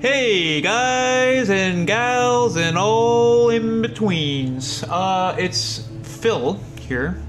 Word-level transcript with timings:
Hey 0.00 0.60
guys 0.60 1.50
and 1.50 1.84
gals 1.84 2.56
and 2.56 2.78
all 2.78 3.50
in 3.50 3.82
betweens. 3.82 4.84
Uh, 4.84 5.34
it's 5.36 5.88
Phil 6.04 6.60
here, 6.78 7.20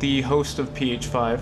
the 0.00 0.20
host 0.20 0.58
of 0.58 0.74
PH5. 0.74 1.40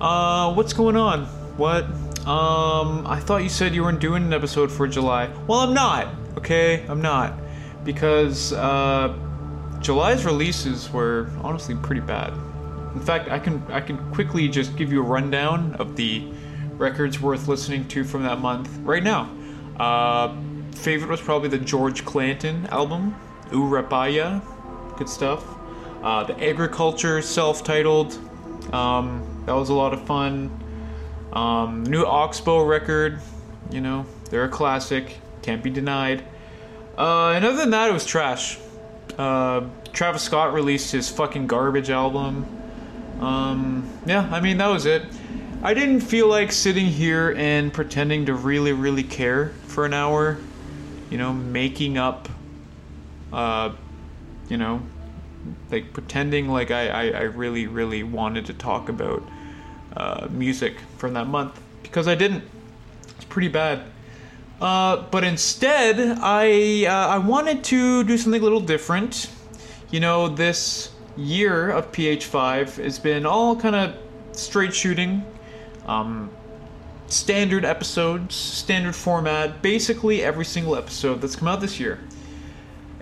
Uh, 0.00 0.54
what's 0.54 0.72
going 0.72 0.96
on? 0.96 1.24
What? 1.56 1.86
Um, 2.24 3.04
I 3.04 3.18
thought 3.18 3.42
you 3.42 3.48
said 3.48 3.74
you 3.74 3.82
weren't 3.82 3.98
doing 3.98 4.22
an 4.22 4.32
episode 4.32 4.70
for 4.70 4.86
July. 4.86 5.28
Well, 5.48 5.58
I'm 5.58 5.74
not. 5.74 6.06
Okay, 6.38 6.86
I'm 6.86 7.02
not 7.02 7.34
because 7.82 8.52
uh, 8.52 9.12
July's 9.80 10.24
releases 10.24 10.88
were 10.92 11.28
honestly 11.42 11.74
pretty 11.74 12.00
bad. 12.00 12.32
In 12.94 13.00
fact, 13.00 13.28
I 13.28 13.40
can 13.40 13.60
I 13.70 13.80
can 13.80 13.98
quickly 14.12 14.46
just 14.46 14.76
give 14.76 14.92
you 14.92 15.00
a 15.00 15.04
rundown 15.04 15.74
of 15.80 15.96
the 15.96 16.24
records 16.74 17.20
worth 17.20 17.48
listening 17.48 17.88
to 17.88 18.04
from 18.04 18.22
that 18.22 18.38
month 18.38 18.68
right 18.84 19.02
now. 19.02 19.28
Uh, 19.78 20.36
favorite 20.72 21.10
was 21.10 21.20
probably 21.20 21.48
the 21.48 21.58
George 21.58 22.04
Clanton 22.04 22.66
album, 22.66 23.14
Ooh 23.52 23.66
Rap 23.66 23.92
I 23.92 24.08
Ya, 24.08 24.40
good 24.96 25.08
stuff. 25.08 25.44
Uh, 26.02 26.24
the 26.24 26.48
Agriculture 26.48 27.22
self-titled, 27.22 28.18
um, 28.72 29.42
that 29.46 29.52
was 29.54 29.70
a 29.70 29.74
lot 29.74 29.94
of 29.94 30.06
fun. 30.06 30.50
Um, 31.32 31.84
new 31.84 32.04
Oxbow 32.04 32.62
record, 32.64 33.20
you 33.70 33.80
know, 33.80 34.06
they're 34.30 34.44
a 34.44 34.48
classic, 34.48 35.18
can't 35.42 35.62
be 35.62 35.70
denied. 35.70 36.24
Uh, 36.96 37.30
and 37.30 37.44
other 37.44 37.56
than 37.56 37.70
that, 37.70 37.90
it 37.90 37.92
was 37.92 38.04
trash. 38.04 38.58
Uh, 39.18 39.66
Travis 39.92 40.22
Scott 40.22 40.52
released 40.52 40.92
his 40.92 41.08
fucking 41.08 41.46
garbage 41.46 41.90
album. 41.90 42.46
Um, 43.20 43.88
yeah, 44.06 44.28
I 44.30 44.40
mean, 44.40 44.58
that 44.58 44.68
was 44.68 44.86
it. 44.86 45.04
I 45.64 45.72
didn't 45.72 46.00
feel 46.00 46.28
like 46.28 46.52
sitting 46.52 46.84
here 46.84 47.34
and 47.38 47.72
pretending 47.72 48.26
to 48.26 48.34
really, 48.34 48.74
really 48.74 49.02
care 49.02 49.48
for 49.66 49.86
an 49.86 49.94
hour. 49.94 50.36
You 51.08 51.16
know, 51.16 51.32
making 51.32 51.96
up, 51.96 52.28
uh, 53.32 53.72
you 54.50 54.58
know, 54.58 54.82
like 55.70 55.94
pretending 55.94 56.50
like 56.50 56.70
I, 56.70 56.88
I, 56.88 57.02
I 57.06 57.22
really, 57.22 57.66
really 57.66 58.02
wanted 58.02 58.44
to 58.46 58.52
talk 58.52 58.90
about 58.90 59.22
uh, 59.96 60.28
music 60.30 60.74
from 60.98 61.14
that 61.14 61.28
month 61.28 61.58
because 61.82 62.08
I 62.08 62.14
didn't. 62.14 62.44
It's 63.16 63.24
pretty 63.24 63.48
bad. 63.48 63.84
Uh, 64.60 65.04
but 65.10 65.24
instead, 65.24 66.18
I 66.20 66.84
uh, 66.84 67.08
I 67.08 67.16
wanted 67.16 67.64
to 67.64 68.04
do 68.04 68.18
something 68.18 68.42
a 68.42 68.44
little 68.44 68.60
different. 68.60 69.30
You 69.90 70.00
know, 70.00 70.28
this 70.28 70.90
year 71.16 71.70
of 71.70 71.90
PH5 71.90 72.82
has 72.82 72.98
been 72.98 73.24
all 73.24 73.56
kind 73.56 73.74
of 73.74 73.94
straight 74.32 74.74
shooting, 74.74 75.24
um, 75.86 76.30
standard 77.06 77.64
episodes, 77.64 78.34
standard 78.34 78.94
format, 78.94 79.62
basically 79.62 80.22
every 80.22 80.44
single 80.44 80.76
episode 80.76 81.20
that's 81.20 81.36
come 81.36 81.48
out 81.48 81.60
this 81.60 81.78
year. 81.78 82.00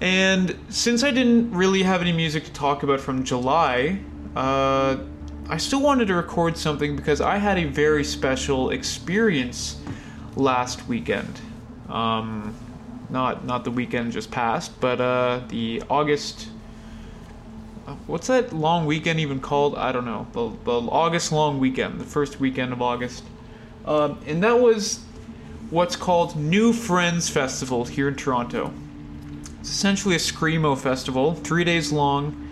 And 0.01 0.59
since 0.69 1.05
I 1.05 1.13
didn't 1.13 1.53
really 1.53 1.85
have 1.85 2.01
any 2.01 2.13
music 2.13 2.45
to 2.45 2.53
talk 2.53 2.83
about 2.83 3.01
from 3.01 3.23
July, 3.23 4.01
uh, 4.35 4.97
I 5.49 5.57
still 5.59 5.81
wanted 5.81 6.09
to 6.09 6.15
record 6.15 6.57
something 6.57 6.97
because 6.97 7.21
I 7.21 7.37
had 7.37 7.59
a 7.59 7.65
very 7.65 8.03
special 8.05 8.71
experience 8.71 9.81
last 10.35 10.89
weekend. 10.89 11.41
Um, 11.89 12.55
not 13.11 13.45
not 13.45 13.65
the 13.65 13.71
weekend 13.71 14.13
just 14.13 14.31
passed, 14.31 14.81
but 14.81 15.01
uh, 15.01 15.43
the 15.49 15.83
August. 15.89 16.49
What's 18.07 18.29
that 18.29 18.53
long 18.53 18.87
weekend 18.87 19.19
even 19.21 19.41
called? 19.41 19.77
I 19.77 19.93
don't 19.93 20.05
know. 20.05 20.27
The, 20.33 20.51
the 20.65 20.89
August 20.89 21.33
long 21.33 21.59
weekend, 21.59 22.01
the 22.01 22.05
first 22.05 22.39
weekend 22.39 22.73
of 22.73 22.81
August. 22.81 23.25
Um, 23.85 24.21
and 24.27 24.43
that 24.45 24.59
was 24.61 25.05
what's 25.71 25.97
called 25.97 26.37
New 26.37 26.73
Friends 26.73 27.29
Festival 27.29 27.85
here 27.85 28.09
in 28.09 28.15
Toronto. 28.15 28.73
It's 29.61 29.71
essentially 29.71 30.15
a 30.15 30.19
Screamo 30.19 30.79
festival, 30.79 31.35
three 31.35 31.65
days 31.65 31.91
long. 31.91 32.49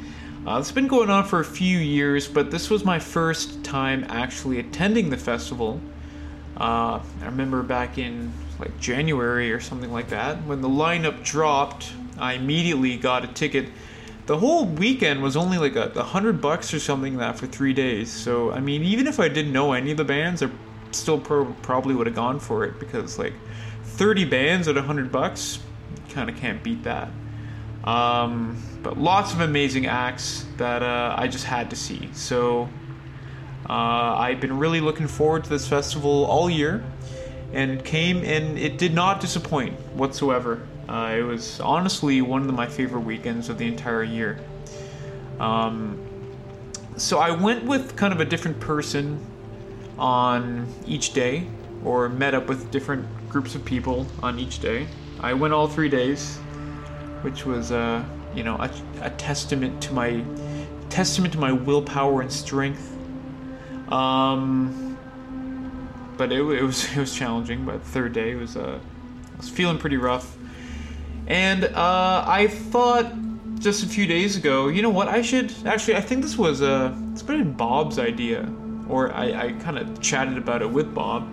Uh, 0.46 0.58
it's 0.58 0.72
been 0.72 0.88
going 0.88 1.10
on 1.10 1.24
for 1.24 1.40
a 1.40 1.44
few 1.44 1.78
years, 1.78 2.26
but 2.26 2.50
this 2.50 2.70
was 2.70 2.84
my 2.84 2.98
first 2.98 3.62
time 3.62 4.06
actually 4.08 4.58
attending 4.58 5.10
the 5.10 5.16
festival. 5.16 5.80
Uh, 6.56 6.98
I 7.20 7.24
remember 7.24 7.62
back 7.62 7.98
in 7.98 8.32
like 8.58 8.78
January 8.80 9.52
or 9.52 9.60
something 9.60 9.92
like 9.92 10.08
that 10.08 10.42
when 10.44 10.60
the 10.60 10.68
lineup 10.68 11.22
dropped. 11.22 11.92
I 12.18 12.34
immediately 12.34 12.96
got 12.96 13.24
a 13.24 13.28
ticket. 13.28 13.68
The 14.26 14.38
whole 14.38 14.66
weekend 14.66 15.22
was 15.22 15.36
only 15.36 15.58
like 15.58 15.76
a, 15.76 15.90
a 15.96 16.02
hundred 16.02 16.40
bucks 16.40 16.72
or 16.72 16.78
something 16.78 17.16
like 17.16 17.34
that 17.34 17.38
for 17.38 17.46
three 17.46 17.72
days. 17.72 18.10
So 18.10 18.52
I 18.52 18.60
mean, 18.60 18.82
even 18.84 19.06
if 19.06 19.18
I 19.18 19.28
didn't 19.28 19.52
know 19.52 19.72
any 19.72 19.90
of 19.90 19.96
the 19.96 20.04
bands, 20.04 20.42
I 20.42 20.48
still 20.92 21.18
pro- 21.18 21.52
probably 21.62 21.94
would 21.94 22.06
have 22.06 22.16
gone 22.16 22.38
for 22.38 22.64
it 22.64 22.78
because 22.78 23.18
like 23.18 23.32
thirty 23.82 24.24
bands 24.24 24.68
at 24.68 24.76
a 24.76 24.82
hundred 24.82 25.10
bucks, 25.10 25.58
kind 26.10 26.30
of 26.30 26.36
can't 26.36 26.62
beat 26.62 26.84
that. 26.84 27.08
Um, 27.84 28.62
but 28.82 28.98
lots 28.98 29.32
of 29.32 29.40
amazing 29.40 29.86
acts 29.86 30.46
that 30.58 30.82
uh, 30.82 31.14
I 31.16 31.28
just 31.28 31.44
had 31.44 31.70
to 31.70 31.76
see. 31.76 32.10
So 32.12 32.68
uh, 33.68 33.72
I've 33.72 34.40
been 34.40 34.58
really 34.58 34.80
looking 34.80 35.06
forward 35.06 35.44
to 35.44 35.50
this 35.50 35.66
festival 35.66 36.24
all 36.26 36.50
year, 36.50 36.84
and 37.52 37.70
it 37.70 37.84
came 37.84 38.18
and 38.18 38.58
it 38.58 38.78
did 38.78 38.94
not 38.94 39.20
disappoint 39.20 39.78
whatsoever. 39.94 40.66
Uh, 40.90 41.14
it 41.16 41.22
was 41.22 41.60
honestly 41.60 42.20
one 42.20 42.48
of 42.48 42.54
my 42.54 42.66
favorite 42.66 43.02
weekends 43.02 43.48
of 43.48 43.58
the 43.58 43.66
entire 43.66 44.02
year. 44.02 44.40
Um, 45.38 45.96
so 46.96 47.18
I 47.18 47.30
went 47.30 47.64
with 47.64 47.94
kind 47.94 48.12
of 48.12 48.18
a 48.18 48.24
different 48.24 48.58
person 48.58 49.24
on 49.96 50.66
each 50.86 51.12
day, 51.12 51.46
or 51.84 52.08
met 52.08 52.34
up 52.34 52.48
with 52.48 52.72
different 52.72 53.06
groups 53.28 53.54
of 53.54 53.64
people 53.64 54.04
on 54.20 54.40
each 54.40 54.58
day. 54.58 54.88
I 55.20 55.32
went 55.32 55.54
all 55.54 55.68
three 55.68 55.88
days, 55.88 56.38
which 57.22 57.46
was, 57.46 57.70
uh, 57.70 58.04
you 58.34 58.42
know, 58.42 58.56
a, 58.56 58.70
a 59.02 59.10
testament 59.10 59.80
to 59.82 59.92
my 59.92 60.24
testament 60.88 61.32
to 61.34 61.38
my 61.38 61.52
willpower 61.52 62.20
and 62.20 62.32
strength. 62.32 62.96
Um, 63.92 64.98
but 66.16 66.32
it, 66.32 66.40
it 66.40 66.62
was 66.62 66.84
it 66.96 66.98
was 66.98 67.14
challenging. 67.14 67.64
But 67.64 67.84
the 67.84 67.90
third 67.90 68.12
day 68.12 68.34
was 68.34 68.56
uh, 68.56 68.80
I 69.32 69.36
was 69.36 69.48
feeling 69.48 69.78
pretty 69.78 69.96
rough, 69.96 70.36
and 71.30 71.64
uh, 71.64 72.24
I 72.26 72.48
thought 72.48 73.12
just 73.60 73.84
a 73.84 73.86
few 73.86 74.04
days 74.04 74.36
ago, 74.36 74.66
you 74.66 74.82
know 74.82 74.90
what? 74.90 75.06
I 75.06 75.22
should 75.22 75.54
actually. 75.64 75.94
I 75.94 76.00
think 76.00 76.22
this 76.22 76.36
was 76.36 76.60
uh, 76.60 76.92
it's 77.12 77.22
been 77.22 77.52
Bob's 77.52 78.00
idea, 78.00 78.52
or 78.88 79.12
I, 79.12 79.46
I 79.46 79.52
kind 79.52 79.78
of 79.78 80.00
chatted 80.00 80.36
about 80.36 80.60
it 80.60 80.68
with 80.68 80.92
Bob. 80.92 81.28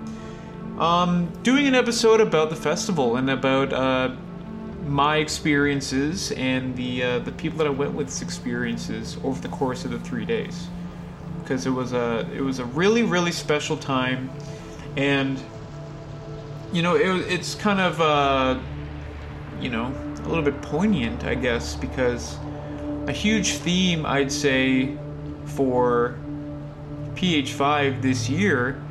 Um, 0.78 1.32
doing 1.42 1.66
an 1.66 1.74
episode 1.74 2.22
about 2.22 2.52
the 2.52 2.56
festival 2.56 3.16
and 3.16 3.32
about 3.32 3.74
uh, 3.74 4.16
my 4.86 5.18
experiences 5.18 6.32
and 6.34 6.76
the 6.76 7.04
uh, 7.04 7.20
the 7.20 7.32
people 7.32 7.58
that 7.58 7.66
I 7.66 7.72
went 7.72 7.94
with's 7.94 8.22
experiences 8.22 9.18
over 9.24 9.42
the 9.42 9.50
course 9.50 9.84
of 9.84 9.90
the 9.90 10.00
three 10.00 10.26
days 10.26 10.68
because 11.42 11.66
it 11.66 11.72
was 11.72 11.94
a 11.94 12.30
it 12.36 12.42
was 12.42 12.60
a 12.60 12.66
really 12.66 13.02
really 13.02 13.32
special 13.32 13.76
time, 13.76 14.30
and 14.96 15.40
you 16.72 16.84
know 16.84 16.96
it, 16.96 17.32
it's 17.32 17.56
kind 17.56 17.80
of 17.80 18.00
uh, 18.00 18.60
you 19.62 19.70
know 19.70 19.94
a 20.24 20.28
little 20.28 20.44
bit 20.44 20.62
poignant 20.62 21.24
I 21.24 21.36
guess 21.36 21.76
because 21.76 22.38
a 23.08 23.12
huge 23.12 23.54
theme 23.54 24.06
I'd 24.06 24.32
say 24.32 24.98
for 25.46 26.18
PH5 27.16 28.02
this 28.02 28.30
year 28.30 28.82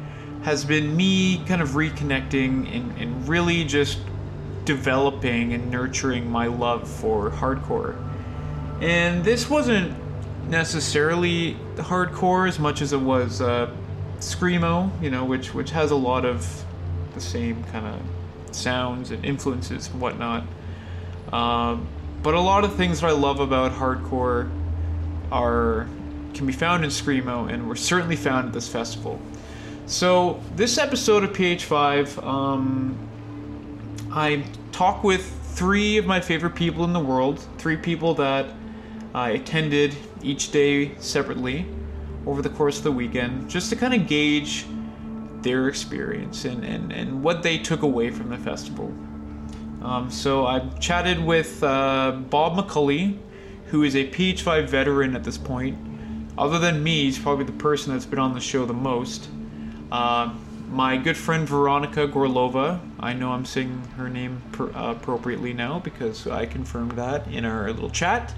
has 0.43 0.65
been 0.65 0.97
me 0.97 1.45
kind 1.47 1.61
of 1.61 1.71
reconnecting 1.71 2.75
and, 2.75 2.97
and 2.99 3.29
really 3.29 3.65
just 3.65 3.99
developing 4.65 5.53
and 5.55 5.71
nurturing 5.71 6.31
my 6.31 6.47
love 6.47 6.89
for 6.89 7.31
hardcore. 7.31 7.97
And 8.81 9.25
this 9.25 9.49
wasn't 9.49 9.97
necessarily 10.49 11.57
hardcore 11.77 12.49
as 12.49 12.59
much 12.59 12.83
as 12.83 12.93
it 12.93 13.01
was 13.01 13.41
uh, 13.41 13.71
screamo, 14.19 14.91
you 15.03 15.11
know, 15.11 15.25
which 15.25 15.55
which 15.55 15.71
has 15.71 15.91
a 15.91 15.97
lot 15.97 16.25
of 16.25 16.65
the 17.15 17.21
same 17.21 17.63
kind 17.65 17.87
of 17.87 18.01
sounds 18.57 19.11
and 19.11 19.25
influences 19.25 19.89
and 19.89 20.01
whatnot. 20.01 20.45
Um, 21.33 21.87
but 22.23 22.35
a 22.35 22.41
lot 22.41 22.65
of 22.65 22.75
things 22.75 23.01
that 23.01 23.09
I 23.09 23.13
love 23.13 23.41
about 23.41 23.73
hardcore 23.73 24.51
are 25.31 25.89
can 26.35 26.47
be 26.47 26.53
found 26.53 26.85
in 26.85 26.91
screamo, 26.91 27.51
and 27.51 27.67
were 27.67 27.77
certainly 27.77 28.17
found 28.17 28.49
at 28.49 28.53
this 28.53 28.69
festival. 28.69 29.19
So 29.87 30.41
this 30.55 30.77
episode 30.77 31.25
of 31.25 31.31
PH5, 31.31 32.23
um, 32.23 32.99
I 34.13 34.45
talk 34.71 35.03
with 35.03 35.25
three 35.55 35.97
of 35.97 36.05
my 36.05 36.21
favorite 36.21 36.55
people 36.55 36.85
in 36.85 36.93
the 36.93 37.01
world, 37.01 37.45
three 37.57 37.77
people 37.77 38.13
that 38.15 38.47
I 39.15 39.31
attended 39.31 39.97
each 40.23 40.51
day 40.51 40.95
separately 40.99 41.67
over 42.27 42.43
the 42.43 42.51
course 42.51 42.79
of 42.79 42.85
the 42.85 42.93
weekend, 42.93 43.49
just 43.49 43.71
to 43.71 43.77
kind 43.77 43.95
of 43.95 44.07
gauge 44.07 44.67
their 45.47 45.69
experience 45.69 46.45
and, 46.45 46.65
and, 46.65 46.93
and 46.93 47.23
what 47.23 47.41
they 47.45 47.57
took 47.57 47.83
away 47.83 48.11
from 48.11 48.31
the 48.31 48.37
festival. 48.37 48.93
Um, 49.81 50.11
so 50.11 50.45
I 50.45 50.59
chatted 50.81 51.25
with 51.25 51.63
uh, 51.63 52.19
Bob 52.31 52.57
McCully, 52.57 53.17
who 53.67 53.85
is 53.85 53.95
a 53.95 54.11
PH5 54.11 54.69
veteran 54.69 55.15
at 55.15 55.23
this 55.23 55.39
point. 55.39 55.79
Other 56.37 56.59
than 56.59 56.83
me, 56.83 57.05
he's 57.05 57.17
probably 57.17 57.45
the 57.45 57.53
person 57.53 57.93
that's 57.93 58.05
been 58.05 58.19
on 58.19 58.35
the 58.35 58.41
show 58.41 58.67
the 58.67 58.75
most. 58.75 59.29
Uh, 59.93 60.35
my 60.69 60.97
good 60.97 61.17
friend 61.17 61.49
Veronika 61.49 62.09
Gorlova. 62.09 62.81
I 62.99 63.13
know 63.13 63.31
I'm 63.31 63.45
saying 63.45 63.81
her 63.97 64.09
name 64.09 64.43
per, 64.51 64.73
uh, 64.73 64.91
appropriately 64.91 65.53
now 65.53 65.79
because 65.79 66.27
I 66.27 66.47
confirmed 66.47 66.93
that 66.93 67.25
in 67.29 67.45
our 67.45 67.71
little 67.73 67.91
chat. 67.91 68.35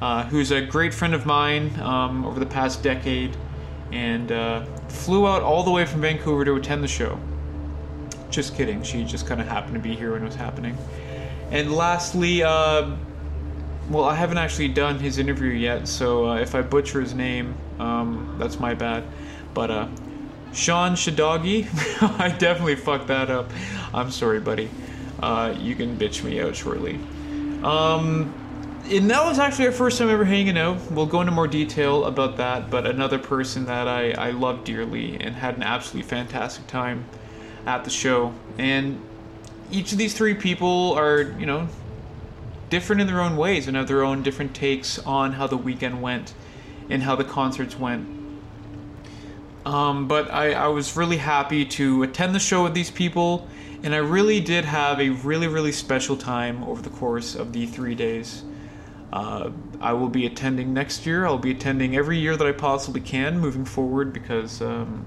Uh, 0.00 0.22
who's 0.26 0.52
a 0.52 0.60
great 0.60 0.94
friend 0.94 1.12
of 1.12 1.26
mine 1.26 1.74
um, 1.80 2.24
over 2.24 2.38
the 2.38 2.46
past 2.46 2.84
decade 2.84 3.36
and 3.92 4.32
uh, 4.32 4.64
flew 4.88 5.26
out 5.26 5.42
all 5.42 5.62
the 5.62 5.70
way 5.70 5.84
from 5.84 6.00
Vancouver 6.00 6.44
to 6.44 6.54
attend 6.56 6.82
the 6.82 6.88
show. 6.88 7.18
Just 8.30 8.56
kidding. 8.56 8.82
She 8.82 9.04
just 9.04 9.26
kind 9.26 9.40
of 9.40 9.46
happened 9.46 9.74
to 9.74 9.80
be 9.80 9.94
here 9.94 10.12
when 10.12 10.22
it 10.22 10.26
was 10.26 10.34
happening. 10.34 10.76
And 11.50 11.72
lastly, 11.72 12.42
uh, 12.42 12.96
well, 13.88 14.04
I 14.04 14.14
haven't 14.14 14.38
actually 14.38 14.68
done 14.68 14.98
his 14.98 15.18
interview 15.18 15.50
yet, 15.50 15.86
so 15.86 16.28
uh, 16.28 16.36
if 16.36 16.54
I 16.54 16.62
butcher 16.62 17.00
his 17.00 17.14
name, 17.14 17.54
um, 17.78 18.34
that's 18.38 18.58
my 18.58 18.74
bad. 18.74 19.04
But 19.54 19.70
uh, 19.70 19.88
Sean 20.52 20.92
Shadagi, 20.92 21.68
I 22.20 22.30
definitely 22.30 22.76
fucked 22.76 23.06
that 23.06 23.30
up. 23.30 23.50
I'm 23.94 24.10
sorry, 24.10 24.40
buddy. 24.40 24.68
Uh, 25.20 25.54
you 25.58 25.76
can 25.76 25.96
bitch 25.96 26.24
me 26.24 26.40
out 26.40 26.56
shortly. 26.56 26.98
Um, 27.62 28.34
and 28.88 29.10
that 29.10 29.24
was 29.24 29.38
actually 29.38 29.66
our 29.66 29.72
first 29.72 29.98
time 29.98 30.08
ever 30.08 30.24
hanging 30.24 30.56
out. 30.56 30.78
We'll 30.92 31.06
go 31.06 31.20
into 31.20 31.32
more 31.32 31.48
detail 31.48 32.04
about 32.04 32.36
that, 32.36 32.70
but 32.70 32.86
another 32.86 33.18
person 33.18 33.66
that 33.66 33.88
I, 33.88 34.12
I 34.12 34.30
love 34.30 34.64
dearly 34.64 35.20
and 35.20 35.34
had 35.34 35.56
an 35.56 35.62
absolutely 35.62 36.08
fantastic 36.08 36.66
time 36.66 37.04
at 37.66 37.84
the 37.84 37.90
show. 37.90 38.32
And 38.58 39.00
each 39.70 39.92
of 39.92 39.98
these 39.98 40.14
three 40.14 40.34
people 40.34 40.92
are, 40.92 41.22
you 41.38 41.46
know, 41.46 41.68
different 42.70 43.00
in 43.00 43.06
their 43.08 43.20
own 43.20 43.36
ways 43.36 43.66
and 43.66 43.76
have 43.76 43.88
their 43.88 44.04
own 44.04 44.22
different 44.22 44.54
takes 44.54 44.98
on 45.00 45.32
how 45.32 45.46
the 45.46 45.56
weekend 45.56 46.00
went 46.00 46.34
and 46.88 47.02
how 47.02 47.16
the 47.16 47.24
concerts 47.24 47.78
went. 47.78 48.08
Um, 49.64 50.06
but 50.06 50.30
I, 50.32 50.52
I 50.52 50.68
was 50.68 50.96
really 50.96 51.16
happy 51.16 51.64
to 51.64 52.04
attend 52.04 52.36
the 52.36 52.40
show 52.40 52.62
with 52.62 52.74
these 52.74 52.90
people, 52.90 53.48
and 53.82 53.92
I 53.92 53.98
really 53.98 54.40
did 54.40 54.64
have 54.64 55.00
a 55.00 55.10
really, 55.10 55.48
really 55.48 55.72
special 55.72 56.16
time 56.16 56.62
over 56.64 56.80
the 56.80 56.90
course 56.90 57.34
of 57.34 57.52
the 57.52 57.66
three 57.66 57.96
days. 57.96 58.44
Uh, 59.12 59.50
I 59.80 59.92
will 59.92 60.08
be 60.08 60.26
attending 60.26 60.74
next 60.74 61.06
year. 61.06 61.26
I'll 61.26 61.38
be 61.38 61.52
attending 61.52 61.96
every 61.96 62.18
year 62.18 62.36
that 62.36 62.46
I 62.46 62.52
possibly 62.52 63.00
can 63.00 63.38
moving 63.38 63.64
forward 63.64 64.12
because 64.12 64.60
um, 64.60 65.06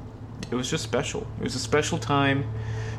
it 0.50 0.56
was 0.56 0.70
just 0.70 0.84
special. 0.84 1.28
It 1.40 1.44
was 1.44 1.56
a 1.56 1.60
special 1.60 1.98
time, 1.98 2.50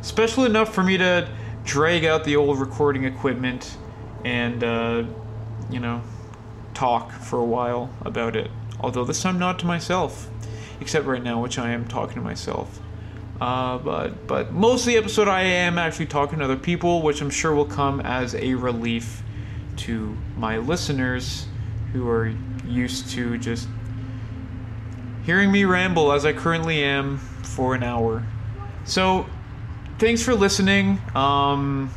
special 0.02 0.44
enough 0.44 0.75
for 0.75 0.82
me 0.82 0.99
to 0.99 1.29
drag 1.64 2.05
out 2.05 2.25
the 2.25 2.37
old 2.37 2.58
recording 2.58 3.05
equipment 3.05 3.76
and, 4.25 4.62
uh, 4.62 5.05
you 5.70 5.81
know, 5.81 6.02
talk 6.75 7.12
for 7.12 7.38
a 7.38 7.44
while 7.44 7.91
about 8.03 8.37
it. 8.37 8.50
Although 8.81 9.05
this 9.05 9.23
time 9.23 9.38
not 9.38 9.58
to 9.61 9.67
myself, 9.67 10.29
except 10.81 11.06
right 11.06 11.23
now, 11.23 11.43
which 11.43 11.58
I 11.58 11.70
am 11.70 11.87
talking 11.87 12.17
to 12.17 12.23
myself. 12.23 12.81
Uh, 13.41 13.79
but 13.79 14.26
but 14.26 14.53
most 14.53 14.82
of 14.82 14.87
the 14.87 14.99
episode 14.99 15.26
I 15.26 15.43
am 15.43 15.79
actually 15.79 16.06
talking 16.06 16.38
to 16.41 16.44
other 16.44 16.56
people, 16.56 17.03
which 17.03 17.23
I'm 17.23 17.31
sure 17.31 17.55
will 17.55 17.64
come 17.64 18.00
as 18.00 18.35
a 18.35 18.55
relief 18.55 19.23
to 19.81 20.17
my 20.37 20.59
listeners 20.59 21.47
who 21.93 22.09
are 22.09 22.32
used 22.67 23.11
to 23.11 23.38
just 23.38 23.69
hearing 25.25 25.50
me 25.50 25.65
ramble 25.65 26.12
as 26.12 26.25
I 26.25 26.32
currently 26.32 26.82
am 26.82 27.19
for 27.19 27.75
an 27.75 27.82
hour. 27.82 28.25
So, 28.85 29.27
thanks 29.99 30.23
for 30.23 30.35
listening. 30.35 31.00
Um, 31.15 31.91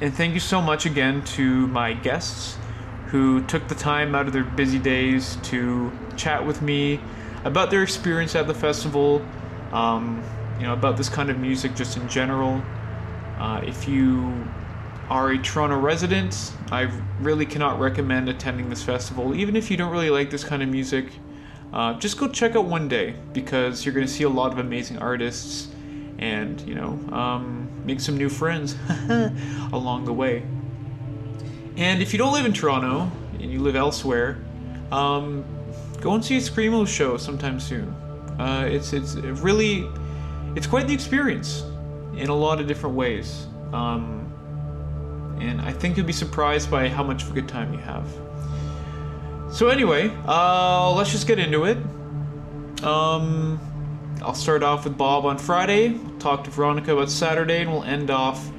and 0.00 0.14
thank 0.14 0.34
you 0.34 0.40
so 0.40 0.60
much 0.60 0.86
again 0.86 1.22
to 1.36 1.66
my 1.68 1.92
guests 1.92 2.56
who 3.06 3.42
took 3.44 3.68
the 3.68 3.74
time 3.74 4.14
out 4.14 4.26
of 4.26 4.32
their 4.32 4.44
busy 4.44 4.78
days 4.78 5.36
to 5.44 5.92
chat 6.16 6.44
with 6.44 6.62
me 6.62 6.98
about 7.44 7.70
their 7.70 7.82
experience 7.82 8.34
at 8.34 8.46
the 8.46 8.54
festival, 8.54 9.24
um, 9.72 10.22
you 10.58 10.64
know, 10.64 10.72
about 10.72 10.96
this 10.96 11.08
kind 11.08 11.30
of 11.30 11.38
music 11.38 11.74
just 11.74 11.96
in 11.96 12.08
general. 12.08 12.62
Uh, 13.38 13.60
if 13.66 13.86
you 13.86 14.44
are 15.12 15.32
a 15.32 15.38
Toronto 15.38 15.78
resident, 15.78 16.54
I 16.70 16.90
really 17.20 17.44
cannot 17.44 17.78
recommend 17.78 18.30
attending 18.30 18.70
this 18.70 18.82
festival, 18.82 19.34
even 19.34 19.56
if 19.56 19.70
you 19.70 19.76
don't 19.76 19.92
really 19.92 20.08
like 20.08 20.30
this 20.30 20.42
kind 20.42 20.62
of 20.62 20.70
music. 20.70 21.04
Uh, 21.70 21.92
just 21.98 22.16
go 22.16 22.26
check 22.28 22.56
out 22.56 22.64
one 22.64 22.88
day 22.88 23.14
because 23.34 23.84
you're 23.84 23.94
going 23.94 24.06
to 24.06 24.12
see 24.12 24.24
a 24.24 24.28
lot 24.30 24.52
of 24.52 24.58
amazing 24.58 24.96
artists 24.96 25.68
and, 26.16 26.62
you 26.62 26.74
know, 26.74 26.98
um, 27.14 27.68
make 27.84 28.00
some 28.00 28.16
new 28.16 28.30
friends 28.30 28.74
along 29.74 30.06
the 30.06 30.12
way. 30.14 30.46
And 31.76 32.00
if 32.00 32.14
you 32.14 32.18
don't 32.18 32.32
live 32.32 32.46
in 32.46 32.54
Toronto 32.54 33.10
and 33.34 33.52
you 33.52 33.60
live 33.60 33.76
elsewhere, 33.76 34.42
um, 34.92 35.44
go 36.00 36.14
and 36.14 36.24
see 36.24 36.38
a 36.38 36.40
Screamo 36.40 36.88
show 36.88 37.18
sometime 37.18 37.60
soon. 37.60 37.88
Uh, 38.38 38.66
it's 38.66 38.94
it's 38.94 39.16
really 39.16 39.86
it's 40.56 40.66
quite 40.66 40.86
the 40.86 40.94
experience 40.94 41.64
in 42.16 42.30
a 42.30 42.34
lot 42.34 42.62
of 42.62 42.66
different 42.66 42.96
ways. 42.96 43.46
Um, 43.74 44.21
and 45.42 45.60
I 45.60 45.72
think 45.72 45.96
you'll 45.96 46.06
be 46.06 46.12
surprised 46.12 46.70
by 46.70 46.88
how 46.88 47.02
much 47.02 47.24
of 47.24 47.30
a 47.30 47.34
good 47.34 47.48
time 47.48 47.72
you 47.72 47.80
have. 47.80 48.06
So 49.52 49.68
anyway, 49.68 50.10
uh, 50.26 50.92
let's 50.92 51.10
just 51.10 51.26
get 51.26 51.38
into 51.38 51.64
it. 51.64 51.76
Um, 52.84 53.60
I'll 54.22 54.34
start 54.34 54.62
off 54.62 54.84
with 54.84 54.96
Bob 54.96 55.26
on 55.26 55.36
Friday, 55.36 55.98
talk 56.20 56.44
to 56.44 56.50
Veronika 56.50 56.92
about 56.92 57.10
Saturday, 57.10 57.62
and 57.62 57.70
we'll 57.70 57.82
end 57.82 58.10
off 58.10 58.50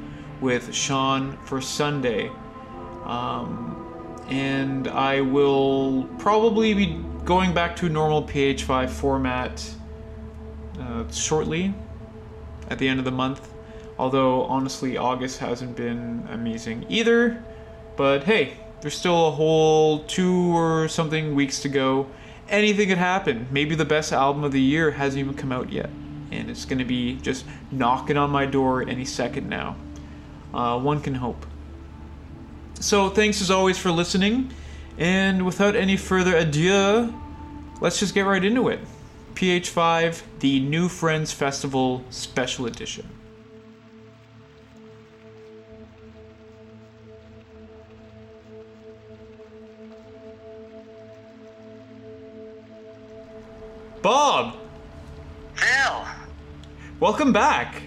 with 0.42 0.74
Sean 0.74 1.38
for 1.46 1.62
Sunday. 1.62 2.30
Um, 3.06 4.26
and 4.28 4.88
I 4.90 5.22
will 5.22 6.04
probably 6.20 6.74
be 6.74 7.02
going 7.24 7.54
back 7.54 7.76
to 7.78 7.90
normal 7.90 8.24
PH5 8.24 8.90
format 8.90 9.66
uh, 10.80 11.10
shortly 11.12 11.74
at 12.70 12.78
the 12.78 12.88
end 12.88 13.00
of 13.00 13.06
the 13.06 13.12
month. 13.12 13.53
Although, 14.04 14.44
honestly, 14.44 14.98
August 14.98 15.40
hasn't 15.40 15.78
been 15.78 16.28
amazing 16.30 16.86
either. 16.90 17.42
But 17.96 18.26
hey, 18.26 18.58
there's 18.82 18.98
still 18.98 19.30
a 19.30 19.32
whole 19.32 20.04
two 20.04 20.54
or 20.54 20.90
something 20.90 21.36
weeks 21.36 21.62
to 21.62 21.70
go. 21.70 22.08
Anything 22.50 22.90
could 22.90 22.98
happen. 22.98 23.48
Maybe 23.50 23.76
the 23.76 23.86
best 23.86 24.12
album 24.12 24.44
of 24.44 24.52
the 24.52 24.60
year 24.60 24.92
hasn't 24.92 25.22
even 25.22 25.36
come 25.36 25.54
out 25.54 25.72
yet. 25.72 25.90
And 26.32 26.50
it's 26.50 26.66
going 26.66 26.80
to 26.80 26.86
be 26.86 27.16
just 27.22 27.46
knocking 27.72 28.18
on 28.18 28.30
my 28.30 28.46
door 28.46 28.82
any 28.82 29.06
second 29.06 29.48
now. 29.48 29.78
Uh, 30.54 30.78
one 30.82 31.00
can 31.00 31.16
hope. 31.16 31.46
So, 32.82 33.10
thanks 33.10 33.40
as 33.42 33.50
always 33.50 33.77
for 33.77 33.89
listening. 33.89 34.51
And 34.98 35.46
without 35.46 35.77
any 35.77 35.96
further 35.96 36.36
ado, 36.36 37.18
let's 37.80 38.01
just 38.01 38.13
get 38.13 38.24
right 38.24 38.44
into 38.44 38.68
it. 38.68 38.82
PH5, 39.36 40.24
the 40.39 40.60
New 40.60 40.89
Friends 40.89 41.32
Festival 41.32 42.04
Special 42.10 42.66
Edition. 42.66 43.08
Bob! 54.03 54.57
Phil! 55.55 56.05
Welcome 57.00 57.31
back! 57.31 57.83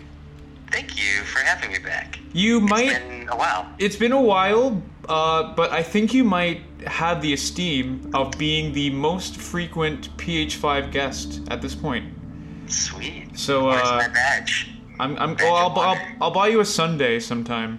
Thank 0.72 0.96
you 0.96 1.22
for 1.24 1.40
having 1.40 1.70
me 1.70 1.78
back. 1.78 2.18
You 2.32 2.62
It's 2.62 2.70
might. 2.70 2.88
been 2.88 3.28
a 3.28 3.36
while. 3.36 3.66
It's 3.78 3.96
been 3.96 4.12
a 4.12 4.20
while, 4.22 4.82
uh, 5.10 5.52
but 5.54 5.72
I 5.72 5.82
think 5.82 6.14
you 6.14 6.24
might 6.24 6.62
have 6.86 7.20
the 7.20 7.34
esteem 7.34 8.10
of 8.14 8.30
being 8.38 8.72
the 8.72 8.88
most 8.88 9.36
frequent 9.36 10.08
PH5 10.16 10.90
guest 10.90 11.42
at 11.50 11.60
this 11.60 11.74
point. 11.74 12.06
Sweet. 12.66 13.38
So, 13.38 13.66
Where's 13.66 13.86
uh, 13.86 13.96
my 13.96 14.08
badge? 14.08 14.70
I'm, 14.98 15.18
I'm, 15.18 15.34
Badge 15.34 15.42
well, 15.42 15.54
I'll, 15.54 15.78
I'll. 15.78 15.98
I'll 16.22 16.30
buy 16.30 16.48
you 16.48 16.60
a 16.60 16.64
sundae 16.64 17.20
sometime. 17.20 17.78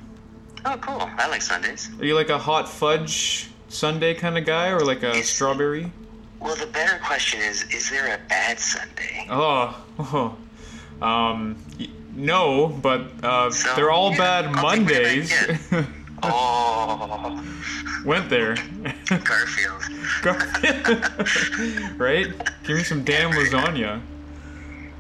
Oh, 0.64 0.78
cool. 0.78 1.10
I 1.18 1.28
like 1.28 1.42
sundaes. 1.42 1.90
Are 2.00 2.06
you 2.06 2.14
like 2.14 2.30
a 2.30 2.38
hot 2.38 2.70
fudge 2.70 3.50
sundae 3.70 4.14
kind 4.14 4.38
of 4.38 4.46
guy, 4.46 4.68
or 4.68 4.82
like 4.82 5.02
a 5.02 5.24
strawberry? 5.24 5.92
Well, 6.48 6.56
the 6.56 6.68
better 6.68 6.98
question 7.04 7.42
is 7.42 7.64
is 7.74 7.90
there 7.90 8.16
a 8.16 8.18
bad 8.30 8.58
Sunday? 8.58 9.28
Oh, 9.30 9.84
oh. 10.00 10.38
um, 11.06 11.58
no, 12.16 12.70
but 12.70 13.02
uh, 13.22 13.52
So, 13.52 13.76
they're 13.76 13.92
all 13.92 14.12
yeah, 14.12 14.18
bad 14.18 14.46
I'll 14.46 14.62
Mondays. 14.62 15.34
Oh, 16.24 17.44
Went 18.06 18.30
there. 18.30 18.56
Garfield. 19.24 19.84
right? 22.00 22.28
Give 22.64 22.78
me 22.78 22.84
some 22.84 23.04
damn 23.04 23.32
lasagna. 23.34 24.02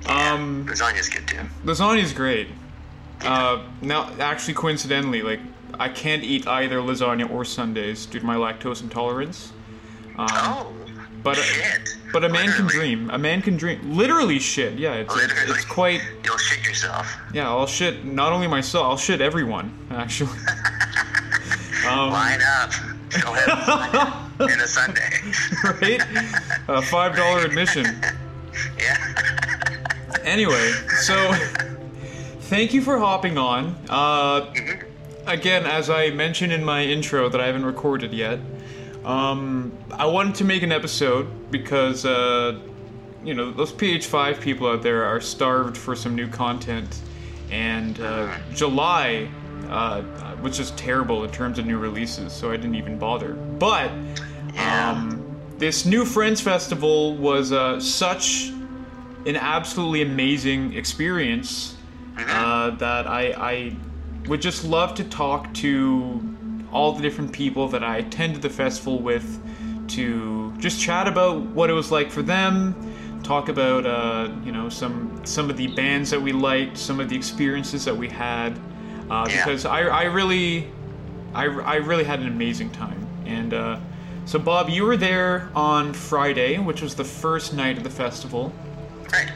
Um, 0.06 0.66
Lasagna's 0.68 1.10
good 1.10 1.28
too. 1.28 1.40
lasagna's 1.66 2.14
great. 2.14 2.50
Uh, 3.22 3.64
now, 3.82 4.12
actually, 4.20 4.54
coincidentally, 4.54 5.22
like 5.24 5.40
I 5.80 5.90
can't 5.90 6.24
eat 6.24 6.46
either 6.48 6.78
lasagna 6.82 7.30
or 7.32 7.44
sundaes 7.46 8.06
due 8.06 8.20
to 8.20 8.26
my 8.26 8.36
lactose 8.36 8.84
intolerance. 8.84 9.54
Um, 10.18 10.28
Oh, 10.30 10.74
but 11.24 11.36
shit. 11.38 11.96
but 12.14 12.24
a 12.24 12.30
man 12.30 12.52
can 12.52 12.68
dream. 12.68 13.10
A 13.10 13.18
man 13.18 13.42
can 13.42 13.58
dream. 13.58 13.80
Literally, 13.96 14.40
shit. 14.40 14.74
Yeah, 14.80 14.94
it's 14.94 15.14
it's, 15.14 15.22
Literally. 15.24 15.52
it's 15.52 15.66
quite. 15.66 16.02
You'll 16.24 16.38
shit 16.38 16.66
yourself. 16.66 17.16
Yeah, 17.34 17.50
I'll 17.50 17.68
shit 17.68 18.06
not 18.06 18.32
only 18.34 18.48
myself. 18.48 18.86
I'll 18.86 18.98
shit 18.98 19.22
everyone. 19.22 19.72
Actually. 19.92 20.32
um, 21.90 22.12
Line 22.12 22.42
up. 22.42 22.72
Go 23.22 23.32
have 23.34 23.48
lasagna 23.48 24.52
and 24.52 24.62
a 24.62 24.68
sundae. 24.68 25.02
right? 25.82 26.02
A 26.68 26.82
five 26.82 27.16
dollar 27.16 27.46
admission. 27.46 27.86
Yeah. 28.78 28.98
Anyway, 30.24 30.72
so 31.02 31.34
thank 32.42 32.74
you 32.74 32.82
for 32.82 32.98
hopping 33.00 33.38
on. 33.38 33.76
Uh, 33.90 34.42
Mhm. 34.52 34.84
again, 35.26 35.66
as 35.66 35.90
I 35.90 36.10
mentioned 36.10 36.52
in 36.52 36.64
my 36.66 36.84
intro 36.84 37.30
that 37.30 37.40
I 37.40 37.46
haven't 37.46 37.66
recorded 37.66 38.14
yet, 38.14 38.40
um, 39.08 39.72
I 39.94 40.06
wanted 40.06 40.36
to 40.36 40.44
make 40.44 40.64
an 40.64 40.74
episode 40.74 41.50
because, 41.50 42.06
uh, 42.06 42.60
you 43.24 43.34
know, 43.34 43.52
those 43.52 43.72
PH5 43.72 44.42
people 44.42 44.68
out 44.68 44.82
there 44.82 45.06
are 45.06 45.22
starved 45.22 45.78
for 45.78 45.96
some 45.96 46.14
new 46.14 46.28
content, 46.28 47.02
and 47.50 48.02
uh, 48.02 48.38
July 48.54 49.30
uh, 49.70 50.04
was 50.42 50.58
just 50.58 50.78
terrible 50.78 51.24
in 51.24 51.32
terms 51.32 51.58
of 51.58 51.66
new 51.66 51.78
releases, 51.78 52.34
so 52.34 52.52
I 52.52 52.58
didn't 52.58 52.76
even 52.76 53.00
bother. 53.00 53.34
But 53.34 53.92
um, 54.58 55.40
this 55.58 55.86
new 55.86 56.04
Friends 56.04 56.42
Festival 56.42 57.16
was 57.16 57.54
uh, 57.54 57.80
such 57.80 58.50
an 59.26 59.38
absolutely 59.38 60.02
amazing 60.02 60.74
experience 60.74 61.78
uh, 62.18 62.72
that 62.72 63.08
I, 63.08 63.32
I 63.38 63.76
would 64.28 64.42
just 64.42 64.66
love 64.66 64.96
to 64.96 65.06
talk 65.06 65.54
to 65.56 66.37
all 66.72 66.92
the 66.94 67.02
different 67.02 67.32
people 67.32 67.68
that 67.70 67.84
I 67.84 67.98
attended 67.98 68.42
the 68.42 68.50
festival 68.50 69.00
with 69.00 69.42
to 69.90 70.54
just 70.58 70.82
chat 70.82 71.08
about 71.08 71.42
what 71.42 71.70
it 71.70 71.74
was 71.74 71.92
like 71.92 72.12
for 72.12 72.22
them, 72.22 72.76
talk 73.24 73.50
about 73.50 73.86
uh, 73.86 74.30
you 74.44 74.52
know 74.52 74.70
some 74.70 75.22
some 75.26 75.50
of 75.50 75.58
the 75.58 75.68
bands 75.68 76.10
that 76.12 76.22
we 76.22 76.32
liked, 76.32 76.78
some 76.78 77.00
of 77.00 77.10
the 77.10 77.16
experiences 77.16 77.86
that 77.86 77.96
we 77.96 78.10
had, 78.10 78.58
uh, 79.10 79.28
Yeah. 79.30 79.38
because 79.38 79.66
I, 79.66 79.82
I 79.84 80.04
really 80.04 80.70
I, 81.34 81.46
I 81.46 81.76
really 81.76 82.04
had 82.04 82.20
an 82.20 82.28
amazing 82.28 82.72
time. 82.72 83.06
And 83.26 83.54
uh, 83.54 83.80
so 84.26 84.40
Bob, 84.40 84.70
you 84.70 84.86
were 84.86 84.98
there 84.98 85.50
on 85.56 85.94
Friday, 85.94 86.58
which 86.58 86.82
was 86.82 86.96
the 86.96 87.04
first 87.04 87.54
night 87.54 87.78
of 87.78 87.84
the 87.84 87.90
festival. 87.90 88.54
Right. 89.12 89.32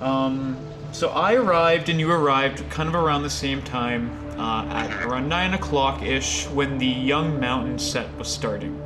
Um, 0.00 0.56
so 0.92 1.10
I 1.10 1.34
arrived 1.34 1.88
and 1.88 2.00
you 2.00 2.10
arrived 2.10 2.68
kind 2.70 2.88
of 2.88 2.94
around 2.94 3.22
the 3.22 3.30
same 3.30 3.62
time, 3.62 4.10
uh, 4.38 4.66
at 4.70 5.04
around 5.04 5.28
nine 5.28 5.54
o'clock 5.54 6.02
ish, 6.02 6.46
when 6.48 6.78
the 6.78 6.86
Young 6.86 7.38
Mountain 7.40 7.78
set 7.78 8.14
was 8.16 8.28
starting. 8.28 8.76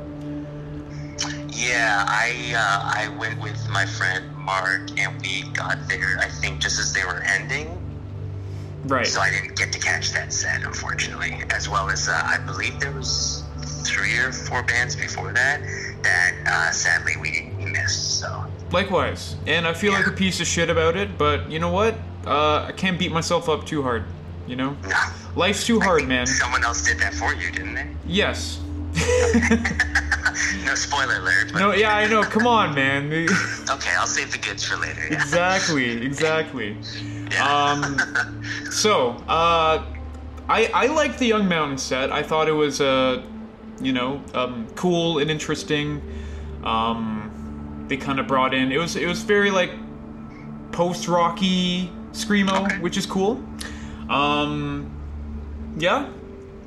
Yeah, 1.49 2.05
I 2.07 2.53
uh, 2.55 2.99
I 3.11 3.17
went 3.17 3.41
with 3.41 3.67
my 3.69 3.85
friend 3.85 4.35
Mark, 4.37 4.99
and 4.99 5.19
we 5.21 5.43
got 5.53 5.77
there. 5.87 6.17
I 6.19 6.27
think 6.27 6.59
just 6.59 6.79
as 6.79 6.93
they 6.93 7.05
were 7.05 7.21
ending, 7.23 7.81
Right. 8.85 9.07
so 9.07 9.21
I 9.21 9.29
didn't 9.31 9.55
get 9.55 9.71
to 9.71 9.79
catch 9.79 10.11
that 10.11 10.31
set, 10.33 10.63
unfortunately. 10.63 11.41
As 11.49 11.69
well 11.69 11.89
as 11.89 12.09
uh, 12.09 12.21
I 12.23 12.37
believe 12.39 12.79
there 12.79 12.91
was 12.91 13.43
three 13.85 14.17
or 14.17 14.31
four 14.31 14.63
bands 14.63 14.95
before 14.95 15.31
that 15.33 15.61
that 16.03 16.33
uh, 16.45 16.71
sadly 16.71 17.13
we, 17.19 17.51
missed. 17.65 18.19
So 18.19 18.45
Likewise. 18.71 19.35
And 19.47 19.65
I 19.67 19.73
feel 19.73 19.93
like 19.93 20.07
a 20.07 20.11
piece 20.11 20.39
of 20.39 20.47
shit 20.47 20.69
about 20.69 20.95
it, 20.95 21.17
but 21.17 21.49
you 21.49 21.59
know 21.59 21.71
what? 21.71 21.95
Uh, 22.25 22.65
I 22.67 22.73
can't 22.75 22.97
beat 22.99 23.11
myself 23.11 23.47
up 23.49 23.65
too 23.65 23.81
hard. 23.83 24.03
You 24.47 24.55
know, 24.55 24.77
life's 25.35 25.65
too 25.65 25.79
hard, 25.79 26.07
man. 26.07 26.27
Someone 26.27 26.63
else 26.63 26.83
did 26.83 26.99
that 26.99 27.13
for 27.13 27.33
you, 27.33 27.51
didn't 27.51 27.73
they? 27.75 27.87
Yes. 28.05 28.59
no 30.65 30.75
spoiler 30.75 31.17
alert. 31.17 31.49
But 31.51 31.59
No, 31.59 31.73
yeah, 31.73 31.95
I 31.95 32.07
know. 32.07 32.23
Come 32.23 32.47
on, 32.47 32.73
man. 32.75 33.11
Okay, 33.69 33.91
I'll 33.97 34.07
save 34.07 34.31
the 34.31 34.37
goods 34.37 34.63
for 34.63 34.77
later. 34.77 35.01
Yeah. 35.09 35.15
exactly, 35.15 36.05
exactly. 36.05 36.77
Yeah. 37.31 37.43
Um, 37.51 38.43
so, 38.71 39.11
uh, 39.27 39.83
I 40.47 40.67
I 40.73 40.87
liked 40.87 41.17
the 41.17 41.25
Young 41.25 41.47
Mountain 41.49 41.79
set. 41.79 42.11
I 42.11 42.21
thought 42.21 42.47
it 42.47 42.51
was 42.53 42.79
uh, 42.79 43.23
you 43.81 43.91
know, 43.91 44.21
um, 44.35 44.67
cool 44.75 45.17
and 45.17 45.31
interesting. 45.31 45.99
Um, 46.63 47.85
they 47.87 47.97
kind 47.97 48.19
of 48.19 48.27
brought 48.27 48.53
in 48.53 48.71
it 48.71 48.77
was 48.77 48.95
it 48.95 49.07
was 49.07 49.21
very 49.23 49.49
like 49.51 49.71
post 50.71 51.07
rocky 51.07 51.91
screamo, 52.11 52.65
Okay. 52.65 52.77
which 52.79 52.97
is 52.97 53.05
cool. 53.07 53.43
Um, 54.09 54.91
yeah, 55.77 56.09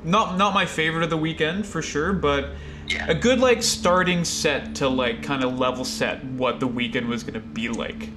not 0.03 0.37
not 0.37 0.53
my 0.53 0.65
favorite 0.65 1.03
of 1.03 1.09
the 1.09 1.17
weekend 1.17 1.65
for 1.65 1.81
sure, 1.81 2.13
but 2.13 2.49
Yeah. 2.87 3.05
a 3.07 3.13
good 3.13 3.39
like 3.39 3.61
starting 3.63 4.23
set 4.25 4.75
to 4.75 4.87
like 4.89 5.23
kind 5.23 5.43
of 5.43 5.57
level 5.59 5.85
set 5.85 6.23
what 6.25 6.59
the 6.59 6.67
weekend 6.67 7.07
was 7.07 7.23
gonna 7.23 7.39
be 7.39 7.69
like 7.69 8.09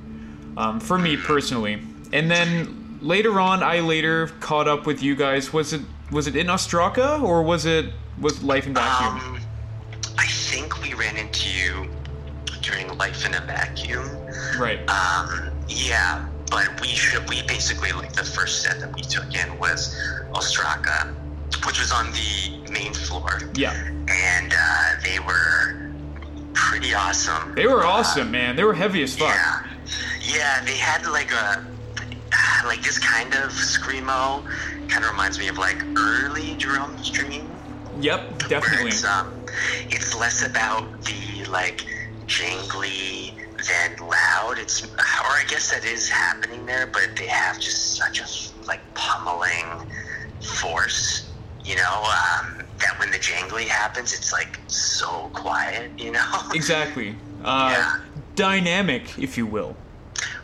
um, 0.57 0.81
for 0.81 0.99
me 0.99 1.17
personally. 1.17 1.81
And 2.13 2.31
then 2.31 2.99
later 3.01 3.41
on, 3.41 3.63
I 3.63 3.81
later 3.81 4.29
caught 4.41 4.69
up 4.69 4.87
with 4.87 5.03
you 5.03 5.15
guys. 5.17 5.53
Was 5.53 5.73
it 5.73 5.81
was 6.11 6.27
it 6.27 6.37
in 6.37 6.49
Ostraca 6.49 7.23
or 7.23 7.43
was 7.43 7.65
it 7.65 7.87
was 8.21 8.43
Life 8.43 8.67
in 8.67 8.75
Vacuum? 8.75 9.19
Um, 9.19 9.41
I 10.19 10.27
think 10.27 10.83
we 10.83 10.93
ran 10.95 11.17
into 11.17 11.49
you 11.49 11.89
during 12.61 12.97
Life 12.99 13.25
in 13.27 13.35
a 13.35 13.41
Vacuum. 13.41 14.09
right. 14.59 14.79
Um, 14.91 15.51
yeah, 15.69 16.27
but 16.53 16.81
we 16.81 16.89
should 16.89 17.27
we 17.29 17.43
basically 17.43 17.91
like 17.93 18.13
the 18.13 18.23
first 18.25 18.63
set 18.63 18.79
that 18.81 18.95
we 18.95 19.01
took 19.03 19.25
in 19.35 19.59
was 19.59 19.97
Ostraca, 20.33 21.13
which 21.67 21.79
was 21.81 21.91
on 21.93 22.07
the 22.13 22.71
main 22.71 22.93
floor, 22.95 23.41
Yeah, 23.55 23.73
and 24.09 24.53
uh, 24.57 25.01
they 25.03 25.19
were 25.21 25.91
pretty 26.55 26.93
awesome. 26.95 27.55
they 27.55 27.67
were 27.67 27.83
Uh, 27.85 27.89
awesome, 27.89 28.31
man. 28.31 28.55
They 28.57 28.65
were 28.65 28.75
heavy 28.75 29.03
as 29.03 29.17
fuck. 29.17 29.35
Yeah, 29.35 29.67
yeah, 30.21 30.65
they 30.65 30.77
had 30.77 31.07
like 31.07 31.33
a 31.33 31.65
like 32.67 32.83
this 32.83 32.99
kind 32.99 33.35
of 33.35 33.51
screamo. 33.53 34.45
Kind 34.89 35.05
of 35.05 35.11
reminds 35.11 35.39
me 35.39 35.49
of 35.49 35.57
like 35.59 35.79
early 35.97 36.55
Jerome's 36.57 37.09
Dream. 37.11 37.49
Yep, 38.01 38.49
definitely. 38.49 38.89
It's, 38.89 39.05
um, 39.05 39.33
it's 39.89 40.15
less 40.15 40.45
about 40.45 40.85
the 41.05 41.45
like 41.51 41.85
jangly 42.27 43.22
than 43.69 43.97
loud. 44.09 44.59
It's, 44.59 44.85
or 44.85 44.89
I 44.99 45.45
guess 45.49 45.71
that 45.71 45.85
is 45.85 46.09
happening 46.09 46.67
there, 46.67 46.87
but 46.87 47.11
they 47.17 47.27
have 47.27 47.59
just 47.61 47.97
such 47.97 48.21
a 48.21 48.67
like 48.67 48.81
pummeling 48.95 49.67
force, 50.41 51.31
you 51.65 51.77
know. 51.77 51.83
Um, 52.05 52.59
that 52.79 52.99
when 52.99 53.11
the 53.11 53.19
jangly 53.19 53.65
happens, 53.65 54.13
it's 54.13 54.33
like 54.33 54.59
so 54.67 55.31
quiet, 55.35 55.91
you 55.99 56.11
know. 56.13 56.41
Exactly. 56.55 57.15
Uh, 57.45 57.69
Yeah. 57.73 57.97
Dynamic, 58.35 59.19
if 59.19 59.37
you 59.37 59.47
will. 59.47 59.77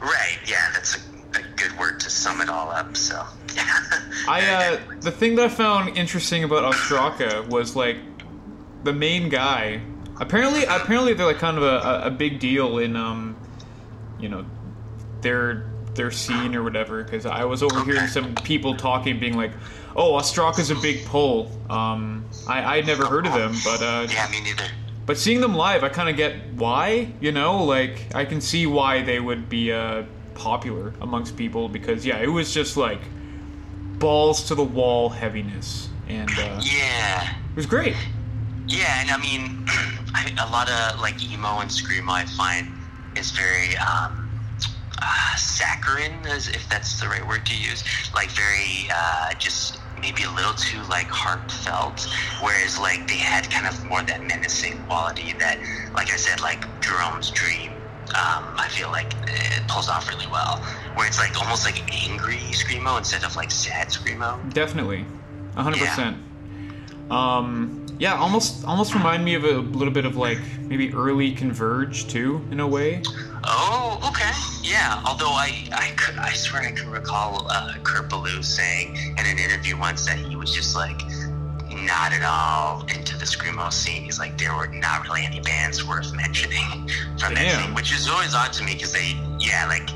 right? 0.01 0.39
Yeah, 0.47 0.71
that's 0.73 0.97
a, 0.97 1.39
a 1.39 1.43
good 1.57 1.77
word 1.79 1.99
to 2.01 2.11
sum 2.11 2.41
it 2.43 2.49
all 2.51 2.71
up. 2.71 2.97
So, 2.97 3.25
yeah. 3.57 3.81
I 4.29 4.77
uh, 4.87 5.01
the 5.01 5.11
thing 5.11 5.35
that 5.37 5.47
I 5.47 5.49
found 5.49 5.97
interesting 5.97 6.45
about 6.45 6.71
Ostraca 6.73 7.49
was 7.49 7.75
like 7.75 7.97
the 8.85 8.93
main 8.93 9.29
guy. 9.31 9.81
Apparently, 10.21 10.65
apparently 10.65 11.15
they're 11.15 11.27
like 11.27 11.39
kind 11.39 11.57
of 11.57 11.63
a, 11.63 12.07
a, 12.07 12.11
big 12.11 12.41
deal 12.41 12.79
in 12.79 12.97
um, 12.97 13.37
you 14.19 14.29
know, 14.29 14.45
their 15.21 15.71
their 15.95 16.11
scene 16.11 16.55
or 16.55 16.63
whatever. 16.63 17.05
Because 17.05 17.25
I 17.27 17.45
was 17.45 17.63
overhearing 17.63 18.09
some 18.09 18.35
people 18.37 18.75
talking, 18.77 19.21
being 19.21 19.37
like, 19.37 19.53
"Oh, 19.95 20.15
Ostraca's 20.15 20.71
a 20.71 20.75
big 20.77 21.05
pull." 21.05 21.51
Um, 21.71 22.25
I 22.49 22.79
I'd 22.79 22.87
never 22.87 23.07
heard 23.07 23.27
of 23.27 23.33
them, 23.33 23.55
but 23.65 23.81
uh, 23.83 24.07
yeah, 24.11 24.29
me 24.31 24.41
neither. 24.43 24.65
but 25.07 25.17
seeing 25.19 25.41
them 25.41 25.55
live, 25.55 25.85
I 25.85 25.89
kind 25.89 26.09
of 26.09 26.17
get 26.17 26.35
why. 26.55 27.13
You 27.21 27.33
know, 27.33 27.65
like 27.65 28.15
I 28.15 28.25
can 28.25 28.41
see 28.41 28.67
why 28.67 29.03
they 29.03 29.21
would 29.21 29.49
be 29.49 29.73
uh 29.73 30.03
popular 30.35 30.95
amongst 31.01 31.37
people 31.37 31.69
because 31.69 32.07
yeah, 32.07 32.19
it 32.19 32.29
was 32.29 32.55
just 32.55 32.77
like 32.77 33.01
balls 33.99 34.45
to 34.45 34.55
the 34.55 34.65
wall 34.65 35.09
heaviness, 35.09 35.89
and 36.09 36.31
uh, 36.31 36.61
Yeah. 36.63 37.31
it 37.51 37.57
was 37.57 37.67
great. 37.67 37.95
Yeah, 38.69 39.01
and 39.01 39.11
I 39.11 39.17
mean, 39.17 39.65
I, 40.15 40.31
a 40.47 40.51
lot 40.53 40.69
of 40.71 41.01
like 41.01 41.25
emo 41.25 41.61
and 41.61 41.71
screamo 41.71 42.11
I 42.11 42.27
find 42.27 42.69
is 43.17 43.31
very 43.31 43.77
um, 43.79 44.29
uh, 45.01 45.37
saccharine, 45.37 46.27
as 46.27 46.49
if 46.49 46.69
that's 46.69 47.01
the 47.01 47.09
right 47.09 47.27
word 47.27 47.47
to 47.47 47.57
use. 47.57 47.83
Like 48.15 48.31
very 48.31 48.89
uh, 48.95 49.33
just 49.39 49.81
maybe 50.01 50.23
a 50.23 50.31
little 50.31 50.53
too 50.53 50.83
like 50.91 51.09
heartfelt. 51.09 52.07
Whereas 52.43 52.79
like 52.79 53.09
they 53.09 53.17
had 53.17 53.49
kind 53.51 53.67
of 53.67 53.83
more 53.89 54.03
that 54.03 54.27
menacing 54.27 54.85
quality 54.87 55.33
that, 55.41 55.59
like 55.95 56.13
I 56.13 56.17
said, 56.17 56.41
like 56.43 56.67
Jerome's 56.81 57.31
Dream. 57.31 57.73
Um, 58.15 58.57
I 58.57 58.69
feel 58.71 58.89
like 58.91 59.15
it 59.27 59.67
pulls 59.69 59.89
off 59.89 60.09
really 60.09 60.27
well, 60.31 60.63
where 60.95 61.07
it's 61.07 61.19
like 61.19 61.39
almost 61.41 61.65
like 61.65 61.83
angry 62.09 62.39
screamo 62.53 62.99
instead 62.99 63.25
of 63.25 63.35
like 63.37 63.51
sad 63.51 63.89
screamo. 63.89 64.53
Definitely, 64.53 65.07
hundred 65.55 65.81
percent. 65.81 66.17
Um, 67.11 67.78
yeah, 67.99 68.17
almost 68.17 68.65
almost 68.65 68.95
remind 68.95 69.25
me 69.25 69.35
of 69.35 69.45
a 69.45 69.59
little 69.59 69.93
bit 69.93 70.05
of 70.05 70.17
like 70.17 70.39
maybe 70.63 70.93
early 70.93 71.33
Converge 71.33 72.07
too, 72.07 72.47
in 72.51 72.61
a 72.61 72.67
way. 72.67 73.03
Oh, 73.45 73.99
okay. 74.09 74.31
Yeah. 74.63 75.03
Although 75.07 75.31
I, 75.31 75.67
I 75.73 75.93
could, 75.97 76.17
I 76.19 76.33
swear 76.33 76.63
I 76.63 76.73
can 76.73 76.91
recall 76.91 77.47
uh, 77.51 77.75
Kurt 77.83 78.11
Ballou 78.11 78.43
saying 78.43 78.97
in 78.97 79.27
an 79.27 79.39
interview 79.39 79.79
once 79.79 80.07
that 80.07 80.19
he 80.19 80.37
was 80.37 80.53
just 80.53 80.77
like 80.77 81.01
not 81.71 82.13
at 82.13 82.23
all 82.23 82.83
into 82.83 83.17
the 83.17 83.25
screamo 83.25 83.73
scene. 83.73 84.05
He's 84.05 84.19
like, 84.19 84.37
there 84.37 84.55
were 84.55 84.69
not 84.69 85.05
really 85.05 85.23
any 85.25 85.41
bands 85.41 85.87
worth 85.87 86.15
mentioning 86.15 86.89
from 87.19 87.35
that 87.35 87.63
scene, 87.63 87.75
which 87.75 87.93
is 87.93 88.09
always 88.09 88.35
odd 88.35 88.53
to 88.55 88.65
me 88.65 88.75
because 88.75 88.93
they, 88.93 89.17
yeah, 89.39 89.67
like 89.67 89.89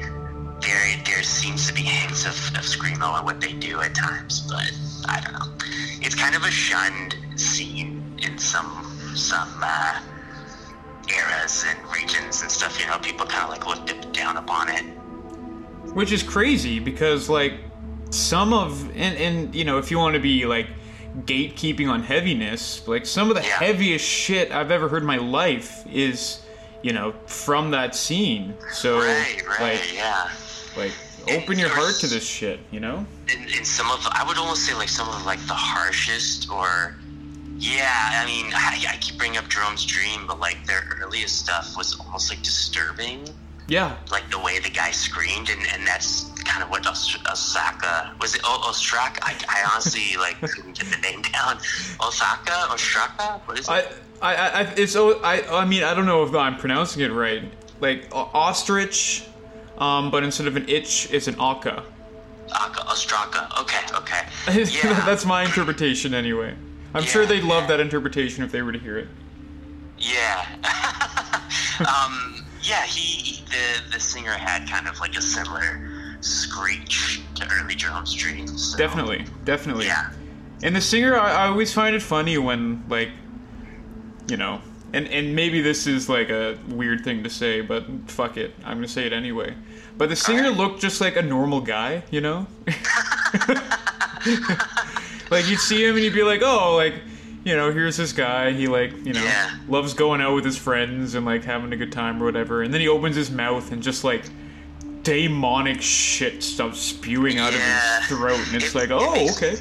there, 0.62 1.02
there 1.04 1.22
seems 1.22 1.66
to 1.66 1.74
be 1.74 1.82
hints 1.82 2.24
of, 2.24 2.32
of 2.56 2.64
screamo 2.64 3.16
and 3.16 3.24
what 3.24 3.40
they 3.40 3.52
do 3.52 3.80
at 3.80 3.94
times, 3.94 4.40
but 4.48 4.72
I 5.08 5.20
don't 5.20 5.32
know. 5.34 5.66
It's 6.00 6.14
kind 6.14 6.34
of 6.34 6.44
a 6.44 6.50
shunned 6.50 7.16
scene 7.36 7.91
in 8.22 8.38
some, 8.38 8.96
some. 9.14 9.48
Uh, 9.62 10.00
eras 11.12 11.64
and 11.68 11.78
regions 11.92 12.42
and 12.42 12.50
stuff, 12.50 12.80
you 12.80 12.86
know, 12.86 12.96
people 12.98 13.26
kind 13.26 13.42
of 13.44 13.50
like 13.50 13.66
looked 13.66 14.12
down 14.12 14.36
upon 14.36 14.68
it. 14.68 14.82
Which 15.94 16.12
is 16.12 16.22
crazy 16.22 16.78
because 16.78 17.28
like 17.28 17.54
some 18.10 18.52
of 18.52 18.88
and 18.96 19.16
and 19.18 19.54
you 19.54 19.64
know 19.64 19.78
if 19.78 19.90
you 19.90 19.98
want 19.98 20.14
to 20.14 20.20
be 20.20 20.46
like 20.46 20.68
gatekeeping 21.24 21.90
on 21.90 22.02
heaviness, 22.04 22.86
like 22.86 23.04
some 23.04 23.30
of 23.30 23.36
the 23.36 23.42
Yeah. 23.42 23.58
heaviest 23.58 24.04
shit 24.04 24.52
I've 24.52 24.70
ever 24.70 24.88
heard 24.88 25.02
in 25.02 25.06
my 25.06 25.16
life 25.18 25.84
is 25.92 26.40
you 26.82 26.92
know 26.92 27.14
from 27.26 27.72
that 27.72 27.94
scene. 27.96 28.54
So 28.72 28.98
Right, 29.00 29.42
right, 29.46 29.60
like 29.60 29.94
yeah. 29.94 30.30
like 30.76 30.92
open 31.28 31.58
your 31.58 31.68
heart 31.68 31.96
to 31.96 32.06
this 32.06 32.24
shit, 32.26 32.60
you 32.70 32.78
know? 32.80 33.04
in, 33.28 33.42
in 33.58 33.64
some 33.64 33.90
of 33.90 34.06
I 34.12 34.24
would 34.26 34.38
almost 34.38 34.64
say 34.64 34.74
like 34.74 34.88
some 34.88 35.08
of 35.08 35.26
like 35.26 35.44
the 35.48 35.54
harshest 35.54 36.48
or 36.50 36.94
yeah 37.62 38.20
I 38.22 38.26
mean 38.26 38.52
I, 38.54 38.84
I 38.90 38.96
keep 39.00 39.16
bringing 39.18 39.38
up 39.38 39.48
Jerome's 39.48 39.84
Dream 39.86 40.26
but 40.26 40.40
like 40.40 40.66
their 40.66 40.82
earliest 41.00 41.38
stuff 41.38 41.76
was 41.76 41.98
almost 42.00 42.30
like 42.30 42.42
disturbing. 42.42 43.28
Yeah. 43.68 43.96
like 44.10 44.28
the 44.28 44.38
way 44.40 44.58
the 44.58 44.68
guy 44.68 44.90
screamed 44.90 45.48
and, 45.48 45.60
and 45.72 45.86
that's 45.86 46.24
kind 46.44 46.62
of 46.62 46.68
what 46.68 46.84
Osaka 46.86 48.12
was 48.20 48.34
it 48.34 48.40
o- 48.44 48.60
Ostraca? 48.68 49.18
I, 49.22 49.34
I 49.48 49.70
honestly 49.72 50.16
like 50.18 50.38
couldn't 50.40 50.76
get 50.76 50.90
the 50.90 50.98
name 50.98 51.22
down. 51.22 51.58
Osaka? 52.00 52.50
Ostraca? 52.68 53.40
What 53.46 53.58
is 53.60 53.68
it? 53.68 53.70
I, 54.20 54.34
I, 54.34 54.34
I, 54.34 54.62
it's, 54.76 54.94
oh, 54.96 55.20
I, 55.22 55.42
I 55.60 55.64
mean, 55.64 55.84
I 55.84 55.94
don't 55.94 56.06
know 56.06 56.24
if 56.24 56.34
I'm 56.34 56.56
pronouncing 56.56 57.02
it 57.02 57.12
right. 57.12 57.42
Like 57.80 58.08
ostrich, 58.12 59.24
um, 59.78 60.10
but 60.10 60.22
instead 60.24 60.48
of 60.48 60.56
an 60.56 60.68
itch, 60.68 61.08
it's 61.12 61.28
an 61.28 61.36
aka. 61.40 61.82
Aka- 62.50 62.84
Ostraca. 62.84 63.60
Okay 63.62 63.82
okay. 63.94 64.22
Yeah. 64.82 65.04
That's 65.06 65.24
my 65.24 65.44
interpretation, 65.44 66.14
anyway. 66.14 66.54
I'm 66.94 67.04
sure 67.04 67.26
they'd 67.26 67.44
love 67.44 67.64
yeah. 67.64 67.68
that 67.68 67.80
interpretation 67.80 68.44
if 68.44 68.52
they 68.52 68.62
were 68.62 68.72
to 68.72 68.78
hear 68.78 68.98
it. 68.98 69.08
Yeah. 69.98 70.46
um, 71.80 72.44
yeah, 72.62 72.84
he 72.84 73.42
the 73.46 73.92
the 73.92 74.00
singer 74.00 74.32
had 74.32 74.68
kind 74.68 74.88
of 74.88 74.98
like 75.00 75.16
a 75.16 75.22
similar 75.22 76.16
screech 76.20 77.20
to 77.34 77.48
early 77.52 77.74
Jerome's 77.74 78.14
dreams. 78.14 78.72
so- 78.72 78.78
Definitely, 78.78 79.24
definitely. 79.44 79.86
Yeah. 79.86 80.10
And 80.62 80.76
the 80.76 80.80
singer, 80.80 81.16
I, 81.16 81.44
I 81.44 81.46
always 81.48 81.72
find 81.74 81.96
it 81.96 82.02
funny 82.02 82.38
when, 82.38 82.84
like, 82.88 83.10
you 84.28 84.36
know, 84.36 84.60
and 84.92 85.08
and 85.08 85.34
maybe 85.34 85.60
this 85.60 85.86
is 85.86 86.08
like 86.08 86.30
a 86.30 86.56
weird 86.68 87.02
thing 87.04 87.24
to 87.24 87.30
say, 87.30 87.60
but 87.60 87.84
fuck 88.06 88.36
it, 88.36 88.54
I'm 88.64 88.76
gonna 88.76 88.88
say 88.88 89.06
it 89.06 89.12
anyway. 89.12 89.54
But 89.98 90.08
the 90.08 90.16
singer 90.16 90.44
Alright. 90.44 90.56
looked 90.56 90.80
just 90.80 91.00
like 91.00 91.16
a 91.16 91.22
normal 91.22 91.60
guy, 91.60 92.02
you 92.10 92.20
know. 92.20 92.46
like 95.32 95.48
you'd 95.48 95.58
see 95.60 95.84
him 95.84 95.96
and 95.96 96.04
you'd 96.04 96.14
be 96.14 96.22
like, 96.22 96.42
oh, 96.42 96.76
like, 96.76 96.94
you 97.44 97.56
know, 97.56 97.72
here's 97.72 97.96
this 97.96 98.12
guy. 98.12 98.52
He 98.52 98.68
like, 98.68 98.92
you 99.04 99.12
know, 99.12 99.22
Yeah. 99.24 99.50
loves 99.68 99.94
going 99.94 100.20
out 100.20 100.34
with 100.34 100.44
his 100.44 100.56
friends 100.56 101.14
and 101.14 101.26
like 101.26 101.42
having 101.44 101.72
a 101.72 101.76
good 101.76 101.90
time 101.90 102.22
or 102.22 102.26
whatever. 102.26 102.62
And 102.62 102.72
then 102.72 102.80
he 102.80 102.88
opens 102.88 103.16
his 103.16 103.30
mouth 103.30 103.72
and 103.72 103.82
just 103.82 104.04
like 104.04 104.24
demonic 105.02 105.80
shit 105.82 106.42
stuff 106.42 106.76
spewing 106.76 107.38
out 107.38 107.52
Yeah. 107.52 107.58
of 107.98 108.04
his 108.04 108.18
throat, 108.18 108.38
and 108.46 108.54
it's 108.56 108.66
It- 108.66 108.74
like, 108.74 108.90
it 108.90 108.92
oh, 108.92 109.12
makes- 109.12 109.36
okay. 109.36 109.56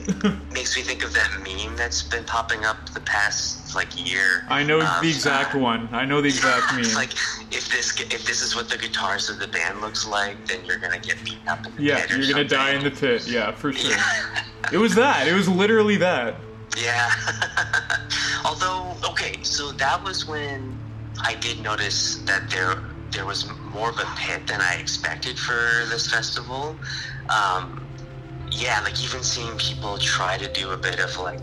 Makes 0.52 0.76
me 0.78 0.84
think 0.84 1.04
of 1.04 1.14
that 1.14 1.32
meme 1.44 1.76
that's 1.76 2.04
been 2.04 2.24
popping 2.26 2.64
up 2.66 2.94
the 2.94 3.00
past 3.02 3.74
like 3.76 3.88
year. 3.98 4.46
I 4.50 4.64
know 4.64 4.82
of, 4.82 5.02
the 5.02 5.08
exact 5.10 5.56
uh, 5.56 5.60
one. 5.60 5.88
I 5.94 6.06
know 6.06 6.22
the 6.22 6.28
exact 6.28 6.74
meme. 6.76 6.94
Like 6.94 7.14
if 7.52 7.70
this 7.70 8.00
if 8.02 8.26
this 8.26 8.42
is 8.42 8.56
what 8.56 8.70
the 8.70 8.78
guitars 8.78 9.30
of 9.30 9.40
the 9.40 9.48
band 9.48 9.82
looks 9.82 10.06
like, 10.06 10.46
then 10.46 10.64
you're 10.66 10.78
gonna 10.78 11.00
get 11.00 11.24
beaten 11.24 11.48
up 11.48 11.66
in 11.66 11.76
the 11.76 11.82
yeah, 11.84 12.06
you're 12.16 12.30
gonna 12.32 12.44
die 12.44 12.72
in 12.72 12.84
the 12.84 12.92
pit. 12.92 13.26
Yeah, 13.28 13.52
for 13.52 13.72
sure. 13.74 13.92
Yeah. 13.92 14.44
It 14.74 14.78
was 14.78 14.94
that. 14.96 15.28
It 15.28 15.34
was 15.34 15.48
literally 15.48 15.96
that. 15.98 16.36
Yeah. 16.78 17.10
Although, 18.46 18.96
okay, 19.10 19.36
so 19.44 19.72
that 19.74 20.04
was 20.04 20.26
when 20.28 20.78
I 21.22 21.36
did 21.36 21.62
notice 21.62 22.18
that 22.26 22.50
there 22.50 22.84
there 23.12 23.26
was 23.26 23.50
more 23.74 23.90
of 23.90 24.00
a 24.00 24.08
pit 24.18 24.48
than 24.48 24.62
I 24.62 24.76
expected 24.76 25.38
for 25.38 25.86
this 25.90 26.10
festival. 26.10 26.76
Um, 27.30 27.86
yeah, 28.52 28.82
like 28.82 29.02
even 29.04 29.24
seeing 29.24 29.58
people 29.58 29.98
try 29.98 30.38
to 30.38 30.52
do 30.52 30.72
a 30.72 30.78
bit 30.78 31.00
of 31.00 31.18
like 31.18 31.40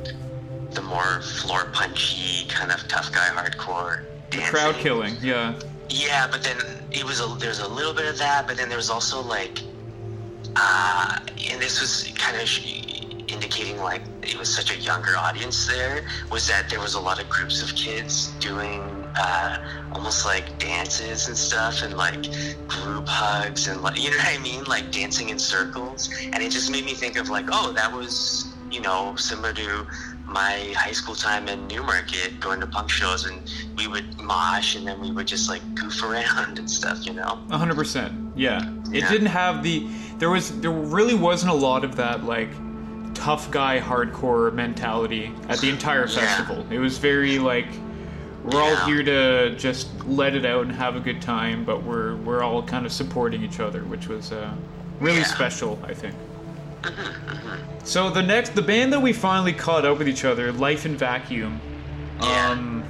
the 0.72 0.82
more 0.82 1.22
floor 1.22 1.70
punchy 1.72 2.46
kind 2.48 2.70
of 2.70 2.86
tough 2.88 3.12
guy 3.12 3.28
hardcore 3.32 4.04
dancing. 4.30 4.50
Crowd 4.50 4.74
killing. 4.76 5.16
Yeah. 5.22 5.58
Yeah, 5.88 6.28
but 6.30 6.42
then 6.42 6.58
it 6.90 7.04
was 7.04 7.20
a 7.20 7.34
there's 7.38 7.60
a 7.60 7.68
little 7.68 7.94
bit 7.94 8.06
of 8.06 8.18
that, 8.18 8.46
but 8.46 8.56
then 8.56 8.68
there 8.68 8.76
was 8.76 8.90
also 8.90 9.22
like, 9.22 9.58
uh, 10.56 11.18
and 11.50 11.60
this 11.60 11.80
was 11.80 12.12
kind 12.16 12.36
of 12.36 12.48
indicating 13.32 13.78
like 13.78 14.02
it 14.22 14.38
was 14.38 14.54
such 14.54 14.70
a 14.70 14.78
younger 14.78 15.16
audience. 15.16 15.66
There 15.66 16.04
was 16.30 16.46
that 16.48 16.68
there 16.68 16.80
was 16.80 16.94
a 16.94 17.00
lot 17.00 17.22
of 17.22 17.28
groups 17.30 17.62
of 17.62 17.74
kids 17.74 18.28
doing 18.38 18.97
uh, 19.18 19.58
almost 19.92 20.24
like 20.24 20.58
dances 20.58 21.28
and 21.28 21.36
stuff, 21.36 21.82
and 21.82 21.96
like 21.96 22.22
group 22.68 23.06
hugs 23.08 23.66
and 23.68 23.80
like 23.82 23.98
you 24.02 24.10
know 24.10 24.16
what 24.16 24.26
I 24.34 24.38
mean, 24.38 24.64
like 24.64 24.90
dancing 24.92 25.28
in 25.30 25.38
circles, 25.38 26.10
and 26.32 26.36
it 26.42 26.50
just 26.50 26.70
made 26.70 26.84
me 26.84 26.94
think 26.94 27.16
of 27.18 27.28
like, 27.28 27.46
oh, 27.50 27.72
that 27.72 27.92
was 27.92 28.46
you 28.70 28.80
know 28.80 29.14
similar 29.16 29.52
to 29.54 29.86
my 30.26 30.72
high 30.76 30.92
school 30.92 31.14
time 31.14 31.48
in 31.48 31.66
Newmarket 31.68 32.38
going 32.38 32.60
to 32.60 32.66
punk 32.66 32.90
shows 32.90 33.24
and 33.24 33.40
we 33.78 33.86
would 33.88 34.04
mosh 34.20 34.76
and 34.76 34.86
then 34.86 35.00
we 35.00 35.10
would 35.10 35.26
just 35.26 35.48
like 35.48 35.62
goof 35.74 36.02
around 36.02 36.58
and 36.58 36.70
stuff, 36.70 37.06
you 37.06 37.14
know? 37.14 37.40
Hundred 37.50 37.76
percent. 37.76 38.12
Yeah. 38.36 38.60
It 38.92 38.96
Yeah. 39.00 39.10
didn't 39.10 39.28
have 39.28 39.62
the. 39.62 39.86
There 40.18 40.28
was. 40.28 40.60
There 40.60 40.70
really 40.70 41.14
wasn't 41.14 41.50
a 41.52 41.54
lot 41.54 41.82
of 41.82 41.96
that 41.96 42.24
like 42.24 42.50
tough 43.14 43.50
guy 43.50 43.80
hardcore 43.80 44.52
mentality 44.52 45.32
at 45.48 45.60
the 45.60 45.70
entire 45.70 46.06
Yeah. 46.06 46.20
festival. 46.20 46.66
It 46.70 46.78
was 46.78 46.98
very 46.98 47.38
like. 47.38 47.68
We're 48.50 48.62
all 48.62 48.76
here 48.86 49.02
to 49.02 49.54
just 49.56 49.88
let 50.06 50.34
it 50.34 50.44
out 50.46 50.62
and 50.62 50.72
have 50.72 50.96
a 50.96 51.00
good 51.00 51.20
time, 51.20 51.64
but 51.64 51.82
we're 51.82 52.16
we're 52.16 52.42
all 52.42 52.62
kind 52.62 52.86
of 52.86 52.92
supporting 52.92 53.42
each 53.42 53.60
other, 53.60 53.82
which 53.84 54.08
was 54.08 54.32
uh, 54.32 54.50
really 55.00 55.18
Yeah. 55.18 55.24
special, 55.24 55.78
I 55.84 55.92
think. 55.94 56.14
So 57.84 58.10
the 58.10 58.22
next, 58.22 58.54
the 58.54 58.62
band 58.62 58.92
that 58.92 59.00
we 59.00 59.12
finally 59.12 59.52
caught 59.52 59.84
up 59.84 59.98
with 59.98 60.08
each 60.08 60.24
other, 60.24 60.52
Life 60.52 60.86
in 60.86 60.96
Vacuum. 60.96 61.60
Yeah. 62.20 62.50
Um, 62.50 62.84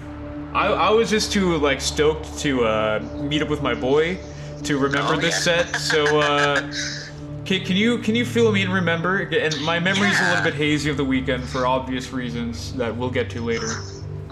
I, 0.55 0.67
I 0.69 0.91
was 0.91 1.11
just 1.11 1.33
too 1.33 1.57
like 1.59 1.81
stoked 1.81 2.39
to 2.41 2.65
uh, 2.65 3.03
meet 3.17 3.43
up 3.43 3.49
with 3.49 3.63
my 3.63 3.75
boy 3.75 4.19
to 4.65 4.79
remember 4.79 5.15
Oh, 5.15 5.21
this 5.21 5.45
yeah. 5.47 5.65
set. 5.65 5.77
So 5.77 6.21
uh, 6.21 6.73
can, 7.45 7.65
can 7.65 7.77
you 7.77 7.99
can 7.99 8.15
you 8.15 8.25
fill 8.25 8.53
me 8.53 8.61
in? 8.63 8.67
and 8.69 8.75
Remember, 8.75 9.19
and 9.19 9.61
my 9.63 9.79
memory's 9.81 10.19
a 10.21 10.29
little 10.29 10.45
bit 10.45 10.55
hazy 10.55 10.89
of 10.91 10.97
the 10.97 11.05
weekend 11.05 11.45
for 11.45 11.67
obvious 11.67 12.13
reasons 12.13 12.73
that 12.75 12.95
we'll 12.97 13.11
get 13.11 13.29
to 13.31 13.41
later. 13.45 13.69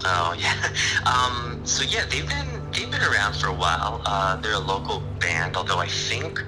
Oh 0.05 0.35
yeah. 0.37 0.53
Um, 1.07 1.61
so 1.65 1.83
yeah, 1.83 2.05
they've 2.09 2.27
been 2.27 2.47
they've 2.73 2.91
been 2.91 3.01
around 3.01 3.33
for 3.35 3.47
a 3.47 3.53
while. 3.53 4.01
Uh, 4.05 4.35
they're 4.37 4.53
a 4.53 4.59
local 4.59 5.01
band, 5.19 5.55
although 5.55 5.77
I 5.79 5.87
think 5.87 6.43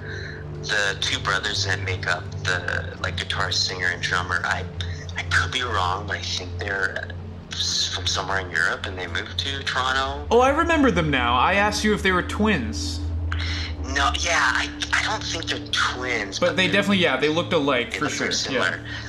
the 0.62 0.96
two 1.00 1.18
brothers 1.20 1.64
that 1.64 1.80
make 1.82 2.06
up 2.06 2.30
the 2.44 2.94
like 3.02 3.16
guitarist, 3.16 3.54
singer, 3.54 3.86
and 3.88 4.02
drummer, 4.02 4.42
I 4.44 4.64
I 5.16 5.22
could 5.24 5.50
be 5.50 5.62
wrong, 5.62 6.06
but 6.06 6.16
I 6.18 6.20
think 6.22 6.50
they're 6.58 7.08
from 7.94 8.06
somewhere 8.06 8.40
in 8.40 8.50
Europe 8.50 8.86
and 8.86 8.98
they 8.98 9.06
moved 9.06 9.38
to 9.38 9.62
Toronto. 9.64 10.26
Oh, 10.30 10.40
I 10.40 10.50
remember 10.50 10.90
them 10.90 11.10
now. 11.10 11.36
I 11.36 11.54
asked 11.54 11.82
you 11.84 11.92
if 11.94 12.02
they 12.02 12.12
were 12.12 12.22
twins, 12.22 13.00
No, 13.82 14.10
yeah, 14.20 14.38
I, 14.54 14.68
I 14.92 15.02
don't 15.04 15.22
think 15.22 15.46
they're 15.46 15.66
twins, 15.72 16.38
but 16.38 16.56
they 16.56 16.66
they're- 16.66 16.74
definitely 16.74 16.98
yeah 16.98 17.16
they 17.16 17.28
looked 17.28 17.52
alike 17.52 17.92
They 17.92 17.98
for 17.98 18.08
sure. 18.08 18.30
very 18.30 18.54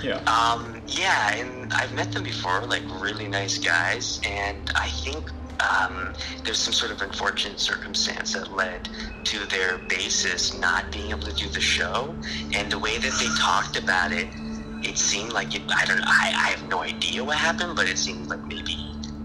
Yeah, 0.02 0.22
yeah. 0.26 0.52
Um, 0.54 0.81
yeah, 0.92 1.36
and 1.36 1.72
I've 1.74 1.94
met 1.94 2.12
them 2.12 2.24
before, 2.24 2.62
like 2.62 2.84
really 3.02 3.28
nice 3.28 3.58
guys, 3.58 4.20
and 4.26 4.72
I 4.76 4.90
think 4.90 5.30
um, 5.62 6.14
there's 6.44 6.60
some 6.60 6.74
sort 6.74 6.92
of 6.92 7.02
unfortunate 7.02 7.60
circumstance 7.60 8.34
that 8.34 8.52
led 8.52 8.90
to 9.26 9.46
their 9.48 9.78
bassist 9.78 10.60
not 10.60 10.92
being 10.92 11.12
able 11.12 11.22
to 11.22 11.34
do 11.34 11.48
the 11.50 11.62
show, 11.62 12.16
and 12.54 12.72
the 12.72 12.80
way 12.80 12.98
that 12.98 13.14
they 13.20 13.28
talked 13.40 13.78
about 13.78 14.12
it, 14.12 14.28
it 14.84 14.98
seemed 14.98 15.32
like 15.34 15.56
it. 15.56 15.62
I 15.74 15.86
don't. 15.86 16.02
I, 16.02 16.34
I 16.36 16.50
have 16.50 16.68
no 16.68 16.82
idea 16.82 17.24
what 17.24 17.38
happened, 17.38 17.76
but 17.76 17.88
it 17.88 17.98
seemed 17.98 18.28
like 18.28 18.44
maybe 18.46 18.76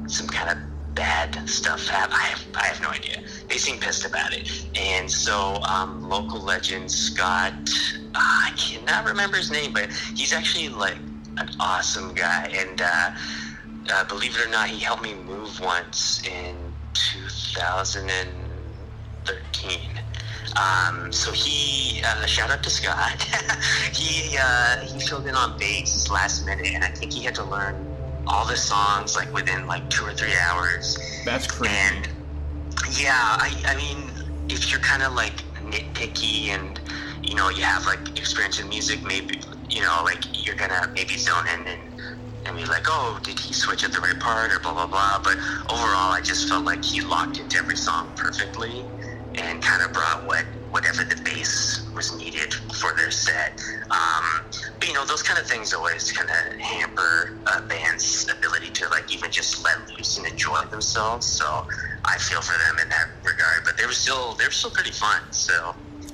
some 0.07 0.29
kind 0.29 0.51
of 0.51 0.95
bad 0.95 1.49
stuff 1.49 1.87
happened. 1.89 2.15
I 2.15 2.27
have, 2.27 2.45
I 2.55 2.67
have 2.67 2.81
no 2.83 2.91
idea. 2.91 3.23
They 3.49 3.59
seem 3.59 3.79
pissed 3.79 4.07
about 4.07 4.33
it, 4.33 4.49
and 4.79 5.11
so 5.11 5.57
um, 5.69 6.09
local 6.09 6.41
legend 6.41 6.91
Scott. 6.91 7.55
Uh, 8.15 8.19
I 8.19 8.53
cannot 8.57 9.05
remember 9.05 9.37
his 9.37 9.51
name, 9.51 9.73
but 9.73 9.91
he's 10.15 10.33
actually 10.33 10.69
like 10.69 10.97
an 11.39 11.51
awesome 11.61 12.15
guy, 12.15 12.51
and 12.55 12.81
uh, 12.81 13.11
uh, 13.93 14.05
believe 14.05 14.37
it 14.37 14.47
or 14.47 14.51
not, 14.51 14.69
he 14.69 14.81
helped 14.81 15.03
me 15.03 15.15
move 15.15 15.61
once 15.61 16.27
in 16.27 16.57
2013. 16.95 19.81
Um, 20.57 21.13
so 21.13 21.33
he, 21.33 22.03
uh, 22.03 22.25
shout 22.27 22.51
out 22.51 22.63
to 22.63 22.71
Scott. 22.71 23.23
he 23.93 24.39
uh, 24.41 24.79
he 24.81 24.99
filled 25.01 25.27
in 25.27 25.35
on 25.35 25.59
bass 25.59 26.11
last 26.11 26.47
minute, 26.47 26.69
and 26.75 26.83
I 26.83 26.89
think 26.89 27.13
he 27.13 27.23
had 27.23 27.35
to 27.35 27.45
learn 27.45 27.75
all 28.27 28.47
the 28.47 28.57
songs 28.57 29.15
like 29.15 29.33
within 29.33 29.67
like 29.67 29.89
two 29.91 30.05
or 30.05 30.13
three 30.13 30.35
hours. 30.49 30.99
That's 31.25 31.47
crazy. 31.47 31.75
And 31.75 32.09
yeah, 32.99 33.13
I, 33.13 33.53
I 33.67 33.77
mean, 33.77 34.11
if 34.49 34.71
you're 34.71 34.81
kind 34.81 35.03
of 35.03 35.13
like 35.13 35.37
nitpicky 35.63 36.49
and 36.49 36.81
you 37.23 37.35
know 37.35 37.51
you 37.51 37.63
have 37.63 37.87
like 37.87 38.17
experience 38.17 38.59
in 38.59 38.69
music, 38.69 39.05
maybe 39.05 39.41
you 39.77 39.83
know 39.83 40.01
like 40.05 40.25
you're 40.47 40.57
gonna 40.57 40.81
maybe 40.97 41.17
zone 41.19 41.47
in 41.55 41.61
and 41.69 41.83
and 42.47 42.57
be 42.57 42.65
like, 42.65 42.87
oh, 42.87 43.19
did 43.25 43.39
he 43.39 43.53
switch 43.53 43.85
at 43.85 43.93
the 43.93 43.99
right 44.01 44.19
part 44.21 44.53
or 44.53 44.61
blah 44.61 44.73
blah 44.73 44.87
blah. 44.87 45.21
But 45.23 45.37
overall, 45.71 46.13
I 46.15 46.21
just 46.25 46.49
felt 46.49 46.65
like 46.65 46.85
he 46.85 47.01
locked 47.03 47.41
into 47.41 47.59
every 47.59 47.77
song 47.77 48.09
perfectly 48.17 48.87
and 49.39 49.61
kind 49.61 49.83
of 49.83 49.93
brought 49.93 50.27
what 50.27 50.45
whatever 50.71 51.03
the 51.05 51.17
bass 51.25 51.91
was 51.95 52.13
needed 52.17 52.53
for 52.81 52.91
their 52.97 53.11
set. 53.11 53.53
Um, 53.91 54.25
But, 54.79 54.89
you 54.89 54.95
know, 54.95 55.05
those 55.05 55.23
kind 55.23 55.39
of 55.41 55.47
things 55.47 55.73
always 55.73 56.13
kind 56.13 56.29
of 56.31 56.37
hamper 56.61 57.31
a 57.47 57.63
band's 57.69 58.27
ability 58.37 58.71
to 58.73 58.89
like 58.91 59.13
even 59.13 59.31
just 59.31 59.63
let 59.65 59.77
loose 59.97 60.17
and 60.19 60.27
enjoy 60.27 60.61
themselves. 60.71 61.27
So 61.27 61.45
I 62.05 62.19
feel 62.19 62.41
for 62.43 62.57
them 62.67 62.77
in 62.83 62.89
that 62.89 63.07
regard. 63.25 63.65
But 63.65 63.77
they 63.79 63.87
were 63.87 63.93
still 63.93 64.35
they 64.35 64.45
were 64.45 64.51
still 64.51 64.71
pretty 64.71 64.93
fun. 64.93 65.21
So 65.33 65.53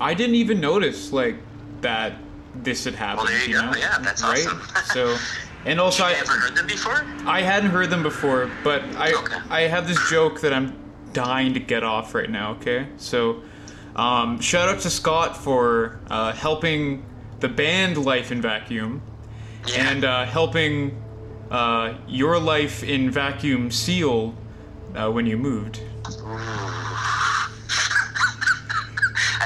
I 0.00 0.14
didn't 0.14 0.36
even 0.36 0.60
notice 0.60 1.12
like 1.12 1.36
that 1.82 2.31
this 2.54 2.84
had 2.84 2.94
happened. 2.94 3.28
well, 3.28 3.38
there 3.38 3.48
you, 3.48 3.54
you 3.56 3.60
go. 3.60 3.70
know? 3.70 3.76
Yeah, 3.76 3.98
that's 4.00 4.22
right? 4.22 4.46
awesome. 4.46 4.62
so, 4.86 5.16
and 5.64 5.80
also 5.84 6.04
you 6.06 6.10
I, 6.14 6.18
ever 6.18 6.32
heard 6.32 6.54
them 6.56 6.66
before? 6.66 7.04
I 7.26 7.42
hadn't 7.42 7.70
heard 7.70 7.90
them 7.90 8.02
before, 8.02 8.50
but 8.64 8.82
I 8.96 9.12
Okay. 9.12 9.36
I 9.50 9.60
have 9.62 9.86
this 9.88 9.98
joke 10.10 10.40
that 10.42 10.52
I'm 10.52 10.76
dying 11.12 11.54
to 11.54 11.60
get 11.60 11.82
off 11.84 12.14
right 12.14 12.30
now. 12.30 12.52
Okay, 12.52 12.86
so 12.96 13.42
um, 13.96 14.40
shout 14.40 14.68
out 14.68 14.80
to 14.80 14.90
Scott 14.90 15.36
for 15.36 16.00
uh, 16.10 16.32
helping 16.32 17.04
the 17.40 17.48
band 17.48 17.96
Life 17.98 18.30
in 18.32 18.40
Vacuum 18.40 19.02
Yeah. 19.66 19.90
and 19.90 20.04
uh, 20.04 20.24
helping 20.24 21.02
uh, 21.50 21.94
your 22.08 22.38
life 22.38 22.82
in 22.82 23.10
vacuum 23.10 23.70
seal 23.70 24.34
uh, 24.94 25.10
when 25.10 25.26
you 25.26 25.36
moved. 25.36 25.80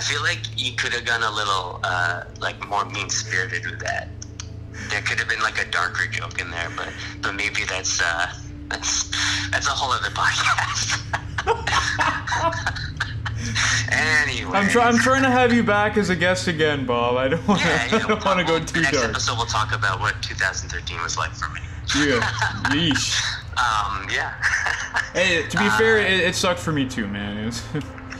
I 0.07 0.09
feel 0.09 0.23
like 0.23 0.39
you 0.57 0.71
could 0.77 0.93
have 0.93 1.05
gone 1.05 1.25
a 1.25 1.31
little 1.33 1.81
uh, 1.83 2.23
like 2.41 2.65
more 2.69 2.85
mean 2.85 3.11
spirited 3.11 3.69
with 3.69 3.81
that. 3.81 4.09
There 4.89 5.01
could 5.01 5.19
have 5.19 5.29
been 5.29 5.41
like 5.41 5.61
a 5.61 5.69
darker 5.69 6.07
joke 6.07 6.41
in 6.41 6.49
there, 6.53 6.71
but 6.77 6.91
but 7.23 7.33
maybe 7.35 7.65
that's 7.65 8.01
uh, 8.01 8.33
that's 8.69 9.11
that's 9.51 9.67
a 9.67 9.71
whole 9.71 9.91
other 9.91 10.11
podcast. 10.11 11.03
anyway, 13.91 14.57
I'm, 14.57 14.69
try- 14.69 14.87
I'm 14.87 14.99
trying 14.99 15.25
to 15.25 15.31
have 15.31 15.53
you 15.53 15.65
back 15.65 15.97
as 15.97 16.09
a 16.09 16.15
guest 16.15 16.47
again, 16.47 16.87
Bob. 16.87 17.17
I 17.17 17.27
don't 17.27 17.49
want 17.49 17.63
to. 17.63 17.67
Yeah, 17.67 17.89
I 18.05 18.07
don't 18.07 18.25
want 18.25 18.39
to 18.39 18.45
go 18.45 18.61
too 18.61 18.83
Next 18.83 18.97
dark. 18.97 19.11
episode, 19.11 19.37
we'll 19.39 19.47
talk 19.47 19.75
about 19.75 19.99
what 19.99 20.23
2013 20.23 21.03
was 21.03 21.19
like 21.19 21.33
for 21.33 21.49
me. 21.53 21.61
Yeah. 21.97 22.21
Yeesh. 22.71 23.21
Um, 23.57 24.07
yeah. 24.15 24.35
Hey, 25.15 25.49
to 25.49 25.59
be 25.59 25.69
fair, 25.71 25.99
it, 25.99 26.21
it 26.21 26.37
sucked 26.37 26.61
for 26.61 26.71
me 26.71 26.89
too, 26.89 27.09
man. 27.09 27.51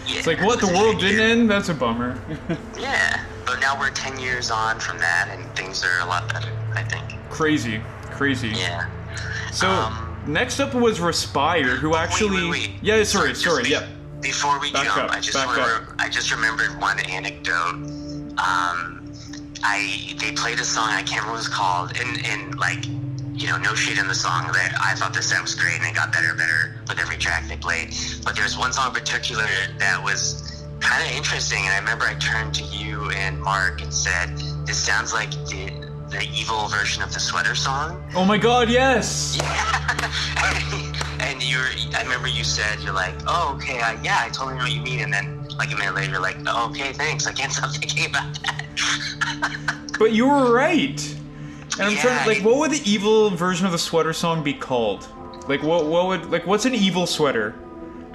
It 0.07 0.09
was, 0.09 0.13
yeah. 0.13 0.19
it's 0.19 0.27
like 0.27 0.41
what 0.43 0.61
the 0.61 0.69
world 0.69 1.01
didn't 1.01 1.21
end. 1.21 1.51
That's 1.51 1.69
a 1.69 1.75
bummer. 1.75 2.19
Yeah, 2.79 3.25
but 3.45 3.61
now 3.61 3.79
we're 3.79 3.91
10 3.91 4.19
years 4.19 4.51
on 4.51 4.79
from 4.81 4.99
that, 4.99 5.29
and 5.31 5.45
things 5.57 5.85
are 5.85 6.01
a 6.01 6.07
lot 6.07 6.29
better. 6.33 6.51
I 6.75 6.83
think. 6.83 7.05
crazy, 7.31 7.81
crazy. 8.13 8.49
Yeah. 8.49 8.87
So 9.53 9.69
Um, 9.69 10.17
next 10.27 10.61
up 10.61 10.75
was 10.75 10.99
Respire, 11.01 11.77
who 11.77 11.97
actually. 11.97 12.45
Wait, 12.45 12.51
wait, 12.51 12.69
wait. 12.69 12.71
Yeah, 12.83 13.03
sorry, 13.05 13.35
sorry. 13.35 13.65
be- 13.65 13.71
Yeah. 13.71 13.87
Before 14.21 14.59
we 14.61 14.73
Back 14.73 14.85
jump, 14.87 14.99
up, 14.99 15.11
I 15.11 15.21
just 15.21 15.35
back 15.35 15.47
wanna, 15.47 15.63
up. 15.63 15.83
I 15.99 16.09
just 16.09 16.31
remembered 16.33 16.81
one 16.81 16.99
anecdote. 17.01 17.75
Um, 18.39 19.13
I 19.63 20.15
they 20.19 20.33
played 20.33 20.59
a 20.59 20.65
song 20.65 20.89
I 20.91 21.03
can't 21.03 21.23
remember 21.23 21.33
what 21.33 21.39
it's 21.41 21.49
called, 21.49 21.97
and 21.99 22.25
and 22.27 22.59
like 22.59 22.85
you 23.37 23.49
know 23.49 23.59
no 23.59 23.75
shade 23.75 23.99
in 23.99 24.09
the 24.09 24.15
song 24.15 24.51
that 24.53 24.75
I 24.83 24.95
thought 24.95 25.13
the 25.13 25.23
set 25.23 25.43
was 25.43 25.55
great 25.55 25.77
and 25.79 25.85
it 25.85 25.95
got 25.95 26.13
better 26.13 26.31
and 26.31 26.39
better 26.39 26.75
with 26.89 26.99
every 26.99 27.17
track 27.17 27.47
they 27.49 27.57
played. 27.57 27.95
But 28.25 28.35
there 28.35 28.45
was 28.45 28.57
one 28.57 28.73
song 28.73 28.89
in 28.89 28.95
particular 28.95 29.47
that 29.79 30.03
was 30.03 30.65
kind 30.81 31.05
of 31.09 31.17
interesting, 31.17 31.61
and 31.65 31.73
I 31.73 31.79
remember 31.79 32.05
I 32.05 32.15
turned 32.15 32.55
to 32.55 32.65
you 32.65 33.11
and 33.11 33.41
Mark 33.41 33.83
and 33.83 33.93
said, 33.93 34.31
"This 34.67 34.79
sounds 34.79 35.13
like 35.13 35.31
the 35.49 35.71
the 36.11 36.27
evil 36.35 36.69
version 36.69 37.03
of 37.03 37.13
the 37.13 37.21
sweater 37.21 37.55
song." 37.55 38.03
Oh 38.15 38.25
my 38.25 38.39
God! 38.39 38.71
Yes. 38.71 39.39
Yeah. 40.37 41.17
and 41.21 41.43
you 41.43 41.57
were, 41.59 41.71
I 41.97 42.03
remember 42.03 42.29
you 42.29 42.45
said, 42.45 42.81
you're 42.81 42.93
like, 42.93 43.15
oh, 43.27 43.55
okay, 43.57 43.81
I, 43.81 44.01
yeah, 44.03 44.19
I 44.21 44.29
totally 44.29 44.57
know 44.57 44.65
what 44.65 44.73
you 44.73 44.83
mean. 44.83 45.01
And 45.01 45.13
then, 45.13 45.49
like, 45.59 45.73
a 45.73 45.77
minute 45.77 45.95
later, 45.95 46.13
you're 46.13 46.21
like, 46.21 46.37
oh, 46.47 46.69
okay, 46.71 46.93
thanks. 46.93 47.27
I 47.31 47.33
can't 47.33 47.53
stop 47.53 47.71
thinking 47.75 48.07
about 48.07 48.39
that. 48.43 49.97
But 49.99 50.13
you 50.13 50.29
were 50.29 50.53
right. 50.53 51.16
And 51.79 51.89
I'm 51.89 51.97
trying 51.97 52.23
to 52.25 52.29
like, 52.29 52.43
what 52.45 52.57
would 52.59 52.71
the 52.71 52.83
evil 52.91 53.31
version 53.31 53.67
of 53.67 53.73
the 53.73 53.79
sweater 53.79 54.13
song 54.13 54.43
be 54.43 54.55
called? 54.55 55.07
Like, 55.49 55.63
what 55.63 55.87
what 55.87 56.07
would 56.07 56.31
like 56.31 56.47
what's 56.47 56.65
an 56.65 56.75
evil 56.75 57.07
sweater? 57.07 57.55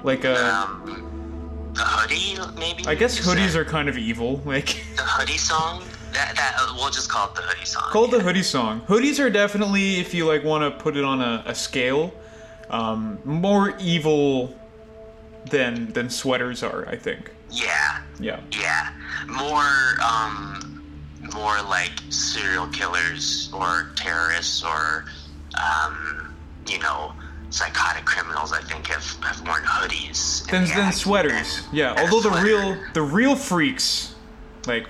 Like 0.02 0.24
a. 0.24 0.44
um, 0.54 1.72
the 1.74 1.82
hoodie, 1.84 2.36
maybe? 2.58 2.86
I 2.86 2.94
guess 2.94 3.16
You 3.18 3.24
hoodies 3.24 3.50
said 3.52 3.60
are 3.60 3.64
kind 3.64 3.88
of 3.88 3.96
evil. 3.96 4.42
Like, 4.44 4.66
The 4.96 5.02
hoodie 5.02 5.38
song? 5.38 5.82
That, 6.12 6.36
that, 6.36 6.56
uh, 6.58 6.74
we'll 6.76 6.90
just 6.90 7.08
call 7.08 7.28
it 7.30 7.34
the 7.34 7.40
hoodie 7.40 7.64
song. 7.64 7.84
called 7.90 8.10
the 8.10 8.18
yeah. 8.18 8.22
hoodie 8.24 8.42
song. 8.42 8.82
Hoodies 8.82 9.18
are 9.18 9.30
definitely, 9.30 9.98
if 9.98 10.12
you 10.12 10.26
like, 10.26 10.44
want 10.44 10.62
to 10.64 10.82
put 10.82 10.94
it 10.98 11.04
on 11.04 11.22
a, 11.22 11.42
a 11.46 11.54
scale, 11.54 12.12
um, 12.68 13.18
more 13.24 13.74
evil 13.78 14.54
than 15.46 15.90
than 15.92 16.10
sweaters 16.10 16.62
are. 16.62 16.86
I 16.88 16.96
think. 16.96 17.30
Yeah, 17.50 18.02
Yeah. 18.20 18.40
yeah. 18.60 18.90
More, 19.26 19.96
um, 20.02 20.71
more 21.34 21.60
like 21.62 21.92
serial 22.10 22.66
killers 22.68 23.50
or 23.52 23.90
terrorists 23.96 24.62
or, 24.62 25.04
um, 25.60 26.34
you 26.68 26.78
know, 26.78 27.12
psychotic 27.50 28.04
criminals, 28.04 28.52
I 28.52 28.60
think, 28.62 28.86
have, 28.88 29.04
have 29.22 29.46
worn 29.46 29.62
hoodies. 29.62 30.46
Than, 30.50 30.64
the 30.64 30.90
sweaters. 30.90 31.62
than- 31.66 31.74
Yeah. 31.74 31.94
than 31.94 31.98
a 31.98 32.10
Although 32.10 32.30
the 32.30 32.42
real 32.42 32.76
the 32.94 33.02
real 33.02 33.36
freaks, 33.36 34.14
like, 34.66 34.86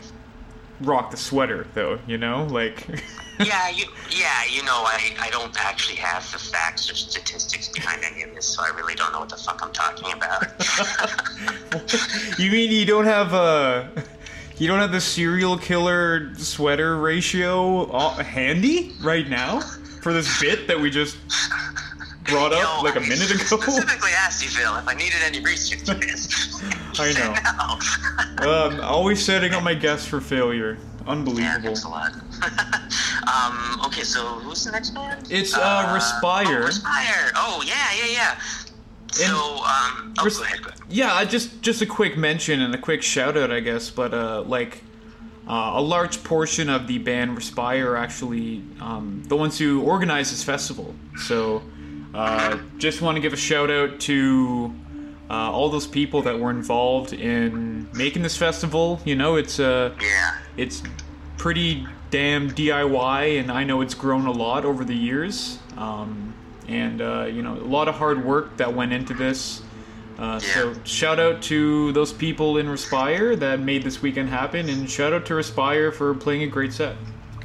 rock 0.81 1.11
the 1.11 1.16
sweater 1.16 1.66
though. 1.74 1.98
You 2.07 2.18
know, 2.18 2.44
like. 2.44 2.87
yeah, 3.40 3.68
you, 3.70 3.87
yeah, 4.11 4.44
you 4.50 4.62
know, 4.62 4.85
I, 4.87 5.14
I 5.18 5.31
don't 5.31 5.57
actually 5.64 5.96
have 5.96 6.31
the 6.33 6.38
facts 6.38 6.90
or 6.90 6.94
statistics 6.94 7.68
behind 7.68 8.02
any 8.05 8.22
of 8.22 8.35
this, 8.35 8.46
so 8.46 8.62
I 8.62 8.68
really 8.76 8.94
don't 8.94 9.12
know 9.12 9.20
what 9.20 9.28
the 9.31 9.37
fuck 9.37 9.61
I'm 9.62 9.72
talking 9.72 10.12
about. 10.12 10.44
you 12.38 12.50
mean 12.50 12.70
you 12.70 12.85
don't 12.85 13.07
have 13.07 13.33
a 13.33 13.90
you 14.62 14.68
don't 14.68 14.79
have 14.79 14.92
the 14.92 15.01
serial 15.01 15.59
killer 15.59 16.33
sweater 16.37 16.96
ratio 16.96 17.90
uh, 17.90 18.22
handy 18.22 18.92
right 19.03 19.29
now 19.29 19.59
for 20.01 20.12
this 20.12 20.40
bit 20.40 20.68
that 20.68 20.79
we 20.79 20.88
just 20.88 21.16
brought 22.22 22.53
up 22.53 22.85
like 22.85 22.94
a 22.94 23.01
minute 23.01 23.29
ago? 23.29 23.42
I 23.42 23.61
specifically 23.61 24.12
asked 24.12 24.40
you, 24.40 24.51
Phil, 24.51 24.77
if 24.77 24.87
I 24.87 24.94
needed 24.94 25.18
any 25.25 25.40
research. 25.40 25.81
I 27.01 27.12
know. 27.12 27.35
no. 28.44 28.66
Um, 28.66 28.81
always 28.83 29.25
setting 29.25 29.53
up 29.53 29.64
my 29.64 29.75
guests 29.75 30.07
for 30.07 30.20
failure. 30.20 30.79
Unbelievable. 31.09 31.42
Yeah, 31.42 31.61
thanks 31.61 31.83
a 31.83 31.88
lot. 31.88 32.12
um, 33.35 33.81
okay, 33.87 34.05
so 34.05 34.20
who's 34.38 34.64
the 34.64 34.70
next 34.70 34.90
band? 34.90 35.27
It's, 35.29 35.57
uh, 35.57 35.90
Respire. 35.92 36.62
Oh, 36.62 36.66
Respire. 36.66 37.33
Oh, 37.35 37.64
yeah, 37.66 37.88
yeah, 37.98 38.12
yeah. 38.12 38.40
So, 39.12 39.27
um, 39.35 40.14
oh, 40.18 40.29
go 40.29 40.42
ahead, 40.42 40.62
go 40.62 40.68
ahead. 40.70 40.81
Yeah, 40.88 41.12
I 41.14 41.25
just 41.25 41.62
just 41.62 41.83
a 41.83 41.87
quick 41.87 42.16
mention 42.16 42.61
and 42.61 42.75
a 42.75 42.79
quick 42.79 43.03
shout 43.03 43.37
out, 43.37 43.51
I 43.51 43.61
guess. 43.61 43.90
But 43.90 44.12
uh, 44.14 44.42
like 44.42 44.83
uh, 45.48 45.72
a 45.75 45.81
large 45.83 46.22
portion 46.25 46.68
of 46.70 46.87
the 46.87 46.98
band 46.98 47.37
Respire 47.37 47.90
are 47.92 47.96
actually 47.96 48.62
um, 48.81 49.22
the 49.29 49.37
ones 49.37 49.59
who 49.59 49.83
organize 49.83 50.31
this 50.31 50.42
festival. 50.42 50.94
So 51.18 51.62
uh, 52.14 52.59
just 52.79 53.03
want 53.03 53.16
to 53.16 53.20
give 53.20 53.33
a 53.33 53.37
shout 53.37 53.70
out 53.70 54.01
to 54.01 54.75
uh, 55.31 55.51
all 55.51 55.68
those 55.70 55.87
people 55.87 56.22
that 56.22 56.38
were 56.38 56.51
involved 56.51 57.12
in 57.12 57.88
making 57.92 58.22
this 58.22 58.37
festival. 58.37 59.01
You 59.05 59.16
know, 59.16 59.37
it's 59.37 59.59
uh, 59.61 59.94
Yeah. 60.01 60.37
it's 60.57 60.83
pretty 61.38 61.87
damn 62.11 62.51
DIY, 62.51 63.40
and 63.40 63.51
I 63.51 63.64
know 63.64 63.81
it's 63.81 63.94
grown 63.94 64.27
a 64.27 64.33
lot 64.33 64.64
over 64.64 64.85
the 64.85 64.94
years. 64.94 65.59
Um, 65.79 66.35
and 66.72 67.00
uh, 67.02 67.26
you 67.30 67.42
know, 67.42 67.54
a 67.54 67.68
lot 67.68 67.88
of 67.88 67.94
hard 67.96 68.24
work 68.24 68.56
that 68.56 68.72
went 68.74 68.92
into 68.92 69.14
this. 69.14 69.62
Uh, 70.18 70.38
So 70.38 70.74
shout 70.85 71.18
out 71.20 71.42
to 71.42 71.92
those 71.92 72.12
people 72.12 72.58
in 72.58 72.68
Respire 72.68 73.35
that 73.37 73.61
made 73.61 73.82
this 73.82 74.02
weekend 74.02 74.28
happen, 74.28 74.68
and 74.68 74.88
shout 74.88 75.12
out 75.12 75.26
to 75.26 75.35
Respire 75.35 75.92
for 75.92 76.14
playing 76.14 76.42
a 76.42 76.46
great 76.46 76.72
set. 76.72 76.96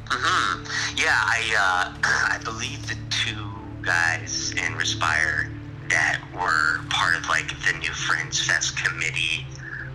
hmm 0.08 0.64
Yeah, 0.96 1.06
I 1.14 1.40
uh, 1.56 1.92
I 2.34 2.38
believe 2.44 2.86
the 2.88 2.96
two 3.10 3.48
guys 3.82 4.52
in 4.52 4.74
Respire 4.76 5.50
that 5.88 6.20
were 6.34 6.80
part 6.90 7.16
of 7.16 7.26
like 7.28 7.48
the 7.66 7.72
New 7.78 7.92
Friends 7.92 8.46
Fest 8.46 8.76
committee 8.76 9.46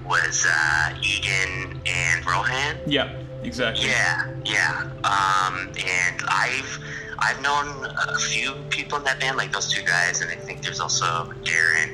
was 0.05 0.45
uh, 0.49 0.95
Egan 1.01 1.79
and 1.85 2.25
Rohan. 2.25 2.77
Yeah, 2.87 3.15
exactly. 3.43 3.87
Yeah, 3.87 4.27
yeah. 4.43 4.89
Um, 5.05 5.71
and 5.77 6.21
I've 6.27 6.79
I've 7.23 7.41
known 7.41 7.85
a 7.85 8.19
few 8.19 8.53
people 8.69 8.97
in 8.97 9.03
that 9.05 9.19
band, 9.19 9.37
like 9.37 9.51
those 9.51 9.71
two 9.71 9.83
guys, 9.83 10.21
and 10.21 10.29
I 10.29 10.35
think 10.35 10.61
there's 10.61 10.79
also 10.79 11.33
Darren 11.43 11.93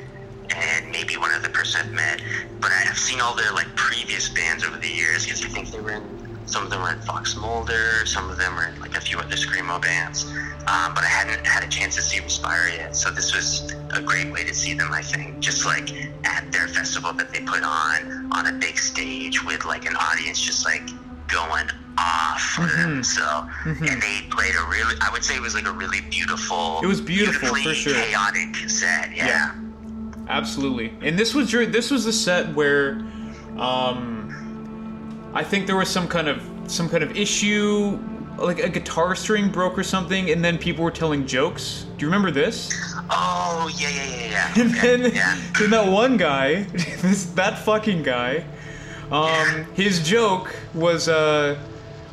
and 0.55 0.91
maybe 0.91 1.17
one 1.17 1.31
other 1.31 1.49
person 1.49 1.81
I've 1.85 1.91
met. 1.91 2.21
But 2.59 2.71
I've 2.71 2.97
seen 2.97 3.21
all 3.21 3.35
their 3.35 3.53
like 3.53 3.67
previous 3.75 4.29
bands 4.29 4.63
over 4.63 4.77
the 4.77 4.89
years 4.89 5.25
because 5.25 5.43
I 5.45 5.49
think 5.49 5.69
they 5.69 5.79
were 5.79 5.91
in 5.91 6.19
some 6.49 6.63
of 6.63 6.71
them 6.71 6.81
were 6.81 6.91
in 6.91 6.99
Fox 7.01 7.35
Mulder, 7.35 8.07
some 8.07 8.31
of 8.31 8.37
them 8.39 8.55
were 8.55 8.65
in 8.65 8.79
like 8.81 8.97
a 8.97 9.01
few 9.01 9.19
other 9.19 9.35
screamo 9.35 9.79
bands. 9.79 10.25
Um, 10.65 10.95
but 10.95 11.03
I 11.03 11.07
hadn't 11.07 11.45
had 11.45 11.63
a 11.63 11.67
chance 11.67 11.95
to 11.95 12.01
see 12.01 12.19
Respire 12.19 12.75
yet, 12.75 12.95
so 12.95 13.11
this 13.11 13.35
was 13.35 13.71
a 13.93 14.01
great 14.01 14.31
way 14.31 14.43
to 14.43 14.53
see 14.53 14.73
them. 14.73 14.91
I 14.91 15.03
think 15.03 15.39
just 15.39 15.65
like 15.65 15.93
at 16.25 16.51
their 16.51 16.67
festival 16.67 17.13
that 17.13 17.31
they 17.31 17.41
put 17.41 17.61
on 17.63 18.31
on 18.33 18.47
a 18.47 18.53
big 18.53 18.79
stage 18.79 19.43
with 19.45 19.63
like 19.65 19.85
an 19.85 19.95
audience 19.95 20.41
just 20.41 20.65
like 20.65 20.81
going 21.31 21.69
off. 21.97 22.41
Mhm. 22.57 23.03
So 23.05 23.47
and 23.65 24.01
they 24.01 24.21
played 24.29 24.55
a 24.55 24.65
really, 24.69 24.95
I 25.01 25.09
would 25.11 25.23
say 25.23 25.35
it 25.35 25.41
was 25.41 25.53
like 25.55 25.67
a 25.67 25.71
really 25.71 26.01
beautiful. 26.01 26.79
It 26.83 26.87
was 26.87 27.01
beautiful, 27.01 27.49
for 27.55 27.73
sure. 27.73 27.93
Chaotic 27.93 28.55
set, 28.69 29.15
yeah. 29.15 29.27
Yeah. 29.27 29.51
Absolutely. 30.29 30.93
And 31.01 31.17
this 31.17 31.33
was 31.33 31.51
your 31.51 31.65
this 31.65 31.89
was 31.91 32.05
the 32.05 32.13
set 32.13 32.53
where 32.53 33.01
um 33.57 35.31
I 35.33 35.43
think 35.43 35.67
there 35.67 35.75
was 35.75 35.89
some 35.89 36.07
kind 36.07 36.27
of 36.27 36.41
some 36.67 36.87
kind 36.89 37.03
of 37.03 37.15
issue 37.17 37.99
like 38.37 38.59
a 38.59 38.69
guitar 38.69 39.15
string 39.15 39.49
broke 39.51 39.77
or 39.77 39.83
something, 39.83 40.29
and 40.31 40.43
then 40.45 40.57
people 40.57 40.83
were 40.85 40.91
telling 40.91 41.27
jokes. 41.27 41.85
Do 41.97 42.05
you 42.05 42.07
remember 42.09 42.31
this? 42.31 42.69
Oh 43.09 43.69
yeah 43.77 43.89
yeah 43.89 44.05
yeah 44.05 44.29
yeah. 44.29 44.61
And 44.61 44.75
Okay, 44.75 44.97
then, 44.97 45.11
yeah. 45.13 45.37
then 45.59 45.69
that 45.71 45.87
one 45.91 46.15
guy, 46.15 46.63
this 47.01 47.25
that 47.35 47.59
fucking 47.59 48.03
guy, 48.03 48.45
um, 49.11 49.65
his 49.75 50.07
joke 50.07 50.55
was, 50.73 51.07
uh, 51.07 51.57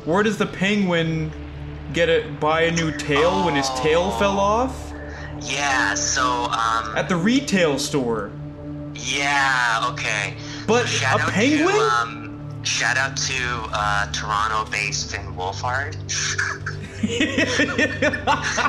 where 0.05 0.23
does 0.23 0.37
the 0.37 0.45
penguin 0.45 1.31
get 1.93 2.09
it? 2.09 2.39
Buy 2.39 2.61
a 2.63 2.71
new 2.71 2.91
tail 2.97 3.45
when 3.45 3.55
his 3.55 3.69
tail 3.71 4.11
fell 4.11 4.39
off 4.39 4.91
Yeah. 5.41 5.93
So 5.93 6.23
um. 6.45 6.95
at 6.97 7.07
the 7.09 7.15
retail 7.15 7.77
store. 7.79 8.31
Yeah. 8.95 9.89
Okay. 9.91 10.35
But 10.65 10.87
Shout 10.87 11.21
a 11.21 11.31
penguin? 11.31 11.75
To, 11.75 11.81
um, 11.81 12.63
shout 12.63 12.97
out 12.97 13.15
to 13.17 13.35
uh, 13.71 14.11
Toronto-based 14.11 15.11
Finn 15.11 15.35
Wolfhard. 15.35 15.95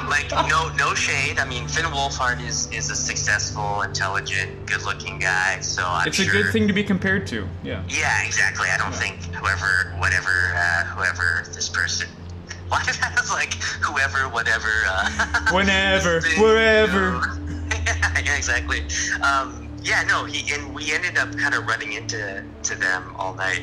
like 0.08 0.30
no 0.48 0.70
no 0.76 0.94
shade. 0.94 1.38
I 1.38 1.44
mean 1.48 1.66
Finn 1.68 1.84
Wolfhard 1.86 2.40
is 2.46 2.70
is 2.72 2.90
a 2.90 2.96
successful, 2.96 3.82
intelligent, 3.82 4.66
good-looking 4.66 5.18
guy. 5.18 5.60
So 5.60 5.82
I'm 5.86 6.08
it's 6.08 6.18
a 6.18 6.24
sure, 6.24 6.42
good 6.42 6.52
thing 6.52 6.66
to 6.68 6.74
be 6.74 6.84
compared 6.84 7.26
to. 7.28 7.48
Yeah. 7.64 7.82
Yeah, 7.88 8.24
exactly. 8.24 8.68
I 8.68 8.76
don't 8.76 8.94
think 8.94 9.16
whoever, 9.34 9.94
whatever, 9.98 10.52
uh, 10.54 10.84
whoever 10.84 11.44
this 11.52 11.68
person. 11.68 12.08
Why 12.68 12.82
did 12.84 12.96
I 13.02 13.14
was 13.14 13.30
like 13.30 13.54
whoever, 13.80 14.28
whatever? 14.28 14.70
Uh, 14.86 15.48
Whenever, 15.52 16.20
thing, 16.20 16.40
wherever. 16.40 17.04
you 17.04 17.10
know? 17.12 17.66
yeah, 18.24 18.36
exactly. 18.36 18.82
Um, 19.22 19.68
yeah, 19.82 20.02
no, 20.02 20.24
he 20.26 20.52
and 20.52 20.74
we 20.74 20.92
ended 20.92 21.16
up 21.16 21.34
kind 21.38 21.54
of 21.54 21.66
running 21.66 21.92
into 21.94 22.44
to 22.64 22.74
them 22.74 23.14
all 23.16 23.34
night. 23.34 23.62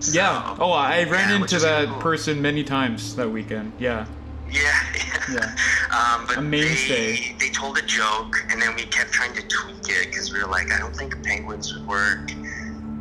So, 0.00 0.12
Yeah. 0.20 0.56
Oh, 0.58 0.72
I 0.72 1.04
ran 1.04 1.30
yeah, 1.30 1.36
into 1.36 1.58
that 1.60 1.88
cool. 1.88 1.98
person 2.00 2.40
many 2.42 2.64
times 2.64 3.14
that 3.16 3.28
weekend. 3.30 3.72
Yeah. 3.78 4.06
Yeah, 4.50 4.60
Yeah. 5.32 5.56
Um, 5.90 6.26
but 6.26 6.36
A 6.38 6.42
mainstay. 6.42 7.16
They, 7.16 7.36
they 7.40 7.50
told 7.50 7.78
a 7.78 7.82
joke, 7.82 8.36
and 8.50 8.60
then 8.60 8.74
we 8.76 8.82
kept 8.84 9.10
trying 9.12 9.34
to 9.34 9.42
tweak 9.48 9.88
it 9.88 10.06
because 10.10 10.32
we 10.32 10.38
were 10.40 10.46
like, 10.48 10.70
I 10.70 10.78
don't 10.78 10.94
think 10.94 11.20
penguins 11.24 11.74
would 11.74 11.86
work. 11.86 12.30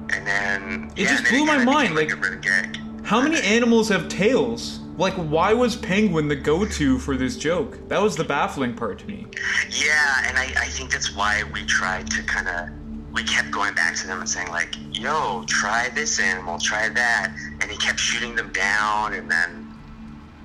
And 0.10 0.26
then 0.28 0.92
It 0.96 1.04
yeah, 1.04 1.10
just 1.10 1.30
blew 1.30 1.46
my 1.46 1.64
mind, 1.64 1.96
like- 1.96 2.10
gag. 2.42 2.78
How 3.04 3.20
many 3.22 3.42
animals 3.42 3.90
have 3.90 4.08
tails? 4.08 4.80
Like, 4.98 5.14
why 5.16 5.54
was 5.54 5.76
penguin 5.76 6.28
the 6.30 6.36
go-to 6.36 6.98
for 7.00 7.18
this 7.18 7.36
joke? 7.36 7.90
That 7.90 8.02
was 8.02 8.16
the 8.16 8.24
baffling 8.24 8.76
part 8.76 9.00
to 9.00 9.08
me. 9.08 9.28
Yeah, 9.70 10.24
and 10.28 10.38
I, 10.38 10.44
I 10.58 10.68
think 10.68 10.92
that's 10.92 11.14
why 11.16 11.44
we 11.52 11.66
tried 11.66 12.10
to 12.12 12.24
kind 12.24 12.48
of 12.48 12.70
we 13.14 13.24
kept 13.24 13.52
going 13.52 13.74
back 13.76 13.96
to 13.98 14.08
them 14.08 14.20
and 14.20 14.30
saying 14.30 14.50
like, 14.50 14.76
"Yo, 14.92 15.44
try 15.48 15.90
this 15.90 16.20
animal, 16.20 16.58
try 16.60 16.90
that," 16.90 17.32
and 17.62 17.70
he 17.72 17.78
kept 17.78 18.00
shooting 18.00 18.36
them 18.36 18.52
down, 18.52 19.14
and 19.14 19.30
then 19.30 19.68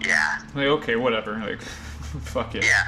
yeah, 0.04 0.38
Like, 0.54 0.66
okay, 0.66 0.96
whatever. 0.96 1.38
Like, 1.38 1.61
fuck 2.22 2.54
it. 2.54 2.64
yeah. 2.64 2.85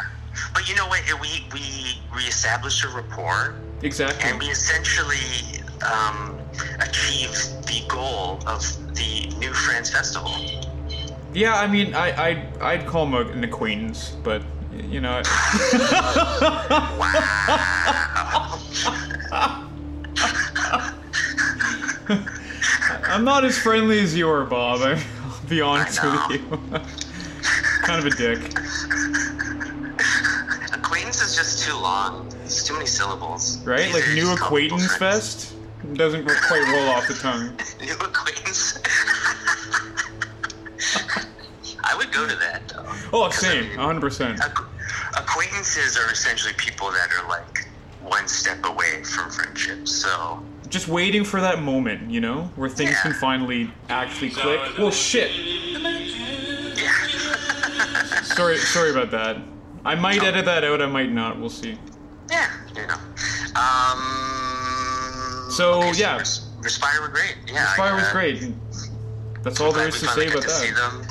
But 0.55 0.69
you 0.69 0.75
know 0.77 0.87
what? 0.87 1.01
We 1.21 1.45
we 1.53 2.01
we 2.15 2.23
established 2.25 2.85
a 2.85 2.89
rapport, 2.89 3.55
Exactly. 3.83 4.31
and 4.31 4.39
we 4.39 4.47
essentially 4.47 5.61
um, 5.83 6.39
achieved 6.81 7.67
the 7.67 7.83
goal 7.89 8.39
of 8.47 8.63
the 8.95 9.27
New 9.39 9.53
Friends 9.53 9.91
Festival. 9.91 10.31
Yeah, 11.33 11.55
I 11.55 11.67
mean, 11.69 11.95
I, 11.95 12.11
I, 12.61 12.73
I'd 12.73 12.87
call 12.87 13.07
him 13.07 13.15
an 13.15 13.45
acquaintance, 13.45 14.17
but 14.23 14.43
you 14.73 15.01
know. 15.01 15.23
Wow. 17.01 18.59
I'm 23.05 23.25
not 23.25 23.45
as 23.45 23.59
friendly 23.59 24.01
as 24.01 24.17
you 24.17 24.29
are, 24.29 24.45
Bob. 24.45 24.81
I'll 24.83 25.49
be 25.49 25.61
honest 25.61 26.03
with 26.03 26.31
you. 26.31 26.39
kind 27.83 27.99
of 27.99 28.07
a 28.07 28.11
dick. 28.17 28.39
Acquaintance 30.73 31.21
is 31.23 31.37
just 31.37 31.63
too 31.65 31.77
long. 31.77 32.27
It's 32.45 32.63
too 32.65 32.75
many 32.75 32.87
syllables. 32.87 33.59
Right? 33.65 33.93
These 33.93 33.95
Like 33.95 34.09
New 34.15 34.33
Acquaintance. 34.33 34.97
Fest? 34.97 35.55
Doesn't 35.95 36.25
quite 36.27 36.63
roll 36.73 36.89
off 36.91 37.09
the 37.09 37.15
tongue. 37.15 37.57
New 37.81 37.95
acquaintance. 37.95 38.79
I 41.85 41.97
would 41.97 42.13
go 42.13 42.29
to 42.29 42.37
that 42.37 42.69
though. 42.69 42.85
Oh, 43.13 43.31
same. 43.31 43.71
mean, 43.71 43.79
100%. 43.79 44.37
acqu- 44.39 44.69
acquaintances 45.19 45.97
are 45.97 46.11
essentially 46.13 46.53
people 46.55 46.91
that 46.93 47.11
are 47.13 47.27
like 47.29 47.67
one 48.11 48.27
step 48.29 48.65
away 48.67 49.03
from 49.05 49.31
friendship. 49.31 49.87
So 49.87 50.43
Just 50.69 50.89
waiting 50.89 51.25
for 51.25 51.41
that 51.41 51.63
moment, 51.63 52.11
you 52.11 52.21
know? 52.21 52.51
Where 52.57 52.69
things 52.69 52.91
Yeah. 52.91 53.03
can 53.03 53.13
finally 53.15 53.71
actually 53.89 54.31
click. 54.31 54.61
Well, 54.79 54.91
shit. 54.91 55.31
yeah, 56.77 56.93
Sorry, 58.23 58.59
sorry 58.59 58.91
about 58.91 59.11
that. 59.13 59.37
I 59.85 59.95
might 59.95 60.23
edit 60.23 60.45
that 60.45 60.65
out, 60.65 60.83
I 60.83 60.87
might 60.87 61.11
not. 61.13 61.39
We'll 61.41 61.49
see. 61.51 61.79
yeah, 62.31 62.51
you 62.75 62.87
know. 62.87 62.99
Um. 63.59 65.51
So, 65.51 65.83
okay, 65.83 65.93
yeah. 65.99 66.19
Res- 66.19 66.49
Respire 66.61 67.01
were 67.01 67.09
great. 67.09 67.37
Yeah, 67.47 67.69
I, 67.73 67.77
Fire 67.77 67.95
was 67.95 68.05
uh, 68.05 68.13
great. 68.13 68.53
That's 69.43 69.61
all 69.61 69.73
there 69.73 69.89
glad 69.89 69.95
is 69.95 70.01
to 70.01 70.07
say 70.09 70.29
about 70.29 70.43
to 70.43 70.49
see 70.51 70.71
that. 70.71 70.77
them. 70.77 71.07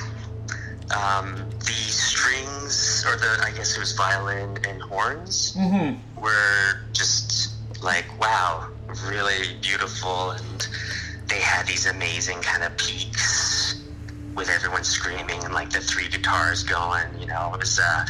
Um, 0.96 1.49
the 1.70 1.92
strings, 1.92 3.04
or 3.08 3.16
the 3.16 3.38
I 3.44 3.52
guess 3.56 3.76
it 3.76 3.80
was 3.80 3.92
violin 3.94 4.58
and 4.68 4.82
horns, 4.82 5.56
Mm-hmm. 5.58 6.22
were 6.22 6.80
just 6.94 7.54
like 7.84 8.06
wow, 8.20 8.68
really 9.08 9.56
beautiful, 9.62 10.32
and 10.32 10.68
they 11.28 11.40
had 11.40 11.66
these 11.68 11.86
amazing 11.86 12.42
kind 12.42 12.64
of 12.64 12.76
peaks 12.78 13.84
with 14.36 14.50
everyone 14.50 14.84
screaming 14.84 15.44
and 15.44 15.54
like 15.54 15.70
the 15.70 15.80
three 15.80 16.08
guitars 16.10 16.64
going. 16.64 17.08
You 17.20 17.28
know, 17.28 17.52
it 17.54 17.60
was. 17.60 17.80
Uh, 17.80 18.06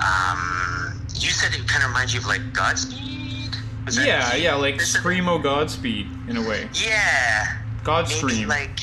um, 0.00 1.00
you 1.14 1.28
said 1.30 1.52
it 1.54 1.66
kind 1.68 1.82
of 1.84 1.90
reminds 1.90 2.14
you 2.14 2.20
of 2.20 2.26
like 2.26 2.52
Godspeed. 2.52 3.54
Yeah, 3.92 4.34
yeah, 4.34 4.54
like 4.54 4.76
Screamo 4.76 5.42
Godspeed, 5.42 6.06
in 6.28 6.36
a 6.36 6.48
way. 6.48 6.68
Yeah, 6.74 7.44
maybe 7.52 7.84
Godstream. 7.84 8.46
like 8.46 8.78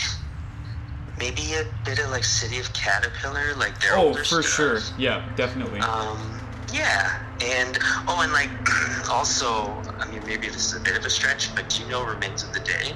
maybe 1.18 1.54
a 1.54 1.64
bit 1.86 2.00
of 2.00 2.10
like 2.10 2.24
City 2.24 2.60
of 2.60 2.72
Caterpillar, 2.74 3.56
like 3.56 3.80
their 3.82 3.98
Oh, 3.98 4.08
older 4.08 4.24
for 4.24 4.42
stuff. 4.44 4.44
sure. 4.44 4.80
Yeah, 4.98 5.24
definitely. 5.36 5.80
Um, 5.80 6.40
yeah, 6.72 7.12
and 7.44 7.78
oh, 8.08 8.22
and 8.22 8.32
like 8.34 8.50
also, 9.12 9.82
I 10.00 10.10
mean, 10.10 10.22
maybe 10.26 10.48
this 10.48 10.66
is 10.74 10.76
a 10.76 10.82
bit 10.82 10.98
of 10.98 11.06
a 11.06 11.10
stretch, 11.10 11.56
but 11.56 11.70
do 11.70 11.84
you 11.84 11.90
know 11.90 12.06
Remains 12.06 12.44
of 12.44 12.52
the 12.54 12.60
Day? 12.60 12.94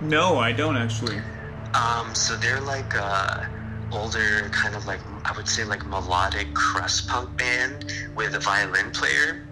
No, 0.00 0.38
I 0.38 0.52
don't 0.52 0.76
actually. 0.76 1.18
Um, 1.74 2.14
so 2.14 2.36
they're 2.36 2.60
like 2.60 2.94
a 2.94 3.48
older, 3.92 4.48
kind 4.50 4.74
of 4.74 4.86
like 4.86 5.00
I 5.24 5.32
would 5.36 5.48
say 5.48 5.64
like 5.64 5.84
melodic 5.86 6.54
crust 6.54 7.08
punk 7.08 7.36
band 7.38 7.92
with 8.14 8.34
a 8.34 8.38
violin 8.38 8.90
player. 8.92 9.44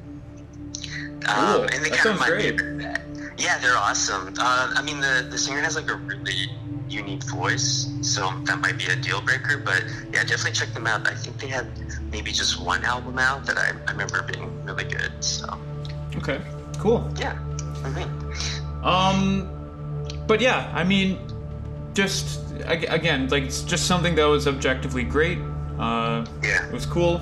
Um, 1.28 1.68
and 1.72 1.84
they 1.84 1.90
That 1.90 1.98
kind 1.98 2.10
of 2.10 2.18
sounds 2.18 2.28
remind 2.28 2.36
me 2.36 2.50
great. 2.56 2.60
of 2.60 2.78
that. 2.78 3.00
Yeah, 3.38 3.58
they're 3.58 3.76
awesome. 3.76 4.28
Uh, 4.38 4.72
I 4.76 4.82
mean, 4.82 5.00
the 5.00 5.26
the 5.30 5.38
singer 5.38 5.60
has 5.60 5.76
like 5.76 5.90
a 5.90 5.96
really 5.96 6.46
unique 6.88 7.22
voice, 7.24 7.88
so 8.02 8.30
that 8.44 8.58
might 8.60 8.78
be 8.78 8.86
a 8.86 8.96
deal 8.96 9.20
breaker. 9.20 9.58
But 9.58 9.84
yeah, 10.12 10.22
definitely 10.24 10.52
check 10.52 10.72
them 10.74 10.86
out. 10.86 11.06
I 11.06 11.14
think 11.14 11.38
they 11.40 11.48
had 11.48 11.66
maybe 12.10 12.32
just 12.32 12.60
one 12.60 12.84
album 12.84 13.18
out 13.18 13.44
that 13.46 13.58
I, 13.58 13.72
I 13.86 13.90
remember 13.92 14.22
being 14.22 14.64
really 14.64 14.84
good. 14.84 15.12
So 15.20 15.58
Okay, 16.16 16.40
cool. 16.78 17.08
yeah. 17.18 17.36
Mhm. 17.82 18.84
Um, 18.84 19.48
but 20.26 20.40
yeah, 20.40 20.70
I 20.74 20.84
mean, 20.84 21.18
just 21.94 22.40
again, 22.64 23.28
like 23.28 23.44
it's 23.44 23.62
just 23.62 23.86
something 23.86 24.14
that 24.14 24.24
was 24.24 24.46
objectively 24.46 25.02
great. 25.04 25.38
Uh, 25.78 26.24
Yeah. 26.42 26.66
it 26.66 26.72
was 26.72 26.86
cool. 26.86 27.20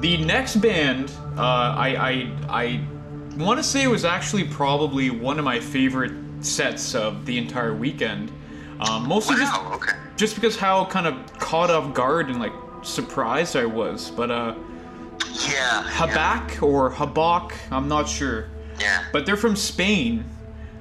The 0.00 0.16
next 0.24 0.56
band, 0.56 1.10
uh, 1.36 1.42
I 1.42 1.88
I 1.96 2.12
I 2.48 2.80
want 3.36 3.58
to 3.58 3.62
say 3.64 3.82
it 3.82 3.88
was 3.90 4.04
actually 4.04 4.44
probably 4.44 5.10
one 5.10 5.38
of 5.38 5.44
my 5.44 5.60
favorite 5.60 6.12
sets 6.40 6.94
of 6.94 7.26
the 7.26 7.36
entire 7.38 7.74
weekend. 7.74 8.30
Um, 8.80 9.06
mostly 9.08 9.36
just 9.36 9.54
Okay. 9.72 9.92
just 10.16 10.34
because 10.34 10.56
how 10.56 10.84
kind 10.86 11.06
of 11.06 11.14
caught 11.38 11.70
off 11.70 11.92
guard 11.94 12.28
and 12.28 12.38
like 12.40 12.52
surprised 12.82 13.54
I 13.56 13.66
was. 13.66 14.10
But 14.10 14.30
uh, 14.30 14.54
Yeah. 15.48 15.84
Habak 15.84 16.62
or 16.62 16.90
Habak, 16.90 17.52
I'm 17.70 17.88
not 17.88 18.08
sure. 18.08 18.46
Yeah. 18.78 19.04
But 19.12 19.26
they're 19.26 19.36
from 19.36 19.54
Spain. 19.56 20.24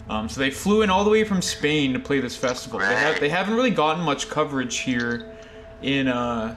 Um, 0.10 0.28
so 0.30 0.40
they 0.40 0.50
flew 0.50 0.82
in 0.82 0.90
all 0.90 1.04
the 1.04 1.10
way 1.10 1.24
from 1.24 1.42
Spain 1.42 1.94
to 1.94 2.00
play 2.00 2.20
this 2.20 2.36
festival. 2.36 2.80
They, 2.80 2.86
ha- 2.86 3.18
they 3.20 3.30
haven't 3.30 3.54
really 3.54 3.70
gotten 3.70 4.04
much 4.04 4.30
coverage 4.30 4.78
here 4.80 5.36
in 5.82 6.08
uh, 6.08 6.56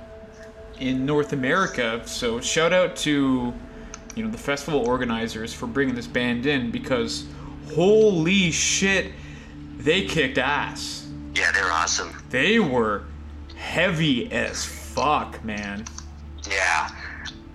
in 0.80 1.04
North 1.04 1.32
America. 1.32 2.02
So 2.06 2.40
shout 2.40 2.72
out 2.72 2.96
to 2.98 3.52
you 4.14 4.24
know 4.24 4.30
the 4.30 4.38
festival 4.38 4.86
organizers 4.88 5.52
for 5.52 5.66
bringing 5.66 5.94
this 5.94 6.06
band 6.06 6.46
in 6.46 6.70
because 6.70 7.26
holy 7.74 8.50
shit, 8.52 9.12
they 9.78 10.06
kicked 10.06 10.38
ass. 10.38 11.01
Yeah, 11.34 11.50
they're 11.52 11.70
awesome. 11.70 12.14
They 12.30 12.58
were 12.58 13.04
heavy 13.56 14.30
as 14.32 14.64
fuck, 14.64 15.42
man. 15.44 15.84
Yeah. 16.48 16.90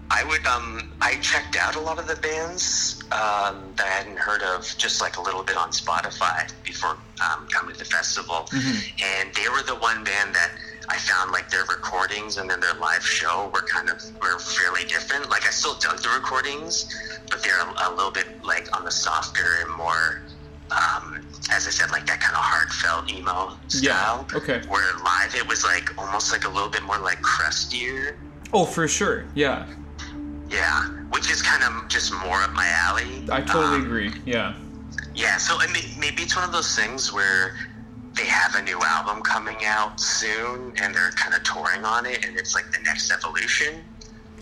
I 0.10 0.24
would 0.24 0.46
um 0.48 0.94
I 1.02 1.16
checked 1.16 1.58
out 1.58 1.76
a 1.76 1.82
lot 1.82 2.00
of 2.00 2.08
the 2.08 2.16
bands 2.16 3.04
um, 3.12 3.74
that 3.76 3.86
I 3.86 3.90
hadn't 3.90 4.18
heard 4.18 4.42
of 4.42 4.74
just 4.78 5.02
like 5.02 5.18
a 5.18 5.22
little 5.22 5.44
bit 5.44 5.58
on 5.58 5.70
Spotify 5.72 6.50
before 6.64 6.98
um, 7.22 7.48
coming 7.50 7.74
to 7.74 7.80
the 7.80 7.86
festival, 7.86 8.48
and 8.54 9.34
they 9.36 9.50
were 9.50 9.64
the 9.64 9.76
one 9.76 10.04
band 10.04 10.34
that 10.34 10.52
I 10.90 10.98
found 10.98 11.32
like 11.32 11.50
their 11.50 11.66
recordings 11.66 12.38
and 12.38 12.50
then 12.50 12.62
their 12.62 12.74
live 12.76 13.06
show 13.06 13.52
were 13.54 13.62
kind 13.62 13.90
of 13.90 14.02
were 14.22 14.40
fairly 14.40 14.86
different. 14.86 15.30
Like 15.30 15.46
I 15.46 15.50
still 15.50 15.76
dug 15.76 16.00
the 16.02 16.10
recordings, 16.10 16.86
but 17.30 17.44
they're 17.44 17.60
a, 17.60 17.90
a 17.90 17.94
little 17.94 18.12
bit 18.12 18.44
like 18.44 18.76
on 18.78 18.86
the 18.86 18.92
softer 18.92 19.58
and 19.62 19.76
more, 19.76 20.22
um, 20.72 21.27
as 21.52 21.68
I 21.68 21.72
said, 21.72 21.92
like 21.92 22.06
that 22.08 22.20
kind 22.20 22.36
of 22.36 22.42
heartfelt 22.42 23.12
emo 23.12 23.58
style. 23.68 24.26
Yeah, 24.30 24.38
okay. 24.38 24.62
Where 24.68 24.94
live 25.04 25.36
it 25.36 25.48
was 25.48 25.64
like 25.64 25.98
almost 25.98 26.32
like 26.32 26.46
a 26.46 26.50
little 26.50 26.70
bit 26.70 26.84
more 26.84 26.98
like 27.00 27.22
crustier. 27.22 28.18
Oh, 28.54 28.66
for 28.66 28.88
sure. 28.88 29.26
Yeah, 29.36 29.66
Yeah, 30.50 30.84
which 31.12 31.30
is 31.30 31.42
kind 31.42 31.64
of 31.64 31.88
just 31.90 32.14
more 32.14 32.42
up 32.42 32.54
my 32.54 32.68
alley. 32.68 33.26
I 33.32 33.42
totally 33.42 33.76
Um, 33.76 33.86
agree. 33.86 34.14
Yeah. 34.26 34.54
Yeah, 35.14 35.38
so 35.38 35.58
I 35.60 35.68
mean, 35.68 35.84
maybe 36.00 36.24
it's 36.24 36.36
one 36.36 36.46
of 36.46 36.52
those 36.52 36.76
things 36.76 37.12
where 37.12 37.58
they 38.14 38.26
have 38.26 38.56
a 38.56 38.62
new 38.62 38.80
album 38.82 39.22
coming 39.22 39.58
out 39.66 40.00
soon 40.00 40.74
and 40.82 40.94
they're 40.96 41.12
kind 41.12 41.34
of 41.36 41.44
touring 41.44 41.84
on 41.86 42.06
it, 42.06 42.26
and 42.26 42.38
it's 42.38 42.56
like 42.56 42.72
the 42.72 42.80
next 42.84 43.12
evolution, 43.12 43.84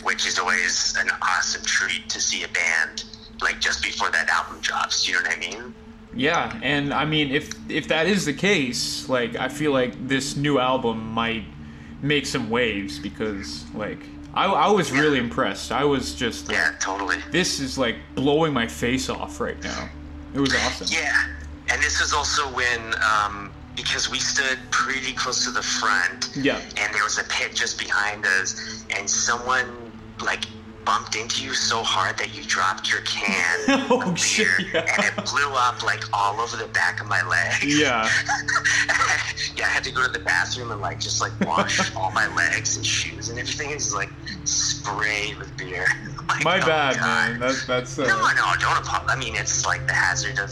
which 0.02 0.26
is 0.26 0.38
always 0.38 0.94
an 0.98 1.10
awesome 1.22 1.62
treat 1.64 2.08
to 2.10 2.20
see 2.20 2.44
a 2.44 2.48
band 2.48 3.04
like 3.42 3.60
just 3.60 3.82
before 3.82 4.10
that 4.10 4.28
album 4.30 4.60
drops. 4.60 5.06
You 5.08 5.14
know 5.14 5.22
what 5.22 5.36
I 5.36 5.40
mean? 5.40 5.74
Yeah, 6.16 6.58
and 6.62 6.92
I 6.94 7.04
mean, 7.04 7.30
if 7.30 7.50
if 7.68 7.88
that 7.88 8.06
is 8.06 8.24
the 8.24 8.32
case, 8.32 9.08
like 9.08 9.36
I 9.36 9.48
feel 9.48 9.72
like 9.72 9.92
this 10.08 10.36
new 10.36 10.58
album 10.58 11.12
might 11.12 11.44
make 12.02 12.26
some 12.26 12.50
waves 12.50 12.98
because, 12.98 13.64
like, 13.74 13.98
I, 14.34 14.46
I 14.46 14.68
was 14.70 14.92
really 14.92 15.18
impressed. 15.18 15.72
I 15.72 15.84
was 15.84 16.14
just 16.14 16.48
like, 16.48 16.56
Yeah, 16.56 16.72
totally. 16.80 17.16
this 17.30 17.58
is 17.60 17.78
like 17.78 17.96
blowing 18.14 18.52
my 18.52 18.66
face 18.66 19.08
off 19.08 19.40
right 19.40 19.60
now. 19.62 19.88
It 20.34 20.40
was 20.40 20.54
awesome. 20.54 20.86
Yeah, 20.90 21.26
and 21.70 21.82
this 21.82 22.00
is 22.00 22.12
also 22.12 22.42
when 22.54 22.94
um, 23.02 23.52
because 23.74 24.10
we 24.10 24.18
stood 24.18 24.58
pretty 24.70 25.12
close 25.12 25.44
to 25.44 25.50
the 25.50 25.62
front. 25.62 26.30
Yeah. 26.36 26.60
and 26.76 26.94
there 26.94 27.04
was 27.04 27.18
a 27.18 27.24
pit 27.24 27.54
just 27.54 27.78
behind 27.78 28.24
us, 28.26 28.84
and 28.96 29.08
someone 29.08 29.92
like 30.22 30.44
bumped 30.86 31.16
into 31.16 31.44
you 31.44 31.52
so 31.52 31.82
hard 31.82 32.16
that 32.16 32.34
you 32.34 32.42
dropped 32.44 32.90
your 32.90 33.02
can 33.02 33.58
Oh, 33.90 34.00
of 34.10 34.18
shit, 34.18 34.46
beer, 34.58 34.70
yeah. 34.72 34.94
and 34.96 35.04
it 35.18 35.24
blew 35.30 35.52
up 35.54 35.82
like 35.82 36.04
all 36.14 36.40
over 36.40 36.56
the 36.56 36.68
back 36.68 37.00
of 37.00 37.06
my 37.08 37.26
leg. 37.28 37.52
Yeah. 37.66 38.08
yeah, 39.56 39.66
I 39.66 39.68
had 39.68 39.84
to 39.84 39.90
go 39.90 40.02
to 40.06 40.08
the 40.12 40.20
bathroom 40.24 40.70
and 40.70 40.80
like 40.80 41.00
just 41.00 41.20
like 41.20 41.32
wash 41.40 41.94
all 41.96 42.10
my 42.12 42.32
legs 42.34 42.76
and 42.76 42.86
shoes 42.86 43.28
and 43.28 43.38
everything. 43.38 43.70
It's 43.70 43.92
like 43.92 44.08
sprayed 44.44 45.36
with 45.38 45.54
beer. 45.56 45.86
Like, 46.28 46.44
My 46.44 46.60
oh, 46.62 46.66
bad, 46.66 46.96
God. 46.96 47.30
man. 47.32 47.40
That's 47.40 47.66
that's. 47.66 47.98
Uh, 47.98 48.06
No, 48.06 48.16
no, 48.16 48.52
don't 48.60 48.78
apologize. 48.78 49.10
I 49.10 49.16
mean, 49.18 49.34
it's 49.34 49.66
like 49.66 49.86
the 49.86 49.92
hazard 49.92 50.38
of 50.38 50.50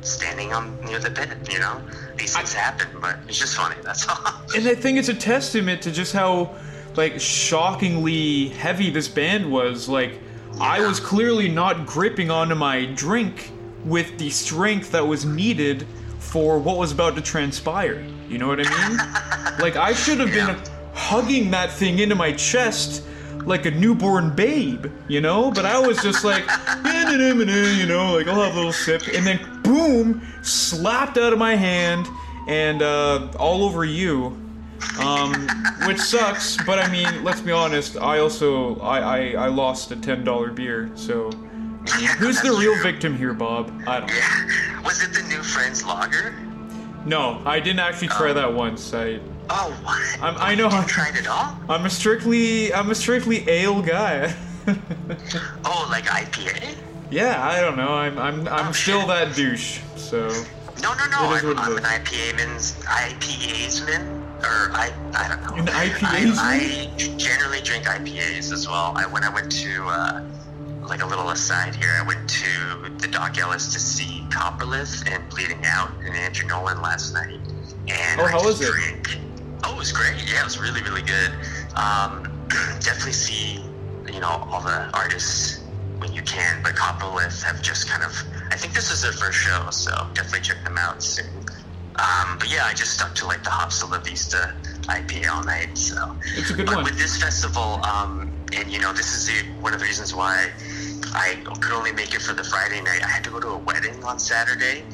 standing 0.00 0.52
on 0.52 0.78
near 0.84 0.98
the 0.98 1.10
pit. 1.10 1.28
You 1.52 1.58
know, 1.60 1.80
these 2.16 2.34
things 2.36 2.52
happen, 2.52 2.88
but 3.00 3.18
it's 3.28 3.38
just 3.38 3.56
funny. 3.56 3.76
That's 3.82 4.08
all. 4.08 4.16
and 4.56 4.66
I 4.66 4.74
think 4.74 4.98
it's 4.98 5.08
a 5.08 5.14
testament 5.14 5.82
to 5.82 5.90
just 5.92 6.12
how 6.12 6.54
like 6.96 7.20
shockingly 7.20 8.48
heavy 8.50 8.90
this 8.90 9.08
band 9.08 9.50
was. 9.50 9.88
Like 9.88 10.20
I 10.60 10.86
was 10.86 11.00
clearly 11.00 11.48
not 11.48 11.86
gripping 11.86 12.30
onto 12.30 12.54
my 12.54 12.86
drink 12.86 13.50
with 13.84 14.18
the 14.18 14.30
strength 14.30 14.92
that 14.92 15.06
was 15.06 15.24
needed 15.24 15.86
for 16.18 16.58
what 16.58 16.76
was 16.76 16.92
about 16.92 17.14
to 17.16 17.22
transpire. 17.22 18.04
You 18.28 18.38
know 18.38 18.48
what 18.48 18.60
I 18.60 18.88
mean? 18.88 18.96
like 19.60 19.76
I 19.76 19.92
should 19.92 20.18
have 20.20 20.32
been 20.32 20.56
hugging 20.94 21.50
that 21.50 21.70
thing 21.70 21.98
into 21.98 22.14
my 22.14 22.32
chest 22.32 23.04
like 23.44 23.64
a 23.64 23.70
newborn 23.70 24.34
babe, 24.34 24.86
you 25.08 25.20
know? 25.20 25.52
But 25.52 25.66
I 25.66 25.78
was 25.78 26.02
just 26.02 26.24
like, 26.24 26.42
you 26.84 27.86
know, 27.86 28.14
like 28.14 28.26
I'll 28.26 28.42
have 28.42 28.54
a 28.54 28.56
little 28.56 28.72
sip, 28.72 29.06
and 29.14 29.24
then 29.24 29.62
boom, 29.62 30.26
slapped 30.42 31.16
out 31.16 31.32
of 31.32 31.38
my 31.38 31.54
hand 31.54 32.08
and 32.48 32.82
uh, 32.82 33.30
all 33.38 33.64
over 33.64 33.84
you 33.84 34.45
um, 35.00 35.48
which 35.86 35.98
sucks. 35.98 36.56
But 36.64 36.78
I 36.78 36.90
mean, 36.90 37.22
let's 37.24 37.40
be 37.40 37.52
honest. 37.52 37.96
I 37.96 38.18
also 38.18 38.76
I 38.80 38.98
I, 38.98 39.30
I 39.44 39.48
lost 39.48 39.90
a 39.92 39.96
ten 39.96 40.24
dollar 40.24 40.50
beer. 40.50 40.90
So 40.94 41.30
I 41.92 41.98
mean, 42.00 42.08
who's 42.18 42.40
the 42.42 42.52
real 42.52 42.80
victim 42.82 43.16
here, 43.16 43.32
Bob? 43.34 43.70
I 43.86 44.00
don't. 44.00 44.08
know. 44.08 44.82
Was 44.84 45.02
it 45.02 45.12
the 45.12 45.22
new 45.28 45.42
Friends 45.42 45.84
Lager? 45.84 46.34
No, 47.04 47.40
I 47.46 47.60
didn't 47.60 47.80
actually 47.80 48.08
try 48.08 48.32
that 48.32 48.52
once. 48.52 48.92
I 48.92 49.20
Oh, 49.48 49.70
what? 49.84 50.20
I'm- 50.20 50.34
I 50.38 50.56
know 50.56 50.64
You 50.64 50.70
how- 50.70 51.04
didn't 51.04 51.20
it 51.20 51.28
all? 51.28 51.56
I'm 51.68 51.86
a 51.86 51.90
strictly 51.90 52.74
I'm 52.74 52.90
a 52.90 52.94
strictly 52.96 53.48
ale 53.48 53.80
guy. 53.82 54.34
Oh, 55.64 55.86
like 55.90 56.06
IPA? 56.06 56.74
yeah, 57.10 57.44
I 57.46 57.60
don't 57.60 57.76
know. 57.76 57.94
I'm 57.94 58.18
I'm 58.18 58.48
I'm 58.48 58.68
Oh, 58.68 58.72
still 58.72 59.00
shit. 59.00 59.08
that 59.08 59.36
douche. 59.36 59.78
So 59.96 60.26
No, 60.82 60.92
no, 60.94 61.06
no. 61.06 61.18
I'm, 61.30 61.56
I'm 61.58 61.76
an 61.76 61.84
IPA 61.84 62.36
man's 62.36 62.74
IPA's 62.84 63.82
man, 63.86 64.15
or 64.46 64.70
I 64.72 64.92
I 65.14 65.28
don't 65.28 65.42
know. 65.42 65.56
An 65.56 65.66
IPA's 65.66 66.38
I, 66.38 66.88
I 66.94 67.16
generally 67.18 67.60
drink 67.60 67.84
IPAs 67.84 68.52
as 68.52 68.66
well. 68.68 68.92
I 68.96 69.06
when 69.06 69.24
I 69.24 69.28
went 69.32 69.50
to 69.52 69.84
uh, 69.86 70.24
like 70.88 71.02
a 71.02 71.06
little 71.06 71.30
aside 71.30 71.74
here, 71.74 71.90
I 72.00 72.06
went 72.06 72.28
to 72.28 72.90
the 72.98 73.08
Doc 73.08 73.38
Ellis 73.38 73.72
to 73.72 73.80
see 73.80 74.24
Copperlith 74.30 75.10
and 75.10 75.28
Bleeding 75.30 75.64
Out 75.66 75.90
and 76.04 76.14
Andrew 76.14 76.46
Nolan 76.48 76.80
last 76.80 77.12
night, 77.12 77.40
and 77.88 78.20
Oh, 78.20 78.24
I 78.24 78.30
how 78.30 78.44
was 78.44 78.60
it? 78.60 78.72
drank. 78.72 79.18
Oh, 79.64 79.74
it 79.74 79.78
was 79.78 79.92
great. 79.92 80.14
Yeah, 80.30 80.40
it 80.40 80.44
was 80.44 80.58
really 80.60 80.82
really 80.82 81.02
good. 81.02 81.32
Um, 81.74 82.30
definitely 82.80 83.12
see 83.12 83.64
you 84.12 84.20
know 84.20 84.28
all 84.50 84.60
the 84.62 84.88
artists 84.94 85.62
when 85.98 86.12
you 86.12 86.22
can, 86.22 86.62
but 86.62 86.74
Copperlith 86.74 87.42
have 87.42 87.62
just 87.62 87.88
kind 87.88 88.02
of. 88.04 88.12
I 88.50 88.56
think 88.56 88.74
this 88.74 88.90
is 88.92 89.02
their 89.02 89.12
first 89.12 89.38
show, 89.38 89.68
so 89.70 89.90
definitely 90.14 90.40
check 90.42 90.62
them 90.64 90.78
out 90.78 91.02
soon. 91.02 91.26
Um, 91.98 92.38
but 92.38 92.50
yeah, 92.50 92.64
I 92.66 92.74
just 92.74 92.92
stuck 92.94 93.14
to 93.16 93.26
like 93.26 93.42
the 93.42 93.50
Hops 93.50 93.82
La 93.88 93.98
Vista 93.98 94.54
IPA 94.82 95.30
all 95.30 95.44
night. 95.44 95.76
So 95.76 96.16
It's 96.36 96.50
a 96.50 96.54
good 96.54 96.66
but 96.66 96.76
one. 96.76 96.84
with 96.84 96.98
this 96.98 97.20
festival, 97.20 97.80
um, 97.84 98.30
and 98.52 98.70
you 98.70 98.78
know, 98.80 98.92
this 98.92 99.14
is 99.14 99.26
the, 99.26 99.48
one 99.60 99.72
of 99.72 99.80
the 99.80 99.86
reasons 99.86 100.14
why 100.14 100.50
I 101.14 101.36
could 101.60 101.72
only 101.72 101.92
make 101.92 102.14
it 102.14 102.20
for 102.22 102.34
the 102.34 102.44
Friday 102.44 102.80
night. 102.82 103.02
I 103.02 103.08
had 103.08 103.24
to 103.24 103.30
go 103.30 103.40
to 103.40 103.48
a 103.48 103.58
wedding 103.58 104.02
on 104.04 104.18
Saturday, 104.18 104.84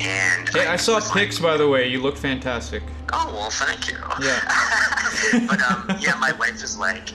and 0.00 0.48
hey, 0.50 0.66
I 0.66 0.76
saw 0.76 0.96
was 0.96 1.06
like, 1.10 1.14
pics 1.14 1.38
by 1.38 1.56
the 1.56 1.68
way. 1.68 1.88
You 1.88 2.00
look 2.02 2.16
fantastic. 2.16 2.82
Oh 3.12 3.30
well, 3.32 3.50
thank 3.50 3.88
you. 3.88 3.96
Yeah. 4.22 4.40
but 5.48 5.62
um, 5.62 5.98
yeah, 6.00 6.14
my 6.20 6.32
wife 6.32 6.62
is 6.62 6.78
like, 6.78 7.08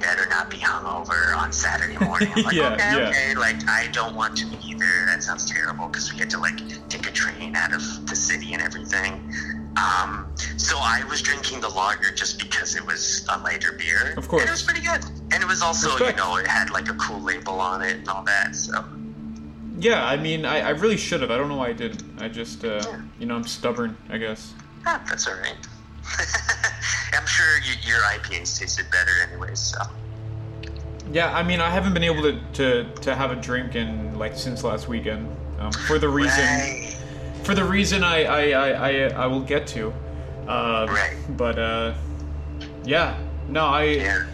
"You 0.00 0.06
better 0.06 0.26
not 0.28 0.50
be 0.50 0.56
hungover 0.58 1.36
on 1.36 1.52
Saturday 1.52 1.98
morning." 2.04 2.32
I'm 2.36 2.42
like, 2.44 2.54
Yeah, 2.54 2.72
okay, 2.74 2.98
yeah. 2.98 3.08
okay. 3.08 3.34
Like, 3.34 3.68
I 3.68 3.88
don't 3.92 4.14
want 4.14 4.36
to 4.38 4.46
be 4.46 4.56
either. 4.66 5.06
That 5.06 5.22
sounds 5.22 5.50
terrible 5.50 5.86
because 5.88 6.10
we 6.12 6.18
get 6.18 6.30
to 6.30 6.38
like 6.38 6.58
take 6.88 7.06
a 7.06 7.12
train 7.12 7.54
out 7.56 7.72
of 7.72 7.82
the 8.08 8.16
city 8.16 8.52
and 8.54 8.62
everything. 8.62 9.32
Um, 9.76 10.26
so 10.56 10.76
I 10.80 11.04
was 11.08 11.22
drinking 11.22 11.60
the 11.60 11.68
lager 11.68 12.12
just 12.12 12.38
because 12.38 12.74
it 12.76 12.84
was 12.84 13.24
a 13.30 13.38
lighter 13.38 13.72
beer. 13.72 14.14
Of 14.16 14.26
course. 14.28 14.42
And 14.42 14.48
it 14.48 14.52
was 14.52 14.62
pretty 14.62 14.80
good. 14.80 15.04
And 15.32 15.42
it 15.42 15.46
was 15.46 15.62
also, 15.62 15.90
Respect. 15.90 16.18
you 16.18 16.24
know, 16.24 16.36
it 16.36 16.46
had 16.46 16.70
like 16.70 16.88
a 16.88 16.94
cool 16.94 17.20
label 17.20 17.60
on 17.60 17.80
it 17.82 17.98
and 17.98 18.08
all 18.08 18.24
that. 18.24 18.56
So 18.56 18.84
Yeah, 19.78 20.04
I 20.04 20.16
mean, 20.16 20.44
I, 20.44 20.60
I 20.60 20.70
really 20.70 20.96
should 20.96 21.20
have. 21.22 21.30
I 21.30 21.36
don't 21.36 21.48
know 21.48 21.56
why 21.56 21.68
I 21.68 21.72
didn't. 21.72 22.02
I 22.20 22.28
just, 22.28 22.64
uh, 22.64 22.82
Yeah. 22.84 23.00
you 23.20 23.26
know, 23.26 23.36
I'm 23.36 23.46
stubborn. 23.46 23.96
I 24.10 24.18
guess. 24.18 24.52
ah, 24.86 25.00
that's 25.08 25.28
all 25.28 25.34
right. 25.34 25.56
I'm 27.12 27.26
sure 27.26 27.58
you, 27.58 27.74
your 27.86 28.00
IPAs 28.00 28.58
tasted 28.58 28.90
better 28.90 29.10
anyway. 29.28 29.54
So. 29.54 29.78
Yeah, 31.12 31.34
I 31.34 31.42
mean, 31.42 31.60
I 31.60 31.70
haven't 31.70 31.92
been 31.94 32.04
able 32.04 32.22
to, 32.22 32.40
to, 32.54 32.84
to 33.02 33.14
have 33.14 33.30
a 33.32 33.36
drink 33.36 33.74
in 33.74 34.18
like 34.18 34.36
since 34.36 34.62
last 34.64 34.88
weekend. 34.88 35.28
Um, 35.58 35.72
for 35.72 35.98
the 35.98 36.08
reason 36.08 36.44
Right. 36.44 36.96
for 37.42 37.54
the 37.54 37.64
reason 37.64 38.02
I 38.02 38.24
I, 38.24 38.50
I, 38.50 38.70
I, 38.70 38.90
I 39.24 39.26
will 39.26 39.42
get 39.42 39.66
to. 39.68 39.92
Uh, 40.48 40.86
Right. 40.88 41.16
But 41.36 41.58
uh, 41.58 41.94
yeah, 42.84 43.18
no, 43.48 43.66
I 43.66 43.84
yeah, 43.84 44.26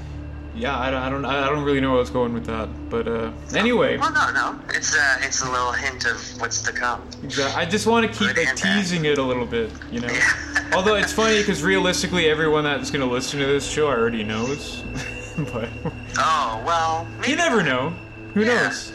Yeah. 0.57 0.79
I, 0.79 0.91
don't, 0.91 1.03
I 1.03 1.11
don't 1.11 1.25
I 1.25 1.49
don't 1.49 1.65
really 1.65 1.81
know 1.81 1.91
where 1.91 1.99
I 1.99 2.01
was 2.01 2.11
going 2.11 2.33
with 2.33 2.47
that. 2.47 2.69
But 2.91 3.07
uh, 3.07 3.31
anyway, 3.55 3.99
Well, 3.99 4.13
no, 4.13 4.33
no. 4.33 4.59
It's 4.71 4.95
a, 4.97 5.17
it's 5.21 5.43
a 5.43 5.51
little 5.51 5.73
hint 5.73 6.07
of 6.07 6.19
what's 6.41 6.63
to 6.63 6.73
come. 6.73 7.03
exa- 7.23 7.55
I 7.55 7.65
just 7.67 7.87
want 7.87 8.11
to 8.11 8.19
keep 8.19 8.37
like 8.37 8.57
teasing 8.57 9.05
it 9.05 9.19
a 9.19 9.23
little 9.23 9.47
bit, 9.47 9.71
you 9.91 10.01
know. 10.01 10.09
Yeah. 10.09 10.71
Although 10.75 10.95
it's 10.97 11.13
funny 11.13 11.39
because 11.39 11.63
realistically, 11.63 12.29
everyone 12.29 12.65
that's 12.65 12.91
gonna 12.91 13.07
listen 13.07 13.39
to 13.41 13.47
this 13.47 13.69
show 13.69 13.87
already 13.89 14.25
knows. 14.25 14.83
but 15.53 15.69
Oh 16.19 16.63
well. 16.67 17.07
Maybe 17.21 17.31
you 17.33 17.37
never 17.37 17.63
know. 17.63 17.91
Who 18.35 18.41
Yeah. 18.41 18.65
knows? 18.65 18.93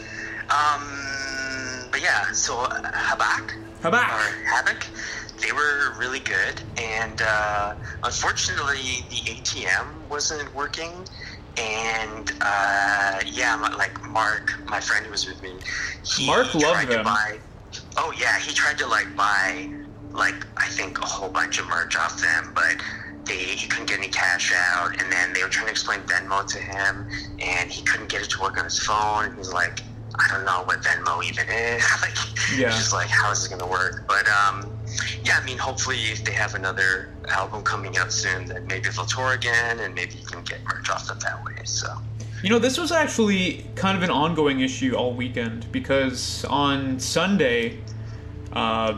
Um. 0.50 0.82
But 1.90 2.02
yeah. 2.02 2.32
So 2.32 2.58
uh, 2.60 2.82
Habak 2.82 3.52
Habak. 3.82 4.08
or 4.08 4.44
Havoc, 4.46 4.84
they 5.40 5.52
were 5.52 5.92
really 5.98 6.20
good, 6.20 6.60
and 6.76 7.20
uh, 7.22 7.74
unfortunately 8.04 9.04
the 9.10 9.16
ATM 9.32 9.86
wasn't 10.08 10.54
working. 10.54 10.90
And 11.58 12.32
uh, 12.40 13.20
yeah, 13.26 13.56
my, 13.56 13.74
like 13.76 14.00
Mark, 14.08 14.52
my 14.66 14.80
friend 14.80 15.04
who 15.04 15.12
was 15.12 15.26
with 15.26 15.42
me, 15.42 15.52
he 16.16 16.26
Mark 16.26 16.54
loved 16.54 16.64
tried 16.64 16.88
them. 16.88 16.98
to 16.98 17.04
buy. 17.04 17.38
Oh 17.96 18.12
yeah, 18.18 18.38
he 18.38 18.52
tried 18.52 18.78
to 18.78 18.86
like 18.86 19.14
buy 19.16 19.68
like 20.12 20.34
I 20.56 20.66
think 20.68 20.98
a 21.00 21.06
whole 21.06 21.28
bunch 21.30 21.58
of 21.58 21.66
merch 21.68 21.96
off 21.96 22.20
them, 22.20 22.52
but 22.54 22.76
they 23.24 23.34
he 23.36 23.66
couldn't 23.68 23.88
get 23.88 23.98
any 23.98 24.08
cash 24.08 24.52
out. 24.74 25.00
And 25.00 25.10
then 25.12 25.32
they 25.34 25.42
were 25.42 25.48
trying 25.48 25.66
to 25.66 25.72
explain 25.72 26.00
Venmo 26.00 26.46
to 26.46 26.58
him, 26.58 27.06
and 27.44 27.70
he 27.70 27.82
couldn't 27.82 28.08
get 28.08 28.22
it 28.22 28.30
to 28.30 28.40
work 28.42 28.58
on 28.58 28.64
his 28.64 28.78
phone. 28.78 29.26
And 29.26 29.36
he's 29.36 29.52
like, 29.52 29.80
I 30.18 30.34
don't 30.34 30.44
know 30.44 30.62
what 30.64 30.82
Venmo 30.82 31.22
even 31.24 31.46
is. 31.50 31.84
like, 32.02 32.16
Yeah. 32.56 32.68
he's 32.70 32.78
just 32.78 32.92
like, 32.94 33.08
how 33.08 33.30
is 33.30 33.40
this 33.40 33.48
gonna 33.48 33.70
work? 33.70 34.04
But 34.08 34.24
um, 34.28 34.71
yeah, 35.24 35.38
I 35.40 35.44
mean, 35.44 35.58
hopefully, 35.58 35.98
if 36.10 36.24
they 36.24 36.32
have 36.32 36.54
another 36.54 37.12
album 37.28 37.62
coming 37.62 37.96
out 37.96 38.12
soon, 38.12 38.46
then 38.46 38.66
maybe 38.66 38.88
they'll 38.88 39.06
tour 39.06 39.32
again, 39.32 39.80
and 39.80 39.94
maybe 39.94 40.14
you 40.14 40.26
can 40.26 40.42
get 40.42 40.62
merch 40.64 40.90
off 40.90 41.10
it 41.10 41.20
that 41.20 41.44
way. 41.44 41.56
So. 41.64 41.88
You 42.42 42.50
know, 42.50 42.58
this 42.58 42.76
was 42.76 42.90
actually 42.90 43.64
kind 43.76 43.96
of 43.96 44.02
an 44.02 44.10
ongoing 44.10 44.60
issue 44.60 44.94
all 44.96 45.14
weekend 45.14 45.70
because 45.70 46.44
on 46.46 46.98
Sunday, 46.98 47.78
uh, 48.52 48.94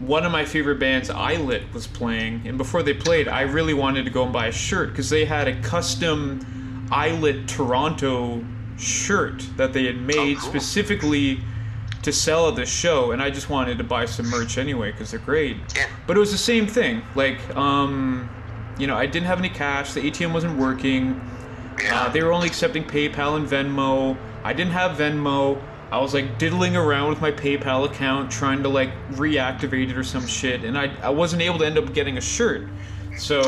one 0.00 0.26
of 0.26 0.32
my 0.32 0.44
favorite 0.44 0.80
bands, 0.80 1.08
Eyelit, 1.08 1.72
was 1.72 1.86
playing, 1.86 2.42
and 2.44 2.58
before 2.58 2.82
they 2.82 2.94
played, 2.94 3.28
I 3.28 3.42
really 3.42 3.74
wanted 3.74 4.04
to 4.06 4.10
go 4.10 4.24
and 4.24 4.32
buy 4.32 4.48
a 4.48 4.52
shirt 4.52 4.90
because 4.90 5.08
they 5.08 5.24
had 5.24 5.46
a 5.46 5.60
custom 5.62 6.88
Eyelit 6.90 7.46
Toronto 7.46 8.44
shirt 8.76 9.44
that 9.56 9.72
they 9.72 9.84
had 9.86 9.98
made 9.98 10.36
Oh, 10.38 10.40
cool. 10.40 10.50
specifically 10.50 11.40
to 12.02 12.12
sell 12.12 12.48
at 12.48 12.56
the 12.56 12.66
show, 12.66 13.12
and 13.12 13.22
I 13.22 13.30
just 13.30 13.48
wanted 13.48 13.78
to 13.78 13.84
buy 13.84 14.06
some 14.06 14.28
merch 14.28 14.58
anyway 14.58 14.92
because 14.92 15.10
they're 15.10 15.20
great. 15.20 15.56
Yeah. 15.74 15.86
But 16.06 16.16
it 16.16 16.20
was 16.20 16.32
the 16.32 16.38
same 16.38 16.66
thing. 16.66 17.02
Like, 17.14 17.38
um, 17.56 18.28
you 18.78 18.86
know, 18.86 18.96
I 18.96 19.06
didn't 19.06 19.26
have 19.26 19.38
any 19.38 19.48
cash. 19.48 19.92
The 19.92 20.00
ATM 20.00 20.32
wasn't 20.32 20.58
working. 20.58 21.20
Yeah. 21.82 22.02
Uh, 22.02 22.08
they 22.08 22.22
were 22.22 22.32
only 22.32 22.48
accepting 22.48 22.84
PayPal 22.84 23.36
and 23.36 23.46
Venmo. 23.46 24.16
I 24.44 24.52
didn't 24.52 24.72
have 24.72 24.98
Venmo. 24.98 25.60
I 25.90 25.98
was 25.98 26.14
like 26.14 26.38
diddling 26.38 26.74
around 26.74 27.10
with 27.10 27.20
my 27.20 27.30
PayPal 27.30 27.84
account, 27.84 28.30
trying 28.30 28.62
to 28.62 28.68
like 28.68 28.90
reactivate 29.12 29.90
it 29.90 29.96
or 29.96 30.02
some 30.02 30.26
shit, 30.26 30.64
and 30.64 30.76
I, 30.76 30.90
I 31.02 31.10
wasn't 31.10 31.42
able 31.42 31.58
to 31.58 31.66
end 31.66 31.76
up 31.76 31.92
getting 31.92 32.16
a 32.16 32.20
shirt. 32.20 32.66
So. 33.18 33.40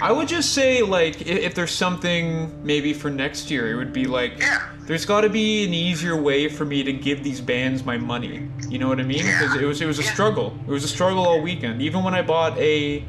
I 0.00 0.10
would 0.10 0.28
just 0.28 0.52
say 0.54 0.82
like 0.82 1.16
i- 1.20 1.24
if 1.24 1.54
there's 1.54 1.70
something 1.72 2.50
maybe 2.64 2.92
for 2.92 3.10
next 3.10 3.50
year, 3.50 3.70
it 3.70 3.74
would 3.76 3.92
be 3.92 4.04
like 4.06 4.38
Yeah. 4.38 4.60
there's 4.86 5.04
got 5.04 5.20
to 5.22 5.28
be 5.28 5.64
an 5.64 5.74
easier 5.74 6.16
way 6.16 6.48
for 6.48 6.64
me 6.64 6.82
to 6.82 6.92
give 6.92 7.22
these 7.22 7.40
bands 7.40 7.84
my 7.84 7.96
money. 7.98 8.48
You 8.68 8.78
know 8.78 8.88
what 8.88 8.98
I 9.00 9.04
mean? 9.04 9.24
Because 9.24 9.54
Yeah. 9.54 9.62
it 9.62 9.64
was 9.66 9.80
it 9.80 9.86
was 9.86 9.98
a 9.98 10.02
Yeah. 10.02 10.12
struggle. 10.12 10.56
It 10.66 10.70
was 10.70 10.84
a 10.84 10.88
struggle 10.88 11.26
all 11.26 11.40
weekend. 11.40 11.82
Even 11.82 12.02
when 12.02 12.14
I 12.14 12.22
bought 12.22 12.56
a 12.58 13.04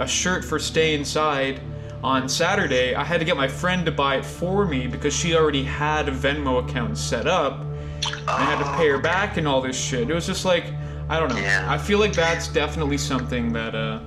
a 0.00 0.06
shirt 0.06 0.44
for 0.44 0.58
Stay 0.58 0.94
Inside 0.94 1.60
on 2.04 2.28
Saturday, 2.28 2.94
I 2.94 3.02
had 3.02 3.18
to 3.18 3.24
get 3.24 3.36
my 3.36 3.48
friend 3.48 3.84
to 3.86 3.90
buy 3.92 4.16
it 4.16 4.24
for 4.24 4.64
me 4.64 4.86
because 4.86 5.12
she 5.14 5.34
already 5.34 5.64
had 5.64 6.08
a 6.08 6.12
Venmo 6.12 6.60
account 6.68 6.96
set 6.96 7.26
up. 7.26 7.60
And 8.06 8.28
I 8.28 8.44
had 8.44 8.58
to 8.62 8.76
pay 8.76 8.88
her 8.88 8.98
back 8.98 9.36
and 9.38 9.48
all 9.48 9.60
this 9.60 9.76
shit. 9.78 10.08
It 10.08 10.14
was 10.14 10.26
just 10.26 10.44
like 10.44 10.66
I 11.10 11.18
don't 11.18 11.30
know. 11.34 11.64
I 11.68 11.78
feel 11.78 11.98
like 11.98 12.12
that's 12.12 12.48
definitely 12.48 12.98
something 12.98 13.52
that 13.54 13.74
uh 13.74 13.98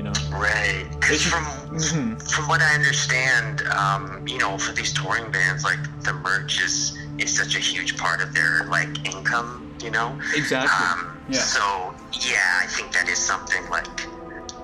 you 0.00 0.04
know. 0.04 0.12
Right. 0.32 0.86
Because 0.98 1.22
from 1.22 1.44
Mhm. 1.44 2.32
from 2.32 2.48
what 2.48 2.62
I 2.62 2.74
understand, 2.74 3.62
um, 3.68 4.26
you 4.26 4.38
know, 4.38 4.56
for 4.56 4.72
these 4.72 4.92
touring 4.94 5.30
bands, 5.30 5.62
like 5.62 5.78
the 6.02 6.14
merch 6.14 6.62
is 6.62 6.96
is 7.18 7.36
such 7.36 7.54
a 7.54 7.58
huge 7.58 7.98
part 7.98 8.22
of 8.22 8.32
their 8.32 8.64
like 8.64 8.92
income. 9.04 9.50
You 9.82 9.90
know. 9.90 10.18
Exactly. 10.34 10.86
Um, 10.86 11.16
Yeah. 11.28 11.40
So 11.42 11.94
yeah, 12.12 12.60
I 12.62 12.66
think 12.66 12.92
that 12.92 13.08
is 13.08 13.18
something 13.18 13.64
like 13.70 13.86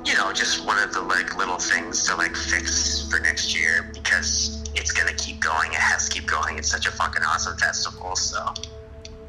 you 0.09 0.14
know 0.18 0.32
just 0.32 0.64
one 0.64 0.78
of 0.82 0.93
the 0.95 1.03
like 1.03 1.37
little 1.37 1.59
things 1.59 2.05
to 2.07 2.16
like 2.16 2.34
fix 2.34 3.07
for 3.11 3.18
next 3.20 3.55
year 3.55 3.91
because 3.93 4.62
it's 4.74 4.93
gonna 4.93 5.12
keep 5.24 5.39
going. 5.41 5.70
It 5.72 5.84
has 5.93 6.09
to 6.09 6.11
keep 6.14 6.26
going. 6.26 6.57
It's 6.59 6.70
such 6.76 6.87
a 6.87 6.93
fucking 6.93 7.22
awesome 7.30 7.57
festival. 7.59 8.16
So 8.16 8.39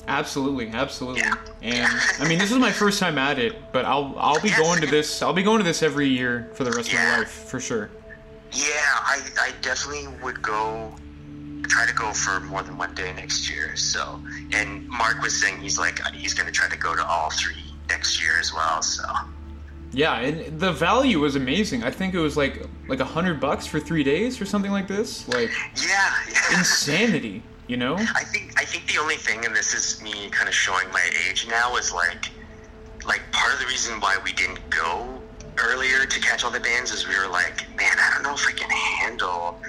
Absolutely, 0.08 0.70
absolutely. 0.70 1.22
Yeah. 1.22 1.36
And 1.62 1.92
I 2.20 2.28
mean, 2.28 2.40
this 2.40 2.52
is 2.52 2.58
my 2.58 2.72
first 2.72 3.00
time 3.00 3.18
at 3.18 3.40
it, 3.40 3.72
but 3.74 3.86
I'll 3.86 4.16
I'll 4.18 4.40
be 4.40 4.52
going 4.52 4.80
to 4.82 4.88
this. 4.88 5.22
I'll 5.22 5.34
be 5.34 5.44
going 5.44 5.58
to 5.58 5.64
this 5.64 5.84
every 5.84 6.08
year 6.08 6.50
for 6.54 6.64
the 6.64 6.72
rest 6.72 6.90
of 6.90 6.96
my 6.96 7.20
life 7.20 7.30
for 7.30 7.60
sure. 7.60 7.90
yeah, 8.54 8.66
I 9.04 9.22
I 9.40 9.52
definitely 9.62 10.08
would 10.24 10.42
go. 10.42 10.94
Try 11.68 11.86
to 11.86 11.94
go 11.94 12.14
for 12.14 12.40
more 12.40 12.64
than 12.64 12.78
one 12.78 12.96
day 12.96 13.12
next 13.14 13.50
year. 13.50 13.76
So, 13.76 14.22
and 14.54 14.88
Mark 14.88 15.22
was 15.22 15.38
saying 15.40 15.60
he's 15.60 15.78
like 15.78 16.00
he's 16.14 16.34
gonna 16.34 16.52
try 16.52 16.70
to 16.70 16.78
go 16.78 16.96
to 16.96 17.06
all 17.06 17.30
three 17.32 17.62
next 17.90 18.22
year 18.22 18.40
as 18.40 18.54
well. 18.54 18.82
So. 18.82 19.04
Yeah, 19.92 20.20
and 20.20 20.60
the 20.60 20.72
value 20.72 21.20
was 21.20 21.36
amazing. 21.36 21.84
I 21.84 21.92
think 21.92 22.14
it 22.14 22.20
was 22.20 22.38
like 22.38 22.66
like 22.88 23.00
a 23.02 23.06
hundred 23.06 23.40
bucks 23.42 23.66
for 23.66 23.80
three 23.82 24.04
days 24.04 24.40
or 24.40 24.46
something 24.46 24.72
like 24.72 24.88
this. 24.88 25.28
Like 25.28 25.50
Yeah, 25.86 26.14
yeah. 26.32 26.58
insanity, 26.60 27.42
you 27.68 27.78
know? 27.78 27.96
I 27.96 28.24
think 28.24 28.54
I 28.58 28.66
think 28.66 28.88
the 28.92 29.00
only 29.00 29.16
thing, 29.16 29.46
and 29.46 29.56
this 29.56 29.74
is 29.74 30.02
me 30.02 30.30
kind 30.30 30.48
of 30.48 30.56
showing 30.56 30.90
my 30.92 31.10
age 31.30 31.48
now, 31.48 31.76
is 31.78 31.94
like 31.94 32.32
like 33.06 33.22
part 33.32 33.54
of 33.54 33.60
the 33.60 33.66
reason 33.68 34.00
why 34.00 34.18
we 34.24 34.34
didn't 34.34 34.60
go 34.70 35.22
earlier 35.60 36.06
to 36.06 36.20
catch 36.20 36.44
all 36.44 36.52
the 36.52 36.60
bands 36.60 36.92
is 36.92 37.08
we 37.08 37.18
were 37.18 37.28
like, 37.28 37.68
man, 37.78 37.96
I 38.00 38.12
don't 38.14 38.24
know 38.24 38.34
if 38.34 38.46
I 38.48 38.52
can 38.52 38.70
handle 38.70 39.60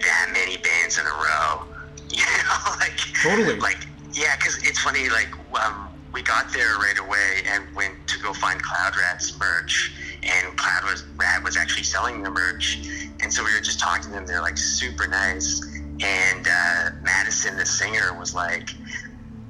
that 0.00 0.30
many 0.32 0.56
bands 0.58 0.98
in 0.98 1.06
a 1.06 1.10
row. 1.10 1.64
You 2.10 2.22
know, 2.24 2.72
like 2.80 2.98
Totally. 3.22 3.60
like 3.60 3.86
yeah, 4.14 4.34
because 4.36 4.56
it's 4.66 4.78
funny. 4.78 5.10
Like 5.10 5.28
um, 5.62 5.90
we 6.14 6.22
got 6.22 6.50
there 6.54 6.76
right 6.78 6.98
away 6.98 7.42
and 7.46 7.64
went 7.76 7.94
to 8.08 8.18
go 8.20 8.32
find 8.32 8.62
Cloud 8.62 8.96
Rat's 8.96 9.38
merch, 9.38 9.92
and 10.22 10.56
Cloud 10.56 10.84
was 10.84 11.04
Rat 11.16 11.44
was 11.44 11.58
actually 11.58 11.82
selling 11.82 12.22
the 12.22 12.30
merch, 12.30 12.78
and 13.20 13.30
so 13.30 13.44
we 13.44 13.52
were 13.52 13.60
just 13.60 13.78
talking 13.78 14.04
to 14.04 14.10
them. 14.10 14.26
They're 14.26 14.40
like 14.40 14.56
super 14.56 15.06
nice, 15.06 15.60
and 16.00 16.46
uh, 16.48 16.90
Madison, 17.02 17.56
the 17.56 17.66
singer, 17.66 18.16
was 18.18 18.34
like, 18.34 18.70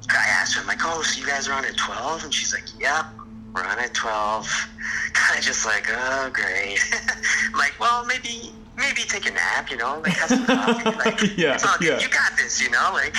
I 0.09 0.25
asked 0.27 0.55
her, 0.55 0.61
I'm 0.61 0.67
like, 0.67 0.79
oh, 0.83 1.01
so 1.03 1.19
you 1.19 1.27
guys 1.27 1.47
are 1.47 1.53
on 1.53 1.65
at 1.65 1.77
twelve, 1.77 2.23
and 2.23 2.33
she's 2.33 2.53
like, 2.53 2.65
yep. 2.79 3.05
We're 3.51 3.63
on 3.65 3.79
at 3.79 3.95
12. 3.95 4.47
Kind 5.13 5.39
of 5.39 5.43
just 5.43 5.65
like, 5.65 5.87
oh, 5.89 6.29
great. 6.31 6.77
I'm 7.51 7.57
like, 7.57 7.73
well, 7.79 8.05
maybe 8.05 8.51
maybe 8.77 9.01
take 9.01 9.25
a 9.27 9.31
nap, 9.31 9.71
you 9.71 9.77
know? 9.77 9.99
Like, 10.01 10.13
have 10.13 10.29
some 10.29 10.45
coffee. 10.45 10.83
Like, 11.03 11.35
Yeah, 11.35 11.57
yeah. 11.81 11.99
You 11.99 12.07
got 12.09 12.37
this, 12.37 12.61
you 12.61 12.69
know? 12.69 12.91
Like, 12.93 13.15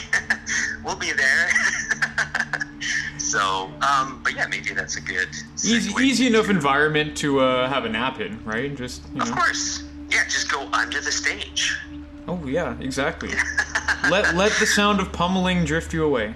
we'll 0.85 0.95
be 0.95 1.11
there. 1.13 1.51
so, 3.19 3.71
um, 3.83 4.21
but 4.23 4.35
yeah, 4.35 4.47
maybe 4.47 4.71
that's 4.73 4.97
a 4.97 5.01
good. 5.01 5.29
Easy, 5.65 5.93
easy 6.01 6.27
enough 6.29 6.49
environment 6.49 7.17
to 7.19 7.41
uh, 7.41 7.69
have 7.69 7.85
a 7.85 7.89
nap 7.89 8.21
in, 8.21 8.43
right? 8.45 8.75
Just 8.75 9.03
you 9.15 9.23
Of 9.23 9.29
know. 9.31 9.35
course. 9.35 9.83
Yeah, 10.11 10.25
just 10.25 10.51
go 10.51 10.69
under 10.73 11.01
the 11.01 11.13
stage. 11.13 11.77
Oh 12.29 12.45
yeah, 12.47 12.77
exactly. 12.81 13.31
let 14.11 14.35
let 14.35 14.53
the 14.61 14.67
sound 14.67 15.01
of 15.01 15.13
pummeling 15.13 15.65
drift 15.65 15.93
you 15.93 16.05
away. 16.05 16.35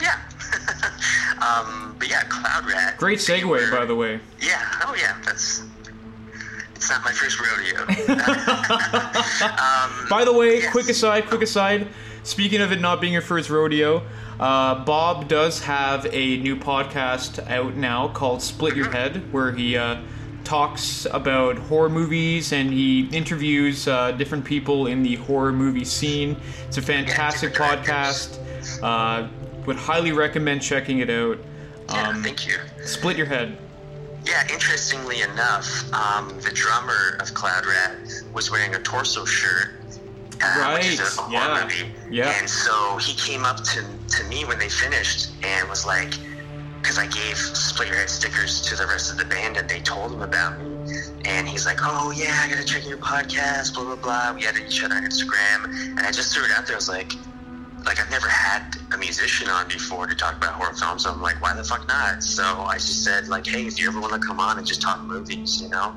Yeah. 0.00 0.18
um, 1.40 1.94
but 1.98 2.08
yeah, 2.08 2.22
Cloud 2.24 2.66
Rat. 2.66 2.96
Great 2.98 3.18
segue, 3.18 3.44
were- 3.44 3.70
by 3.70 3.84
the 3.84 3.94
way. 3.94 4.20
Yeah. 4.40 4.62
Oh 4.84 4.94
yeah. 4.94 5.16
That's. 5.24 5.62
It's 6.74 6.90
not 6.90 7.02
my 7.04 7.12
first 7.12 7.40
rodeo. 7.40 7.80
um, 9.58 10.06
By 10.10 10.24
the 10.26 10.32
way, 10.32 10.58
Yes. 10.60 10.72
quick 10.72 10.88
aside, 10.90 11.26
quick 11.26 11.40
aside. 11.42 11.88
Speaking 12.22 12.60
of 12.60 12.70
it 12.70 12.80
not 12.80 13.00
being 13.00 13.12
your 13.14 13.22
first 13.22 13.48
rodeo, 13.48 14.02
uh, 14.38 14.84
Bob 14.84 15.26
does 15.26 15.62
have 15.62 16.06
a 16.12 16.36
new 16.36 16.54
podcast 16.56 17.38
out 17.50 17.76
now 17.76 18.08
called 18.08 18.42
Split 18.42 18.76
Your 18.76 18.90
Head, 18.90 19.32
where 19.32 19.52
he 19.52 19.76
uh, 19.78 19.96
talks 20.46 21.06
about 21.10 21.58
horror 21.58 21.88
movies 21.90 22.52
and 22.52 22.70
he 22.72 23.06
interviews 23.08 23.86
uh, 23.88 24.12
different 24.12 24.44
people 24.44 24.86
in 24.86 25.02
the 25.02 25.16
horror 25.16 25.52
movie 25.52 25.84
scene. 25.84 26.36
It's 26.68 26.78
a 26.78 26.82
fantastic 26.82 27.52
different 27.52 27.82
podcast. 27.84 28.38
Uh, 28.82 29.28
would 29.66 29.76
highly 29.76 30.12
recommend 30.12 30.62
checking 30.62 31.00
it 31.00 31.10
out. 31.10 31.38
yeah, 31.90 32.08
Um, 32.08 32.22
thank 32.22 32.46
you. 32.46 32.54
Split 32.84 33.16
Your 33.16 33.26
Head. 33.26 33.58
Yeah, 34.24 34.42
interestingly 34.52 35.20
enough, 35.22 35.92
um, 35.92 36.28
the 36.40 36.50
drummer 36.50 37.16
of 37.20 37.32
Cloud 37.34 37.66
Rat 37.66 37.96
was 38.32 38.50
wearing 38.50 38.74
a 38.74 38.78
torso 38.80 39.24
shirt. 39.24 39.70
Uh, 40.42 40.74
which 40.74 40.86
is 40.86 41.00
a, 41.00 41.02
Right, 41.22 41.28
a 41.28 41.32
yeah, 41.32 41.48
horror 41.48 41.64
movie. 41.64 41.92
yeah. 42.10 42.38
And 42.38 42.48
so 42.48 42.96
he 42.98 43.14
came 43.14 43.44
up 43.44 43.62
to, 43.64 43.82
to 44.18 44.24
me 44.24 44.44
when 44.44 44.58
they 44.58 44.68
finished 44.68 45.30
and 45.42 45.68
was 45.68 45.86
like, 45.86 46.12
because 46.86 47.00
I 47.00 47.06
gave 47.08 47.36
Split 47.36 47.88
Your 47.88 47.96
Head 47.96 48.08
stickers 48.08 48.62
to 48.62 48.76
the 48.76 48.86
rest 48.86 49.10
of 49.10 49.18
the 49.18 49.24
band 49.24 49.56
and 49.56 49.68
they 49.68 49.80
told 49.80 50.12
him 50.12 50.22
about 50.22 50.56
me. 50.60 50.70
And 51.24 51.48
he's 51.48 51.66
like, 51.66 51.78
oh, 51.82 52.12
yeah, 52.14 52.40
I 52.44 52.48
gotta 52.48 52.64
check 52.64 52.86
your 52.86 52.98
podcast, 52.98 53.74
blah, 53.74 53.82
blah, 53.82 53.96
blah. 53.96 54.32
We 54.32 54.42
had 54.42 54.56
each 54.56 54.84
other 54.84 54.94
on 54.94 55.02
Instagram. 55.02 55.64
And 55.98 55.98
I 55.98 56.12
just 56.12 56.32
threw 56.32 56.44
it 56.44 56.52
out 56.52 56.64
there. 56.64 56.76
I 56.76 56.78
was 56.78 56.88
like, 56.88 57.12
like 57.84 57.98
I've 57.98 58.10
never 58.12 58.28
had 58.28 58.76
a 58.94 58.98
musician 58.98 59.48
on 59.48 59.66
before 59.66 60.06
to 60.06 60.14
talk 60.14 60.36
about 60.36 60.52
horror 60.52 60.74
films. 60.74 61.02
So 61.02 61.10
I'm 61.10 61.20
like, 61.20 61.42
why 61.42 61.54
the 61.54 61.64
fuck 61.64 61.88
not? 61.88 62.22
So 62.22 62.44
I 62.44 62.74
just 62.74 63.02
said 63.02 63.26
like, 63.26 63.48
hey, 63.48 63.66
if 63.66 63.80
you 63.80 63.88
ever 63.88 64.00
want 64.00 64.12
to 64.12 64.20
come 64.20 64.38
on 64.38 64.56
and 64.56 64.64
just 64.64 64.80
talk 64.80 65.02
movies, 65.02 65.60
you 65.60 65.68
know, 65.68 65.92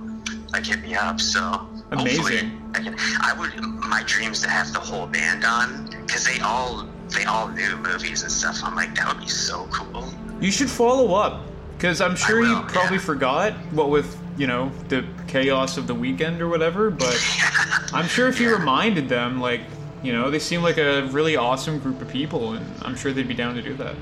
like 0.53 0.65
hit 0.65 0.81
me 0.81 0.95
up. 0.95 1.21
So 1.21 1.69
Amazing. 1.91 2.59
I 2.73 2.79
can. 2.79 2.95
I 3.21 3.33
would. 3.37 3.55
My 3.61 4.03
dream 4.05 4.31
is 4.31 4.41
to 4.41 4.49
have 4.49 4.73
the 4.73 4.79
whole 4.79 5.07
band 5.07 5.43
on 5.43 5.87
because 6.05 6.25
they 6.25 6.39
all 6.39 6.87
they 7.09 7.25
all 7.25 7.47
knew 7.47 7.77
movies 7.77 8.21
and 8.23 8.31
stuff. 8.31 8.59
I'm 8.63 8.75
like, 8.75 8.93
that 8.95 9.07
would 9.07 9.19
be 9.19 9.29
so 9.29 9.67
cool. 9.71 10.08
You 10.41 10.51
should 10.51 10.69
follow 10.69 11.13
up 11.15 11.41
because 11.77 12.01
I'm 12.01 12.15
sure 12.15 12.39
will, 12.41 12.63
he 12.63 12.69
probably 12.69 12.97
yeah. 12.97 13.03
forgot 13.03 13.53
what 13.71 13.89
with 13.89 14.17
you 14.37 14.47
know 14.47 14.71
the 14.87 15.05
chaos 15.27 15.77
of 15.77 15.87
the 15.87 15.95
weekend 15.95 16.41
or 16.41 16.47
whatever. 16.47 16.89
But 16.89 17.17
I'm 17.93 18.07
sure 18.07 18.27
if 18.27 18.39
you 18.39 18.49
Yeah. 18.49 18.57
reminded 18.57 19.09
them, 19.09 19.39
like 19.41 19.61
you 20.01 20.13
know, 20.13 20.29
they 20.31 20.39
seem 20.39 20.61
like 20.63 20.77
a 20.77 21.03
really 21.11 21.35
awesome 21.35 21.79
group 21.79 22.01
of 22.01 22.07
people, 22.07 22.53
and 22.53 22.65
I'm 22.83 22.95
sure 22.95 23.11
they'd 23.11 23.27
be 23.27 23.33
down 23.33 23.55
to 23.55 23.61
do 23.61 23.73
that. 23.75 23.95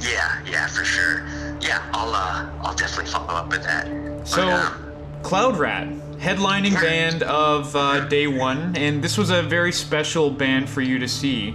Yeah, 0.00 0.40
yeah, 0.50 0.66
for 0.66 0.84
sure. 0.84 1.24
Yeah, 1.60 1.82
I'll 1.92 2.12
uh, 2.14 2.50
I'll 2.62 2.74
definitely 2.74 3.10
follow 3.12 3.28
up 3.34 3.48
with 3.50 3.62
that. 3.62 3.86
But, 4.18 4.26
So, 4.26 4.48
um, 4.50 4.92
Cloud 5.22 5.56
Rat, 5.58 5.86
headlining 6.18 6.72
Yeah. 6.72 6.80
band 6.80 7.22
of 7.22 7.76
uh, 7.76 8.00
day 8.08 8.26
one, 8.26 8.74
and 8.76 9.04
this 9.04 9.16
was 9.18 9.30
a 9.30 9.42
very 9.42 9.70
special 9.72 10.30
band 10.30 10.68
for 10.68 10.80
you 10.80 10.98
to 10.98 11.06
see. 11.06 11.54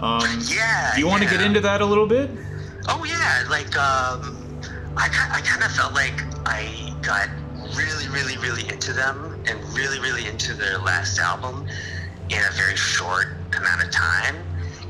Um, 0.00 0.20
yeah. 0.50 0.92
do 0.94 1.00
you 1.00 1.06
want 1.06 1.22
to 1.22 1.28
get 1.30 1.40
into 1.40 1.60
that 1.60 1.80
a 1.80 1.86
little 1.86 2.06
bit? 2.06 2.28
Oh 2.88 3.04
yeah, 3.04 3.44
like 3.50 3.76
um, 3.76 4.58
I 4.96 5.08
kind 5.08 5.32
I 5.32 5.40
kind 5.42 5.62
of 5.64 5.70
felt 5.72 5.94
like 5.94 6.22
I 6.46 6.94
got 7.02 7.28
really, 7.76 8.08
really, 8.08 8.36
really 8.38 8.68
into 8.68 8.92
them 8.92 9.42
and 9.46 9.60
really, 9.76 10.00
really 10.00 10.26
into 10.26 10.54
their 10.54 10.78
last 10.78 11.18
album 11.18 11.64
in 12.30 12.38
a 12.38 12.52
very 12.56 12.76
short 12.76 13.26
amount 13.56 13.82
of 13.82 13.90
time. 13.90 14.36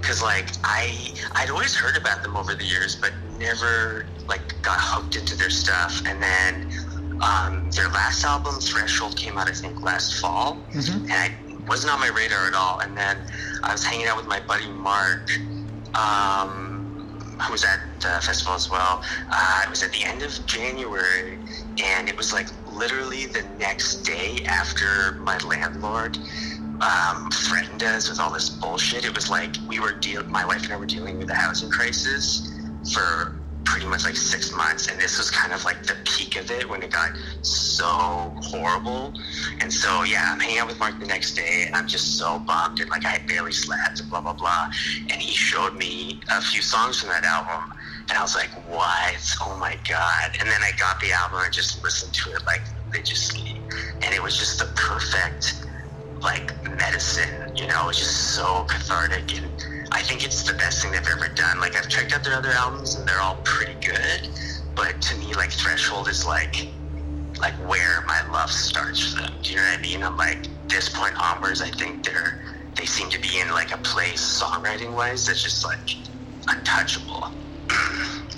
Cause 0.02 0.22
like 0.22 0.50
I 0.64 1.14
I'd 1.34 1.50
always 1.50 1.74
heard 1.74 1.96
about 1.96 2.22
them 2.22 2.36
over 2.36 2.54
the 2.54 2.64
years, 2.64 2.96
but 2.96 3.12
never 3.38 4.06
like 4.28 4.40
got 4.62 4.78
hooked 4.80 5.16
into 5.16 5.36
their 5.36 5.50
stuff. 5.50 6.00
And 6.06 6.22
then 6.22 6.70
um, 7.22 7.70
their 7.76 7.88
last 7.88 8.24
album, 8.24 8.54
Threshold, 8.60 9.16
came 9.16 9.36
out 9.36 9.48
I 9.48 9.52
think 9.52 9.82
last 9.82 10.14
fall, 10.20 10.66
Mhm. 10.74 11.02
and 11.02 11.12
I 11.12 11.36
wasn't 11.68 11.92
on 11.92 12.00
my 12.00 12.08
radar 12.08 12.46
at 12.46 12.54
all. 12.54 12.80
And 12.80 12.96
then 12.96 13.26
I 13.62 13.72
was 13.72 13.84
hanging 13.84 14.06
out 14.06 14.16
with 14.16 14.26
my 14.26 14.40
buddy 14.40 14.68
Mark, 14.68 15.28
um, 15.94 16.69
who 17.42 17.52
was 17.52 17.64
at 17.64 17.80
the 18.00 18.20
festival 18.24 18.54
as 18.54 18.70
well. 18.70 19.02
Uh, 19.30 19.62
it 19.64 19.70
was 19.70 19.82
at 19.82 19.92
the 19.92 20.04
end 20.04 20.22
of 20.22 20.46
January, 20.46 21.38
and 21.82 22.08
it 22.08 22.16
was 22.16 22.32
like 22.32 22.46
literally 22.72 23.26
the 23.26 23.42
next 23.58 24.02
day 24.02 24.44
after 24.46 25.12
my 25.20 25.38
landlord 25.38 26.18
um, 26.80 27.30
threatened 27.30 27.82
us 27.82 28.08
with 28.08 28.20
all 28.20 28.32
this 28.32 28.48
bullshit. 28.48 29.04
It 29.04 29.14
was 29.14 29.28
like 29.28 29.54
we 29.68 29.80
were 29.80 29.92
deal. 29.92 30.22
My 30.24 30.44
wife 30.44 30.64
and 30.64 30.72
I 30.72 30.76
were 30.76 30.86
dealing 30.86 31.18
with 31.18 31.30
a 31.30 31.34
housing 31.34 31.70
crisis 31.70 32.48
for 32.92 33.39
pretty 33.64 33.86
much 33.86 34.04
like 34.04 34.16
six 34.16 34.54
months, 34.54 34.88
and 34.88 34.98
this 35.00 35.18
was 35.18 35.30
kind 35.30 35.52
of 35.52 35.64
like 35.64 35.82
the 35.84 35.96
peak 36.04 36.36
of 36.36 36.50
it 36.50 36.68
when 36.68 36.82
it 36.82 36.90
got 36.90 37.10
so 37.42 38.34
horrible. 38.36 39.12
And 39.60 39.72
so 39.72 40.02
yeah, 40.04 40.30
I'm 40.32 40.40
hanging 40.40 40.58
out 40.58 40.68
with 40.68 40.78
Mark 40.78 40.98
the 40.98 41.06
next 41.06 41.34
day, 41.34 41.64
and 41.66 41.74
I'm 41.74 41.86
just 41.86 42.18
so 42.18 42.38
bummed, 42.38 42.80
and 42.80 42.90
like 42.90 43.04
I 43.04 43.18
barely 43.26 43.52
slept, 43.52 44.00
and 44.00 44.10
blah 44.10 44.20
blah 44.20 44.34
blah. 44.34 44.68
And 45.10 45.20
he 45.20 45.32
showed 45.32 45.76
me 45.76 46.20
a 46.30 46.40
few 46.40 46.62
songs 46.62 47.00
from 47.00 47.10
that 47.10 47.24
album. 47.24 47.72
And 48.08 48.18
I 48.18 48.22
was 48.22 48.34
like, 48.34 48.50
what? 48.68 49.36
Oh 49.40 49.56
my 49.60 49.78
God. 49.88 50.36
And 50.40 50.48
then 50.48 50.62
I 50.62 50.72
got 50.78 51.00
the 51.00 51.12
album 51.12 51.40
and 51.44 51.52
just 51.52 51.82
listened 51.84 52.12
to 52.14 52.30
it 52.32 52.44
like 52.44 52.62
religiously. 52.90 53.60
And 54.02 54.12
it 54.12 54.20
was 54.20 54.36
just 54.36 54.58
the 54.58 54.66
perfect 54.74 55.64
like 56.22 56.52
medicine, 56.76 57.52
you 57.56 57.66
know, 57.66 57.84
it 57.84 57.86
was 57.86 57.98
just 57.98 58.34
so 58.34 58.64
cathartic 58.68 59.36
and 59.38 59.50
I 59.92 60.02
think 60.02 60.24
it's 60.24 60.42
the 60.44 60.54
best 60.54 60.82
thing 60.82 60.92
they've 60.92 61.06
ever 61.06 61.28
done. 61.28 61.60
Like 61.60 61.76
I've 61.76 61.88
checked 61.88 62.12
out 62.12 62.22
their 62.24 62.34
other 62.34 62.50
albums 62.50 62.94
and 62.94 63.06
they're 63.08 63.20
all 63.20 63.36
pretty 63.44 63.74
good, 63.84 64.28
but 64.74 65.00
to 65.02 65.16
me 65.16 65.34
like 65.34 65.50
Threshold 65.50 66.08
is 66.08 66.24
like 66.26 66.68
like 67.40 67.54
where 67.68 68.02
my 68.06 68.20
love 68.32 68.50
starts 68.50 69.00
for 69.12 69.22
them. 69.22 69.32
Do 69.42 69.50
you 69.50 69.56
know 69.56 69.62
what 69.62 69.78
I 69.78 69.82
mean? 69.82 70.02
I'm 70.02 70.16
like 70.16 70.48
this 70.68 70.88
point 70.88 71.14
onwards 71.20 71.60
I 71.60 71.70
think 71.70 72.04
they're 72.04 72.44
they 72.76 72.86
seem 72.86 73.10
to 73.10 73.20
be 73.20 73.40
in 73.40 73.50
like 73.50 73.72
a 73.72 73.78
place 73.78 74.40
songwriting 74.42 74.94
wise 74.94 75.26
that's 75.26 75.42
just 75.42 75.64
like 75.64 75.96
untouchable. 76.48 77.28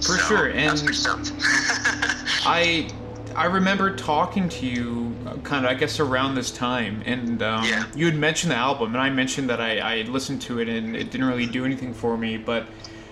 For 0.03 0.19
So, 0.19 0.27
sure, 0.27 0.47
and-. 0.51 0.83
I 2.45 2.89
I 3.37 3.47
remember 3.47 3.95
talking 3.97 4.49
to 4.49 4.67
you 4.67 5.15
uh, 5.27 5.37
kind 5.39 5.65
of 5.65 5.71
I 5.71 5.75
guess 5.75 6.01
around 6.01 6.35
this 6.35 6.51
time, 6.51 7.03
and 7.07 7.43
um, 7.43 7.65
Yeah. 7.65 7.85
you 7.95 8.07
had 8.07 8.17
mentioned 8.17 8.53
the 8.53 8.57
album, 8.57 8.93
and 8.95 8.99
I 9.03 9.11
mentioned 9.11 9.49
that 9.51 9.61
I, 9.61 9.81
I 9.95 9.99
had 9.99 10.09
listened 10.09 10.43
to 10.43 10.59
it 10.61 10.69
and 10.69 10.95
it 10.97 11.11
didn't 11.11 11.27
really 11.27 11.47
do 11.47 11.65
anything 11.65 11.95
for 11.95 12.17
me, 12.17 12.37
but 12.37 12.67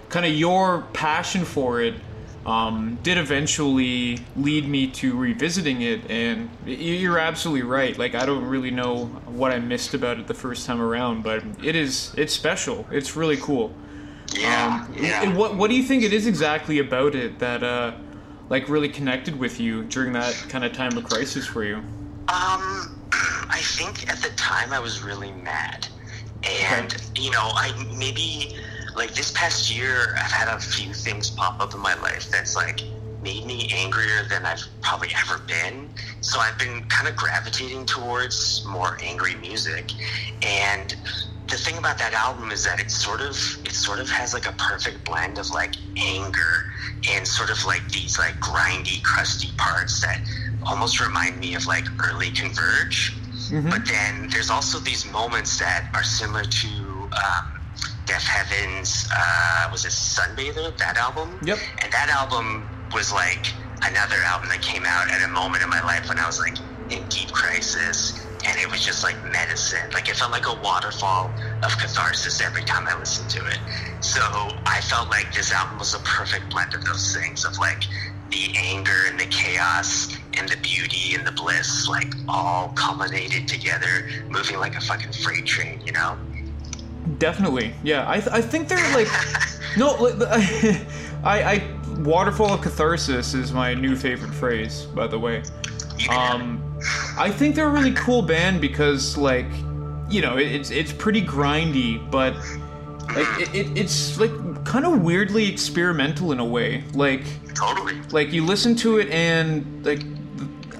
kind 0.08 0.26
of 0.26 0.32
your 0.32 0.82
passion 0.92 1.44
for 1.44 1.80
it 1.80 1.94
um, 2.46 2.98
did 3.02 3.18
eventually 3.18 4.18
lead 4.36 4.66
me 4.66 4.86
to 4.88 5.16
revisiting 5.16 5.82
it, 5.82 6.10
and 6.10 6.48
you're 6.66 7.18
absolutely 7.18 7.62
right. 7.62 7.98
Like 7.98 8.14
I 8.14 8.24
don't 8.24 8.44
really 8.44 8.70
know 8.70 9.06
what 9.26 9.52
I 9.52 9.58
missed 9.58 9.92
about 9.94 10.18
it 10.18 10.26
the 10.26 10.34
first 10.34 10.66
time 10.66 10.80
around, 10.80 11.22
but 11.22 11.42
it 11.62 11.76
is 11.76 12.14
it's 12.16 12.32
special. 12.32 12.86
It's 12.90 13.14
really 13.14 13.36
cool. 13.36 13.72
yeah, 14.34 14.86
Um, 14.88 14.94
yeah. 14.96 15.22
and 15.22 15.36
What 15.36 15.56
What 15.56 15.68
do 15.70 15.76
you 15.76 15.82
think 15.82 16.02
it 16.02 16.12
is 16.14 16.26
exactly 16.26 16.78
about 16.78 17.14
it 17.14 17.38
that 17.40 17.62
uh, 17.62 17.92
like 18.50 18.68
really 18.68 18.88
connected 18.88 19.38
with 19.38 19.58
you 19.58 19.84
during 19.84 20.12
that 20.12 20.34
kind 20.48 20.64
of 20.64 20.72
time 20.72 20.96
of 20.98 21.04
crisis 21.04 21.46
for 21.46 21.64
you? 21.64 21.76
Um, 21.76 21.86
I 23.48 23.60
think 23.62 24.10
at 24.10 24.20
the 24.20 24.30
time 24.30 24.72
I 24.72 24.80
was 24.80 25.02
really 25.02 25.32
mad, 25.32 25.86
and 26.68 26.94
you 27.16 27.30
know, 27.30 27.50
I 27.54 27.72
maybe 27.96 28.56
like 28.96 29.14
this 29.14 29.30
past 29.30 29.74
year 29.74 30.14
I've 30.16 30.32
had 30.32 30.48
a 30.54 30.58
few 30.58 30.92
things 30.92 31.30
pop 31.30 31.60
up 31.60 31.72
in 31.74 31.80
my 31.80 31.94
life 32.02 32.28
that's 32.30 32.56
like 32.56 32.82
made 33.22 33.46
me 33.46 33.70
angrier 33.72 34.26
than 34.28 34.44
I've 34.44 34.62
probably 34.82 35.10
ever 35.22 35.40
been. 35.46 35.88
So 36.20 36.40
I've 36.40 36.58
been 36.58 36.82
kind 36.84 37.06
of 37.06 37.14
gravitating 37.16 37.86
towards 37.86 38.64
more 38.66 38.98
angry 39.00 39.36
music, 39.36 39.92
and 40.42 40.96
the 41.48 41.56
thing 41.56 41.78
about 41.78 41.98
that 41.98 42.14
album 42.14 42.50
is 42.50 42.64
that 42.64 42.80
it 42.80 42.90
sort 42.90 43.20
of 43.20 43.36
it 43.64 43.72
sort 43.72 44.00
of 44.00 44.08
has 44.10 44.34
like 44.34 44.48
a 44.48 44.52
perfect 44.52 45.04
blend 45.04 45.38
of 45.38 45.50
like 45.50 45.76
anger 45.96 46.69
and 47.08 47.26
sort 47.26 47.50
of 47.50 47.64
like 47.64 47.86
these 47.90 48.18
like 48.18 48.38
grindy 48.40 49.02
crusty 49.02 49.50
parts 49.56 50.00
that 50.02 50.20
almost 50.66 51.00
remind 51.00 51.38
me 51.38 51.54
of 51.54 51.66
like 51.66 51.86
early 52.08 52.30
converge. 52.30 53.16
But 53.68 53.84
then 53.84 54.28
there's 54.30 54.48
also 54.48 54.78
these 54.78 55.04
moments 55.10 55.58
that 55.58 55.90
are 55.94 56.04
similar 56.04 56.44
to 56.44 56.68
um, 56.68 57.60
Deafheaven's 58.06 59.08
uh, 59.16 59.68
was 59.72 59.84
it 59.84 59.90
Sunbather 59.90 60.76
that 60.78 60.96
album? 60.96 61.38
Yep. 61.42 61.58
and 61.82 61.92
that 61.92 62.08
album 62.10 62.68
was 62.94 63.12
like 63.12 63.46
another 63.82 64.16
album 64.26 64.48
that 64.50 64.62
came 64.62 64.84
out 64.86 65.10
at 65.10 65.24
a 65.24 65.28
moment 65.32 65.64
in 65.64 65.70
my 65.70 65.82
life 65.82 66.08
when 66.08 66.18
I 66.18 66.26
was 66.26 66.38
like 66.38 66.58
in 66.90 67.06
deep 67.08 67.32
crisis 67.32 68.29
and 68.44 68.58
it 68.58 68.70
was 68.70 68.84
just 68.84 69.02
like 69.02 69.16
medicine 69.24 69.90
like 69.92 70.08
it 70.08 70.16
felt 70.16 70.30
like 70.30 70.46
a 70.46 70.54
waterfall 70.62 71.30
of 71.62 71.76
catharsis 71.78 72.40
every 72.40 72.64
time 72.64 72.86
I 72.86 72.98
listened 72.98 73.30
to 73.30 73.46
it 73.46 73.58
so 74.00 74.20
I 74.66 74.80
felt 74.82 75.10
like 75.10 75.32
this 75.34 75.52
album 75.52 75.78
was 75.78 75.94
a 75.94 75.98
perfect 76.00 76.50
blend 76.50 76.74
of 76.74 76.84
those 76.84 77.14
things 77.14 77.44
of 77.44 77.58
like 77.58 77.82
the 78.30 78.52
anger 78.56 79.06
and 79.08 79.18
the 79.18 79.26
chaos 79.26 80.16
and 80.38 80.48
the 80.48 80.56
beauty 80.58 81.14
and 81.14 81.26
the 81.26 81.32
bliss 81.32 81.88
like 81.88 82.12
all 82.28 82.68
culminated 82.70 83.48
together 83.48 84.08
moving 84.28 84.58
like 84.58 84.76
a 84.76 84.80
fucking 84.80 85.12
freight 85.12 85.46
train 85.46 85.80
you 85.84 85.92
know 85.92 86.16
Definitely, 87.18 87.74
yeah. 87.82 88.08
I, 88.08 88.20
th- 88.20 88.30
I 88.30 88.40
think 88.40 88.68
they're 88.68 88.94
like 88.94 89.08
no, 89.76 89.94
like, 89.94 90.14
I 91.24 91.42
I 91.42 91.76
waterfall 91.98 92.54
of 92.54 92.62
catharsis 92.62 93.34
is 93.34 93.52
my 93.52 93.74
new 93.74 93.96
favorite 93.96 94.32
phrase, 94.32 94.84
by 94.84 95.06
the 95.06 95.18
way. 95.18 95.42
you 95.98 96.08
can 96.08 96.12
have 96.12 96.40
it. 96.40 96.42
Um, 96.42 96.69
I 97.18 97.30
think 97.30 97.54
they're 97.54 97.68
a 97.68 97.72
really 97.72 97.92
cool 97.92 98.22
band 98.22 98.60
because 98.60 99.16
like 99.16 99.46
you 100.08 100.20
know 100.20 100.36
it's 100.36 100.70
it's 100.70 100.92
pretty 100.92 101.22
grindy, 101.22 102.10
but 102.10 102.34
like 103.14 103.26
it, 103.40 103.54
it, 103.54 103.78
it's 103.78 104.18
like 104.18 104.30
kind 104.64 104.84
of 104.86 105.00
weirdly 105.00 105.50
experimental 105.50 106.32
in 106.32 106.40
a 106.40 106.44
way. 106.44 106.84
Like 106.94 107.24
totally 107.54 108.00
like 108.10 108.32
you 108.32 108.44
listen 108.44 108.74
to 108.76 108.98
it 108.98 109.08
and 109.10 109.84
like 109.84 110.02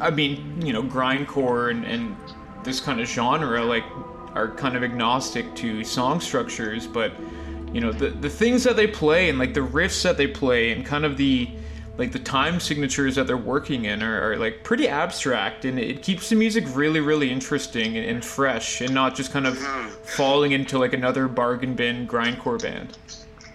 I 0.01 0.11
mean 0.11 0.62
you 0.64 0.72
know 0.72 0.82
grindcore 0.82 1.70
and, 1.70 1.84
and 1.84 2.16
this 2.64 2.80
kind 2.80 3.01
of 3.01 3.09
genre 3.09 3.64
like 3.64 3.84
are 4.34 4.48
kind 4.48 4.76
of 4.76 4.82
agnostic 4.84 5.55
to 5.57 5.84
song 5.84 6.20
structures, 6.20 6.86
but 6.86 7.12
you 7.72 7.80
know 7.80 7.92
the 7.92 8.11
the 8.11 8.30
things 8.30 8.64
that 8.64 8.76
they 8.76 8.86
play 8.86 9.28
and 9.28 9.38
like 9.38 9.55
the 9.55 9.61
riffs 9.61 10.03
that 10.03 10.16
they 10.16 10.26
play 10.26 10.72
and 10.72 10.84
kind 10.86 11.05
of 11.05 11.16
the 11.16 11.51
like 12.01 12.12
the 12.12 12.18
time 12.18 12.59
signatures 12.59 13.14
that 13.16 13.26
they're 13.26 13.36
working 13.36 13.84
in 13.84 14.03
are, 14.03 14.32
are 14.32 14.36
like 14.38 14.64
pretty 14.64 14.88
abstract 14.88 15.66
and 15.66 15.78
it 15.78 16.03
keeps 16.03 16.30
the 16.30 16.34
music 16.34 16.64
really 16.74 16.98
really 16.98 17.30
interesting 17.30 17.94
and, 17.98 18.07
and 18.07 18.24
fresh 18.24 18.80
and 18.80 18.94
not 18.94 19.14
just 19.14 19.30
kind 19.30 19.46
of 19.46 19.59
falling 20.07 20.53
into 20.53 20.78
like 20.78 20.94
another 20.94 21.28
bargain 21.28 21.74
bin 21.74 22.09
grindcore 22.09 22.61
band. 22.61 22.96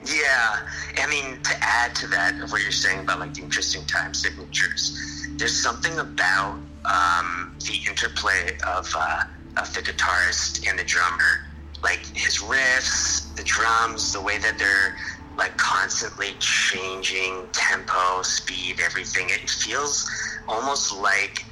Yeah, 0.06 0.68
I 1.00 1.08
mean, 1.08 1.42
to 1.42 1.56
add 1.60 1.96
to 1.96 2.08
that 2.10 2.40
of 2.40 2.52
what 2.52 2.62
you're 2.62 2.72
saying 2.72 3.00
about 3.00 3.18
like 3.18 3.34
the 3.34 3.42
interesting 3.42 3.84
time 3.86 4.14
signatures, 4.14 5.26
there's 5.38 5.60
something 5.60 5.98
about 5.98 6.60
um, 6.86 7.56
the 7.66 7.80
interplay 7.90 8.56
of 8.68 8.94
uh, 8.96 9.24
of 9.58 9.74
the 9.74 9.82
guitarist 9.82 10.70
and 10.70 10.78
the 10.78 10.84
drummer, 10.84 11.48
like 11.82 12.06
his 12.14 12.38
riffs, 12.38 13.36
the 13.36 13.44
drums, 13.44 14.14
the 14.14 14.22
way 14.22 14.38
that 14.38 14.60
they're 14.60 14.96
like 15.38 15.58
constantly 15.58 16.34
changing 16.40 17.48
tempo, 17.52 18.22
speed, 18.22 18.80
everything. 18.84 19.30
It 19.30 19.50
feels 19.50 20.10
almost 20.48 20.96
like 20.98 21.46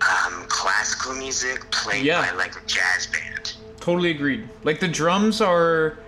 um, 0.00 0.44
classical 0.48 1.14
music 1.14 1.70
played 1.70 2.04
Yeah. 2.04 2.30
by 2.30 2.36
like 2.36 2.56
a 2.56 2.66
jazz 2.66 3.06
band. 3.06 3.54
Totally 3.80 4.10
agreed. 4.10 4.48
Like 4.64 4.80
the 4.80 4.88
drums 4.88 5.40
are 5.40 5.98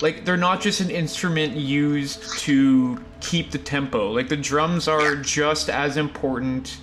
like 0.00 0.24
they're 0.24 0.36
not 0.36 0.60
just 0.60 0.80
an 0.80 0.90
instrument 0.90 1.54
used 1.54 2.38
to 2.40 2.98
keep 3.20 3.50
the 3.50 3.58
tempo. 3.58 4.10
Like 4.12 4.28
the 4.28 4.36
drums 4.36 4.88
are 4.88 5.14
Yeah. 5.14 5.22
just 5.22 5.68
as 5.68 5.96
important 5.96 6.78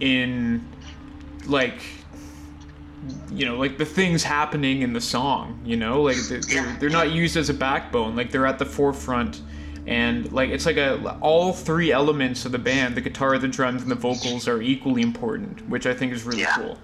in 0.00 0.66
like 1.46 1.80
you 3.30 3.46
know, 3.46 3.56
like 3.56 3.78
the 3.78 3.84
things 3.84 4.22
happening 4.22 4.82
in 4.82 4.92
the 4.92 5.00
song, 5.00 5.60
you 5.64 5.76
know? 5.76 6.02
Like 6.02 6.16
they're, 6.28 6.40
they're, 6.40 6.76
they're 6.78 6.90
not 6.90 7.10
used 7.10 7.36
as 7.36 7.48
a 7.48 7.54
backbone. 7.54 8.16
Like 8.16 8.30
they're 8.30 8.46
at 8.46 8.58
the 8.58 8.66
forefront 8.66 9.40
and 9.86 10.30
like 10.32 10.50
it's 10.50 10.66
like 10.66 10.76
a 10.76 11.18
all 11.20 11.52
three 11.52 11.90
elements 11.90 12.44
of 12.44 12.52
the 12.52 12.58
band, 12.58 12.94
the 12.94 13.00
guitar, 13.00 13.38
the 13.38 13.48
drums 13.48 13.82
and 13.82 13.90
the 13.90 13.94
vocals 13.96 14.46
are 14.46 14.60
equally 14.60 15.02
important, 15.02 15.66
which 15.68 15.86
I 15.86 15.94
think 15.94 16.12
is 16.12 16.24
really 16.24 16.42
Yeah. 16.42 16.54
cool. 16.54 16.78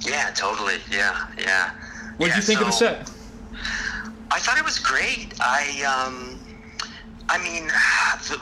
Yeah, 0.00 0.30
totally. 0.30 0.76
Yeah, 0.90 1.26
yeah. 1.38 1.70
What 2.16 2.26
did 2.26 2.28
Yeah, 2.30 2.36
you 2.36 2.42
think 2.42 2.60
of 2.60 2.66
the 2.66 2.72
set? 2.72 3.10
I 4.30 4.38
thought 4.40 4.58
it 4.58 4.64
was 4.64 4.78
great. 4.78 5.34
I 5.40 5.82
um, 5.84 6.38
I 7.28 7.38
mean, 7.38 7.66
the, 8.28 8.38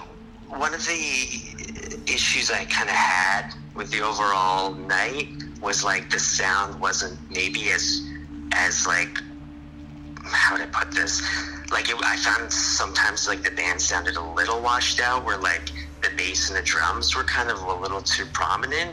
one 0.48 0.74
of 0.74 0.84
the 0.86 2.03
issues 2.11 2.50
I 2.50 2.64
kind 2.66 2.88
of 2.88 2.94
had 2.94 3.55
with 3.74 3.90
the 3.90 4.00
overall 4.03 4.72
night 4.74 5.28
was 5.62 5.84
like 5.84 6.10
the 6.10 6.18
sound 6.18 6.78
wasn't 6.80 7.18
maybe 7.30 7.70
as 7.70 8.02
as 8.52 8.86
like 8.86 9.18
how 10.24 10.56
I 10.56 10.66
put 10.66 10.90
this? 10.92 11.22
Like 11.70 11.88
it, 11.88 11.96
I 12.02 12.16
found 12.16 12.52
sometimes 12.52 13.28
like 13.28 13.42
the 13.42 13.50
band 13.50 13.80
sounded 13.80 14.16
a 14.16 14.22
little 14.22 14.60
washed 14.60 15.00
out, 15.00 15.24
where 15.24 15.38
like 15.38 15.70
the 16.02 16.10
bass 16.16 16.48
and 16.48 16.58
the 16.58 16.62
drums 16.62 17.16
were 17.16 17.24
kind 17.24 17.50
of 17.50 17.62
a 17.62 17.74
little 17.74 18.02
too 18.02 18.26
prominent. 18.32 18.90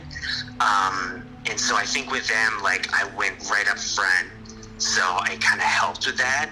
Um, 0.60 1.22
and 1.48 1.58
so 1.58 1.76
I 1.76 1.84
think 1.84 2.10
with 2.10 2.26
them, 2.28 2.62
like 2.62 2.88
I 2.92 3.04
went 3.16 3.48
right 3.50 3.68
up 3.68 3.78
front, 3.78 4.28
so 4.78 5.02
I 5.02 5.36
kind 5.40 5.60
of 5.60 5.66
helped 5.66 6.06
with 6.06 6.18
that. 6.18 6.50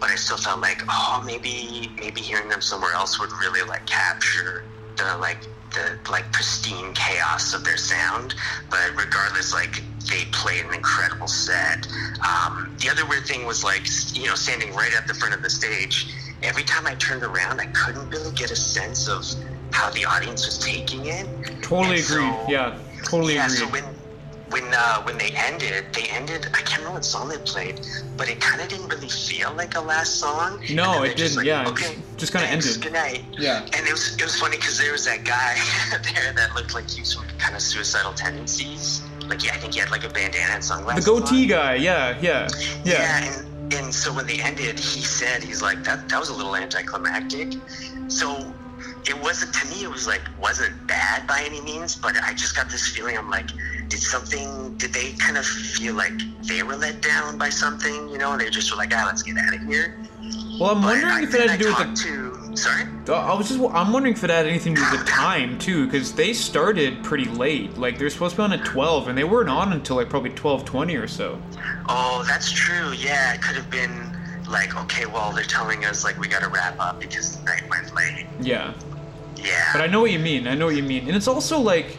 But 0.00 0.10
I 0.10 0.16
still 0.16 0.36
felt 0.36 0.60
like, 0.60 0.82
oh, 0.88 1.22
maybe 1.24 1.90
maybe 1.96 2.20
hearing 2.20 2.48
them 2.48 2.60
somewhere 2.60 2.92
else 2.92 3.20
would 3.20 3.32
really 3.32 3.66
like 3.68 3.86
capture 3.86 4.64
the 4.96 5.16
like 5.18 5.38
the 5.78 6.10
like 6.10 6.30
pristine 6.32 6.92
chaos 6.94 7.54
of 7.54 7.64
their 7.64 7.76
sound. 7.76 8.34
But 8.70 8.90
regardless, 8.96 9.52
like 9.52 9.82
they 10.10 10.24
played 10.32 10.64
an 10.64 10.74
incredible 10.74 11.28
set. 11.28 11.86
Um, 12.26 12.74
the 12.80 12.88
other 12.90 13.06
weird 13.06 13.26
thing 13.26 13.46
was 13.46 13.62
like 13.64 13.86
you 14.14 14.26
know 14.26 14.34
standing 14.34 14.74
right 14.74 14.94
at 14.96 15.06
the 15.06 15.14
front 15.14 15.34
of 15.34 15.42
the 15.42 15.50
stage. 15.50 16.14
Every 16.42 16.62
time 16.62 16.86
I 16.86 16.94
turned 16.94 17.22
around, 17.22 17.60
I 17.60 17.66
couldn't 17.66 18.08
really 18.10 18.32
get 18.32 18.50
a 18.50 18.56
sense 18.56 19.08
of 19.08 19.24
how 19.72 19.90
the 19.90 20.04
audience 20.04 20.46
was 20.46 20.58
taking 20.58 21.06
it. 21.06 21.26
Totally 21.62 21.98
And 21.98 22.04
agree. 22.04 22.30
so- 22.30 22.44
yeah, 22.48 22.78
totally 23.04 23.34
yeah, 23.34 23.46
agree. 23.46 23.56
so 23.58 23.66
when 23.66 23.84
when 24.50 24.64
uh, 24.72 25.02
when 25.02 25.18
they 25.18 25.30
ended, 25.36 25.84
they 25.92 26.04
ended. 26.10 26.46
I 26.54 26.58
can't 26.62 26.78
remember 26.78 26.94
what 26.94 27.04
song 27.04 27.28
they 27.28 27.38
played, 27.38 27.80
but 28.16 28.28
it 28.28 28.40
kind 28.40 28.60
of 28.60 28.68
didn't 28.68 28.88
really 28.88 29.08
feel 29.08 29.52
like 29.54 29.76
a 29.76 29.80
last 29.80 30.16
song. 30.16 30.60
No, 30.72 31.02
it 31.02 31.16
didn't, 31.16 31.36
like, 31.36 31.46
yeah, 31.46 31.68
okay, 31.68 31.94
just- 32.16 32.18
just 32.18 32.32
kinda 32.32 32.48
ended. 32.48 32.80
Good 32.82 32.92
night. 32.92 33.24
Yeah. 33.38 33.66
And 33.74 33.86
it 33.86 33.92
was 33.92 34.14
it 34.16 34.22
was 34.24 34.38
funny 34.38 34.56
because 34.56 34.78
there 34.78 34.92
was 34.92 35.04
that 35.04 35.24
guy 35.24 35.56
there 36.14 36.32
that 36.32 36.54
looked 36.54 36.74
like 36.74 36.88
he 36.90 37.00
was 37.00 37.16
kind 37.38 37.54
of 37.54 37.62
suicidal 37.62 38.12
tendencies. 38.14 39.02
Like 39.28 39.44
yeah, 39.44 39.52
I 39.54 39.58
think 39.58 39.74
he 39.74 39.80
had 39.80 39.90
like 39.90 40.04
a 40.04 40.08
bandana 40.08 40.54
and 40.54 40.62
the 40.62 41.02
goatee 41.04 41.42
on. 41.44 41.48
guy. 41.48 41.74
Yeah, 41.74 42.16
yeah, 42.20 42.48
yeah. 42.84 42.92
Yeah, 42.92 43.24
and, 43.24 43.74
and 43.74 43.94
so 43.94 44.12
when 44.14 44.26
they 44.26 44.40
ended, 44.40 44.78
he 44.78 45.02
said 45.02 45.42
he's 45.42 45.60
like 45.60 45.84
that. 45.84 46.08
That 46.08 46.18
was 46.18 46.30
a 46.30 46.34
little 46.34 46.56
anticlimactic. 46.56 47.52
So 48.08 48.54
it 49.06 49.20
wasn't 49.22 49.52
to 49.54 49.68
me. 49.68 49.84
It 49.84 49.90
was 49.90 50.06
like 50.06 50.22
wasn't 50.40 50.74
bad 50.86 51.26
by 51.26 51.42
any 51.44 51.60
means, 51.60 51.94
but 51.94 52.16
I 52.22 52.32
just 52.32 52.56
got 52.56 52.70
this 52.70 52.88
feeling. 52.88 53.16
I'm 53.18 53.28
like, 53.30 53.50
did 53.88 54.00
something? 54.00 54.74
Did 54.76 54.92
they 54.92 55.12
kind 55.12 55.36
of 55.36 55.44
feel 55.46 55.94
like 55.94 56.12
they 56.42 56.62
were 56.62 56.76
let 56.76 57.00
down 57.00 57.38
by 57.38 57.48
something? 57.48 58.08
You 58.08 58.18
know, 58.18 58.32
and 58.32 58.40
they 58.40 58.50
just 58.50 58.70
were 58.70 58.76
like, 58.76 58.92
ah, 58.94 59.04
let's 59.06 59.22
get 59.22 59.36
out 59.38 59.54
of 59.54 59.62
here. 59.62 59.96
Well, 60.60 60.70
I'm 60.70 60.80
But 60.80 60.86
wondering 60.86 61.12
I, 61.12 61.22
if 61.22 61.34
it 61.34 61.48
had 61.48 61.58
to 61.58 61.64
do 61.64 61.68
with 61.70 61.78
the. 61.78 62.50
to. 62.50 62.56
Sorry. 62.56 62.84
I 63.08 63.34
was 63.34 63.48
just. 63.48 63.60
I'm 63.60 63.92
wondering 63.92 64.14
if 64.14 64.24
it 64.24 64.30
had 64.30 64.46
anything 64.46 64.74
to 64.74 64.80
do 64.80 64.90
with 64.90 65.00
the 65.00 65.06
time 65.06 65.58
too, 65.58 65.86
because 65.86 66.12
they 66.12 66.32
started 66.32 67.02
pretty 67.04 67.26
late. 67.26 67.78
Like 67.78 67.98
they're 67.98 68.10
supposed 68.10 68.34
to 68.36 68.40
be 68.40 68.42
on 68.44 68.52
at 68.52 68.64
12, 68.64 69.08
and 69.08 69.16
they 69.16 69.24
weren't 69.24 69.48
on 69.48 69.72
until 69.72 69.96
like 69.96 70.10
probably 70.10 70.30
12:20 70.30 71.00
or 71.02 71.06
so. 71.06 71.40
Oh, 71.88 72.24
that's 72.26 72.50
true. 72.50 72.92
Yeah, 72.92 73.34
it 73.34 73.40
could 73.42 73.56
have 73.56 73.70
been 73.70 74.12
like, 74.48 74.76
okay, 74.84 75.06
well, 75.06 75.32
they're 75.32 75.44
telling 75.44 75.84
us 75.84 76.04
like 76.04 76.18
we 76.18 76.26
got 76.26 76.42
to 76.42 76.48
wrap 76.48 76.78
up 76.80 77.00
because 77.00 77.36
the 77.38 77.44
night 77.44 77.68
went 77.70 77.94
late. 77.94 78.26
Yeah. 78.40 78.74
Yeah. 79.36 79.70
But 79.72 79.82
I 79.82 79.86
know 79.86 80.00
what 80.00 80.10
you 80.10 80.18
mean. 80.18 80.48
I 80.48 80.54
know 80.54 80.66
what 80.66 80.74
you 80.76 80.82
mean. 80.82 81.06
And 81.06 81.16
it's 81.16 81.28
also 81.28 81.58
like 81.60 81.96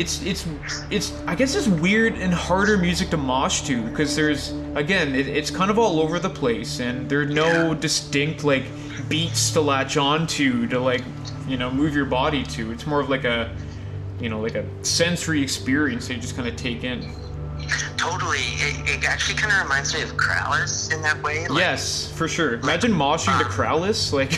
it's 0.00 0.22
it's 0.22 0.46
it's 0.90 1.12
I 1.26 1.34
guess 1.34 1.54
it's 1.54 1.68
weird 1.68 2.14
and 2.14 2.32
harder 2.32 2.78
music 2.78 3.10
to 3.10 3.18
mosh 3.18 3.60
to 3.62 3.82
because 3.90 4.16
there's 4.16 4.52
again 4.74 5.14
it, 5.14 5.28
it's 5.28 5.50
kind 5.50 5.70
of 5.70 5.78
all 5.78 6.00
over 6.00 6.18
the 6.18 6.30
place 6.30 6.80
and 6.80 7.08
there 7.08 7.20
are 7.20 7.26
no 7.26 7.74
distinct 7.74 8.42
like 8.42 8.64
beats 9.10 9.50
to 9.52 9.60
latch 9.60 9.98
onto 9.98 10.66
to 10.68 10.80
like 10.80 11.04
you 11.46 11.58
know 11.58 11.70
move 11.70 11.94
your 11.94 12.06
body 12.06 12.44
to. 12.44 12.72
It's 12.72 12.86
more 12.86 13.00
of 13.00 13.10
like 13.10 13.24
a 13.24 13.54
you 14.20 14.30
know 14.30 14.40
like 14.40 14.54
a 14.54 14.64
sensory 14.82 15.42
experience 15.42 16.08
that 16.08 16.14
you 16.14 16.20
just 16.20 16.34
kind 16.34 16.48
of 16.48 16.56
take 16.56 16.82
in. 16.82 17.14
Totally. 17.98 18.38
It, 18.38 18.88
it 18.88 19.04
actually 19.04 19.36
kind 19.36 19.52
of 19.52 19.62
reminds 19.62 19.92
me 19.92 20.00
of 20.00 20.16
Krallice 20.16 20.94
in 20.94 21.02
that 21.02 21.22
way. 21.22 21.46
Like, 21.46 21.58
Yes, 21.58 22.10
for 22.10 22.26
sure. 22.26 22.54
Imagine 22.54 22.92
moshing 22.92 23.38
to 23.38 23.44
um, 23.44 23.52
Krallice 23.52 24.12
like 24.14 24.34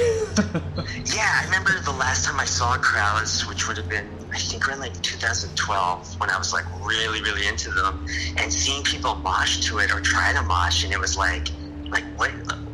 Yeah, 1.14 1.40
I 1.40 1.44
remember 1.44 1.78
the 1.84 1.92
last 1.92 2.24
time 2.24 2.40
I 2.40 2.44
saw 2.44 2.76
Krallice, 2.78 3.48
which 3.48 3.68
would 3.68 3.76
have 3.76 3.88
been, 3.88 4.08
I 4.32 4.38
think, 4.38 4.66
around 4.68 4.80
like 4.80 5.00
2012, 5.02 6.20
when 6.20 6.30
I 6.30 6.38
was 6.38 6.52
like 6.52 6.64
really, 6.80 7.20
really 7.22 7.46
into 7.46 7.70
them, 7.70 8.06
and 8.38 8.52
seeing 8.52 8.82
people 8.82 9.14
mosh 9.16 9.60
to 9.68 9.78
it 9.78 9.92
or 9.92 10.00
try 10.00 10.32
to 10.32 10.42
mosh, 10.42 10.84
and 10.84 10.92
it 10.92 10.98
was 10.98 11.16
like, 11.16 11.48
like 11.90 12.04
what? 12.16 12.30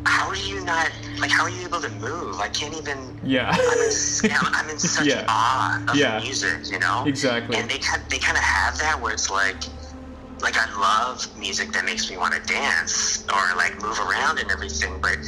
How 0.07 0.29
are 0.29 0.37
you 0.37 0.65
not? 0.65 0.91
Like, 1.21 1.31
how 1.31 1.43
are 1.43 1.51
you 1.51 1.63
able 1.67 1.81
to 1.81 1.91
move? 1.91 2.37
I 2.41 2.49
can't 2.49 2.75
even. 2.77 3.19
yeah. 3.23 3.51
I'm 3.53 3.79
in, 3.81 4.31
I'm, 4.55 4.71
in 4.71 4.79
such 4.97 5.07
Yeah. 5.07 5.25
awe 5.29 5.83
of 5.89 5.97
Yeah. 5.97 6.19
the 6.19 6.25
music, 6.25 6.71
you 6.71 6.79
know. 6.79 7.05
Exactly. 7.07 7.57
And 7.57 7.69
they 7.69 7.79
kind 7.79 8.03
they 8.09 8.19
kind 8.19 8.37
of 8.37 8.43
have 8.45 8.79
that 8.79 9.01
where 9.01 9.13
it's 9.13 9.31
like, 9.31 9.57
like 10.41 10.55
I 10.57 10.67
love 10.81 11.27
music 11.37 11.73
that 11.73 11.85
makes 11.85 12.09
me 12.11 12.17
want 12.17 12.35
to 12.35 12.41
dance 12.53 13.25
or 13.35 13.57
like 13.57 13.75
move 13.83 13.99
around 14.01 14.39
and 14.39 14.51
everything, 14.51 15.01
but 15.03 15.19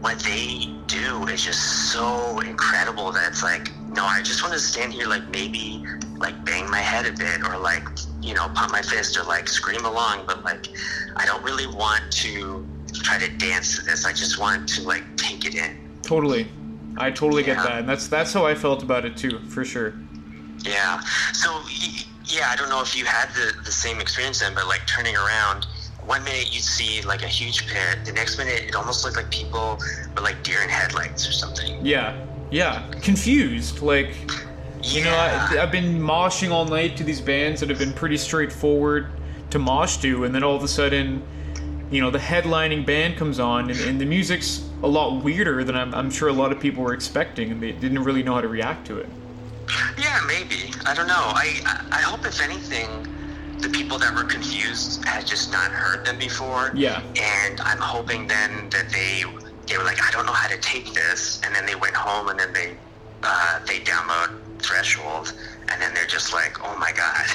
what 0.00 0.18
they 0.20 0.66
do 0.86 1.26
is 1.26 1.42
just 1.42 1.90
so 1.92 2.38
incredible 2.40 3.10
that 3.12 3.26
it's 3.28 3.42
like, 3.42 3.72
no, 3.94 4.04
I 4.04 4.22
just 4.22 4.42
want 4.42 4.54
to 4.54 4.60
stand 4.60 4.92
here, 4.92 5.06
like 5.06 5.28
maybe 5.30 5.84
like 6.18 6.44
bang 6.44 6.70
my 6.70 6.80
head 6.80 7.06
a 7.06 7.12
bit 7.12 7.42
or 7.42 7.58
like 7.58 7.84
you 8.20 8.34
know 8.34 8.48
pump 8.54 8.72
my 8.72 8.82
fist 8.82 9.16
or 9.16 9.24
like 9.24 9.48
scream 9.48 9.84
along, 9.84 10.24
but 10.26 10.44
like 10.44 10.68
I 11.16 11.24
don't 11.26 11.42
really 11.42 11.66
want 11.66 12.10
to 12.12 12.66
try 12.92 13.18
to 13.18 13.28
dance 13.36 13.76
to 13.76 13.84
this. 13.84 14.04
I 14.04 14.12
just 14.12 14.38
want 14.38 14.68
to 14.70 14.82
like 14.82 15.04
take 15.16 15.44
it 15.44 15.54
in. 15.54 15.78
Totally. 16.02 16.48
I 16.96 17.10
totally 17.10 17.42
get 17.42 17.58
that. 17.58 17.80
And 17.80 17.88
that's 17.88 18.08
that's 18.08 18.32
how 18.32 18.44
I 18.46 18.54
felt 18.54 18.82
about 18.82 19.04
it 19.04 19.16
too, 19.16 19.38
for 19.40 19.64
sure. 19.64 19.94
Yeah. 20.64 21.00
So 21.32 21.60
yeah, 22.24 22.50
I 22.50 22.56
don't 22.56 22.68
know 22.68 22.82
if 22.82 22.96
you 22.96 23.04
had 23.04 23.28
the 23.30 23.54
the 23.64 23.72
same 23.72 24.00
experience 24.00 24.40
then, 24.40 24.54
but 24.54 24.66
like 24.66 24.86
turning 24.86 25.16
around, 25.16 25.66
one 26.04 26.24
minute 26.24 26.52
you'd 26.52 26.64
see 26.64 27.02
like 27.02 27.22
a 27.22 27.28
huge 27.28 27.66
pit, 27.68 28.04
the 28.04 28.12
next 28.12 28.38
minute 28.38 28.64
it 28.66 28.74
almost 28.74 29.04
looked 29.04 29.16
like 29.16 29.30
people 29.30 29.78
were 30.16 30.22
like 30.22 30.42
deer 30.42 30.62
in 30.62 30.68
headlights 30.68 31.28
or 31.28 31.32
something. 31.32 31.84
Yeah, 31.84 32.16
yeah, 32.50 32.88
confused. 33.02 33.82
Like, 33.82 34.14
you 34.82 35.04
know, 35.04 35.14
I, 35.14 35.58
i've 35.60 35.72
been 35.72 35.98
moshing 35.98 36.50
all 36.50 36.64
night 36.64 36.96
to 36.96 37.04
these 37.04 37.20
bands 37.20 37.60
that 37.60 37.68
have 37.68 37.78
been 37.78 37.92
pretty 37.92 38.16
straightforward 38.16 39.08
to 39.50 39.58
mosh 39.58 39.96
to, 39.98 40.24
and 40.24 40.34
then 40.34 40.42
all 40.42 40.56
of 40.56 40.62
a 40.62 40.68
sudden, 40.68 41.22
you 41.90 42.00
know, 42.00 42.10
the 42.10 42.18
headlining 42.18 42.84
band 42.84 43.16
comes 43.16 43.40
on, 43.40 43.70
and, 43.70 43.80
and 43.80 44.00
the 44.00 44.04
music's 44.04 44.68
a 44.82 44.86
lot 44.86 45.24
weirder 45.24 45.64
than 45.64 45.74
I'm, 45.74 45.94
I'm 45.94 46.10
sure 46.10 46.28
a 46.28 46.32
lot 46.32 46.52
of 46.52 46.60
people 46.60 46.84
were 46.84 46.94
expecting, 46.94 47.50
and 47.50 47.62
they 47.62 47.72
didn't 47.72 48.04
really 48.04 48.22
know 48.22 48.34
how 48.34 48.40
to 48.40 48.48
react 48.48 48.86
to 48.88 48.98
it. 48.98 49.08
Yeah, 49.98 50.20
maybe. 50.26 50.72
I 50.86 50.94
don't 50.94 51.06
know. 51.06 51.14
I, 51.14 51.60
I 51.66 51.98
I 51.98 52.00
hope 52.00 52.24
if 52.24 52.40
anything, 52.40 52.88
the 53.58 53.68
people 53.68 53.98
that 53.98 54.14
were 54.14 54.24
confused 54.24 55.04
had 55.04 55.26
just 55.26 55.50
not 55.52 55.70
heard 55.70 56.06
them 56.06 56.18
before. 56.18 56.70
Yeah. 56.74 57.02
And 57.16 57.60
I'm 57.60 57.78
hoping 57.78 58.26
then 58.26 58.70
that 58.70 58.88
they 58.90 59.24
they 59.68 59.76
were 59.76 59.84
like, 59.84 60.02
I 60.02 60.10
don't 60.10 60.26
know 60.26 60.32
how 60.32 60.48
to 60.48 60.58
take 60.58 60.92
this, 60.94 61.40
and 61.44 61.54
then 61.54 61.66
they 61.66 61.74
went 61.74 61.94
home 61.94 62.28
and 62.28 62.38
then 62.38 62.52
they 62.52 62.76
uh, 63.22 63.60
they 63.66 63.80
download 63.80 64.38
Threshold, 64.60 65.34
and 65.68 65.82
then 65.82 65.92
they're 65.94 66.06
just 66.06 66.32
like, 66.32 66.64
oh 66.64 66.76
my 66.78 66.92
god. 66.92 67.26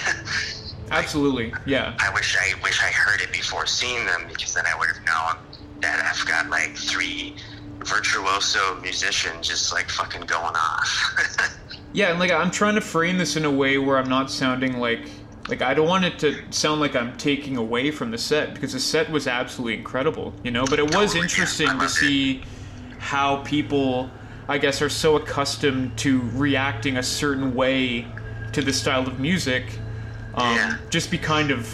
Absolutely, 0.92 1.54
yeah. 1.66 1.96
I 2.00 2.14
wish 2.14 2.38
I 2.38 2.54
wish 2.62 2.82
I 2.82 2.88
heard 2.88 3.22
it 3.22 3.32
before 3.32 3.66
seeing 3.66 4.06
them 4.06 4.26
because 4.28 4.54
then 4.54 4.66
I 4.66 4.78
would 4.78 4.90
have 4.90 5.06
known 5.06 5.62
that 5.82 6.04
I've 6.04 6.26
got 6.28 6.50
like 6.50 6.76
three 6.76 7.36
virtuoso 7.80 8.80
musicians 8.82 9.48
just 9.48 9.74
like 9.74 9.90
fucking 9.90 10.22
going 10.22 10.56
off. 10.56 11.60
Yeah, 11.94 12.10
and 12.10 12.20
like 12.20 12.32
I'm 12.32 12.50
trying 12.50 12.74
to 12.76 12.82
frame 12.82 13.20
this 13.20 13.36
in 13.36 13.46
a 13.46 13.52
way 13.52 13.78
where 13.78 13.98
I'm 13.98 14.10
not 14.10 14.32
sounding 14.32 14.80
like 14.80 15.08
like 15.50 15.62
I 15.62 15.74
don't 15.74 15.88
want 15.88 16.06
it 16.06 16.20
to 16.20 16.42
sound 16.52 16.80
like 16.80 16.96
I'm 16.96 17.16
taking 17.18 17.58
away 17.58 17.92
from 17.92 18.12
the 18.12 18.18
set 18.18 18.54
because 18.54 18.74
the 18.74 18.80
set 18.80 19.10
was 19.10 19.28
absolutely 19.28 19.76
incredible, 19.78 20.34
you 20.44 20.52
know. 20.52 20.66
But 20.66 20.80
it 20.80 20.96
was 20.96 21.16
interesting 21.16 21.78
to 21.80 21.90
see 21.90 22.44
how 23.00 23.38
people, 23.44 24.10
I 24.48 24.58
guess, 24.58 24.82
are 24.82 24.90
so 24.90 25.18
accustomed 25.18 25.98
to 26.00 26.22
reacting 26.34 26.98
a 26.98 27.04
certain 27.04 27.54
way 27.54 28.08
to 28.54 28.62
this 28.62 28.80
style 28.80 29.06
of 29.08 29.20
music, 29.20 29.66
um, 30.36 30.56
Yeah. 30.56 30.78
just 30.90 31.12
be 31.12 31.18
kind 31.18 31.52
of 31.52 31.68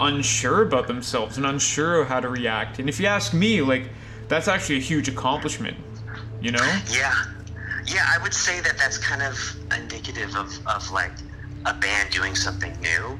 unsure 0.00 0.62
about 0.62 0.86
themselves 0.88 1.36
and 1.36 1.46
unsure 1.46 2.00
of 2.02 2.08
how 2.08 2.20
to 2.20 2.28
react. 2.28 2.78
And 2.78 2.88
if 2.88 2.98
you 2.98 3.06
ask 3.06 3.32
me, 3.32 3.62
like 3.62 3.88
that's 4.28 4.48
actually 4.48 4.76
a 4.76 4.80
huge 4.80 5.08
accomplishment, 5.08 5.76
you 6.40 6.50
know? 6.50 6.80
Yeah, 6.90 7.14
yeah, 7.86 8.06
I 8.12 8.20
would 8.22 8.34
say 8.34 8.60
that 8.60 8.76
that's 8.76 8.98
kind 8.98 9.22
of 9.22 9.38
indicative 9.78 10.34
of, 10.34 10.50
of 10.66 10.90
like 10.90 11.12
a 11.66 11.74
band 11.74 12.10
doing 12.10 12.34
something 12.34 12.72
new, 12.80 13.18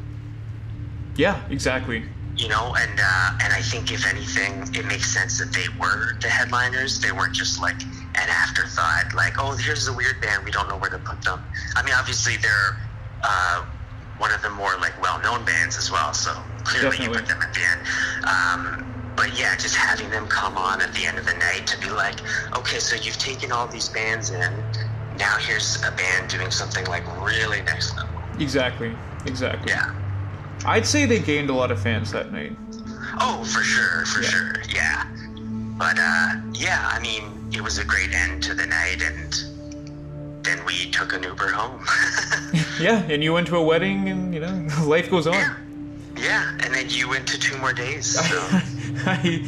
Yeah, 1.16 1.40
exactly. 1.50 2.04
you 2.36 2.48
know. 2.48 2.74
And 2.78 3.00
uh, 3.00 3.30
and 3.42 3.52
I 3.52 3.62
think 3.62 3.92
if 3.92 4.06
anything, 4.06 4.52
it 4.74 4.86
makes 4.86 5.12
sense 5.12 5.38
that 5.38 5.52
they 5.52 5.66
were 5.80 6.18
the 6.20 6.28
headliners. 6.28 7.00
They 7.00 7.12
weren't 7.12 7.34
just 7.34 7.60
like 7.60 7.80
an 8.16 8.28
afterthought, 8.30 9.14
like 9.14 9.34
oh, 9.38 9.56
here's 9.56 9.88
a 9.88 9.92
weird 9.92 10.20
band, 10.22 10.44
we 10.44 10.50
don't 10.50 10.68
know 10.68 10.78
where 10.78 10.90
to 10.90 10.98
put 10.98 11.22
them. 11.22 11.40
I 11.76 11.82
mean, 11.82 11.94
obviously 11.98 12.36
they're 12.38 12.76
uh, 13.22 13.64
one 14.18 14.32
of 14.32 14.40
the 14.42 14.50
more 14.50 14.76
like 14.80 15.00
well-known 15.02 15.44
bands 15.44 15.76
as 15.76 15.90
well, 15.90 16.14
so 16.14 16.32
clearly 16.64 16.96
you 17.02 17.10
put 17.10 17.26
them 17.26 17.38
at 17.42 17.52
the 17.52 17.60
end. 17.72 17.80
Um, 18.26 19.12
but 19.16 19.38
yeah, 19.38 19.56
just 19.56 19.76
having 19.76 20.10
them 20.10 20.26
come 20.28 20.56
on 20.56 20.80
at 20.80 20.92
the 20.94 21.06
end 21.06 21.18
of 21.18 21.26
the 21.26 21.34
night 21.34 21.66
to 21.66 21.78
be 21.80 21.90
like, 21.90 22.20
okay, 22.56 22.78
so 22.78 22.96
you've 22.96 23.18
taken 23.18 23.52
all 23.52 23.66
these 23.66 23.88
bands 23.88 24.30
in. 24.30 24.64
now 25.18 25.36
here's 25.40 25.76
a 25.84 25.92
band 25.92 26.28
doing 26.28 26.50
something 26.50 26.84
like 26.86 27.04
really 27.24 27.62
next 27.62 27.96
level. 27.96 28.15
Exactly. 28.38 28.94
Exactly. 29.26 29.72
Yeah. 29.72 29.94
I'd 30.64 30.86
say 30.86 31.06
they 31.06 31.18
gained 31.20 31.50
a 31.50 31.54
lot 31.54 31.70
of 31.70 31.80
fans 31.80 32.10
that 32.12 32.32
night. 32.32 32.52
Oh, 33.20 33.44
for 33.44 33.62
sure, 33.62 34.04
for 34.06 34.22
Yeah. 34.22 34.28
sure, 34.28 34.62
yeah. 34.74 35.04
But 35.78 35.98
uh, 35.98 36.28
yeah, 36.52 36.88
I 36.92 36.98
mean, 37.00 37.48
it 37.52 37.60
was 37.60 37.78
a 37.78 37.84
great 37.84 38.12
end 38.12 38.42
to 38.44 38.54
the 38.54 38.66
night, 38.66 39.02
and 39.02 40.44
then 40.44 40.64
we 40.64 40.90
took 40.90 41.12
an 41.12 41.22
Uber 41.22 41.48
home. 41.48 41.84
Yeah, 42.78 43.00
and 43.08 43.24
you 43.24 43.32
went 43.32 43.46
to 43.48 43.56
a 43.56 43.62
wedding, 43.62 44.08
and 44.10 44.34
you 44.34 44.40
know, 44.40 44.68
life 44.84 45.10
goes 45.10 45.26
on. 45.26 45.32
yeah, 45.34 45.56
yeah, 46.18 46.50
and 46.60 46.74
then 46.74 46.90
you 46.90 47.08
went 47.08 47.26
to 47.28 47.38
two 47.38 47.56
more 47.56 47.72
days. 47.72 48.06
So. 48.06 48.22
I 49.06 49.46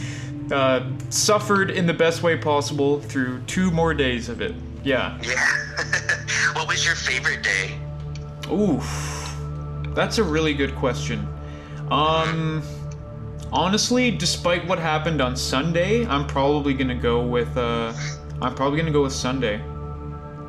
uh, 0.51 0.91
suffered 1.11 1.71
in 1.71 1.87
the 1.87 1.93
best 1.93 2.23
way 2.23 2.39
possible 2.39 3.01
through 3.01 3.41
two 3.43 3.71
more 3.71 3.93
days 3.93 4.31
of 4.31 4.41
it. 4.41 4.55
Yeah. 4.83 5.19
yeah. 5.23 5.47
what 6.55 6.69
was 6.69 6.87
your 6.87 6.95
favorite 6.95 7.43
day? 7.43 7.79
Oof. 8.51 9.35
That's 9.95 10.19
a 10.19 10.23
really 10.25 10.55
good 10.55 10.75
question. 10.77 11.27
Um 11.91 12.63
honestly, 13.53 14.11
despite 14.11 14.67
what 14.67 14.79
happened 14.79 15.21
on 15.21 15.37
Sunday, 15.37 16.07
I'm 16.07 16.27
probably 16.27 16.75
gonna 16.75 16.95
go 16.95 17.25
with 17.27 17.57
uh 17.57 17.93
I'm 18.41 18.55
probably 18.55 18.79
gonna 18.79 18.91
go 18.93 19.03
with 19.03 19.13
Sunday. 19.13 19.57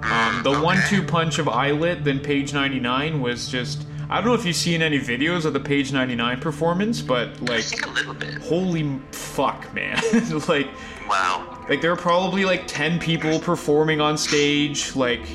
Um 0.04 0.42
the 0.44 0.52
Okay. 0.52 0.62
one 0.62 0.78
two 0.88 1.04
punch 1.04 1.40
of 1.40 1.48
Eyelet 1.48 2.04
then 2.04 2.20
page 2.20 2.54
ninety 2.54 2.80
nine 2.80 3.22
was 3.22 3.48
just 3.50 3.86
I 4.12 4.16
don't 4.16 4.26
know 4.26 4.34
if 4.34 4.44
you've 4.46 4.56
seen 4.56 4.82
any 4.82 5.00
videos 5.00 5.46
of 5.46 5.54
the 5.54 5.60
page 5.60 5.92
ninety 5.94 6.16
nine 6.16 6.40
performance, 6.40 7.02
but 7.02 7.30
I 7.30 7.54
like 7.54 7.64
think 7.64 7.86
a 7.86 7.90
little 7.90 8.14
bit. 8.14 8.36
holy 8.42 9.00
fuck 9.12 9.74
man. 9.74 10.00
like 10.48 10.68
Wow. 11.08 11.66
like 11.70 11.82
there 11.82 11.90
were 11.92 11.96
probably 11.98 12.46
like 12.46 12.68
10 12.68 13.00
people 13.00 13.40
performing 13.40 14.00
on 14.00 14.16
stage 14.18 14.96
like 14.96 15.26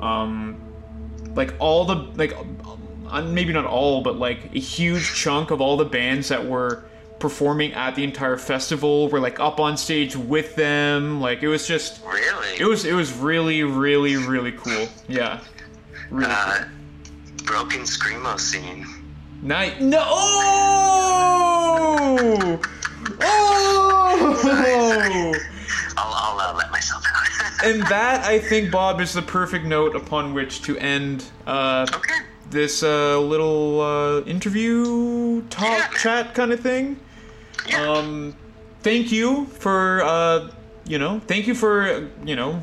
um 0.00 0.56
like 1.34 1.54
all 1.58 1.84
the 1.84 1.94
like 2.16 2.34
uh, 3.10 3.22
maybe 3.22 3.52
not 3.52 3.66
all 3.66 4.02
but 4.02 4.16
like 4.16 4.54
a 4.54 4.58
huge 4.60 5.14
chunk 5.14 5.50
of 5.50 5.60
all 5.60 5.76
the 5.76 5.84
bands 5.84 6.28
that 6.28 6.46
were 6.46 6.84
performing 7.18 7.72
at 7.74 7.94
the 7.94 8.04
entire 8.04 8.36
festival 8.36 9.08
were 9.08 9.20
like 9.20 9.38
up 9.40 9.60
on 9.60 9.76
stage 9.76 10.16
with 10.16 10.54
them 10.56 11.20
like 11.20 11.42
it 11.42 11.48
was 11.48 11.66
just 11.66 12.00
Really? 12.04 12.48
it 12.58 12.64
was 12.66 12.84
it 12.84 12.92
was 12.94 13.12
really 13.16 13.62
really 13.62 14.16
really 14.16 14.52
cool 14.52 14.88
yeah 15.08 15.40
really 16.10 16.26
uh, 16.30 16.58
cool. 16.58 17.44
broken 17.44 17.80
screamo 17.82 18.38
scene. 18.38 18.86
Night. 19.42 19.80
No. 19.80 20.02
Oh. 21.26 22.60
Oh. 23.20 24.44
I'll, 25.96 26.12
I'll 26.14 26.40
uh, 26.40 26.54
let 26.56 26.70
myself 26.70 27.02
out. 27.06 27.13
And 27.64 27.82
that 27.84 28.24
I 28.24 28.38
think 28.38 28.70
Bob 28.70 29.00
is 29.00 29.12
the 29.12 29.22
perfect 29.22 29.64
note 29.64 29.94
upon 29.94 30.34
which 30.34 30.62
to 30.62 30.76
end 30.78 31.24
uh, 31.46 31.86
okay. 31.94 32.14
this 32.50 32.82
uh, 32.82 33.18
little 33.20 33.80
uh, 33.80 34.20
interview 34.22 35.42
talk 35.48 35.78
Yeah, 35.78 35.88
chat 35.98 36.34
kind 36.34 36.52
of 36.52 36.60
thing. 36.60 36.98
Yeah. 37.68 37.82
Um, 37.82 38.36
thank 38.82 39.10
you 39.12 39.46
for 39.46 40.02
uh, 40.02 40.50
you 40.86 40.98
know 40.98 41.20
thank 41.20 41.46
you 41.46 41.54
for 41.54 42.08
you 42.24 42.36
know 42.36 42.62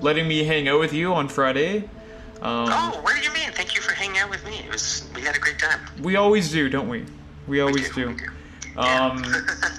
letting 0.00 0.28
me 0.28 0.44
hang 0.44 0.68
out 0.68 0.80
with 0.80 0.92
you 0.92 1.12
on 1.14 1.28
Friday. 1.28 1.88
Um, 2.40 2.68
oh, 2.70 3.00
what 3.02 3.16
do 3.16 3.22
you 3.22 3.32
mean? 3.32 3.50
Thank 3.52 3.74
you 3.74 3.80
for 3.80 3.92
hanging 3.92 4.18
out 4.18 4.30
with 4.30 4.44
me. 4.44 4.58
It 4.58 4.70
was 4.70 5.08
we 5.14 5.22
had 5.22 5.36
a 5.36 5.40
great 5.40 5.58
time. 5.58 5.80
We 6.02 6.16
always 6.16 6.50
do, 6.50 6.68
don't 6.68 6.88
we? 6.88 7.04
We 7.46 7.60
always 7.60 7.90
do. 7.94 8.08
We 8.08 8.14
do. 8.14 8.26
Um, 8.78 9.24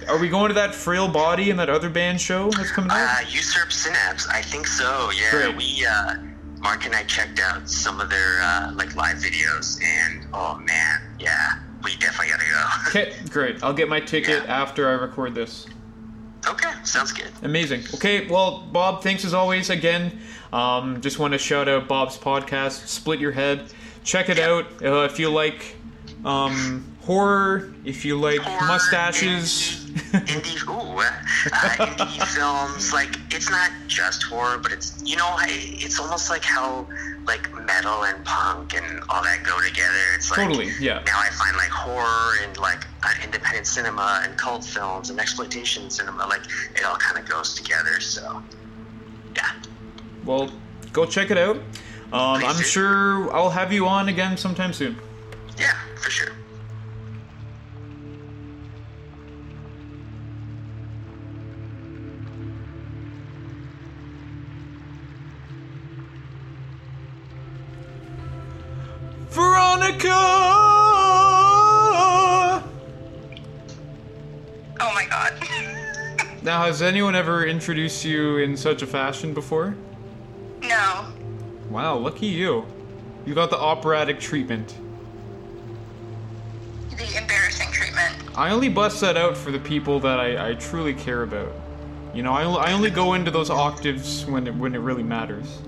are 0.07 0.17
we 0.19 0.27
going 0.29 0.49
to 0.49 0.53
that 0.55 0.75
frail 0.75 1.07
body 1.07 1.49
and 1.51 1.59
that 1.59 1.69
other 1.69 1.89
band 1.89 2.19
show 2.19 2.49
that's 2.51 2.71
coming 2.71 2.91
Uh, 2.91 2.95
out? 2.95 3.33
Usurp 3.33 3.71
Synapse. 3.71 4.27
I 4.27 4.41
think 4.41 4.67
so. 4.67 5.09
Yeah. 5.11 5.31
Great. 5.31 5.55
We 5.55 5.85
uh, 5.85 6.15
Mark 6.59 6.85
and 6.85 6.93
I 6.93 7.03
checked 7.03 7.39
out 7.39 7.69
some 7.69 8.01
of 8.01 8.09
their 8.09 8.41
uh, 8.41 8.73
like 8.73 8.95
live 8.95 9.17
videos, 9.17 9.81
and 9.81 10.27
oh 10.33 10.57
man, 10.59 10.99
yeah, 11.19 11.59
we 11.83 11.95
definitely 11.97 12.29
gotta 12.31 12.43
go. 12.45 12.65
Okay, 12.89 13.13
great. 13.29 13.63
I'll 13.63 13.73
get 13.73 13.87
my 13.87 13.99
ticket 14.01 14.43
Yeah. 14.43 14.61
after 14.61 14.89
I 14.89 14.93
record 14.93 15.33
this. 15.35 15.65
okay, 16.47 16.71
sounds 16.83 17.11
good. 17.13 17.29
Amazing. 17.43 17.83
Okay, 17.93 18.27
well, 18.27 18.67
Bob, 18.71 19.01
thanks 19.03 19.23
as 19.23 19.33
always 19.33 19.69
again. 19.69 20.19
Um, 20.51 20.99
just 20.99 21.19
want 21.19 21.31
to 21.33 21.37
shout 21.37 21.69
out 21.69 21.87
Bob's 21.87 22.17
podcast, 22.17 22.87
Split 22.87 23.19
Your 23.21 23.31
Head. 23.31 23.71
Check 24.03 24.27
it 24.29 24.39
out 24.39 24.65
uh, 24.83 25.03
if 25.03 25.19
you 25.19 25.29
like 25.29 25.75
um, 26.25 26.83
horror, 27.09 27.73
if 27.85 28.05
you 28.05 28.19
like 28.19 28.39
Horror, 28.39 28.67
mustaches. 28.67 29.83
indie, 30.13 30.61
ooh, 30.69 30.99
uh, 30.99 31.85
indie 31.87 32.23
films. 32.35 32.93
Like 32.93 33.15
it's 33.33 33.49
not 33.49 33.71
just 33.87 34.21
horror, 34.21 34.59
but 34.59 34.71
it's 34.71 35.01
you 35.03 35.17
know, 35.17 35.35
it's 35.41 35.99
almost 35.99 36.29
like 36.29 36.43
how 36.43 36.87
like 37.25 37.51
metal 37.65 38.03
and 38.03 38.23
punk 38.25 38.75
and 38.75 39.01
all 39.09 39.23
that 39.23 39.43
go 39.43 39.59
together. 39.59 39.97
It's 40.13 40.29
like 40.29 40.39
Totally, 40.39 40.69
yeah. 40.79 41.01
Now 41.07 41.19
I 41.19 41.29
find 41.29 41.57
like 41.57 41.69
horror 41.69 42.35
and 42.43 42.55
like 42.57 42.85
uh, 43.01 43.09
independent 43.23 43.65
cinema 43.65 44.21
and 44.23 44.37
cult 44.37 44.63
films 44.63 45.09
and 45.09 45.19
exploitation 45.19 45.89
cinema, 45.89 46.27
like 46.27 46.43
it 46.75 46.85
all 46.85 46.97
kind 46.97 47.17
of 47.17 47.27
goes 47.27 47.55
together. 47.55 47.99
So, 47.99 48.43
yeah. 49.35 49.51
well, 50.25 50.51
go 50.93 51.07
check 51.07 51.31
it 51.31 51.39
out. 51.39 51.55
Um, 52.13 52.43
I'm 52.45 52.61
sure 52.61 53.33
I'll 53.33 53.49
have 53.49 53.73
you 53.73 53.87
on 53.87 54.09
again 54.09 54.37
sometime 54.37 54.73
soon. 54.73 54.95
Yeah, 55.57 55.73
for 55.95 56.11
sure. 56.11 56.29
Veronika! 69.89 70.13
Oh 74.79 74.93
my 74.93 75.05
god. 75.09 75.33
Now, 76.41 76.63
has 76.63 76.81
anyone 76.81 77.15
ever 77.15 77.45
introduced 77.45 78.05
you 78.05 78.37
in 78.37 78.55
such 78.55 78.81
a 78.81 78.87
fashion 78.87 79.33
before? 79.33 79.75
no. 80.61 81.05
Wow, 81.69 81.97
lucky 81.97 82.27
you. 82.27 82.65
You 83.25 83.35
got 83.35 83.49
the 83.49 83.59
operatic 83.59 84.19
treatment. 84.21 84.75
The 86.91 87.17
embarrassing 87.17 87.71
treatment. 87.71 88.15
I 88.35 88.51
only 88.51 88.69
bust 88.69 89.01
that 89.01 89.17
out 89.17 89.35
for 89.35 89.51
the 89.51 89.59
people 89.59 89.99
that 89.99 90.19
I, 90.19 90.51
I 90.51 90.53
truly 90.55 90.93
care 90.93 91.23
about. 91.23 91.51
You 92.13 92.23
know, 92.23 92.33
I, 92.33 92.43
I 92.43 92.71
only 92.71 92.89
go 92.89 93.13
into 93.15 93.31
those 93.31 93.49
octaves 93.49 94.25
when 94.25 94.47
it, 94.47 94.55
when 94.55 94.73
it 94.73 94.79
really 94.79 95.03
matters. 95.03 95.59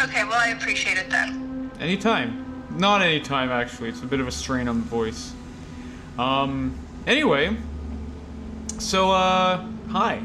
Okay, 0.00 0.22
well, 0.24 0.38
I 0.38 0.48
appreciate 0.48 0.98
it 0.98 1.08
then. 1.08 1.70
Anytime. 1.80 2.53
Not 2.76 3.02
anytime, 3.02 3.50
actually. 3.50 3.88
It's 3.88 4.02
a 4.02 4.06
bit 4.06 4.20
of 4.20 4.26
a 4.26 4.32
strain 4.32 4.68
on 4.68 4.80
the 4.80 4.86
voice. 4.86 5.32
Um, 6.18 6.76
anyway. 7.06 7.56
So, 8.78 9.10
uh, 9.12 9.64
hi. 9.88 10.22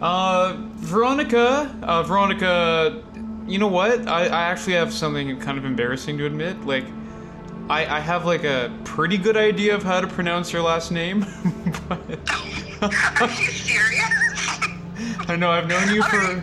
Uh, 0.00 0.56
Veronika, 0.76 1.76
uh, 1.82 2.02
Veronika, 2.04 3.02
you 3.48 3.58
know 3.58 3.66
what? 3.66 4.06
I, 4.06 4.26
I 4.26 4.42
actually 4.42 4.74
have 4.74 4.92
something 4.92 5.40
kind 5.40 5.58
of 5.58 5.64
embarrassing 5.64 6.18
to 6.18 6.26
admit. 6.26 6.64
Like, 6.64 6.84
I, 7.68 7.96
I 7.96 8.00
have 8.00 8.24
like 8.24 8.44
a 8.44 8.72
pretty 8.84 9.18
good 9.18 9.36
idea 9.36 9.74
of 9.74 9.82
how 9.82 10.00
to 10.00 10.06
pronounce 10.06 10.52
your 10.52 10.62
last 10.62 10.92
name, 10.92 11.20
but 11.88 12.00
Are 13.20 13.28
you 13.28 13.50
serious? 13.50 14.04
I 15.28 15.36
know 15.36 15.50
I've 15.50 15.68
known 15.68 15.92
you 15.92 16.02
for 16.04 16.42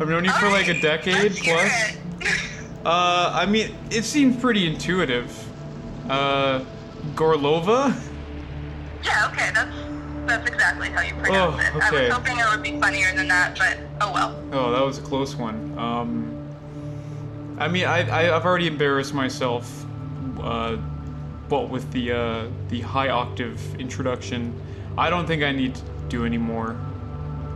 I've 0.00 0.08
known 0.08 0.24
you 0.24 0.32
for 0.32 0.48
like 0.50 0.68
a 0.68 0.80
decade 0.80 1.34
plus. 1.36 1.96
Uh, 2.84 3.30
I 3.34 3.46
mean, 3.46 3.74
it 3.90 4.04
seems 4.04 4.36
pretty 4.40 4.66
intuitive. 4.66 5.30
Uh, 6.10 6.64
Gorlova? 7.14 7.94
Yeah, 9.04 9.28
okay, 9.30 9.50
that's 9.54 9.70
that's 10.26 10.48
exactly 10.48 10.88
how 10.88 11.02
you 11.02 11.14
pronounce 11.14 11.56
Oh, 11.56 11.78
it. 11.78 11.82
I 11.82 11.90
was 11.90 12.12
hoping 12.12 12.38
it 12.38 12.44
would 12.50 12.62
be 12.62 12.80
funnier 12.80 13.14
than 13.14 13.28
that, 13.28 13.58
but 13.58 13.78
oh 14.00 14.12
well. 14.12 14.42
Oh, 14.52 14.70
that 14.72 14.84
was 14.84 14.98
a 14.98 15.02
close 15.02 15.34
one. 15.34 15.76
Um, 15.78 16.38
I 17.58 17.68
mean, 17.68 17.84
I, 17.84 18.08
I 18.08 18.36
I've 18.36 18.44
already 18.44 18.66
embarrassed 18.66 19.14
myself. 19.14 19.84
Uh, 20.40 20.76
what 21.48 21.68
with 21.68 21.90
the 21.92 22.12
uh, 22.12 22.46
the 22.68 22.80
high 22.80 23.10
octave 23.10 23.60
introduction, 23.80 24.54
I 24.96 25.10
don't 25.10 25.26
think 25.26 25.42
I 25.42 25.52
need 25.52 25.74
to 25.74 25.82
do 26.08 26.24
any 26.24 26.38
more. 26.38 26.70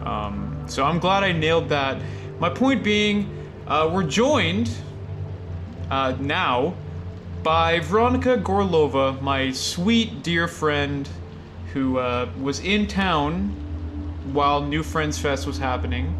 Um, 0.04 0.64
so 0.66 0.84
I'm 0.84 0.98
glad 0.98 1.24
I 1.24 1.32
nailed 1.32 1.68
that. 1.70 2.00
My 2.38 2.50
point 2.50 2.84
being, 2.84 3.28
uh, 3.66 3.90
we're 3.92 4.04
joined 4.04 4.70
uh, 5.91 6.16
now 6.20 6.74
by 7.43 7.80
Veronika 7.80 8.37
Gorlova, 8.37 9.20
my 9.22 9.53
sweet 9.53 10.22
dear 10.22 10.49
friend, 10.49 11.09
who 11.72 11.99
uh, 11.99 12.28
was 12.41 12.61
in 12.61 12.87
town 12.87 13.51
while 14.32 14.62
New 14.62 14.82
Friends 14.82 15.18
Fest 15.18 15.47
was 15.47 15.59
happening, 15.59 16.16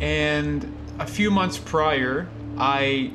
and 0.00 0.70
a 0.98 1.06
few 1.06 1.30
months 1.30 1.56
prior, 1.58 2.28
I 2.58 3.12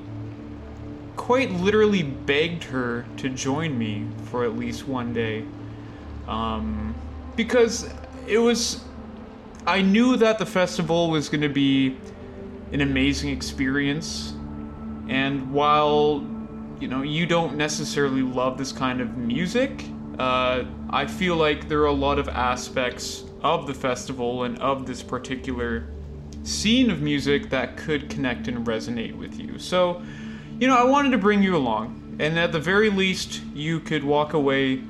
quite 1.15 1.51
literally 1.51 2.03
begged 2.03 2.63
her 2.65 3.05
to 3.17 3.29
join 3.29 3.77
me 3.77 4.07
for 4.25 4.43
at 4.43 4.57
least 4.57 4.87
one 4.87 5.13
day, 5.13 5.45
um, 6.27 6.95
because 7.35 7.89
it 8.27 8.37
was. 8.39 8.83
I 9.67 9.81
knew 9.81 10.15
that 10.17 10.37
the 10.37 10.45
festival 10.45 11.09
was 11.09 11.27
going 11.27 11.41
to 11.41 11.49
be 11.49 11.97
an 12.71 12.81
amazing 12.81 13.31
experience. 13.31 14.34
And 15.07 15.51
while 15.53 16.25
you 16.79 16.87
know 16.87 17.01
you 17.01 17.25
don't 17.25 17.55
necessarily 17.55 18.21
love 18.21 18.57
this 18.57 18.71
kind 18.71 19.01
of 19.01 19.17
music, 19.17 19.85
uh, 20.19 20.63
I 20.89 21.05
feel 21.05 21.35
like 21.35 21.67
there 21.67 21.81
are 21.81 21.87
a 21.87 21.93
lot 21.93 22.19
of 22.19 22.27
aspects 22.29 23.23
of 23.41 23.67
the 23.67 23.73
festival 23.73 24.43
and 24.43 24.57
of 24.59 24.85
this 24.85 25.03
particular 25.03 25.87
scene 26.43 26.89
of 26.89 27.01
music 27.01 27.49
that 27.49 27.75
could 27.77 28.09
connect 28.09 28.47
and 28.47 28.65
resonate 28.65 29.15
with 29.15 29.39
you. 29.39 29.59
So, 29.59 30.01
you 30.59 30.67
know, 30.67 30.77
I 30.77 30.83
wanted 30.83 31.11
to 31.11 31.17
bring 31.17 31.43
you 31.43 31.55
along, 31.55 32.17
and 32.19 32.37
at 32.39 32.51
the 32.51 32.59
very 32.59 32.89
least, 32.89 33.41
you 33.53 33.79
could 33.79 34.03
walk 34.03 34.33
away 34.33 34.81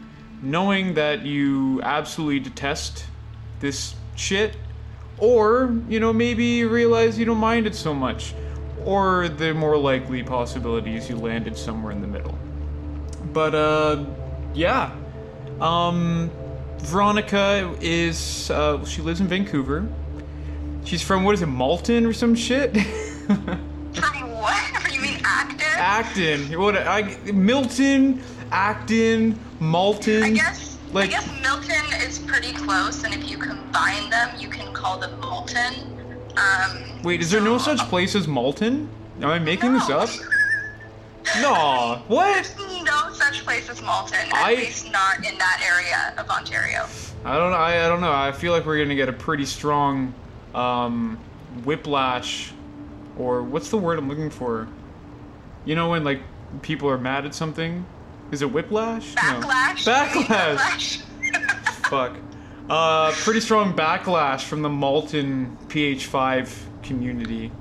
knowing 0.42 0.94
that 0.94 1.26
you 1.26 1.82
absolutely 1.82 2.40
detest 2.40 3.06
this 3.62 3.96
shit, 4.16 4.58
or, 5.18 5.76
you 5.90 6.00
know, 6.00 6.12
maybe 6.12 6.66
realize 6.66 7.18
you 7.18 7.26
don't 7.26 7.38
mind 7.38 7.66
it 7.68 7.74
so 7.74 7.94
much, 7.94 8.34
or 8.86 9.28
the 9.28 9.54
more 9.54 9.78
likely 9.78 10.24
possibility 10.24 10.96
is 10.96 11.10
you 11.10 11.16
landed 11.16 11.58
somewhere 11.58 11.92
in 11.92 12.02
the 12.02 12.08
middle. 12.08 12.38
But, 13.34 13.56
uh, 13.56 14.06
yeah. 14.54 14.96
Um, 15.60 16.32
Veronika 16.80 17.76
is, 17.82 18.50
uh, 18.52 18.84
she 18.86 19.02
lives 19.02 19.22
in 19.22 19.28
Vancouver. 19.28 19.88
She's 20.84 21.02
from, 21.02 21.24
what 21.24 21.34
is 21.34 21.42
it, 21.42 21.48
Malton 21.48 22.06
or 22.06 22.14
some 22.14 22.36
shit? 22.36 22.76
From 23.26 24.32
what? 24.32 24.62
You 24.94 25.02
mean 25.02 25.20
Acton? 25.26 25.68
Acton. 25.76 26.60
What? 26.60 26.78
I, 26.78 27.18
Milton, 27.34 28.22
Acton, 28.52 29.38
Malton. 29.60 30.24
I 30.24 30.30
guess. 30.30 30.78
Like, 30.94 31.10
I 31.10 31.12
guess 31.12 31.42
Milton 31.42 32.02
is 32.08 32.20
pretty 32.20 32.54
close, 32.54 33.04
and 33.04 33.14
if 33.14 33.30
you 33.30 33.38
combine 33.38 34.10
them, 34.10 34.30
you 34.40 34.48
can 34.48 34.72
call 34.74 34.98
them 34.98 35.20
Molten. 35.20 35.95
Um, 36.38 37.02
wait, 37.04 37.22
is 37.22 37.32
there 37.32 37.42
no 37.42 37.58
such 37.58 37.80
place 37.90 38.16
as 38.16 38.28
Malton? 38.28 38.90
Am 39.22 39.30
I 39.30 39.40
making 39.40 39.74
this 39.74 39.90
up? 39.90 40.10
No. 41.42 42.02
What? 42.08 42.34
There's 42.58 42.84
no 42.84 43.12
such 43.14 43.44
place 43.44 43.70
as 43.70 43.82
Malton, 43.82 44.20
at 44.20 44.34
I- 44.34 44.54
least 44.56 44.92
not 44.92 45.18
in 45.18 45.38
that 45.38 45.62
area 45.66 46.14
of 46.22 46.30
Ontario. 46.30 46.86
I 47.24 47.38
don't 47.38 47.52
know. 47.52 47.58
I, 47.58 47.86
I 47.86 47.88
don't 47.88 48.02
know. 48.02 48.12
I 48.12 48.32
feel 48.32 48.52
like 48.52 48.66
we're 48.66 48.78
gonna 48.78 48.96
get 48.96 49.10
a 49.10 49.14
pretty 49.14 49.46
strong 49.46 50.14
um, 50.54 51.18
whiplash, 51.64 52.52
or 53.18 53.42
what's 53.42 53.70
the 53.70 53.78
word 53.78 53.98
I'm 53.98 54.08
looking 54.08 54.30
for? 54.30 54.68
You 55.66 55.76
know 55.76 55.90
when 55.90 56.04
like 56.04 56.22
people 56.62 56.88
are 56.90 56.98
mad 57.00 57.26
at 57.26 57.34
something? 57.34 57.86
Is 58.32 58.42
it 58.44 58.52
whiplash? 58.52 59.16
Backlash. 59.16 59.88
No. 59.88 59.94
Backlash. 59.94 61.02
Fuck. 61.90 62.16
Uh, 62.70 63.12
pretty 63.18 63.40
strong 63.40 63.74
backlash 63.74 64.42
from 64.42 64.62
the 64.62 64.70
Malton 64.70 65.56
PH5 65.68 66.52
community 66.82 67.52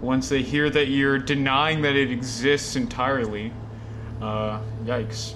once 0.00 0.28
they 0.28 0.42
hear 0.42 0.70
that 0.70 0.86
you're 0.88 1.18
denying 1.18 1.82
that 1.82 1.96
it 1.96 2.10
exists 2.10 2.76
entirely. 2.76 3.52
Uh, 4.20 4.60
yikes. 4.84 5.34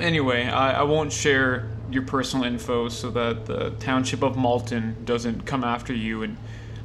Anyway, 0.00 0.44
I, 0.46 0.80
I 0.80 0.82
won't 0.82 1.12
share 1.12 1.68
your 1.90 2.02
personal 2.02 2.44
info 2.44 2.88
so 2.88 3.10
that 3.10 3.46
the 3.46 3.70
township 3.80 4.22
of 4.22 4.36
Malton 4.36 4.96
doesn't 5.04 5.44
come 5.46 5.64
after 5.64 5.92
you 5.92 6.22
and 6.22 6.36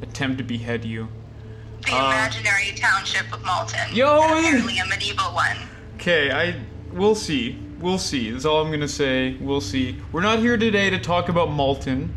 attempt 0.02 0.38
to 0.40 0.44
behead 0.44 0.86
you. 0.86 1.08
The 1.86 1.94
Uh, 1.94 2.12
imaginary 2.12 2.74
township 2.76 3.32
of 3.34 3.44
Malton. 3.44 3.94
Yo, 3.94 4.24
apparently 4.24 4.80
a 4.80 4.86
medieval 4.86 5.34
one. 5.34 5.58
Okay, 5.96 6.32
I 6.32 6.56
we'll 6.94 7.16
see. 7.16 7.58
We'll 7.82 7.98
see. 7.98 8.30
That's 8.30 8.46
all 8.46 8.64
I'm 8.64 8.70
gonna 8.70 8.88
say. 8.88 9.36
We'll 9.38 9.60
see. 9.60 10.00
We're 10.12 10.22
not 10.22 10.38
here 10.38 10.56
today 10.56 10.92
to 10.92 11.00
talk 11.00 11.30
about 11.30 11.50
Malton 11.50 12.14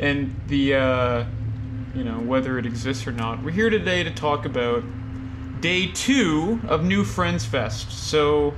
and 0.00 0.34
the 0.48 0.74
uh, 0.74 1.24
you 1.94 2.02
know 2.02 2.18
whether 2.18 2.58
it 2.58 2.66
exists 2.66 3.06
or 3.06 3.12
not. 3.12 3.40
We're 3.44 3.52
here 3.52 3.70
today 3.70 4.02
to 4.02 4.10
talk 4.10 4.44
about 4.44 4.82
day 5.60 5.86
two 5.86 6.60
of 6.66 6.82
New 6.82 7.04
Friends 7.04 7.44
Fest. 7.44 7.92
So, 7.92 8.54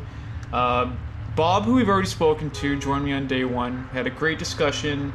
uh, 0.51 0.91
Bob, 1.35 1.65
who 1.65 1.75
we've 1.75 1.91
already 1.91 2.09
spoken 2.09 2.51
to, 2.53 2.79
joined 2.79 3.05
me 3.05 3.13
on 3.13 3.27
day 3.27 3.45
one. 3.45 3.85
Had 3.93 4.07
a 4.07 4.11
great 4.11 4.39
discussion. 4.39 5.13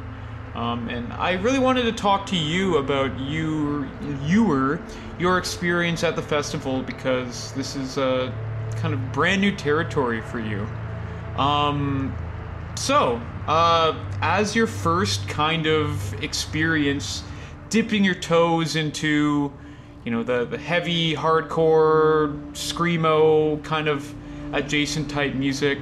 Um, 0.54 0.88
and 0.88 1.12
I 1.14 1.32
really 1.32 1.58
wanted 1.58 1.82
to 1.84 1.92
talk 1.92 2.26
to 2.26 2.36
you 2.36 2.76
about 2.76 3.18
you, 3.18 3.88
your, 4.26 4.80
your 5.18 5.38
experience 5.38 6.04
at 6.04 6.14
the 6.14 6.22
festival 6.22 6.82
because 6.82 7.52
this 7.52 7.74
is 7.74 7.96
a 7.96 8.32
kind 8.76 8.94
of 8.94 9.12
brand 9.12 9.40
new 9.40 9.56
territory 9.56 10.20
for 10.20 10.38
you. 10.38 10.68
Um, 11.36 12.14
so, 12.76 13.20
uh, 13.46 13.94
as 14.20 14.54
your 14.54 14.66
first 14.66 15.28
kind 15.28 15.66
of 15.66 16.22
experience 16.22 17.22
dipping 17.70 18.04
your 18.04 18.14
toes 18.14 18.76
into, 18.76 19.52
you 20.04 20.10
know, 20.10 20.22
the, 20.22 20.44
the 20.44 20.58
heavy, 20.58 21.14
hardcore, 21.14 22.38
screamo 22.52 23.62
kind 23.64 23.88
of 23.88 24.14
adjacent 24.52 25.10
type 25.10 25.34
music, 25.34 25.78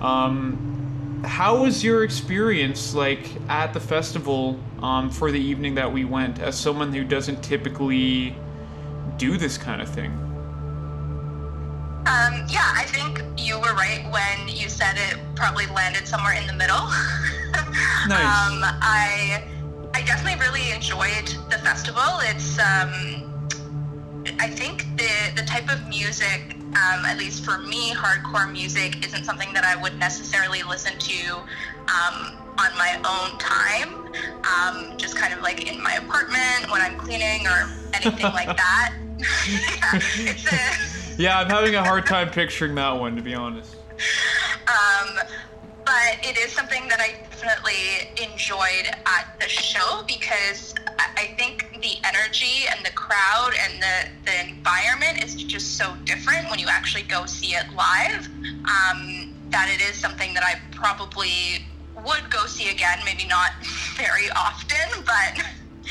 um, 0.00 1.22
how 1.24 1.62
was 1.62 1.84
your 1.84 2.02
experience 2.02 2.94
like 2.94 3.30
at 3.48 3.72
the 3.72 3.80
festival 3.80 4.58
um, 4.82 5.08
for 5.08 5.30
the 5.30 5.40
evening 5.40 5.74
that 5.76 5.92
we 5.92 6.04
went 6.04 6.40
as 6.40 6.58
someone 6.58 6.92
who 6.92 7.04
doesn't 7.04 7.42
typically 7.42 8.36
do 9.16 9.36
this 9.36 9.56
kind 9.56 9.80
of 9.80 9.88
thing? 9.88 10.31
Um, 12.04 12.44
yeah, 12.48 12.72
I 12.74 12.84
think 12.86 13.22
you 13.38 13.58
were 13.60 13.74
right 13.74 14.04
when 14.10 14.48
you 14.48 14.68
said 14.68 14.96
it 14.96 15.18
probably 15.36 15.66
landed 15.66 16.06
somewhere 16.08 16.34
in 16.34 16.46
the 16.46 16.54
middle. 16.54 16.88
Nice. 18.08 18.24
Um, 18.24 18.60
I 18.64 19.44
I 19.94 20.02
definitely 20.02 20.40
really 20.40 20.72
enjoyed 20.72 21.28
the 21.50 21.58
festival. 21.58 22.02
It's 22.22 22.58
um, 22.58 23.44
I 24.40 24.48
think 24.48 24.84
the 24.96 25.10
the 25.36 25.42
type 25.42 25.72
of 25.72 25.86
music, 25.88 26.56
um, 26.74 27.04
at 27.04 27.16
least 27.18 27.44
for 27.44 27.58
me, 27.58 27.94
hardcore 27.94 28.50
music 28.50 29.04
isn't 29.06 29.24
something 29.24 29.52
that 29.52 29.64
I 29.64 29.80
would 29.80 29.98
necessarily 29.98 30.62
listen 30.62 30.98
to 30.98 31.36
um, 31.36 32.36
on 32.58 32.72
my 32.76 32.96
own 33.04 33.38
time. 33.38 33.94
Um, 34.44 34.96
just 34.98 35.16
kind 35.16 35.32
of 35.32 35.40
like 35.42 35.70
in 35.70 35.82
my 35.82 35.94
apartment 35.94 36.70
when 36.70 36.80
I'm 36.80 36.96
cleaning 36.98 37.46
or 37.46 37.70
anything 37.94 38.32
like 38.32 38.56
that. 38.56 38.94
yeah, 39.48 40.00
it's 40.32 40.46
a 40.52 40.91
Yeah, 41.18 41.38
I'm 41.38 41.48
having 41.48 41.74
a 41.74 41.84
hard 41.84 42.06
time 42.06 42.30
picturing 42.30 42.74
that 42.76 42.92
one, 42.92 43.16
to 43.16 43.22
be 43.22 43.34
honest. 43.34 43.76
Um, 44.66 45.18
but 45.84 46.18
it 46.22 46.38
is 46.38 46.52
something 46.52 46.88
that 46.88 47.00
I 47.00 47.22
definitely 47.30 48.10
enjoyed 48.22 48.86
at 49.06 49.36
the 49.40 49.48
show 49.48 50.04
because 50.06 50.74
I 50.98 51.34
think 51.36 51.80
the 51.82 51.96
energy 52.04 52.66
and 52.70 52.84
the 52.84 52.92
crowd 52.92 53.52
and 53.60 53.82
the, 53.82 54.08
the 54.24 54.48
environment 54.48 55.24
is 55.24 55.34
just 55.34 55.76
so 55.76 55.94
different 56.04 56.48
when 56.50 56.58
you 56.58 56.68
actually 56.68 57.02
go 57.02 57.26
see 57.26 57.54
it 57.54 57.66
live 57.74 58.26
um, 58.64 59.34
that 59.50 59.68
it 59.68 59.82
is 59.82 59.96
something 59.96 60.34
that 60.34 60.44
I 60.44 60.60
probably 60.74 61.66
would 62.04 62.30
go 62.30 62.46
see 62.46 62.70
again, 62.70 63.00
maybe 63.04 63.26
not 63.26 63.50
very 63.96 64.30
often, 64.30 65.04
but 65.04 65.44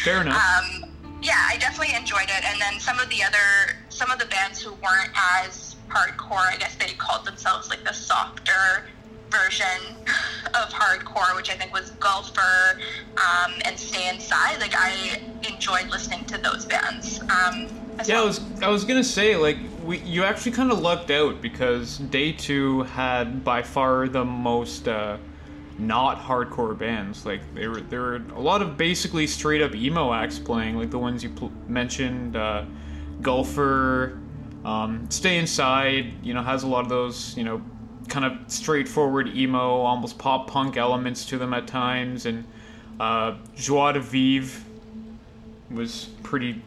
Fair 0.03 0.21
enough. 0.21 0.35
um, 0.35 0.85
yeah, 1.21 1.47
I 1.49 1.57
definitely 1.57 1.95
enjoyed 1.95 2.29
it. 2.29 2.43
And 2.45 2.59
then 2.59 2.79
some 2.79 2.99
of 2.99 3.09
the 3.09 3.23
other, 3.23 3.75
some 4.01 4.09
of 4.09 4.17
the 4.17 4.25
bands 4.25 4.59
who 4.59 4.71
weren't 4.71 5.11
as 5.43 5.75
hardcore, 5.87 6.51
I 6.51 6.55
guess 6.57 6.73
they 6.73 6.87
called 6.93 7.23
themselves 7.23 7.69
like 7.69 7.83
the 7.83 7.93
softer 7.93 8.85
version 9.29 9.95
of 10.55 10.73
hardcore, 10.73 11.35
which 11.35 11.51
I 11.51 11.53
think 11.53 11.71
was 11.71 11.91
Gulfer 11.91 12.79
um, 13.17 13.53
and 13.63 13.77
Stay 13.77 14.09
Inside. 14.09 14.59
Like 14.59 14.73
I 14.75 15.21
enjoyed 15.47 15.87
listening 15.91 16.25
to 16.25 16.39
those 16.39 16.65
bands. 16.65 17.21
Um, 17.21 17.67
Yeah, 18.07 18.21
I 18.21 18.25
was 18.25 18.41
I 18.63 18.69
was 18.69 18.85
gonna 18.85 19.03
say 19.03 19.35
like 19.35 19.57
we 19.85 19.99
you 19.99 20.23
actually 20.23 20.53
kind 20.53 20.71
of 20.71 20.79
lucked 20.79 21.11
out 21.11 21.39
because 21.39 21.99
day 21.99 22.31
two 22.31 22.81
had 22.83 23.43
by 23.43 23.61
far 23.61 24.07
the 24.07 24.25
most 24.25 24.87
uh, 24.87 25.17
not 25.77 26.19
hardcore 26.19 26.75
bands. 26.75 27.23
Like 27.23 27.41
there 27.53 27.69
were 27.69 27.81
there 27.81 28.01
were 28.01 28.21
a 28.35 28.41
lot 28.41 28.63
of 28.63 28.77
basically 28.77 29.27
straight 29.27 29.61
up 29.61 29.75
emo 29.75 30.11
acts 30.11 30.39
playing, 30.39 30.79
like 30.79 30.89
the 30.89 30.97
ones 30.97 31.23
you 31.23 31.29
pl- 31.29 31.51
mentioned, 31.67 32.35
uh, 32.35 32.65
Gulfer, 33.21 34.19
um, 34.65 35.09
Stay 35.09 35.37
Inside. 35.37 36.13
You 36.23 36.33
know 36.33 36.41
has 36.43 36.63
a 36.63 36.67
lot 36.67 36.83
of 36.83 36.89
those 36.89 37.35
you 37.37 37.43
know 37.43 37.61
kind 38.07 38.25
of 38.25 38.51
straightforward 38.51 39.29
emo, 39.29 39.81
almost 39.81 40.17
pop 40.17 40.47
punk 40.47 40.77
elements 40.77 41.25
to 41.25 41.37
them 41.37 41.53
at 41.53 41.67
times, 41.67 42.25
and 42.25 42.45
uh, 42.99 43.37
Joie 43.55 43.93
de 43.93 43.99
Vivre 43.99 44.61
was 45.71 46.09
pretty, 46.23 46.61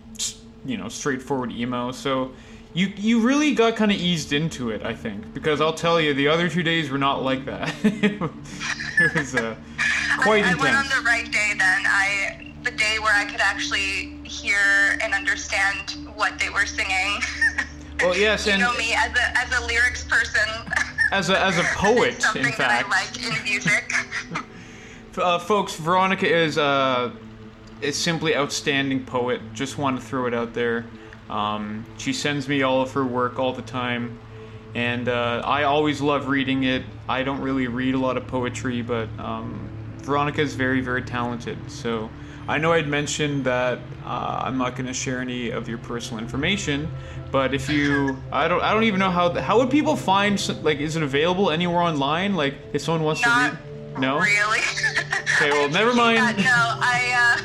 you 0.65 0.77
know, 0.77 0.89
straightforward 0.89 1.53
emo. 1.53 1.93
So 1.93 2.33
you 2.75 2.93
you 2.97 3.21
really 3.21 3.55
got 3.55 3.77
kind 3.77 3.93
of 3.93 3.97
eased 3.97 4.33
into 4.33 4.71
it, 4.71 4.85
I 4.85 4.95
think, 4.95 5.33
because 5.33 5.61
I'll 5.61 5.75
tell 5.75 6.01
you, 6.01 6.13
the 6.13 6.29
other 6.29 6.49
two 6.49 6.65
days 6.65 6.91
were 6.91 6.99
not 6.99 7.23
like 7.23 7.45
that. 7.45 7.73
it 7.85 8.21
was 9.15 9.35
uh, 9.35 9.55
quite 10.19 10.45
I, 10.45 10.53
I 10.53 10.55
went 10.57 10.77
on 10.77 10.87
the 10.87 11.03
right 11.07 11.31
day 11.31 11.55
then. 11.57 11.83
I 11.87 12.53
the 12.65 12.73
day 12.73 12.99
where 12.99 13.15
I 13.15 13.25
could 13.25 13.41
actually 13.41 14.19
hear 14.25 14.99
and 15.01 15.15
understand 15.15 15.93
what 16.15 16.39
they 16.39 16.51
were 16.51 16.67
singing. 16.67 17.21
Well, 18.01 18.17
yes, 18.17 18.45
you 18.45 18.53
and 18.53 18.61
know 18.61 18.75
me 18.75 18.93
as 18.93 19.17
a 19.17 19.39
as 19.39 19.57
a 19.57 19.67
lyrics 19.67 20.05
person. 20.05 20.43
as 21.13 21.31
a 21.31 21.41
as 21.41 21.59
a 21.59 21.63
poet, 21.63 22.21
something 22.23 22.45
in 22.45 22.59
that 22.59 22.85
I 22.85 22.89
like 22.89 23.17
in 23.25 23.45
music. 23.45 23.93
uh, 25.17 25.39
folks, 25.39 25.77
Veronika 25.77 26.27
is 26.27 26.59
uh, 26.59 27.13
a 27.83 27.93
simply 27.93 28.35
outstanding 28.37 29.05
poet. 29.07 29.41
Just 29.55 29.79
want 29.79 30.01
to 30.01 30.05
throw 30.05 30.27
it 30.27 30.35
out 30.35 30.55
there. 30.55 30.87
Um, 31.31 31.85
she 31.97 32.13
sends 32.13 32.49
me 32.49 32.63
all 32.63 32.83
of 32.83 32.93
her 32.93 33.05
work 33.05 33.39
all 33.39 33.53
the 33.53 33.63
time, 33.63 34.19
and 34.75 35.09
uh, 35.09 35.43
I 35.45 35.65
always 35.65 36.01
love 36.01 36.29
reading 36.29 36.65
it. 36.65 36.83
I 37.09 37.23
don't 37.23 37.41
really 37.41 37.67
read 37.67 37.95
a 37.95 37.99
lot 37.99 38.17
of 38.17 38.27
poetry, 38.27 38.83
but 38.83 39.09
um, 39.19 39.69
Veronika 39.99 40.41
is 40.41 40.55
very, 40.55 40.81
very 40.81 41.03
talented. 41.03 41.57
So 41.71 42.11
I 42.47 42.59
know 42.59 42.73
I'd 42.73 42.89
mentioned 42.89 43.45
that 43.45 43.79
uh, 44.05 44.43
I'm 44.45 44.59
not 44.59 44.77
going 44.77 44.87
to 44.87 44.93
share 44.95 45.21
any 45.21 45.51
of 45.51 45.69
your 45.69 45.79
personal 45.79 46.23
information, 46.23 46.91
but 47.31 47.55
if 47.55 47.69
you, 47.71 48.17
I 48.31 48.49
don't, 48.49 48.63
I 48.63 48.73
don't 48.75 48.85
even 48.85 49.01
know 49.01 49.11
how. 49.11 49.33
How 49.41 49.59
would 49.59 49.71
people 49.71 49.97
find? 49.97 50.39
Like, 50.63 50.79
is 50.79 50.97
it 50.97 51.03
available 51.03 51.51
anywhere 51.51 51.81
online? 51.81 52.35
Like, 52.35 52.55
if 52.73 52.83
someone 52.83 53.03
wants 53.03 53.25
Not 53.25 53.51
to 53.51 53.57
read? 53.57 54.01
No. 54.01 54.19
really. 54.19 54.61
Okay, 55.37 55.51
well, 55.51 55.69
never 55.71 55.95
mind. 55.95 56.19
that. 56.19 56.37
No, 56.37 56.45
I. 56.81 57.43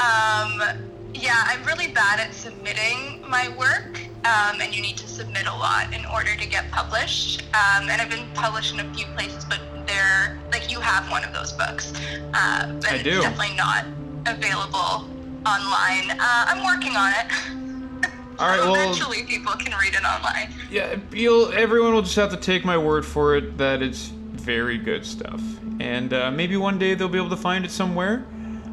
Uh, 0.00 0.72
um, 0.78 0.87
yeah, 1.14 1.42
I'm 1.46 1.64
really 1.64 1.88
bad 1.88 2.20
at 2.20 2.34
submitting 2.34 3.24
my 3.28 3.48
work, 3.56 3.98
um, 4.24 4.60
and 4.60 4.74
you 4.74 4.82
need 4.82 4.96
to 4.98 5.08
submit 5.08 5.46
a 5.46 5.52
lot 5.54 5.92
in 5.92 6.04
order 6.06 6.36
to 6.36 6.46
get 6.46 6.70
published. 6.70 7.42
Um, 7.54 7.88
and 7.88 8.00
I've 8.00 8.10
been 8.10 8.28
published 8.34 8.72
in 8.74 8.80
a 8.80 8.94
few 8.94 9.06
places, 9.16 9.44
but 9.44 9.60
they're 9.86 10.38
like 10.52 10.70
you 10.70 10.80
have 10.80 11.10
one 11.10 11.24
of 11.24 11.32
those 11.32 11.52
books, 11.52 11.92
uh, 12.34 12.72
but 12.80 12.92
I 12.92 12.96
it's 12.96 13.04
definitely 13.04 13.56
not 13.56 13.84
available 14.26 15.08
online. 15.46 16.10
Uh, 16.10 16.18
I'm 16.20 16.64
working 16.64 16.94
on 16.96 17.12
it. 17.12 18.10
All 18.38 18.48
right, 18.48 18.60
well- 18.60 18.74
eventually 18.74 19.22
people 19.24 19.52
can 19.52 19.72
read 19.80 19.94
it 19.94 20.04
online. 20.04 20.52
Yeah, 20.70 20.96
you'll. 21.12 21.52
Everyone 21.52 21.94
will 21.94 22.02
just 22.02 22.16
have 22.16 22.30
to 22.30 22.36
take 22.36 22.64
my 22.64 22.76
word 22.78 23.04
for 23.06 23.36
it 23.36 23.56
that 23.58 23.82
it's 23.82 24.08
very 24.08 24.78
good 24.78 25.04
stuff, 25.06 25.40
and 25.80 26.12
uh, 26.12 26.30
maybe 26.30 26.56
one 26.56 26.78
day 26.78 26.94
they'll 26.94 27.08
be 27.08 27.18
able 27.18 27.30
to 27.30 27.36
find 27.36 27.64
it 27.64 27.70
somewhere. 27.70 28.24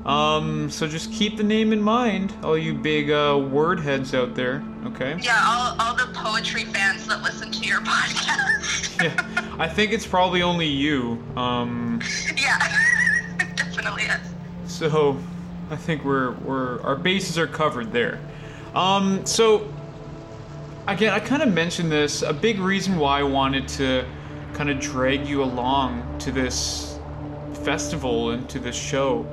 Um, 0.06 0.70
so 0.70 0.88
just 0.88 1.12
keep 1.12 1.36
the 1.36 1.44
name 1.44 1.74
in 1.74 1.82
mind, 1.82 2.32
all 2.44 2.56
you 2.56 2.76
big 2.76 3.10
uh, 3.10 3.44
word 3.50 3.80
heads 3.80 4.14
out 4.14 4.36
there. 4.36 4.64
Okay. 4.86 5.18
Yeah, 5.20 5.42
all, 5.44 5.76
all 5.80 5.96
the 5.96 6.14
poetry 6.14 6.66
fans 6.66 7.08
that 7.08 7.24
listen 7.24 7.52
to 7.52 7.66
your 7.66 7.80
podcast. 7.82 9.02
Yeah, 9.04 9.56
I 9.58 9.68
think 9.68 9.92
it's 9.94 10.06
probably 10.06 10.44
only 10.44 10.68
you. 10.68 11.24
Um, 11.36 12.02
yeah, 12.38 12.60
definitely 13.56 14.04
is. 14.04 14.20
so 14.72 15.18
I 15.72 15.76
think 15.76 16.06
we're 16.06 16.34
we're 16.34 16.82
our 16.84 16.96
bases 16.96 17.40
are 17.40 17.48
covered 17.48 17.92
there. 17.92 18.20
Um, 18.76 19.26
so 19.26 19.74
again, 20.88 21.14
I 21.14 21.20
kind 21.20 21.42
of 21.42 21.52
mentioned 21.52 21.92
this. 21.92 22.22
A 22.22 22.34
big 22.34 22.60
reason 22.60 22.98
why 22.98 23.22
I 23.22 23.24
wanted 23.24 23.68
to 23.70 24.06
kind 24.54 24.70
of 24.70 24.80
drag 24.80 25.26
you 25.26 25.44
along 25.44 26.20
to 26.20 26.32
this 26.32 27.00
festival 27.64 28.30
and 28.30 28.48
to 28.50 28.60
this 28.60 28.76
show 28.76 29.26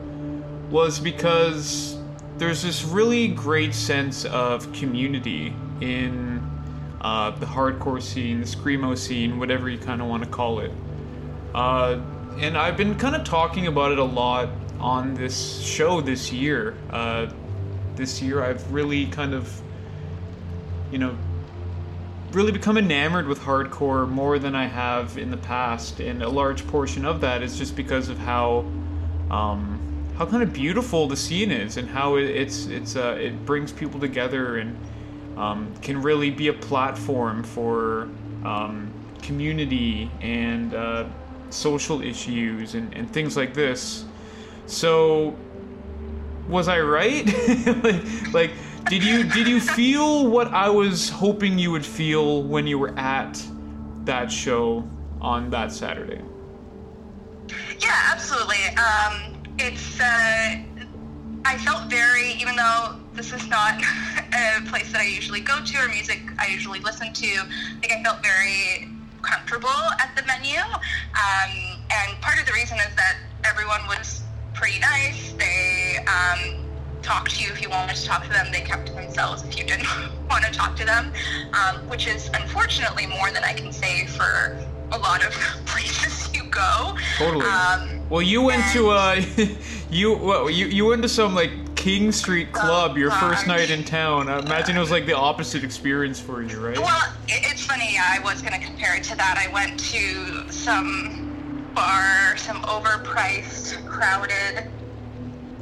was 0.73 0.99
because 0.99 1.99
there's 2.39 2.62
this 2.62 2.83
really 2.83 3.29
great 3.29 3.75
sense 3.75 4.25
of 4.25 4.73
community 4.73 5.55
in 5.83 6.43
uh, 7.03 7.31
the 7.31 7.47
hardcore 7.47 8.01
scene, 8.01 8.41
the 8.41 8.47
screamo 8.47 8.97
scene, 8.97 9.39
whatever 9.39 9.68
you 9.68 9.79
kind 9.79 10.01
of 10.01 10.09
want 10.09 10.25
to 10.25 10.29
call 10.31 10.61
it. 10.61 10.73
Uh, 11.55 12.01
and 12.39 12.57
I've 12.57 12.79
been 12.79 12.97
kind 12.97 13.14
of 13.14 13.23
talking 13.25 13.66
about 13.66 13.93
it 13.93 13.99
a 13.99 14.05
lot 14.05 14.49
on 14.81 15.12
this 15.12 15.61
show 15.61 16.01
this 16.01 16.33
year. 16.33 16.75
Uh, 16.91 17.31
this 17.95 18.23
year, 18.23 18.43
I've 18.43 18.73
really 18.73 19.07
kind 19.07 19.35
of, 19.35 19.61
you 20.91 20.99
know, 20.99 21.16
really 22.33 22.53
become 22.53 22.79
enamored 22.79 23.27
with 23.27 23.41
hardcore 23.41 24.09
more 24.09 24.39
than 24.39 24.55
I 24.55 24.66
have 24.66 25.18
in 25.18 25.31
the 25.31 25.37
past, 25.37 26.01
and 26.01 26.23
a 26.23 26.29
large 26.31 26.66
portion 26.66 27.05
of 27.05 27.20
that 27.20 27.43
is 27.43 27.59
just 27.59 27.77
because 27.77 28.09
of 28.09 28.16
how, 28.16 28.64
um, 29.31 29.82
how 30.17 30.27
kind 30.27 30.43
of 30.43 30.53
beautiful 30.53 31.09
the 31.09 31.17
scene 31.17 31.51
is, 31.51 31.77
and 31.77 31.89
how 31.89 32.17
it, 32.17 32.25
it's 32.25 32.67
it's 32.67 32.97
uh, 32.97 33.17
it 33.21 33.45
brings 33.47 33.73
people 33.73 33.99
together 33.99 34.59
and 34.59 34.77
um, 35.37 35.75
can 35.81 36.01
really 36.01 36.31
be 36.31 36.49
a 36.49 36.53
platform 36.53 37.43
for 37.43 38.09
um, 38.45 38.93
community 39.23 40.11
and 40.21 40.75
uh, 40.75 41.07
social 41.51 42.03
issues 42.03 42.75
and, 42.75 42.93
and 42.95 43.11
things 43.13 43.37
like 43.37 43.55
this. 43.55 44.05
So, 44.67 45.37
was 46.49 46.69
I 46.69 46.81
right? 46.81 47.27
like, 47.83 48.35
like, 48.35 48.51
did 48.89 49.03
you 49.03 49.25
did 49.25 49.47
you 49.47 49.61
feel 49.61 50.27
what 50.27 50.49
I 50.49 50.69
was 50.69 51.09
hoping 51.09 51.59
you 51.59 51.71
would 51.71 51.87
feel 51.87 52.43
when 52.43 52.67
you 52.67 52.79
were 52.79 52.97
at 52.99 53.43
that 54.05 54.31
show 54.31 54.89
on 55.21 55.51
that 55.51 55.73
Saturday? 55.73 56.21
Yeah, 57.81 58.11
absolutely. 58.13 58.65
Um, 58.77 59.41
it's. 59.59 60.01
Uh, 60.01 60.57
I 61.45 61.59
felt 61.59 61.91
very, 61.91 62.35
even 62.41 62.55
though 62.55 62.95
this 63.15 63.33
is 63.33 63.47
not 63.49 63.83
a 64.33 64.63
place 64.67 64.93
that 64.93 65.01
I 65.01 65.07
usually 65.07 65.41
go 65.41 65.63
to 65.63 65.79
or 65.79 65.89
music 65.89 66.21
I 66.39 66.47
usually 66.47 66.79
listen 66.81 67.13
to, 67.13 67.29
like 67.81 67.93
I 67.93 68.03
felt 68.03 68.23
very 68.23 68.89
comfortable 69.23 69.69
at 69.69 70.13
the 70.17 70.23
menu. 70.27 70.59
Um, 70.59 71.83
and 71.91 72.21
part 72.21 72.39
of 72.39 72.47
the 72.47 72.53
reason 72.53 72.79
is 72.79 72.95
that 72.97 73.17
everyone 73.45 73.81
was 73.89 74.23
pretty 74.55 74.79
nice. 74.81 75.33
They 75.33 75.99
um, 76.07 76.65
talked 77.03 77.37
to 77.37 77.45
you 77.45 77.51
if 77.51 77.61
you 77.61 77.71
wanted 77.71 77.97
to 77.97 78.07
talk 78.07 78.25
to 78.25 78.31
them. 78.31 78.47
They 78.53 78.61
kept 78.61 78.87
to 78.89 78.93
themselves 78.93 79.43
if 79.43 79.59
you 79.59 79.65
didn't 79.65 79.89
want 80.31 80.45
to 80.45 80.53
talk 80.53 80.77
to 80.77 80.85
them, 80.85 81.13
um, 81.53 81.89
which 81.89 82.07
is 82.07 82.31
unfortunately 82.35 83.07
more 83.07 83.31
than 83.31 83.45
I 83.45 83.53
can 83.53 83.73
say 83.73 84.07
for 84.07 84.59
a 84.93 84.99
lot 84.99 85.24
of 85.24 85.32
places 85.66 86.32
you 86.34 86.45
go. 86.45 86.97
Totally. 87.16 87.47
Um, 87.47 88.01
Well, 88.11 88.22
you 88.22 88.43
went 88.43 88.64
to 88.72 88.90
uh, 88.90 89.22
you 89.90 90.14
well, 90.14 90.51
you 90.51 90.66
you 90.66 90.86
went 90.86 91.03
to 91.03 91.09
some 91.09 91.34
like 91.34 91.51
King 91.76 92.12
Street 92.12 92.53
club 92.53 92.97
your 92.97 93.11
first 93.11 93.47
night 93.47 93.70
in 93.70 93.84
town. 93.84 94.28
I 94.28 94.38
imagine 94.38 94.76
it 94.76 94.80
was 94.80 94.90
like 94.90 95.07
the 95.07 95.16
opposite 95.16 95.64
experience 95.64 96.20
for 96.20 96.43
you, 96.43 96.61
right? 96.61 96.78
Well, 96.78 97.12
it, 97.26 97.51
it's 97.51 97.64
funny. 97.64 97.97
I 97.99 98.20
was 98.22 98.43
going 98.43 98.59
to 98.59 98.64
compare 98.64 98.97
it 98.97 99.03
to 99.05 99.16
that. 99.16 99.43
I 99.45 99.53
went 99.53 99.80
to 99.93 100.51
some 100.53 101.72
bar, 101.74 102.36
some 102.36 102.62
overpriced, 102.62 103.84
crowded 103.86 104.70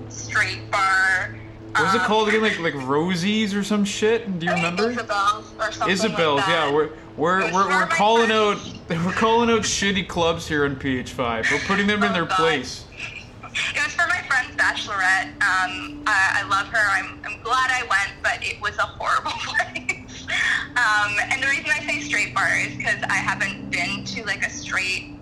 straight 0.08 0.70
bar. 0.70 1.36
What 1.72 1.84
was 1.84 1.94
it 1.94 2.00
um, 2.00 2.06
called 2.06 2.28
again? 2.28 2.42
Like 2.42 2.58
like 2.58 2.74
Rosie's 2.74 3.54
or 3.54 3.62
some 3.62 3.84
shit? 3.84 4.40
Do 4.40 4.46
you 4.46 4.52
remember? 4.52 4.90
Isabel's 4.90 5.54
or 5.58 5.70
something 5.70 5.92
Isabel's, 5.92 6.40
like 6.40 6.48
yeah. 6.48 6.70
that. 6.70 6.92
We're 7.20 7.52
we're 7.52 7.68
we're, 7.68 7.86
calling 7.86 8.30
out 8.32 8.56
we're 8.88 9.12
calling 9.12 9.50
out 9.50 9.60
shitty 9.60 10.08
clubs 10.08 10.48
here 10.48 10.64
in 10.64 10.74
PH5. 10.76 11.50
We're 11.52 11.58
putting 11.66 11.86
them 11.86 12.02
in 12.02 12.12
Oh, 12.12 12.14
their 12.14 12.24
God. 12.24 12.36
place. 12.38 12.86
It 13.44 13.84
was 13.84 13.92
for 13.92 14.06
my 14.08 14.22
friend's 14.26 14.56
bachelorette. 14.56 15.26
Um, 15.42 16.02
I, 16.06 16.40
I 16.42 16.48
love 16.48 16.68
her. 16.68 16.78
I'm, 16.78 17.20
I'm 17.26 17.42
glad 17.42 17.70
I 17.70 17.82
went, 17.82 18.22
but 18.22 18.38
it 18.42 18.58
was 18.62 18.74
a 18.78 18.82
horrible 18.86 19.32
place. 19.44 20.26
um, 20.76 21.16
and 21.30 21.42
the 21.42 21.46
reason 21.46 21.66
I 21.68 21.86
say 21.86 22.00
straight 22.00 22.34
bar 22.34 22.56
is 22.56 22.74
because 22.74 23.02
I 23.02 23.16
haven't 23.16 23.68
been 23.70 24.02
to 24.04 24.24
like 24.24 24.42
a 24.46 24.48
straight 24.50 25.18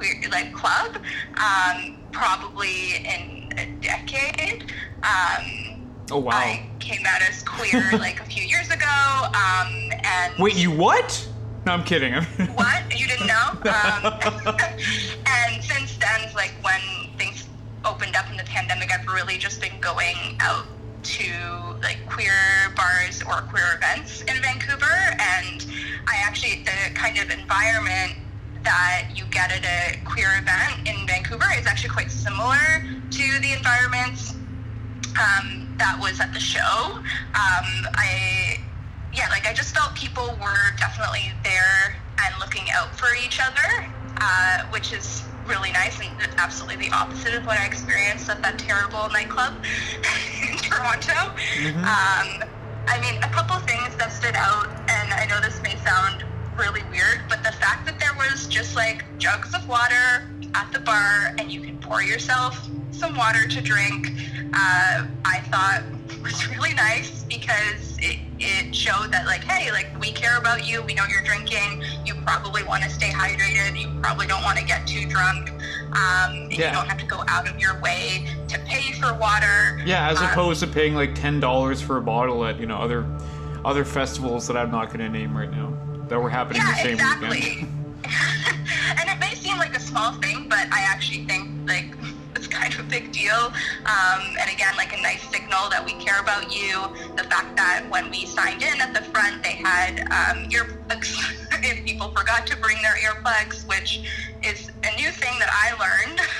weird, 0.00 0.28
like 0.32 0.52
club 0.52 0.96
um, 1.36 1.98
probably 2.10 2.96
in 2.96 3.52
a 3.58 3.66
decade. 3.80 4.72
Um, 5.04 5.67
Oh 6.10 6.18
wow. 6.18 6.32
I 6.32 6.66
came 6.78 7.04
out 7.06 7.20
as 7.22 7.42
queer 7.42 7.90
like 7.98 8.20
a 8.20 8.24
few 8.24 8.44
years 8.44 8.70
ago, 8.70 8.86
um, 8.86 9.90
and 10.02 10.38
Wait, 10.38 10.56
you 10.56 10.70
what? 10.70 11.28
No, 11.66 11.72
I'm 11.72 11.84
kidding. 11.84 12.14
what? 12.54 12.98
You 12.98 13.06
didn't 13.06 13.26
know? 13.26 13.50
Um, 13.50 14.18
and 15.26 15.62
since 15.62 15.96
then, 15.98 16.32
like 16.34 16.52
when 16.62 16.80
things 17.18 17.46
opened 17.84 18.16
up 18.16 18.30
in 18.30 18.36
the 18.36 18.44
pandemic, 18.44 18.90
I've 18.92 19.06
really 19.06 19.36
just 19.36 19.60
been 19.60 19.78
going 19.80 20.16
out 20.40 20.66
to 21.02 21.24
like 21.82 21.98
queer 22.08 22.32
bars 22.74 23.22
or 23.22 23.42
queer 23.42 23.76
events 23.76 24.22
in 24.22 24.40
Vancouver. 24.40 24.96
And 25.18 25.66
I 26.06 26.16
actually, 26.22 26.64
the 26.64 26.94
kind 26.94 27.18
of 27.18 27.30
environment 27.30 28.14
that 28.62 29.08
you 29.14 29.24
get 29.26 29.52
at 29.52 29.64
a 29.64 29.98
queer 30.04 30.28
event 30.38 30.88
in 30.88 31.06
Vancouver 31.06 31.46
is 31.58 31.66
actually 31.66 31.90
quite 31.90 32.10
similar 32.10 32.84
to 33.10 33.38
the 33.40 33.52
environments 33.52 34.34
um, 35.18 35.67
that 35.78 35.98
was 36.00 36.20
at 36.20 36.32
the 36.34 36.40
show. 36.40 36.60
Um, 36.60 37.68
I, 37.94 38.58
yeah, 39.14 39.28
like 39.30 39.46
I 39.46 39.52
just 39.52 39.74
felt 39.74 39.94
people 39.94 40.36
were 40.40 40.76
definitely 40.76 41.32
there 41.44 41.96
and 42.24 42.34
looking 42.40 42.66
out 42.74 42.94
for 42.98 43.08
each 43.24 43.40
other, 43.40 43.86
uh, 44.20 44.66
which 44.70 44.92
is 44.92 45.22
really 45.46 45.72
nice 45.72 45.98
and 46.00 46.10
absolutely 46.36 46.88
the 46.88 46.94
opposite 46.94 47.34
of 47.34 47.46
what 47.46 47.58
I 47.58 47.64
experienced 47.64 48.28
at 48.28 48.42
that 48.42 48.58
terrible 48.58 49.08
nightclub 49.10 49.54
in 50.50 50.58
Toronto. 50.58 51.32
Um, 51.88 52.44
I 52.86 52.98
mean, 53.00 53.22
a 53.22 53.28
couple 53.28 53.56
things 53.60 53.96
that 53.96 54.12
stood 54.12 54.36
out, 54.36 54.68
and 54.90 55.12
I 55.12 55.26
know 55.26 55.40
this 55.40 55.60
may 55.62 55.76
sound 55.84 56.24
really 56.56 56.82
weird, 56.90 57.22
but 57.28 57.42
the 57.44 57.52
fact 57.52 57.86
that 57.86 57.98
there 58.00 58.14
was 58.16 58.46
just 58.46 58.74
like 58.74 59.04
jugs 59.18 59.54
of 59.54 59.66
water 59.68 60.28
at 60.54 60.70
the 60.72 60.80
bar 60.80 61.34
and 61.38 61.50
you 61.50 61.60
can 61.60 61.78
pour 61.78 62.02
yourself 62.02 62.68
some 62.90 63.16
water 63.16 63.46
to 63.46 63.60
drink, 63.60 64.08
uh, 64.54 65.06
I 65.24 65.40
thought 65.50 65.82
was 66.22 66.48
really 66.56 66.74
nice 66.74 67.24
because 67.24 67.96
it, 68.00 68.18
it 68.40 68.74
showed 68.74 69.12
that 69.12 69.26
like, 69.26 69.44
hey, 69.44 69.70
like 69.70 69.88
we 70.00 70.10
care 70.12 70.36
about 70.38 70.66
you. 70.66 70.82
We 70.82 70.94
know 70.94 71.04
you're 71.10 71.22
drinking. 71.22 71.82
You 72.04 72.14
probably 72.26 72.64
want 72.64 72.82
to 72.84 72.90
stay 72.90 73.10
hydrated. 73.10 73.80
You 73.80 73.88
probably 74.00 74.26
don't 74.26 74.42
want 74.42 74.58
to 74.58 74.64
get 74.64 74.86
too 74.86 75.06
drunk. 75.06 75.50
um, 75.50 76.48
Yeah. 76.50 76.68
you 76.70 76.76
don't 76.76 76.88
have 76.88 76.98
to 76.98 77.06
go 77.06 77.22
out 77.28 77.48
of 77.48 77.58
your 77.60 77.80
way 77.80 78.26
to 78.48 78.58
pay 78.60 78.92
for 79.00 79.14
water. 79.14 79.80
Yeah, 79.86 80.08
as 80.10 80.18
Um, 80.18 80.24
opposed 80.30 80.60
to 80.60 80.66
paying 80.66 80.94
like 80.94 81.14
ten 81.14 81.40
dollars 81.40 81.80
for 81.80 81.96
a 81.98 82.02
bottle 82.02 82.44
at 82.44 82.58
you 82.58 82.66
know 82.66 82.76
other 82.78 83.06
other 83.64 83.84
festivals 83.84 84.46
that 84.48 84.56
I'm 84.56 84.70
not 84.70 84.86
going 84.88 85.00
to 85.00 85.08
name 85.08 85.36
right 85.36 85.50
now 85.50 85.72
that 86.08 86.20
were 86.20 86.30
happening 86.30 86.62
Yeah, 86.62 86.72
the 86.72 86.78
same 86.82 86.92
exactly. 86.94 87.28
weekend. 87.28 87.74
and 89.00 89.08
it 89.10 89.18
may 89.18 89.34
seem 89.34 89.56
like 89.58 89.76
a 89.76 89.80
small 89.80 90.12
thing, 90.14 90.37
big 92.88 93.12
deal. 93.12 93.52
Um, 93.86 94.36
and 94.40 94.50
again, 94.50 94.76
like 94.76 94.96
a 94.96 95.02
nice 95.02 95.22
signal 95.30 95.68
that 95.70 95.84
we 95.84 95.92
care 95.94 96.20
about 96.20 96.54
you. 96.54 96.88
The 97.16 97.24
fact 97.24 97.56
that 97.56 97.84
when 97.90 98.10
we 98.10 98.26
signed 98.26 98.62
in 98.62 98.80
at 98.80 98.94
the 98.94 99.02
front, 99.10 99.42
they 99.42 99.52
had 99.52 100.00
um, 100.00 100.48
earplugs. 100.48 101.16
if 101.62 101.84
people 101.84 102.10
forgot 102.10 102.46
to 102.46 102.56
bring 102.56 102.80
their 102.82 102.96
earplugs, 102.96 103.66
which 103.68 104.08
is 104.44 104.70
a 104.84 104.96
new 104.96 105.10
thing 105.10 105.38
that 105.38 105.50
I 105.50 105.72
learned. 105.78 106.20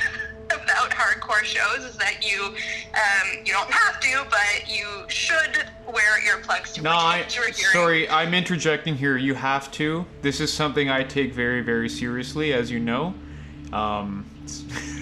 About 0.51 0.90
hardcore 0.92 1.44
shows 1.44 1.84
is 1.84 1.94
that 1.96 2.26
you 2.26 2.42
um, 2.46 3.44
you 3.44 3.53
don't 3.53 3.70
have 3.70 4.01
to, 4.01 4.26
but 4.30 4.66
you 4.66 5.05
should 5.09 5.66
wear 5.86 6.22
earplugs 6.26 6.72
to 6.72 6.82
No, 6.82 6.92
I 6.92 7.26
sorry, 7.28 8.09
I'm 8.09 8.32
interjecting 8.32 8.96
here. 8.96 9.18
You 9.18 9.34
have 9.34 9.70
to. 9.72 10.07
This 10.22 10.40
is 10.40 10.51
something 10.51 10.88
I 10.88 11.05
take 11.05 11.34
very, 11.34 11.61
very 11.61 11.90
seriously, 11.90 12.55
as 12.55 12.70
you 12.70 12.80
know. 12.80 13.12
Um, 13.74 14.24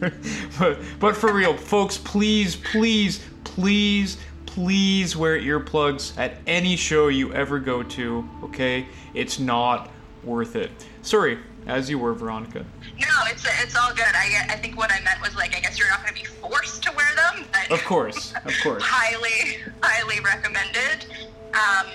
but 0.58 0.78
but 1.00 1.16
for 1.16 1.32
real, 1.32 1.56
folks, 1.56 1.96
please, 1.98 2.56
please, 2.56 3.24
please, 3.44 4.18
please 4.46 5.16
wear 5.16 5.38
earplugs 5.38 6.16
at 6.18 6.34
any 6.46 6.76
show 6.76 7.08
you 7.08 7.32
ever 7.32 7.58
go 7.58 7.82
to. 7.82 8.28
Okay, 8.44 8.86
it's 9.14 9.38
not 9.38 9.90
worth 10.24 10.56
it. 10.56 10.70
Sorry, 11.02 11.38
as 11.66 11.88
you 11.90 11.98
were, 11.98 12.14
Veronika. 12.14 12.64
No, 12.98 13.06
it's 13.26 13.44
it's 13.62 13.76
all 13.76 13.92
good. 13.94 14.14
I 14.14 14.46
I 14.48 14.56
think 14.56 14.76
what 14.76 14.92
I 14.92 15.00
meant 15.02 15.20
was 15.20 15.34
like 15.36 15.56
I 15.56 15.60
guess 15.60 15.78
you're 15.78 15.88
not 15.88 16.02
going 16.02 16.14
to 16.14 16.20
be 16.20 16.26
forced 16.26 16.82
to 16.84 16.92
wear 16.92 17.08
them, 17.16 17.44
but 17.52 17.70
Of 17.70 17.84
course, 17.84 18.32
of 18.44 18.54
course. 18.62 18.82
highly 18.86 19.58
highly 19.82 20.20
recommended. 20.20 21.06
Um, 21.54 21.86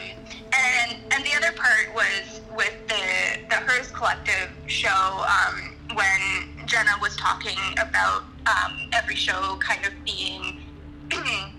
and 0.53 0.97
and 1.11 1.23
the 1.23 1.33
other 1.35 1.51
part 1.55 1.93
was 1.93 2.41
with 2.55 2.75
the 2.87 3.39
the 3.49 3.55
HIRS 3.55 3.91
Collective 3.91 4.49
show 4.67 4.89
um, 4.89 5.72
when 5.95 6.65
Jenna 6.65 6.91
was 7.01 7.15
talking 7.15 7.57
about 7.77 8.23
um, 8.45 8.89
every 8.93 9.15
show 9.15 9.57
kind 9.57 9.85
of 9.85 9.93
being. 10.03 10.61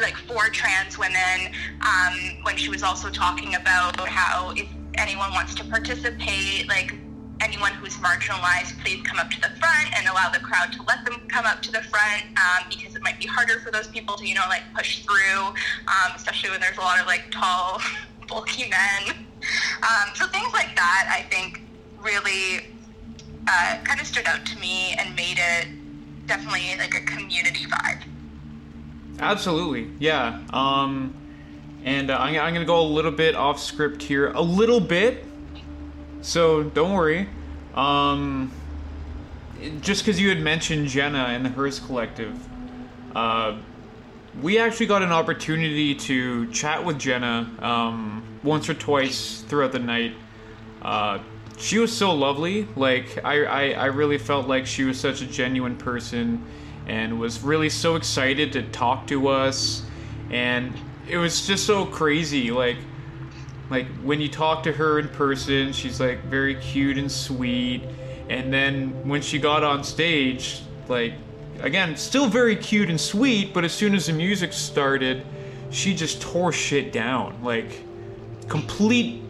like 0.00 0.16
for 0.16 0.48
trans 0.48 0.98
women 0.98 1.52
um, 1.82 2.14
when 2.44 2.56
she 2.56 2.70
was 2.70 2.82
also 2.82 3.10
talking 3.10 3.54
about 3.56 4.08
how 4.08 4.50
if 4.56 4.66
anyone 4.94 5.30
wants 5.32 5.54
to 5.54 5.64
participate 5.64 6.66
like 6.68 6.94
anyone 7.42 7.72
who's 7.72 7.94
marginalized 7.96 8.80
please 8.80 9.02
come 9.02 9.18
up 9.18 9.30
to 9.30 9.40
the 9.40 9.50
front 9.56 9.88
and 9.98 10.06
allow 10.08 10.30
the 10.30 10.38
crowd 10.38 10.72
to 10.72 10.82
let 10.84 11.04
them 11.04 11.20
come 11.28 11.44
up 11.44 11.60
to 11.60 11.70
the 11.70 11.82
front 11.82 12.24
um, 12.38 12.68
because 12.70 12.94
it 12.94 13.02
might 13.02 13.18
be 13.18 13.26
harder 13.26 13.58
for 13.60 13.70
those 13.70 13.88
people 13.88 14.16
to 14.16 14.26
you 14.26 14.34
know 14.34 14.44
like 14.48 14.62
push 14.74 15.04
through 15.04 15.40
um, 15.42 16.12
especially 16.14 16.50
when 16.50 16.60
there's 16.60 16.78
a 16.78 16.80
lot 16.80 16.98
of 16.98 17.06
like 17.06 17.24
tall 17.30 17.80
bulky 18.28 18.70
men 18.70 19.26
um, 19.82 20.14
so 20.14 20.26
things 20.28 20.52
like 20.52 20.74
that 20.76 21.10
i 21.10 21.22
think 21.28 21.60
really 22.00 22.71
uh, 23.48 23.78
kind 23.84 24.00
of 24.00 24.06
stood 24.06 24.26
out 24.26 24.44
to 24.46 24.58
me 24.58 24.94
and 24.98 25.14
made 25.16 25.38
it 25.38 25.68
definitely 26.26 26.74
like 26.78 26.94
a 26.94 27.04
community 27.04 27.64
vibe 27.66 28.02
Absolutely, 29.18 29.88
yeah. 29.98 30.40
Um, 30.52 31.14
and 31.84 32.10
uh, 32.10 32.18
I'm, 32.18 32.34
I'm 32.38 32.52
gonna 32.52 32.64
go 32.64 32.80
a 32.80 32.82
little 32.82 33.10
bit 33.10 33.34
off 33.34 33.60
script 33.60 34.02
here, 34.02 34.32
a 34.32 34.40
little 34.40 34.80
bit. 34.80 35.24
So 36.22 36.64
don't 36.64 36.92
worry. 36.92 37.28
Um, 37.74 38.52
just 39.80 40.04
because 40.04 40.20
you 40.20 40.28
had 40.28 40.40
mentioned 40.40 40.88
Jenna 40.88 41.26
and 41.28 41.44
the 41.44 41.50
HIRS 41.50 41.80
Collective, 41.80 42.36
uh, 43.14 43.58
we 44.40 44.58
actually 44.58 44.86
got 44.86 45.02
an 45.02 45.12
opportunity 45.12 45.94
to 45.94 46.50
chat 46.50 46.84
with 46.84 46.98
Jenna 46.98 47.50
um, 47.60 48.24
once 48.42 48.68
or 48.68 48.74
twice 48.74 49.42
throughout 49.42 49.72
the 49.72 49.78
night. 49.78 50.14
Uh, 50.80 51.18
she 51.62 51.78
was 51.78 51.96
so 51.96 52.12
lovely. 52.12 52.66
Like 52.74 53.24
I, 53.24 53.44
I, 53.44 53.70
I 53.70 53.86
really 53.86 54.18
felt 54.18 54.48
like 54.48 54.66
she 54.66 54.82
was 54.82 54.98
such 54.98 55.22
a 55.22 55.26
genuine 55.26 55.76
person, 55.76 56.44
and 56.86 57.20
was 57.20 57.40
really 57.42 57.70
so 57.70 57.94
excited 57.94 58.52
to 58.54 58.62
talk 58.70 59.06
to 59.06 59.28
us. 59.28 59.84
And 60.30 60.74
it 61.08 61.18
was 61.18 61.46
just 61.46 61.64
so 61.64 61.86
crazy. 61.86 62.50
Like, 62.50 62.78
like 63.70 63.86
when 64.02 64.20
you 64.20 64.28
talk 64.28 64.64
to 64.64 64.72
her 64.72 64.98
in 64.98 65.08
person, 65.08 65.72
she's 65.72 66.00
like 66.00 66.24
very 66.24 66.56
cute 66.56 66.98
and 66.98 67.10
sweet. 67.10 67.82
And 68.28 68.52
then 68.52 69.08
when 69.08 69.22
she 69.22 69.38
got 69.38 69.62
on 69.62 69.84
stage, 69.84 70.62
like 70.88 71.14
again, 71.60 71.96
still 71.96 72.26
very 72.26 72.56
cute 72.56 72.90
and 72.90 73.00
sweet, 73.00 73.54
but 73.54 73.64
as 73.64 73.72
soon 73.72 73.94
as 73.94 74.06
the 74.06 74.12
music 74.12 74.52
started, 74.52 75.24
she 75.70 75.94
just 75.94 76.20
tore 76.20 76.52
shit 76.52 76.92
down. 76.92 77.40
Like 77.42 77.84
complete 78.48 79.22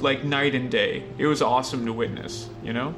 like 0.00 0.24
night 0.24 0.54
and 0.54 0.70
day. 0.70 1.02
It 1.18 1.26
was 1.26 1.42
awesome 1.42 1.84
to 1.86 1.92
witness, 1.92 2.48
you 2.62 2.72
know? 2.72 2.94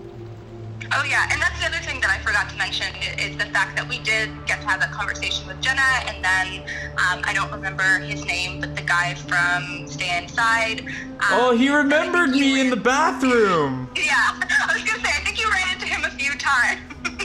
Oh 0.93 1.05
yeah, 1.09 1.29
and 1.31 1.41
that's 1.41 1.59
the 1.61 1.67
other 1.67 1.77
thing 1.85 2.01
that 2.01 2.11
I 2.11 2.19
forgot 2.19 2.49
to 2.51 2.57
mention 2.57 2.87
is 3.19 3.37
the 3.37 3.45
fact 3.47 3.77
that 3.77 3.89
we 3.89 3.99
did 4.01 4.29
get 4.47 4.61
to 4.63 4.67
have 4.67 4.81
that 4.81 4.91
conversation 4.91 5.47
with 5.47 5.61
Jenna, 5.61 5.83
and 6.09 6.25
then 6.25 6.63
um, 6.99 7.21
I 7.25 7.33
don't 7.33 7.53
remember 7.53 7.99
his 8.01 8.25
name, 8.25 8.61
but 8.61 8.75
the 8.75 8.83
guy 8.83 9.15
from 9.15 9.87
Stay 9.87 10.19
Inside. 10.19 10.81
Um, 10.81 11.19
Oh, 11.31 11.57
he 11.57 11.69
remembered 11.69 12.31
me 12.31 12.61
in 12.61 12.71
the 12.71 12.77
bathroom. 12.77 13.89
Yeah, 13.97 14.13
I 14.13 14.73
was 14.73 14.83
gonna 14.83 15.03
say 15.05 15.11
I 15.15 15.21
think 15.25 15.39
you 15.41 15.49
ran 15.51 15.75
into 15.75 15.87
him 15.87 16.05
a 16.05 16.11
few 16.11 16.33
times. 16.39 16.81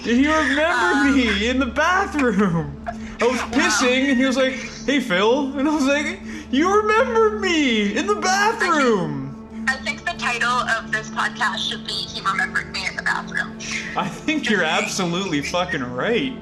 He 0.06 0.28
remembered 0.28 1.16
me 1.16 1.48
in 1.50 1.58
the 1.58 1.66
bathroom. 1.66 2.86
I 2.88 3.28
was 3.28 3.40
pissing, 3.52 4.10
and 4.10 4.18
he 4.18 4.26
was 4.26 4.38
like, 4.38 4.54
"Hey, 4.86 5.00
Phil," 5.00 5.58
and 5.58 5.68
I 5.68 5.74
was 5.74 5.86
like, 5.86 6.20
"You 6.52 6.72
remember 6.82 7.40
me 7.40 7.98
in 7.98 8.06
the 8.06 8.16
bathroom." 8.16 9.25
I 9.68 9.78
think 9.78 10.06
the 10.06 10.14
title 10.14 10.50
of 10.50 10.92
this 10.92 11.10
podcast 11.10 11.70
should 11.70 11.86
be 11.86 11.94
"He 11.94 12.22
Remembered 12.22 12.72
Me 12.72 12.86
in 12.88 12.96
the 12.96 13.04
Bathroom." 13.04 13.58
I 13.98 14.08
think 14.08 14.50
you're 14.50 14.64
absolutely 14.64 15.42
fucking 15.42 15.84
right. 15.84 16.38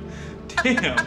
Damn. 0.63 0.97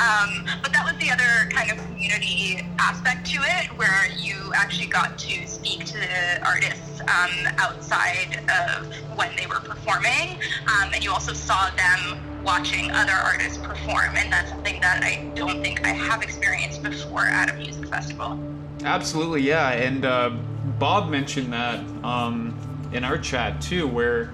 Um, 0.00 0.46
but 0.62 0.72
that 0.72 0.84
was 0.84 0.96
the 0.98 1.10
other 1.10 1.50
kind 1.50 1.70
of 1.70 1.76
community 1.86 2.66
aspect 2.78 3.26
to 3.32 3.40
it, 3.42 3.66
where 3.76 4.08
you 4.16 4.52
actually 4.54 4.86
got 4.86 5.18
to 5.18 5.46
speak 5.46 5.84
to 5.86 5.94
the 5.94 6.44
artists 6.44 7.00
um, 7.02 7.30
outside 7.58 8.40
of 8.48 8.86
when 9.16 9.34
they 9.36 9.46
were 9.46 9.60
performing, 9.60 10.40
um, 10.66 10.90
and 10.94 11.04
you 11.04 11.12
also 11.12 11.32
saw 11.32 11.70
them 11.70 12.42
watching 12.42 12.90
other 12.92 13.12
artists 13.12 13.58
perform, 13.58 14.16
and 14.16 14.32
that's 14.32 14.50
something 14.50 14.80
that 14.80 15.02
I 15.04 15.30
don't 15.34 15.62
think 15.62 15.86
I 15.86 15.90
have 15.90 16.22
experienced 16.22 16.82
before 16.82 17.26
at 17.26 17.50
a 17.50 17.54
music 17.54 17.86
festival. 17.88 18.38
Absolutely, 18.84 19.42
yeah. 19.42 19.70
And 19.70 20.04
uh, 20.04 20.30
Bob 20.78 21.10
mentioned 21.10 21.52
that 21.52 21.80
um, 22.04 22.56
in 22.92 23.04
our 23.04 23.18
chat 23.18 23.60
too, 23.60 23.86
where 23.86 24.32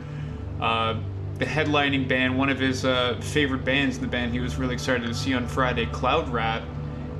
uh, 0.60 0.98
the 1.39 1.44
headlining 1.44 2.09
band, 2.09 2.36
one 2.39 2.48
of 2.48 2.59
his 2.59 2.85
uh, 2.85 3.18
favorite 3.20 3.64
bands, 3.64 3.98
the 3.98 4.06
band 4.06 4.32
he 4.32 4.40
was 4.40 4.56
really 4.56 4.74
excited 4.74 5.06
to 5.06 5.14
see 5.14 5.35
on 5.35 5.47
Friday, 5.47 5.86
Cloud 5.86 6.28
Rat, 6.28 6.62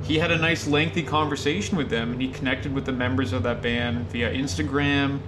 he 0.03 0.17
had 0.17 0.31
a 0.31 0.37
nice 0.37 0.67
lengthy 0.67 1.03
conversation 1.03 1.77
with 1.77 1.89
them, 1.89 2.13
and 2.13 2.21
he 2.21 2.29
connected 2.29 2.73
with 2.73 2.85
the 2.85 2.91
members 2.93 3.33
of 3.33 3.43
that 3.43 3.61
band 3.61 4.09
via 4.09 4.31
Instagram. 4.31 5.19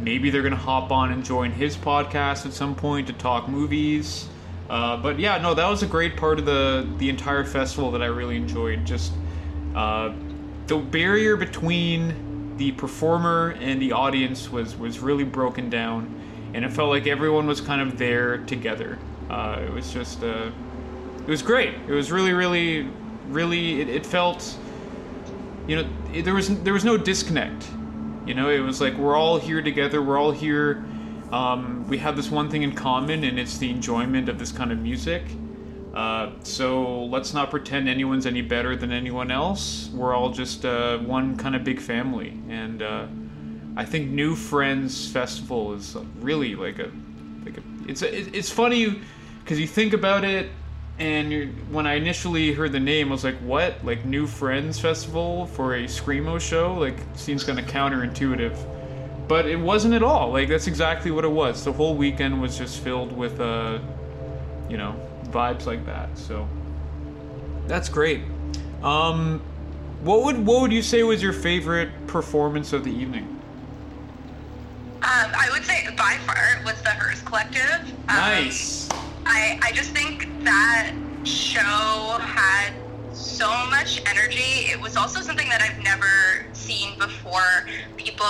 Maybe 0.00 0.30
they're 0.30 0.42
gonna 0.42 0.56
hop 0.56 0.90
on 0.90 1.12
and 1.12 1.24
join 1.24 1.52
his 1.52 1.76
podcast 1.76 2.44
at 2.44 2.52
some 2.52 2.74
point 2.74 3.06
to 3.06 3.12
talk 3.12 3.48
movies. 3.48 4.28
Uh, 4.68 4.96
but 4.96 5.18
yeah, 5.20 5.38
no, 5.38 5.54
that 5.54 5.68
was 5.68 5.82
a 5.82 5.86
great 5.86 6.16
part 6.16 6.38
of 6.40 6.44
the 6.44 6.88
the 6.98 7.08
entire 7.08 7.44
festival 7.44 7.92
that 7.92 8.02
I 8.02 8.06
really 8.06 8.36
enjoyed. 8.36 8.84
Just 8.84 9.12
uh, 9.74 10.12
the 10.66 10.76
barrier 10.78 11.36
between 11.36 12.56
the 12.56 12.72
performer 12.72 13.56
and 13.60 13.80
the 13.80 13.92
audience 13.92 14.50
was 14.50 14.76
was 14.76 14.98
really 14.98 15.24
broken 15.24 15.70
down, 15.70 16.20
and 16.54 16.64
it 16.64 16.72
felt 16.72 16.88
like 16.88 17.06
everyone 17.06 17.46
was 17.46 17.60
kind 17.60 17.80
of 17.80 17.98
there 17.98 18.38
together. 18.38 18.98
Uh, 19.30 19.62
it 19.66 19.72
was 19.72 19.92
just 19.92 20.22
uh, 20.22 20.50
it 21.20 21.30
was 21.30 21.42
great. 21.42 21.74
It 21.88 21.92
was 21.92 22.12
really, 22.12 22.32
really, 22.32 22.88
really. 23.28 23.80
It, 23.80 23.88
it 23.88 24.06
felt, 24.06 24.56
you 25.66 25.76
know, 25.76 25.88
it, 26.12 26.22
there 26.22 26.34
was 26.34 26.60
there 26.62 26.72
was 26.72 26.84
no 26.84 26.96
disconnect. 26.96 27.68
You 28.26 28.34
know, 28.34 28.48
it 28.50 28.60
was 28.60 28.80
like 28.80 28.94
we're 28.94 29.16
all 29.16 29.38
here 29.38 29.62
together. 29.62 30.02
We're 30.02 30.18
all 30.18 30.32
here. 30.32 30.84
Um, 31.32 31.86
we 31.88 31.98
have 31.98 32.16
this 32.16 32.30
one 32.30 32.48
thing 32.48 32.62
in 32.62 32.72
common, 32.72 33.24
and 33.24 33.38
it's 33.38 33.58
the 33.58 33.70
enjoyment 33.70 34.28
of 34.28 34.38
this 34.38 34.52
kind 34.52 34.72
of 34.72 34.78
music. 34.78 35.24
Uh, 35.96 36.30
so 36.42 37.04
let's 37.06 37.32
not 37.32 37.50
pretend 37.50 37.88
anyone's 37.88 38.26
any 38.26 38.42
better 38.42 38.76
than 38.76 38.92
anyone 38.92 39.30
else. 39.30 39.88
We're 39.94 40.14
all 40.14 40.28
just 40.28 40.66
uh, 40.66 40.98
one 40.98 41.38
kind 41.38 41.56
of 41.56 41.64
big 41.64 41.80
family, 41.80 42.38
and 42.50 42.82
uh, 42.82 43.06
I 43.76 43.86
think 43.86 44.10
New 44.10 44.36
Friends 44.36 45.10
Festival 45.10 45.72
is 45.72 45.96
really 46.20 46.54
like 46.54 46.78
a 46.80 46.90
like 47.46 47.56
a 47.56 47.62
it's 47.88 48.02
a, 48.02 48.36
it's 48.36 48.50
funny 48.50 49.00
because 49.42 49.58
you 49.58 49.66
think 49.66 49.94
about 49.94 50.22
it, 50.22 50.50
and 50.98 51.72
when 51.72 51.86
I 51.86 51.94
initially 51.94 52.52
heard 52.52 52.72
the 52.72 52.80
name, 52.80 53.08
I 53.08 53.12
was 53.12 53.24
like, 53.24 53.38
"What? 53.38 53.82
Like 53.82 54.04
New 54.04 54.26
Friends 54.26 54.78
Festival 54.78 55.46
for 55.46 55.76
a 55.76 55.84
screamo 55.84 56.38
show? 56.38 56.74
Like 56.74 56.98
seems 57.14 57.42
kind 57.42 57.58
of 57.58 57.64
counterintuitive." 57.66 58.54
but 59.28 59.46
it 59.46 59.58
wasn't 59.58 59.92
at 59.92 60.04
all. 60.04 60.30
Like 60.30 60.48
that's 60.48 60.66
exactly 60.66 61.10
what 61.10 61.24
it 61.24 61.32
was. 61.32 61.64
The 61.64 61.72
whole 61.72 61.96
weekend 61.96 62.40
was 62.40 62.56
just 62.56 62.80
filled 62.80 63.10
with 63.10 63.40
uh, 63.40 63.78
you 64.68 64.76
know, 64.76 64.94
vibes 65.36 65.66
like 65.66 65.84
that. 65.84 66.16
So 66.16 66.48
that's 67.66 67.88
great. 67.88 68.22
Um, 68.82 69.40
what 70.02 70.24
would 70.24 70.46
what 70.46 70.62
would 70.62 70.72
you 70.72 70.82
say 70.82 71.02
was 71.02 71.22
your 71.22 71.32
favorite 71.32 71.90
performance 72.06 72.72
of 72.72 72.84
the 72.84 72.90
evening? 72.90 73.24
Um, 75.02 75.30
I 75.36 75.48
would 75.52 75.64
say 75.64 75.86
by 75.96 76.16
far 76.26 76.62
was 76.64 76.80
the 76.82 76.90
HIRS 76.90 77.22
Collective. 77.22 77.80
Um, 78.08 78.16
Nice. 78.16 78.88
I, 79.26 79.58
I 79.62 79.72
just 79.72 79.90
think 79.90 80.28
that 80.42 80.94
show 81.24 82.18
had 82.20 82.72
so 83.12 83.48
much 83.66 84.02
energy. 84.06 84.70
It 84.70 84.80
was 84.80 84.96
also 84.96 85.20
something 85.20 85.48
that 85.48 85.60
I've 85.60 85.82
never 85.82 86.46
seen 86.52 86.98
before. 86.98 87.66
People, 87.96 88.26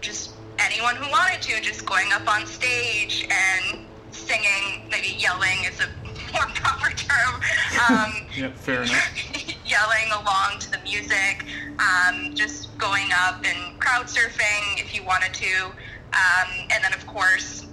just 0.00 0.34
anyone 0.58 0.96
who 0.96 1.10
wanted 1.10 1.40
to, 1.42 1.60
just 1.60 1.86
going 1.86 2.12
up 2.12 2.28
on 2.28 2.46
stage 2.46 3.26
and 3.30 3.86
singing, 4.12 4.88
maybe 4.90 5.16
yelling 5.18 5.64
is 5.64 5.80
a 5.80 6.03
more 6.34 6.46
proper 6.54 6.90
term. 6.96 7.40
Um, 7.88 8.26
Yeah, 8.36 8.50
fair 8.52 8.82
enough. 8.82 9.12
yelling 9.64 10.10
along 10.20 10.58
to 10.60 10.70
the 10.70 10.78
music, 10.84 11.46
um, 11.78 12.34
just 12.34 12.76
going 12.78 13.08
up 13.26 13.42
and 13.44 13.78
crowd 13.80 14.06
surfing 14.06 14.78
if 14.80 14.94
you 14.94 15.02
wanted 15.04 15.32
to. 15.34 15.64
Um, 15.66 16.48
and 16.70 16.84
then, 16.84 16.92
of 16.92 17.06
course, 17.06 17.66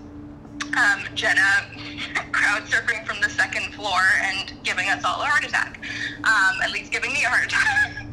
um, 0.78 1.04
Jenna 1.14 1.66
crowd 2.32 2.64
surfing 2.64 3.06
from 3.06 3.20
the 3.22 3.30
second 3.30 3.74
floor 3.74 4.00
and 4.22 4.54
giving 4.64 4.88
us 4.90 5.04
all 5.04 5.22
a 5.22 5.26
heart 5.26 5.44
attack. 5.44 5.84
Um, 6.24 6.62
at 6.64 6.72
least 6.72 6.92
giving 6.92 7.12
me 7.12 7.24
a 7.26 7.30
heart 7.30 7.46
attack. 7.46 8.08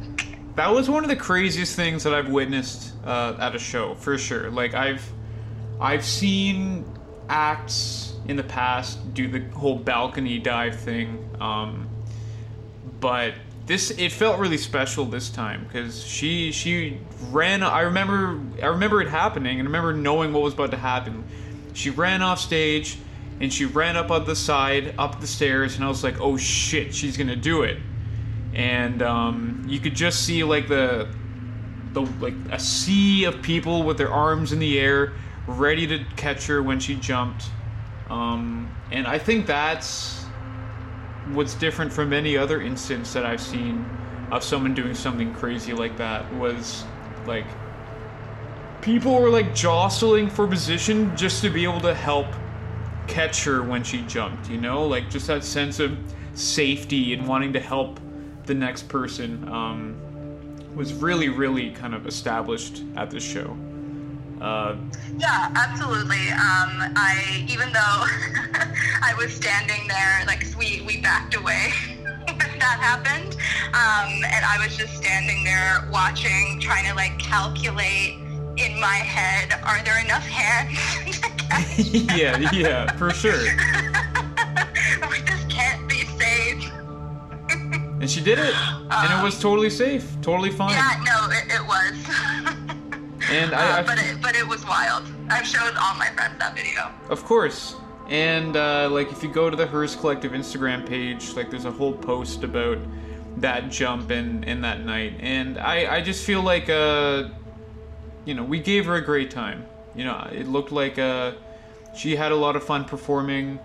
That 0.57 0.73
was 0.73 0.91
one 0.91 1.05
of 1.05 1.09
the 1.09 1.17
craziest 1.17 1.77
things 1.77 2.03
that 2.03 2.13
I've 2.13 2.29
witnessed 2.31 2.93
uh, 3.07 3.37
at 3.39 3.55
a 3.55 3.59
show, 3.61 3.95
for 3.95 4.19
sure. 4.19 4.51
Like 4.51 4.75
I've, 4.75 5.09
I've 5.81 6.05
seen 6.05 6.85
acts 7.29 8.15
in 8.29 8.37
the 8.37 8.43
past 8.43 9.15
do 9.15 9.29
the 9.29 9.41
whole 9.57 9.77
balcony 9.77 10.39
dive 10.39 10.79
thing, 10.79 11.29
um, 11.41 11.89
but 13.01 13.35
this 13.67 13.91
it 13.91 14.13
felt 14.13 14.39
really 14.39 14.57
special 14.57 15.05
this 15.05 15.29
time 15.31 15.65
because 15.65 16.03
she 16.05 16.53
she 16.53 16.99
ran. 17.31 17.63
I 17.63 17.81
remember 17.81 18.41
I 18.63 18.67
remember 18.67 19.03
it 19.03 19.09
happening 19.09 19.59
and 19.59 19.67
I 19.67 19.71
remember 19.71 19.93
knowing 19.93 20.33
what 20.33 20.43
was 20.43 20.55
about 20.55 20.71
to 20.71 20.77
happen. 20.77 21.25
She 21.75 21.91
ran 21.91 22.23
off 22.23 22.39
stage 22.39 22.99
and 23.41 23.53
she 23.53 23.65
ran 23.65 23.97
up 23.97 24.11
on 24.11 24.25
the 24.25 24.37
side, 24.37 24.95
up 24.99 25.21
the 25.21 25.27
stairs, 25.27 25.77
and 25.77 25.85
I 25.85 25.89
was 25.89 26.03
like, 26.03 26.21
oh 26.21 26.37
shit, 26.37 26.95
she's 26.95 27.17
gonna 27.17 27.37
do 27.37 27.63
it 27.63 27.79
and 28.55 29.03
um, 29.03 29.65
you 29.69 29.79
could 29.79 29.95
just 29.95 30.25
see 30.25 30.45
like 30.45 30.69
the 30.69 31.09
the 31.93 32.03
like 32.21 32.35
a 32.51 32.59
sea 32.59 33.25
of 33.25 33.41
people 33.43 33.83
with 33.83 33.99
their 33.99 34.13
arms 34.13 34.53
in 34.53 34.59
the 34.59 34.79
air, 34.79 35.13
ready 35.47 35.87
to 35.87 36.05
catch 36.17 36.47
her 36.47 36.63
when 36.63 36.81
she 36.81 36.95
jumped. 36.97 37.51
Um, 38.11 38.75
and 38.91 39.07
I 39.07 39.19
think 39.19 39.47
that's 39.47 40.25
what's 41.33 41.55
different 41.55 41.93
from 41.93 42.13
any 42.13 42.37
other 42.37 42.63
instance 42.63 43.13
that 43.13 43.27
I've 43.27 43.41
seen 43.41 43.85
of 44.31 44.43
someone 44.43 44.75
doing 44.75 44.95
something 44.95 45.33
crazy 45.35 45.73
like 45.73 45.97
that. 45.99 46.33
Was 46.35 46.85
like 47.27 47.47
people 48.81 49.21
were 49.21 49.31
like 49.31 49.55
jostling 49.55 50.31
for 50.31 50.47
position 50.47 51.15
just 51.17 51.43
to 51.43 51.51
be 51.51 51.65
able 51.65 51.81
to 51.81 51.95
help 51.95 52.27
catch 53.07 53.45
her 53.45 53.63
when 53.63 53.83
she 53.83 54.03
jumped. 54.03 54.49
You 54.49 54.59
know, 54.59 54.87
like 54.87 55.11
just 55.11 55.27
that 55.27 55.45
sense 55.45 55.81
of 55.81 55.97
safety 56.35 57.15
and 57.15 57.27
wanting 57.27 57.53
to 57.53 57.61
help 57.61 58.01
the 58.47 58.55
next 58.55 58.89
person 58.89 59.47
um, 59.49 59.97
was 60.75 60.95
really, 60.95 61.29
really 61.29 61.71
kind 61.71 61.95
of 61.95 62.07
established 62.07 62.83
at 62.97 63.11
this 63.11 63.25
show. 63.25 63.57
Uh, 64.41 64.77
Yeah, 65.19 65.51
absolutely. 65.55 66.31
Um, 66.31 66.95
I 66.97 67.45
even 67.49 67.73
though 67.73 67.81
I 69.03 69.15
was 69.19 69.33
standing 69.33 69.87
there, 69.89 70.25
like 70.27 70.45
we 70.59 70.83
we 70.87 71.01
backed 71.01 71.35
away 71.35 71.73
when 72.27 72.59
that 72.59 72.79
happened, 72.81 73.35
um, 73.75 74.25
and 74.25 74.45
I 74.45 74.59
was 74.63 74.77
just 74.77 74.95
standing 74.97 75.43
there 75.45 75.89
watching, 75.93 76.61
trying 76.61 76.87
to 76.89 76.95
like 76.95 77.19
calculate 77.19 78.15
in 78.57 78.79
my 78.81 78.97
head, 78.97 79.55
are 79.65 79.83
there 79.85 80.01
enough 80.05 80.25
hands 80.27 81.21
to 81.21 81.29
catch? 81.31 81.79
yeah, 82.19 82.51
yeah, 82.53 82.93
for 82.97 83.11
sure. 83.11 83.45
Like, 85.01 85.27
this 85.27 85.45
can't 85.49 85.89
be 85.89 86.05
safe. 86.19 86.73
And 88.01 88.09
she 88.11 88.21
did 88.21 88.39
it, 88.39 88.55
and 88.91 89.13
it 89.21 89.23
was 89.23 89.39
totally 89.41 89.71
safe, 89.71 90.05
totally 90.23 90.51
fine. 90.51 90.71
Yeah, 90.71 91.03
no, 91.05 91.29
it, 91.31 91.45
it 91.51 91.67
was. 91.67 92.68
And 93.31 93.55
I, 93.55 93.81
Uh, 93.81 93.83
but 93.83 93.99
it 93.99 94.21
but 94.23 94.37
it 94.37 94.47
was 94.47 94.65
wild. 94.67 95.05
I've 95.29 95.47
showed 95.47 95.75
all 95.77 95.95
my 95.95 96.09
friends 96.11 96.39
that 96.39 96.55
video. 96.57 96.91
Of 97.09 97.25
course. 97.25 97.75
And 98.09 98.57
uh, 98.57 98.89
like 98.91 99.13
if 99.13 99.23
you 99.23 99.31
go 99.31 99.51
to 99.51 99.57
the 99.57 99.67
HIRS 99.67 99.95
Collective 99.97 100.33
Instagram 100.33 100.87
page, 100.89 101.35
like 101.35 101.51
there's 101.51 101.67
a 101.67 101.71
whole 101.71 101.93
post 101.93 102.43
about 102.43 102.79
that 103.37 103.71
jump 103.71 104.11
and, 104.11 104.45
and 104.47 104.65
that 104.65 104.85
night. 104.85 105.15
And 105.21 105.59
I, 105.59 105.97
I 105.97 106.01
just 106.01 106.25
feel 106.25 106.43
like 106.43 106.69
uh 106.71 107.29
you 108.25 108.35
know, 108.35 108.43
we 108.45 108.61
gave 108.61 108.87
her 108.87 108.97
a 108.97 109.01
great 109.05 109.31
time. 109.31 109.65
You 109.95 110.05
know, 110.05 110.29
it 110.33 110.47
looked 110.49 110.73
like 110.73 110.99
uh 110.99 111.33
she 111.95 112.17
had 112.17 112.33
a 112.33 112.37
lot 112.37 112.57
of 112.57 112.65
fun 112.65 112.85
performing. 112.85 113.59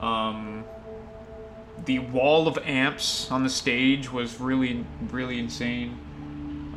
Um 0.00 0.64
the 1.86 2.00
wall 2.00 2.46
of 2.48 2.58
amps 2.64 3.30
on 3.30 3.42
the 3.42 3.50
stage 3.50 4.12
was 4.12 4.38
really 4.40 4.84
really 5.10 5.38
insane. 5.38 5.98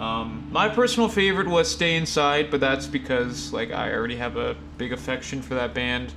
Um, 0.01 0.47
my 0.51 0.67
personal 0.67 1.07
favorite 1.07 1.47
was 1.47 1.71
Stay 1.71 1.95
Inside, 1.95 2.49
but 2.49 2.59
that's 2.59 2.87
because 2.87 3.53
like 3.53 3.71
I 3.71 3.93
already 3.93 4.15
have 4.15 4.35
a 4.35 4.55
big 4.79 4.93
affection 4.93 5.43
for 5.43 5.53
that 5.53 5.75
band. 5.75 6.11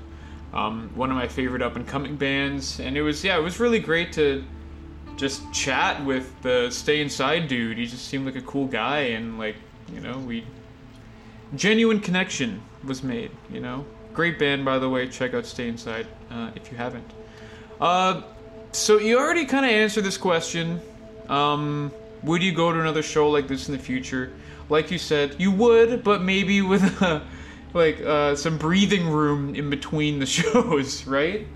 Um, 0.54 0.90
one 0.94 1.10
of 1.10 1.16
my 1.16 1.28
favorite 1.28 1.60
up 1.60 1.76
and 1.76 1.86
coming 1.86 2.16
bands, 2.16 2.80
and 2.80 2.96
it 2.96 3.02
was 3.02 3.22
yeah, 3.22 3.36
it 3.36 3.42
was 3.42 3.60
really 3.60 3.80
great 3.80 4.10
to 4.14 4.42
just 5.16 5.42
chat 5.52 6.02
with 6.02 6.32
the 6.40 6.70
Stay 6.70 7.02
Inside 7.02 7.46
dude. 7.46 7.76
He 7.76 7.84
just 7.84 8.08
seemed 8.08 8.24
like 8.24 8.36
a 8.36 8.40
cool 8.40 8.66
guy, 8.66 9.00
and 9.00 9.38
like 9.38 9.56
you 9.92 10.00
know 10.00 10.18
we 10.18 10.44
genuine 11.54 12.00
connection 12.00 12.62
was 12.84 13.02
made. 13.02 13.32
You 13.52 13.60
know, 13.60 13.84
great 14.14 14.38
band 14.38 14.64
by 14.64 14.78
the 14.78 14.88
way. 14.88 15.08
Check 15.08 15.34
out 15.34 15.44
Stay 15.44 15.68
Inside 15.68 16.06
uh, 16.30 16.52
if 16.54 16.72
you 16.72 16.78
haven't. 16.78 17.10
Uh, 17.78 18.22
so 18.72 18.98
you 18.98 19.18
already 19.18 19.44
kind 19.44 19.66
of 19.66 19.70
answered 19.72 20.04
this 20.04 20.16
question. 20.16 20.80
Um, 21.28 21.92
would 22.24 22.42
you 22.42 22.52
go 22.52 22.72
to 22.72 22.80
another 22.80 23.02
show 23.02 23.28
like 23.30 23.48
this 23.48 23.68
in 23.68 23.76
the 23.76 23.82
future? 23.82 24.32
Like 24.68 24.90
you 24.90 24.98
said, 24.98 25.36
you 25.38 25.50
would, 25.52 26.02
but 26.02 26.22
maybe 26.22 26.62
with 26.62 27.02
uh, 27.02 27.20
like 27.74 28.00
uh, 28.00 28.34
some 28.34 28.56
breathing 28.56 29.08
room 29.08 29.54
in 29.54 29.70
between 29.70 30.18
the 30.18 30.26
shows, 30.38 31.06
right? 31.06 31.46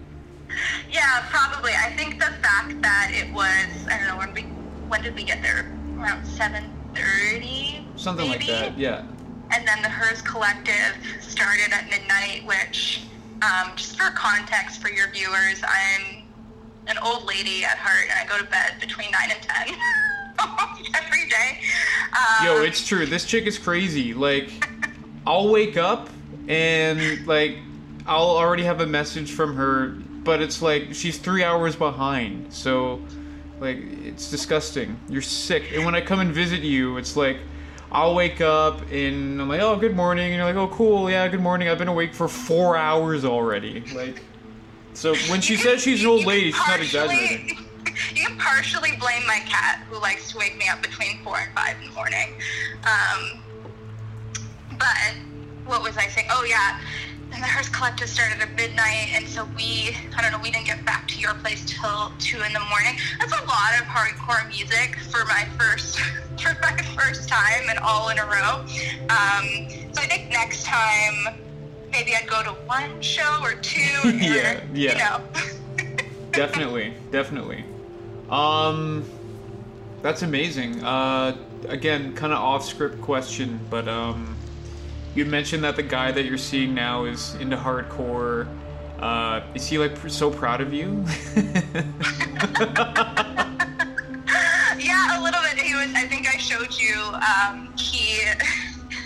Yeah, 0.90 1.24
probably. 1.30 1.72
I 1.72 1.94
think 1.96 2.18
the 2.18 2.32
fact 2.42 2.80
that 2.82 3.10
it 3.12 3.32
was 3.32 3.86
I 3.88 3.98
don't 3.98 4.08
know 4.08 4.18
when 4.18 4.34
we 4.34 4.42
when 4.88 5.02
did 5.02 5.14
we 5.14 5.24
get 5.24 5.42
there? 5.42 5.74
Around 5.98 6.26
seven 6.26 6.72
thirty. 6.94 7.84
Something 7.96 8.28
like 8.28 8.46
that. 8.46 8.78
Yeah. 8.78 9.04
And 9.50 9.66
then 9.66 9.80
the 9.82 9.88
HIRS 9.88 10.20
Collective 10.22 10.94
started 11.20 11.72
at 11.72 11.88
midnight, 11.88 12.46
which 12.46 13.06
um, 13.42 13.72
just 13.76 13.98
for 13.98 14.10
context 14.10 14.82
for 14.82 14.90
your 14.90 15.10
viewers, 15.10 15.62
I'm 15.62 16.24
an 16.86 16.98
old 16.98 17.24
lady 17.24 17.64
at 17.64 17.78
heart, 17.78 18.08
and 18.10 18.18
I 18.18 18.30
go 18.30 18.42
to 18.42 18.50
bed 18.50 18.74
between 18.80 19.10
nine 19.10 19.30
and 19.30 19.42
ten 19.42 19.74
every 20.94 21.28
day. 21.28 21.60
Um, 22.12 22.46
Yo, 22.46 22.62
it's 22.62 22.86
true. 22.86 23.06
This 23.06 23.24
chick 23.24 23.46
is 23.46 23.58
crazy. 23.58 24.14
Like, 24.14 24.50
I'll 25.26 25.48
wake 25.50 25.76
up 25.76 26.08
and 26.48 27.26
like 27.26 27.58
I'll 28.06 28.30
already 28.30 28.64
have 28.64 28.80
a 28.80 28.86
message 28.86 29.32
from 29.32 29.54
her, 29.56 29.88
but 30.24 30.40
it's 30.40 30.62
like 30.62 30.94
she's 30.94 31.18
three 31.18 31.44
hours 31.44 31.76
behind. 31.76 32.52
So, 32.52 33.02
like, 33.60 33.78
it's 34.04 34.30
disgusting. 34.30 34.98
You're 35.08 35.22
sick. 35.22 35.72
And 35.74 35.84
when 35.84 35.94
I 35.94 36.00
come 36.00 36.20
and 36.20 36.32
visit 36.32 36.60
you, 36.60 36.96
it's 36.96 37.16
like 37.16 37.38
I'll 37.92 38.14
wake 38.14 38.40
up 38.40 38.80
and 38.90 39.40
I'm 39.40 39.48
like, 39.48 39.60
oh, 39.60 39.76
good 39.76 39.96
morning, 39.96 40.26
and 40.26 40.36
you're 40.36 40.44
like, 40.44 40.56
oh, 40.56 40.68
cool, 40.68 41.10
yeah, 41.10 41.26
good 41.28 41.40
morning. 41.40 41.68
I've 41.68 41.78
been 41.78 41.88
awake 41.88 42.14
for 42.14 42.28
four 42.28 42.76
hours 42.76 43.24
already. 43.24 43.80
Like, 43.94 44.22
so 44.94 45.14
when 45.30 45.40
she 45.40 45.56
says 45.56 45.82
she's 45.82 46.02
an 46.02 46.08
old 46.08 46.24
lady, 46.24 46.52
she's 46.52 46.68
not 46.68 46.80
exaggerating. 46.80 47.58
You 48.14 48.26
can 48.26 48.36
partially 48.38 48.92
blame 48.96 49.26
my 49.26 49.40
cat, 49.46 49.84
who 49.90 50.00
likes 50.00 50.30
to 50.32 50.38
wake 50.38 50.56
me 50.56 50.68
up 50.68 50.82
between 50.82 51.22
four 51.22 51.38
and 51.38 51.52
five 51.54 51.76
in 51.80 51.88
the 51.88 51.94
morning. 51.94 52.34
Um, 52.84 53.40
but 54.78 55.14
what 55.66 55.82
was 55.82 55.96
I 55.96 56.06
saying? 56.08 56.28
Oh 56.30 56.44
yeah, 56.44 56.80
and 57.32 57.42
the 57.42 57.46
HIRS 57.46 57.68
Collective 57.68 58.08
started 58.08 58.40
at 58.40 58.54
midnight, 58.56 59.10
and 59.14 59.26
so 59.28 59.46
we, 59.56 59.96
I 60.16 60.22
don't 60.22 60.32
know, 60.32 60.38
we 60.38 60.50
didn't 60.50 60.66
get 60.66 60.84
back 60.84 61.06
to 61.08 61.20
your 61.20 61.34
place 61.34 61.64
till 61.66 62.12
two 62.18 62.40
in 62.42 62.52
the 62.52 62.60
morning. 62.60 62.98
That's 63.18 63.32
a 63.32 63.44
lot 63.44 63.74
of 63.78 63.86
hardcore 63.86 64.46
music 64.48 64.98
for 65.10 65.24
my 65.26 65.46
first, 65.58 65.98
for 66.40 66.56
my 66.62 66.76
first 66.96 67.28
time, 67.28 67.68
and 67.68 67.78
all 67.80 68.08
in 68.08 68.18
a 68.18 68.24
row. 68.24 68.64
Um, 69.10 69.68
so 69.92 70.02
I 70.02 70.06
think 70.08 70.30
next 70.30 70.64
time. 70.64 71.34
Maybe 71.90 72.14
I'd 72.14 72.28
go 72.28 72.42
to 72.42 72.50
one 72.66 73.00
show 73.00 73.38
or 73.40 73.54
two. 73.54 73.80
Or, 74.04 74.10
Yeah, 74.10 74.60
yeah. 74.74 74.92
You 74.92 74.98
know. 74.98 75.96
definitely, 76.32 76.92
definitely. 77.10 77.64
Um, 78.30 79.04
that's 80.02 80.22
amazing. 80.22 80.82
Uh, 80.82 81.36
again, 81.68 82.14
kind 82.14 82.32
of 82.32 82.38
off 82.38 82.64
script 82.64 83.00
question, 83.00 83.58
but 83.70 83.88
um, 83.88 84.36
you 85.14 85.24
mentioned 85.24 85.64
that 85.64 85.76
the 85.76 85.82
guy 85.82 86.12
that 86.12 86.24
you're 86.24 86.38
seeing 86.38 86.74
now 86.74 87.04
is 87.04 87.34
into 87.36 87.56
hardcore. 87.56 88.46
Uh, 88.98 89.42
is 89.54 89.66
he 89.66 89.78
like 89.78 89.94
pr- 89.94 90.08
so 90.08 90.30
proud 90.30 90.60
of 90.60 90.72
you? 90.72 91.04
yeah, 94.78 95.18
a 95.18 95.22
little 95.22 95.40
bit. 95.42 95.58
He 95.58 95.74
was. 95.74 95.92
I 95.94 96.06
think 96.08 96.26
I 96.26 96.36
showed 96.36 96.74
you. 96.78 96.94
Um, 97.36 97.72
he 97.76 98.20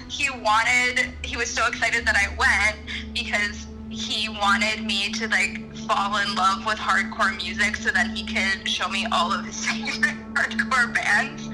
he 0.08 0.30
wanted. 0.30 1.12
He 1.22 1.36
was 1.36 1.50
so 1.50 1.66
excited 1.66 2.06
that 2.06 2.16
I 2.16 2.34
went 2.36 2.78
because 3.14 3.66
he 3.90 4.28
wanted 4.30 4.82
me 4.82 5.12
to 5.12 5.28
like 5.28 5.60
fall 5.86 6.16
in 6.18 6.34
love 6.34 6.64
with 6.66 6.78
hardcore 6.78 7.36
music, 7.36 7.76
so 7.76 7.90
that 7.90 8.10
he 8.10 8.24
could 8.24 8.68
show 8.68 8.88
me 8.88 9.06
all 9.12 9.32
of 9.32 9.44
his 9.44 9.66
favorite 9.70 10.16
hardcore 10.34 10.94
bands. 10.94 11.48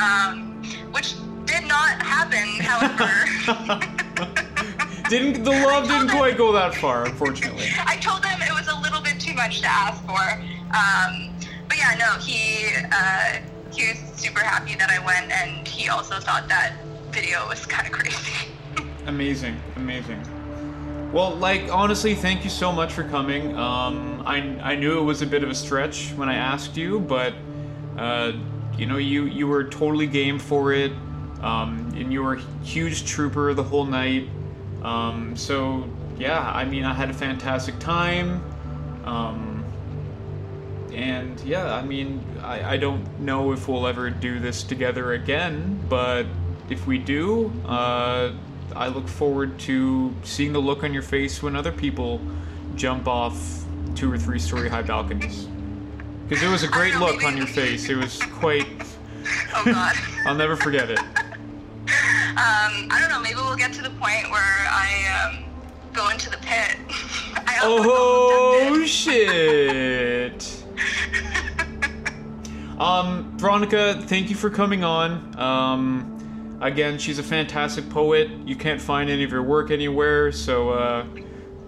Um, 0.00 0.62
which 0.92 1.14
did 1.44 1.66
not 1.68 2.02
happen, 2.02 2.48
however. 2.60 3.10
didn't 5.08 5.44
the 5.44 5.50
love 5.50 5.86
didn't 5.86 6.08
quite 6.08 6.36
go 6.36 6.52
that 6.52 6.74
far, 6.74 7.06
unfortunately. 7.06 7.68
I 7.86 7.96
told 7.96 8.24
him 8.24 8.40
it 8.42 8.52
was 8.52 8.68
a 8.68 8.80
little 8.80 9.00
bit 9.00 9.20
too 9.20 9.34
much 9.34 9.60
to 9.60 9.68
ask 9.68 10.02
for. 10.04 10.40
Um, 10.74 11.34
but 11.68 11.76
yeah, 11.76 11.94
no, 11.98 12.18
he 12.18 12.66
uh, 12.92 13.40
he 13.72 13.88
was 13.88 13.98
super 14.18 14.40
happy 14.40 14.74
that 14.76 14.90
I 14.90 15.04
went, 15.04 15.30
and 15.30 15.66
he 15.66 15.88
also 15.88 16.18
thought 16.18 16.48
that 16.48 16.74
video 17.10 17.46
was 17.48 17.66
kind 17.66 17.86
of 17.86 17.92
crazy. 17.92 18.48
amazing, 19.06 19.56
amazing. 19.76 20.20
Well, 21.14 21.36
like 21.36 21.72
honestly, 21.72 22.16
thank 22.16 22.42
you 22.42 22.50
so 22.50 22.72
much 22.72 22.92
for 22.92 23.04
coming. 23.04 23.56
Um, 23.56 24.24
I 24.26 24.38
I 24.60 24.74
knew 24.74 24.98
it 24.98 25.04
was 25.04 25.22
a 25.22 25.26
bit 25.26 25.44
of 25.44 25.48
a 25.48 25.54
stretch 25.54 26.08
when 26.16 26.28
I 26.28 26.34
asked 26.34 26.76
you, 26.76 26.98
but 26.98 27.34
uh, 27.96 28.32
you 28.76 28.86
know 28.86 28.96
you 28.96 29.26
you 29.26 29.46
were 29.46 29.62
totally 29.62 30.08
game 30.08 30.40
for 30.40 30.72
it, 30.72 30.90
um, 31.40 31.92
and 31.94 32.12
you 32.12 32.20
were 32.20 32.34
a 32.34 32.40
huge 32.64 33.04
trooper 33.04 33.54
the 33.54 33.62
whole 33.62 33.84
night. 33.84 34.28
Um, 34.82 35.36
so 35.36 35.88
yeah, 36.18 36.50
I 36.52 36.64
mean 36.64 36.84
I 36.84 36.92
had 36.92 37.10
a 37.10 37.14
fantastic 37.14 37.78
time. 37.78 38.42
Um, 39.04 39.64
and 40.92 41.40
yeah, 41.42 41.76
I 41.76 41.84
mean 41.84 42.24
I, 42.42 42.72
I 42.72 42.76
don't 42.76 43.20
know 43.20 43.52
if 43.52 43.68
we'll 43.68 43.86
ever 43.86 44.10
do 44.10 44.40
this 44.40 44.64
together 44.64 45.12
again, 45.12 45.80
but 45.88 46.26
if 46.68 46.88
we 46.88 46.98
do, 46.98 47.52
uh, 47.66 48.32
I 48.76 48.88
look 48.88 49.06
forward 49.06 49.58
to 49.60 50.14
seeing 50.24 50.52
the 50.52 50.58
look 50.58 50.82
on 50.82 50.92
your 50.92 51.02
face 51.02 51.42
when 51.42 51.54
other 51.54 51.72
people 51.72 52.20
jump 52.74 53.06
off 53.06 53.64
two 53.94 54.12
or 54.12 54.18
three 54.18 54.38
story 54.38 54.68
high 54.68 54.82
balconies. 54.82 55.46
Because 56.28 56.42
it 56.42 56.48
was 56.48 56.62
a 56.62 56.68
great 56.68 56.96
look 56.96 57.22
on 57.22 57.36
your 57.36 57.46
face. 57.46 57.88
It 57.88 57.96
was 57.96 58.18
quite. 58.18 58.66
oh 59.54 59.64
God. 59.64 59.94
I'll 60.26 60.34
never 60.34 60.56
forget 60.56 60.90
it. 60.90 60.98
Um, 60.98 62.88
I 62.90 62.98
don't 63.00 63.10
know. 63.10 63.20
Maybe 63.20 63.36
we'll 63.36 63.56
get 63.56 63.72
to 63.74 63.82
the 63.82 63.90
point 63.90 64.30
where 64.30 64.66
I 64.68 65.28
um, 65.28 65.44
go 65.92 66.08
into 66.08 66.30
the 66.30 66.38
pit. 66.38 66.76
I 67.36 67.58
oh 67.62 68.84
shit! 68.86 70.64
um, 72.78 73.38
Veronika, 73.38 74.02
thank 74.06 74.30
you 74.30 74.36
for 74.36 74.50
coming 74.50 74.82
on. 74.82 75.38
Um, 75.38 76.13
again, 76.64 76.98
she's 76.98 77.18
a 77.18 77.22
fantastic 77.22 77.88
poet. 77.90 78.28
You 78.44 78.56
can't 78.56 78.80
find 78.80 79.08
any 79.10 79.22
of 79.22 79.30
her 79.30 79.42
work 79.42 79.70
anywhere, 79.70 80.32
so 80.32 80.70
uh, 80.70 81.06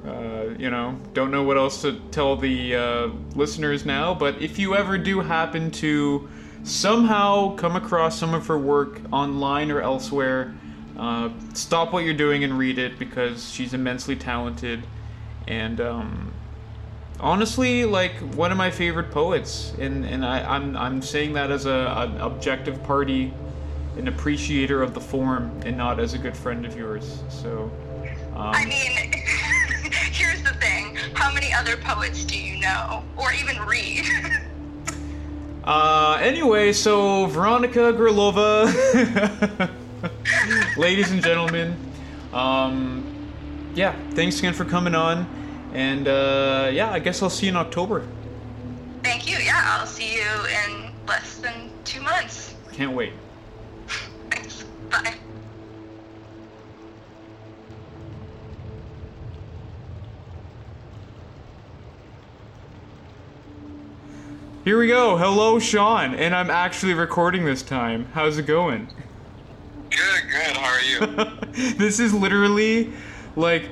uh, 0.05 0.55
you 0.59 0.70
know, 0.70 0.98
don't 1.12 1.31
know 1.31 1.43
what 1.43 1.56
else 1.56 1.82
to 1.82 2.01
tell 2.10 2.36
the 2.36 2.74
uh, 2.74 3.09
listeners 3.35 3.85
now. 3.85 4.14
But 4.14 4.40
if 4.40 4.59
you 4.59 4.74
ever 4.74 4.98
do 4.98 5.20
happen 5.20 5.70
to 5.73 6.28
somehow 6.64 7.55
come 7.56 7.77
across 7.77 8.18
some 8.18 8.35
of 8.35 8.47
her 8.47 8.59
work 8.59 9.01
online 9.12 9.70
or 9.70 9.81
elsewhere, 9.81 10.55
uh, 10.98 11.28
stop 11.52 11.93
what 11.93 12.05
you're 12.05 12.14
doing 12.14 12.43
and 12.43 12.59
read 12.59 12.78
it 12.78 12.98
because 12.98 13.52
she's 13.52 13.74
immensely 13.74 14.16
talented 14.16 14.82
and 15.47 15.81
um, 15.81 16.32
honestly, 17.20 17.85
like 17.85 18.14
one 18.35 18.51
of 18.51 18.59
my 18.59 18.70
favorite 18.70 19.10
poets. 19.10 19.73
And 19.78 20.05
and 20.05 20.24
I, 20.24 20.40
I'm 20.56 20.77
I'm 20.77 21.02
saying 21.02 21.35
that 21.35 21.51
as 21.51 21.66
a 21.66 21.94
an 21.97 22.20
objective 22.20 22.82
party, 22.82 23.32
an 23.97 24.09
appreciator 24.09 24.82
of 24.82 24.94
the 24.94 25.01
form, 25.01 25.51
and 25.64 25.77
not 25.77 25.98
as 26.01 26.14
a 26.14 26.18
good 26.18 26.36
friend 26.36 26.64
of 26.66 26.77
yours. 26.77 27.23
So. 27.28 27.70
Um, 28.35 28.52
I 28.55 28.64
mean, 28.66 29.12
here's 30.12 30.43
the 30.43 30.55
thing: 30.55 30.97
how 31.14 31.32
many 31.32 31.52
other 31.52 31.77
poets 31.77 32.24
do 32.24 32.39
you 32.39 32.60
know, 32.60 33.05
or 33.16 33.32
even 33.32 33.60
read? 33.62 34.05
Uh, 35.66 36.16
anyway, 36.20 36.73
so 36.73 37.27
Veronika 37.27 37.93
Gorlova, 37.93 39.68
ladies 40.77 41.10
and 41.10 41.20
gentlemen, 41.20 41.77
um, 42.32 43.05
yeah, 43.74 43.93
thanks 44.12 44.39
again 44.39 44.52
for 44.52 44.64
coming 44.64 44.94
on, 44.94 45.27
and 45.74 46.06
uh, 46.06 46.70
yeah, 46.73 46.93
I 46.93 47.01
guess 47.01 47.20
I'll 47.20 47.28
see 47.28 47.47
you 47.47 47.51
in 47.51 47.56
October. 47.56 48.06
Thank 49.02 49.28
you. 49.28 49.39
Yeah, 49.39 49.60
I'll 49.64 49.86
see 49.86 50.14
you 50.14 50.31
in 50.66 50.93
less 51.09 51.39
than 51.39 51.70
two 51.82 52.01
months. 52.01 52.55
Can't 52.73 52.93
wait. 52.93 53.12
Bye. 54.90 55.14
Here 64.64 64.78
we 64.78 64.88
go. 64.88 65.16
Hello, 65.16 65.58
Sean, 65.60 66.14
and 66.14 66.34
I'm 66.34 66.50
actually 66.50 66.94
recording 66.94 67.44
this 67.44 67.62
time. 67.62 68.06
How's 68.12 68.36
it 68.38 68.46
going? 68.46 68.88
Good, 69.90 70.22
good. 70.30 70.56
How 70.56 70.74
are 70.74 70.82
you? 70.82 71.74
this 71.76 72.00
is 72.00 72.12
literally 72.12 72.92
like 73.36 73.68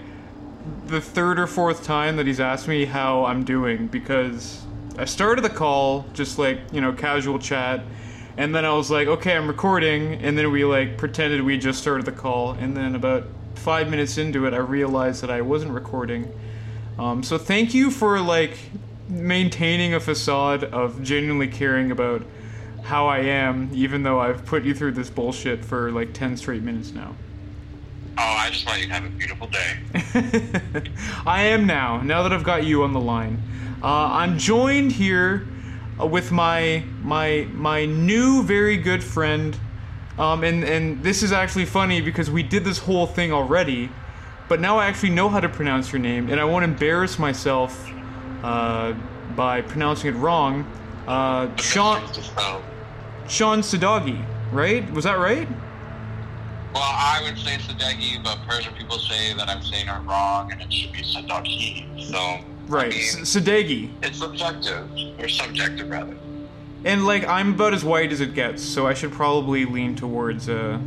the 0.86 1.00
third 1.00 1.40
or 1.40 1.46
fourth 1.46 1.82
time 1.82 2.16
that 2.16 2.26
he's 2.26 2.40
asked 2.40 2.68
me 2.68 2.84
how 2.84 3.24
I'm 3.24 3.44
doing 3.44 3.88
because 3.88 4.64
I 4.96 5.04
started 5.04 5.42
the 5.42 5.50
call 5.50 6.06
just 6.12 6.38
like, 6.38 6.60
you 6.72 6.80
know, 6.80 6.92
casual 6.92 7.38
chat, 7.38 7.82
and 8.36 8.54
then 8.54 8.64
I 8.64 8.72
was 8.72 8.90
like, 8.90 9.08
okay, 9.08 9.36
I'm 9.36 9.46
recording, 9.46 10.14
and 10.14 10.36
then 10.36 10.50
we 10.50 10.64
like 10.64 10.98
pretended 10.98 11.42
we 11.42 11.58
just 11.58 11.80
started 11.80 12.06
the 12.06 12.12
call, 12.12 12.52
and 12.52 12.76
then 12.76 12.94
about 12.94 13.24
five 13.54 13.88
minutes 13.88 14.18
into 14.18 14.46
it, 14.46 14.54
I 14.54 14.58
realized 14.58 15.22
that 15.22 15.30
I 15.30 15.40
wasn't 15.40 15.72
recording. 15.72 16.32
Um, 16.98 17.22
so 17.22 17.38
thank 17.38 17.74
you 17.74 17.90
for 17.90 18.20
like 18.20 18.58
maintaining 19.08 19.94
a 19.94 20.00
facade 20.00 20.64
of 20.64 21.02
genuinely 21.02 21.48
caring 21.48 21.90
about 21.90 22.22
how 22.82 23.06
I 23.06 23.18
am, 23.20 23.70
even 23.72 24.02
though 24.02 24.20
I've 24.20 24.44
put 24.44 24.64
you 24.64 24.74
through 24.74 24.92
this 24.92 25.10
bullshit 25.10 25.64
for 25.64 25.90
like 25.90 26.12
10 26.12 26.36
straight 26.36 26.62
minutes 26.62 26.92
now. 26.92 27.14
Oh, 28.16 28.22
I 28.22 28.50
just 28.50 28.66
want 28.66 28.80
you 28.80 28.86
to 28.88 28.92
have 28.92 29.04
a 29.04 29.08
beautiful 29.08 29.48
day. 29.48 29.78
I 31.26 31.42
am 31.42 31.66
now, 31.66 32.00
now 32.02 32.22
that 32.22 32.32
I've 32.32 32.44
got 32.44 32.64
you 32.64 32.84
on 32.84 32.92
the 32.92 33.00
line. 33.00 33.42
Uh, 33.82 34.08
I'm 34.12 34.38
joined 34.38 34.92
here 34.92 35.48
uh, 36.00 36.06
with 36.06 36.32
my 36.32 36.84
my 37.02 37.48
my 37.52 37.84
new 37.84 38.42
very 38.42 38.76
good 38.76 39.02
friend. 39.02 39.58
Um, 40.16 40.44
and, 40.44 40.62
and 40.62 41.02
this 41.02 41.24
is 41.24 41.32
actually 41.32 41.64
funny 41.64 42.00
because 42.00 42.30
we 42.30 42.44
did 42.44 42.64
this 42.64 42.78
whole 42.78 43.04
thing 43.04 43.32
already, 43.32 43.90
but 44.48 44.60
now 44.60 44.78
I 44.78 44.86
actually 44.86 45.10
know 45.10 45.28
how 45.28 45.40
to 45.40 45.48
pronounce 45.48 45.90
your 45.92 45.98
name, 45.98 46.30
and 46.30 46.38
I 46.38 46.44
won't 46.44 46.64
embarrass 46.64 47.18
myself 47.18 47.90
uh, 48.44 48.92
by 49.34 49.62
pronouncing 49.62 50.14
it 50.14 50.16
wrong. 50.16 50.70
Uh, 51.08 51.54
Sean 51.56 52.00
Sean 53.26 53.58
Sadagi, 53.60 54.24
right? 54.52 54.88
Was 54.92 55.02
that 55.02 55.18
right? 55.18 55.48
well, 56.74 56.82
I 56.82 57.20
would 57.22 57.38
say 57.38 57.56
Sadeghi, 57.56 58.22
but 58.22 58.38
Persian 58.48 58.74
people 58.74 58.98
say 58.98 59.32
that 59.34 59.48
I'm 59.48 59.62
saying 59.62 59.86
it 59.86 60.00
wrong, 60.08 60.50
and 60.50 60.60
it 60.60 60.72
should 60.72 60.92
be 60.92 61.02
Sadaki. 61.02 62.02
So, 62.10 62.40
Right, 62.66 62.86
I 62.86 62.90
mean, 62.90 62.98
S- 62.98 63.16
Sadeghi. 63.36 63.90
it's 64.02 64.18
subjective, 64.18 64.88
or 65.18 65.28
subjective 65.28 65.88
rather. 65.90 66.16
And 66.84 67.06
like 67.06 67.26
I'm 67.26 67.54
about 67.54 67.74
as 67.74 67.84
white 67.84 68.12
as 68.12 68.20
it 68.20 68.34
gets, 68.34 68.62
so 68.62 68.86
I 68.86 68.94
should 68.94 69.12
probably 69.12 69.64
lean 69.64 69.96
towards 69.96 70.48
uh, 70.48 70.78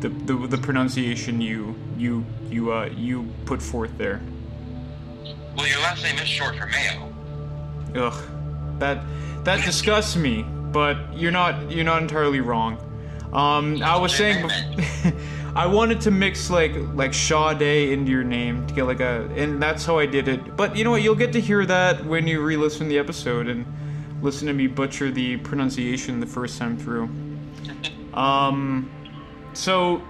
the, 0.00 0.08
the 0.08 0.34
the 0.46 0.58
pronunciation 0.58 1.40
you 1.40 1.74
you 1.96 2.24
you 2.50 2.72
uh 2.72 2.86
you 2.96 3.26
put 3.44 3.60
forth 3.62 3.96
there. 3.98 4.20
Well, 5.56 5.66
your 5.66 5.78
last 5.80 6.02
name 6.02 6.16
is 6.18 6.28
short 6.28 6.56
for 6.56 6.66
Mayo. 6.66 7.12
Ugh, 7.94 8.22
that 8.78 9.02
that 9.44 9.64
disgusts 9.64 10.16
me. 10.16 10.44
But 10.72 10.96
you're 11.14 11.32
not 11.32 11.70
you're 11.70 11.84
not 11.84 12.02
entirely 12.02 12.40
wrong. 12.40 12.76
Um, 13.32 13.82
I 13.82 13.96
was 13.96 14.14
saying, 14.14 14.48
I 15.58 15.66
wanted 15.66 16.00
to 16.02 16.12
mix 16.12 16.50
like 16.50 16.72
like 16.94 17.12
Sade 17.12 17.90
into 17.90 18.12
your 18.12 18.22
name 18.22 18.64
to 18.68 18.74
get 18.74 18.84
like 18.84 19.00
a, 19.00 19.28
and 19.34 19.60
that's 19.60 19.84
how 19.84 19.98
I 19.98 20.06
did 20.06 20.28
it. 20.28 20.56
But 20.56 20.76
you 20.76 20.84
know 20.84 20.92
what? 20.92 21.02
You'll 21.02 21.16
get 21.16 21.32
to 21.32 21.40
hear 21.40 21.66
that 21.66 22.04
when 22.06 22.28
you 22.28 22.40
re-listen 22.40 22.86
the 22.86 22.96
episode 22.96 23.48
and 23.48 23.66
listen 24.22 24.46
to 24.46 24.52
me 24.52 24.68
butcher 24.68 25.10
the 25.10 25.36
pronunciation 25.38 26.20
the 26.20 26.26
first 26.26 26.60
time 26.60 26.78
through. 26.78 27.10
Um, 28.14 28.88
so 29.52 30.00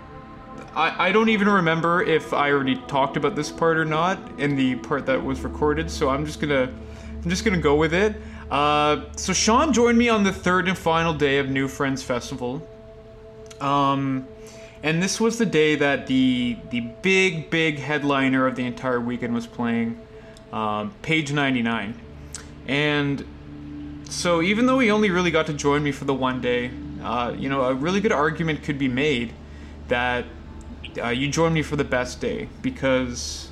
I, 0.74 1.08
I 1.08 1.12
don't 1.12 1.30
even 1.30 1.48
remember 1.48 2.02
if 2.02 2.34
I 2.34 2.50
already 2.50 2.76
talked 2.86 3.16
about 3.16 3.34
this 3.34 3.50
part 3.50 3.78
or 3.78 3.86
not 3.86 4.18
in 4.38 4.54
the 4.54 4.74
part 4.74 5.06
that 5.06 5.24
was 5.24 5.40
recorded. 5.40 5.90
So 5.90 6.10
I'm 6.10 6.26
just 6.26 6.42
gonna 6.42 6.70
I'm 7.24 7.30
just 7.30 7.46
gonna 7.46 7.56
go 7.56 7.74
with 7.74 7.94
it. 7.94 8.16
Uh, 8.50 9.06
so 9.16 9.32
Sean 9.32 9.72
joined 9.72 9.96
me 9.96 10.10
on 10.10 10.24
the 10.24 10.32
third 10.32 10.68
and 10.68 10.76
final 10.76 11.14
day 11.14 11.38
of 11.38 11.48
New 11.48 11.68
Friends 11.68 12.02
Festival. 12.02 12.60
Um, 13.62 14.28
and 14.82 15.02
this 15.02 15.20
was 15.20 15.38
the 15.38 15.46
day 15.46 15.74
that 15.76 16.06
the 16.06 16.56
the 16.70 16.80
big 16.80 17.50
big 17.50 17.78
headliner 17.78 18.46
of 18.46 18.56
the 18.56 18.64
entire 18.64 19.00
weekend 19.00 19.34
was 19.34 19.46
playing, 19.46 20.00
um, 20.52 20.92
Page 21.02 21.32
99, 21.32 22.00
and 22.66 23.24
so 24.08 24.40
even 24.40 24.66
though 24.66 24.78
he 24.78 24.90
only 24.90 25.10
really 25.10 25.30
got 25.30 25.46
to 25.46 25.52
join 25.52 25.82
me 25.82 25.92
for 25.92 26.04
the 26.04 26.14
one 26.14 26.40
day, 26.40 26.70
uh, 27.02 27.34
you 27.36 27.48
know, 27.48 27.62
a 27.62 27.74
really 27.74 28.00
good 28.00 28.12
argument 28.12 28.62
could 28.62 28.78
be 28.78 28.88
made 28.88 29.32
that 29.88 30.24
uh, 31.02 31.08
you 31.08 31.28
joined 31.28 31.54
me 31.54 31.62
for 31.62 31.76
the 31.76 31.84
best 31.84 32.20
day 32.20 32.48
because 32.62 33.50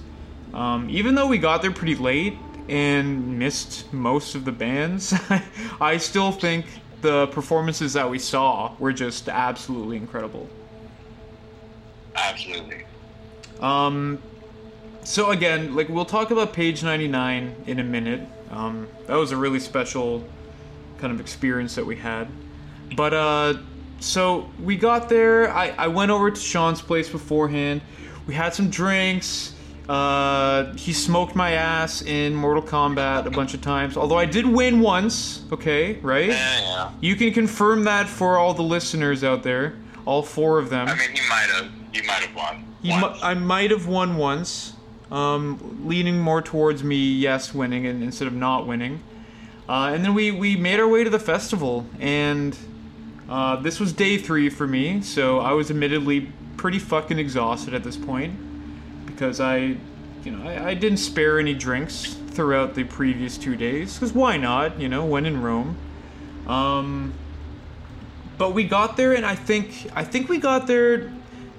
um, 0.55 0.89
even 0.91 1.15
though 1.15 1.27
we 1.27 1.39
got 1.39 1.63
there 1.63 1.71
pretty 1.71 1.95
late 1.95 2.35
and 2.69 3.39
missed 3.39 3.93
most 3.93 4.35
of 4.35 4.45
the 4.45 4.53
bands, 4.53 5.15
I 5.81 5.99
still 5.99 6.33
think 6.33 6.67
the 7.03 7.27
performances 7.29 7.93
that 7.93 8.09
we 8.09 8.19
saw 8.19 8.75
were 8.79 8.93
just 8.93 9.29
absolutely 9.29 9.97
incredible. 9.97 10.49
Absolutely. 12.17 12.85
Um, 13.61 14.23
so 15.05 15.31
again, 15.31 15.75
like 15.75 15.89
we'll 15.89 16.05
talk 16.05 16.31
about 16.31 16.53
page 16.53 16.83
99 16.83 17.55
in 17.67 17.79
a 17.79 17.85
minute. 17.85 18.21
Um, 18.51 18.89
that 19.07 19.15
was 19.15 19.33
a 19.33 19.37
really 19.37 19.61
special 19.61 20.25
kind 20.99 21.13
of 21.13 21.21
experience 21.21 21.75
that 21.75 21.85
we 21.87 21.97
had. 21.97 22.29
But 22.97 23.15
uh, 23.15 23.55
so 24.01 24.51
we 24.63 24.77
got 24.77 25.09
there. 25.09 25.51
I, 25.53 25.75
I 25.77 25.89
went 25.89 26.11
over 26.11 26.31
to 26.31 26.41
Sean's 26.41 26.81
place 26.83 27.09
beforehand. 27.09 27.81
We 28.27 28.35
had 28.35 28.55
some 28.55 28.71
drinks. 28.71 29.55
Uh, 29.89 30.75
he 30.75 30.93
smoked 30.93 31.37
my 31.37 31.53
ass 31.53 32.03
in 32.03 32.35
Mortal 32.35 32.63
Kombat 32.63 33.27
a 33.27 33.31
bunch 33.31 33.55
of 33.55 33.61
times. 33.61 33.97
Although 33.97 34.19
I 34.19 34.27
did 34.27 34.45
win 34.45 34.81
once. 34.81 35.45
Okay, 35.53 35.95
right? 36.01 36.29
Yeah, 36.29 36.61
yeah. 36.61 36.91
You 37.01 37.15
can 37.15 37.33
confirm 37.33 37.85
that 37.85 38.09
for 38.09 38.37
all 38.37 38.53
the 38.53 38.63
listeners 38.63 39.23
out 39.23 39.43
there. 39.45 39.77
All 40.05 40.23
four 40.23 40.59
of 40.59 40.71
them. 40.71 40.89
I 40.89 40.95
mean, 40.95 41.15
you 41.15 41.23
might 41.29 41.49
have, 41.51 41.71
you 41.97 42.03
might 42.05 42.23
have 42.23 42.35
won. 42.35 42.65
He 42.83 42.91
once. 42.91 43.17
mi- 43.17 43.23
I 43.23 43.35
might 43.35 43.71
have 43.71 43.87
won 43.87 44.17
once, 44.17 44.75
um, 45.11 45.83
leaning 45.87 46.21
more 46.21 46.43
towards 46.43 46.85
me, 46.85 46.97
yes, 46.97 47.55
winning 47.55 47.87
and, 47.87 48.03
instead 48.03 48.29
of 48.29 48.35
not 48.35 48.67
winning. 48.67 49.03
Uh, 49.69 49.91
and 49.93 50.05
then 50.05 50.15
we, 50.15 50.31
we 50.31 50.55
made 50.57 50.79
our 50.79 50.87
way 50.87 51.03
to 51.03 51.11
the 51.11 51.19
festival, 51.19 51.87
and 51.99 52.57
uh, 53.29 53.57
this 53.57 53.81
was 53.81 53.93
day 53.93 54.17
three 54.17 54.49
for 54.49 54.67
me, 54.67 55.01
so 55.01 55.41
I 55.41 55.53
was 55.53 55.71
admittedly 55.71 56.31
pretty 56.57 56.79
fucking 56.79 57.19
exhausted 57.19 57.75
at 57.75 57.83
this 57.83 57.97
point 57.97 58.35
because 59.07 59.41
I, 59.41 59.77
you 60.25 60.31
know, 60.31 60.49
I, 60.49 60.69
I 60.69 60.75
didn't 60.75 60.99
spare 60.99 61.41
any 61.41 61.55
drinks 61.55 62.15
throughout 62.31 62.75
the 62.75 62.85
previous 62.85 63.37
two 63.39 63.57
days 63.57 63.95
because 63.95 64.13
why 64.13 64.37
not? 64.37 64.79
You 64.79 64.89
know, 64.89 65.05
when 65.05 65.27
in 65.27 65.43
Rome. 65.43 65.77
Um, 66.47 67.15
but 68.39 68.53
we 68.53 68.65
got 68.65 68.97
there, 68.97 69.15
and 69.15 69.25
I 69.25 69.35
think 69.35 69.91
I 69.95 70.05
think 70.05 70.29
we 70.29 70.39
got 70.39 70.67
there. 70.67 71.11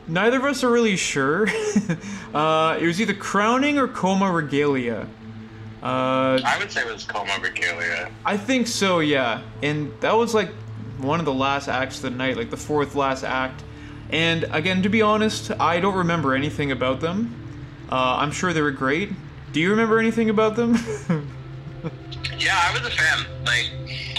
Neither 0.07 0.37
of 0.37 0.43
us 0.45 0.63
are 0.63 0.71
really 0.71 0.95
sure. 0.95 1.47
uh, 2.33 2.77
it 2.79 2.85
was 2.85 3.01
either 3.01 3.13
crowning 3.13 3.77
or 3.77 3.87
coma 3.87 4.31
regalia. 4.31 5.07
Uh, 5.83 6.39
I 6.43 6.57
would 6.59 6.71
say 6.71 6.81
it 6.81 6.91
was 6.91 7.05
Coma 7.05 7.37
Regalia. 7.41 8.09
I 8.25 8.35
think 8.35 8.65
so, 8.67 8.99
yeah. 8.99 9.41
And 9.61 9.91
that 10.01 10.13
was 10.13 10.33
like 10.33 10.49
one 10.97 11.19
of 11.19 11.25
the 11.25 11.33
last 11.33 11.67
acts 11.67 11.97
of 11.97 12.01
the 12.01 12.09
night, 12.09 12.35
like 12.35 12.49
the 12.49 12.57
fourth 12.57 12.95
last 12.95 13.23
act. 13.23 13.63
And 14.09 14.45
again, 14.51 14.81
to 14.83 14.89
be 14.89 15.03
honest, 15.03 15.51
I 15.59 15.79
don't 15.79 15.95
remember 15.95 16.33
anything 16.33 16.71
about 16.71 16.99
them. 16.99 17.33
Uh, 17.91 18.17
I'm 18.19 18.31
sure 18.31 18.53
they 18.53 18.61
were 18.61 18.71
great. 18.71 19.11
Do 19.53 19.59
you 19.59 19.69
remember 19.69 19.99
anything 19.99 20.29
about 20.29 20.55
them? 20.55 20.77
Yeah, 22.37 22.59
I 22.61 22.71
was 22.71 22.85
a 22.85 22.91
fan. 22.91 23.25
Like, 23.45 23.71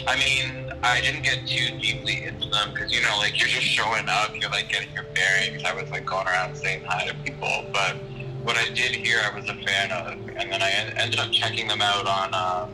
I 0.07 0.17
mean, 0.19 0.68
I 0.83 1.01
didn't 1.01 1.23
get 1.23 1.47
too 1.47 1.77
deeply 1.79 2.25
into 2.25 2.49
them 2.49 2.71
because 2.73 2.93
you 2.93 3.03
know, 3.03 3.17
like 3.19 3.39
you're 3.39 3.49
just 3.49 3.67
showing 3.67 4.09
up, 4.09 4.31
you're 4.41 4.51
like 4.51 4.69
getting 4.69 4.93
your 4.93 5.05
bearings. 5.15 5.65
I 5.65 5.75
was 5.75 5.91
like 5.91 6.07
going 6.07 6.27
around 6.27 6.57
saying 6.57 6.85
hi 6.87 7.07
to 7.07 7.15
people, 7.15 7.65
but 7.73 7.97
what 8.45 8.57
I 8.57 8.67
did 8.69 8.95
hear, 8.95 9.21
I 9.25 9.35
was 9.35 9.49
a 9.49 9.55
fan 9.55 9.91
of, 9.91 10.13
and 10.37 10.53
then 10.53 10.63
I 10.63 10.71
en- 10.71 10.97
ended 10.97 11.19
up 11.19 11.33
checking 11.33 11.67
them 11.67 11.83
out 11.83 12.07
on 12.07 12.35
um, 12.35 12.71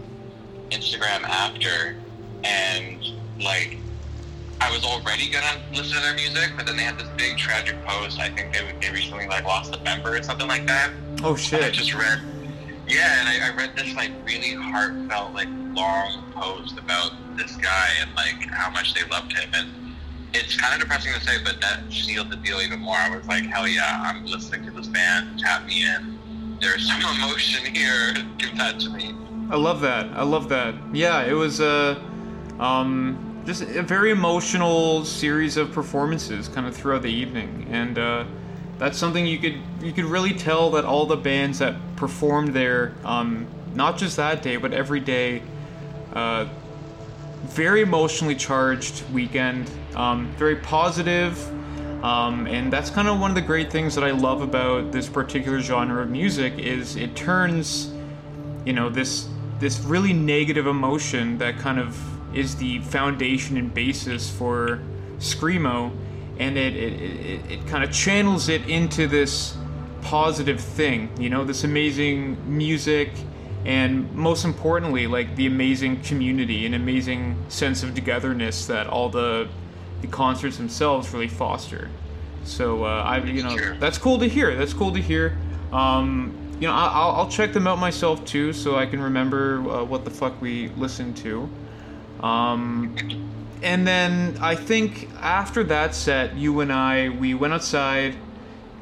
Instagram 0.70 1.22
after, 1.22 1.96
and 2.44 3.04
like. 3.40 3.78
I 4.60 4.70
was 4.70 4.82
already 4.82 5.28
gonna 5.28 5.60
listen 5.74 5.96
to 5.96 6.00
their 6.00 6.14
music, 6.14 6.52
but 6.56 6.64
then 6.64 6.76
they 6.76 6.84
had 6.84 6.98
this 6.98 7.08
big 7.18 7.36
tragic 7.36 7.74
post. 7.84 8.18
I 8.18 8.30
think 8.30 8.54
they, 8.54 8.60
they 8.80 8.94
recently 8.94 9.26
like 9.26 9.44
lost 9.44 9.74
a 9.74 9.82
member 9.82 10.16
or 10.16 10.22
something 10.22 10.46
like 10.46 10.66
that. 10.66 10.90
oh 11.22 11.36
shit! 11.36 11.58
And 11.58 11.66
I 11.66 11.70
just 11.70 11.92
read, 11.92 12.20
yeah, 12.88 13.20
and 13.20 13.28
I, 13.28 13.50
I 13.50 13.56
read 13.56 13.76
this 13.76 13.94
like 13.94 14.10
really 14.24 14.54
heartfelt, 14.54 15.34
like 15.34 15.48
long 15.74 16.22
post 16.32 16.78
about 16.78 17.12
this 17.36 17.56
guy 17.56 17.88
and 18.00 18.14
like 18.14 18.48
how 18.50 18.70
much 18.70 18.94
they 18.94 19.06
loved 19.08 19.32
him, 19.32 19.50
and 19.54 19.94
it's 20.34 20.56
kind 20.56 20.74
of 20.74 20.80
depressing 20.80 21.12
to 21.12 21.20
say, 21.20 21.36
but 21.44 21.60
that 21.60 21.80
sealed 21.90 22.30
the 22.30 22.36
deal 22.36 22.60
even 22.60 22.80
more. 22.80 22.96
I 22.96 23.16
was 23.16 23.26
like, 23.26 23.44
hell 23.44 23.68
yeah, 23.68 24.02
I'm 24.04 24.26
listening 24.26 24.64
to 24.66 24.72
this 24.72 24.88
band, 24.88 25.38
tap 25.38 25.64
me 25.64 25.84
in. 25.84 26.18
There's 26.60 26.86
some 26.88 27.00
emotion 27.16 27.74
here. 27.74 28.14
Give 28.38 28.56
that 28.58 28.80
to 28.80 28.90
me. 28.90 29.14
I 29.50 29.56
love 29.56 29.80
that. 29.82 30.06
I 30.14 30.22
love 30.22 30.48
that. 30.48 30.74
Yeah, 30.92 31.22
it 31.22 31.34
was 31.34 31.60
uh, 31.60 32.00
um, 32.58 33.42
just 33.44 33.62
a 33.62 33.82
very 33.82 34.10
emotional 34.10 35.04
series 35.04 35.56
of 35.56 35.72
performances 35.72 36.48
kind 36.48 36.66
of 36.66 36.74
throughout 36.74 37.02
the 37.02 37.12
evening, 37.12 37.66
and 37.70 37.98
uh, 37.98 38.24
that's 38.78 38.98
something 38.98 39.26
you 39.26 39.38
could 39.38 39.60
you 39.80 39.92
could 39.92 40.06
really 40.06 40.32
tell 40.32 40.70
that 40.72 40.84
all 40.84 41.06
the 41.06 41.16
bands 41.16 41.58
that 41.58 41.74
performed 41.96 42.54
there, 42.54 42.94
um, 43.04 43.46
not 43.74 43.98
just 43.98 44.16
that 44.16 44.42
day 44.42 44.56
but 44.56 44.72
every 44.72 45.00
day, 45.00 45.42
uh, 46.14 46.46
very 47.44 47.82
emotionally 47.82 48.34
charged 48.34 49.08
weekend, 49.10 49.70
um, 49.94 50.32
very 50.36 50.56
positive, 50.56 51.38
um, 52.04 52.46
and 52.46 52.72
that's 52.72 52.90
kind 52.90 53.08
of 53.08 53.18
one 53.18 53.30
of 53.30 53.34
the 53.34 53.42
great 53.42 53.70
things 53.70 53.94
that 53.94 54.04
I 54.04 54.10
love 54.10 54.42
about 54.42 54.92
this 54.92 55.08
particular 55.08 55.60
genre 55.60 56.02
of 56.02 56.10
music 56.10 56.58
is 56.58 56.96
it 56.96 57.16
turns 57.16 57.92
you 58.64 58.72
know 58.72 58.88
this 58.90 59.28
this 59.58 59.80
really 59.80 60.12
negative 60.12 60.66
emotion 60.66 61.38
that 61.38 61.58
kind 61.58 61.78
of 61.78 61.96
is 62.36 62.56
the 62.56 62.80
foundation 62.80 63.56
and 63.56 63.72
basis 63.72 64.30
for 64.30 64.80
screamo. 65.18 65.92
And 66.38 66.58
it 66.58 66.74
it, 66.74 67.00
it, 67.00 67.50
it 67.52 67.66
kind 67.68 67.84
of 67.84 67.92
channels 67.92 68.48
it 68.48 68.68
into 68.68 69.06
this 69.06 69.56
positive 70.02 70.60
thing 70.60 71.08
you 71.18 71.30
know 71.30 71.44
this 71.44 71.64
amazing 71.64 72.36
music 72.46 73.10
and 73.64 74.12
most 74.14 74.44
importantly 74.44 75.06
like 75.06 75.34
the 75.36 75.46
amazing 75.46 76.00
community 76.02 76.66
and 76.66 76.74
amazing 76.74 77.36
sense 77.48 77.82
of 77.82 77.94
togetherness 77.94 78.66
that 78.66 78.86
all 78.86 79.08
the 79.08 79.48
the 80.02 80.06
concerts 80.08 80.56
themselves 80.58 81.12
really 81.12 81.28
foster 81.28 81.88
so 82.44 82.84
uh, 82.84 83.02
I, 83.02 83.18
you 83.24 83.42
know, 83.42 83.56
that's 83.80 83.96
cool 83.96 84.18
to 84.18 84.28
hear. 84.28 84.54
That's 84.54 84.74
cool 84.74 84.92
to 84.92 85.00
hear. 85.00 85.34
Um, 85.72 86.36
you 86.60 86.68
know, 86.68 86.74
I- 86.74 86.92
I'll, 86.92 87.10
I'll 87.12 87.28
check 87.30 87.54
them 87.54 87.66
out 87.66 87.78
myself 87.78 88.22
too, 88.26 88.52
so 88.52 88.76
I 88.76 88.84
can 88.84 89.00
remember 89.00 89.60
uh, 89.70 89.82
what 89.82 90.04
the 90.04 90.10
fuck 90.10 90.38
we 90.42 90.68
listened 90.76 91.16
to. 91.18 91.48
Um, 92.20 92.94
and 93.62 93.86
then 93.86 94.36
I 94.42 94.56
think 94.56 95.08
after 95.20 95.64
that 95.64 95.94
set, 95.94 96.36
you 96.36 96.60
and 96.60 96.70
I, 96.70 97.08
we 97.08 97.32
went 97.32 97.54
outside 97.54 98.14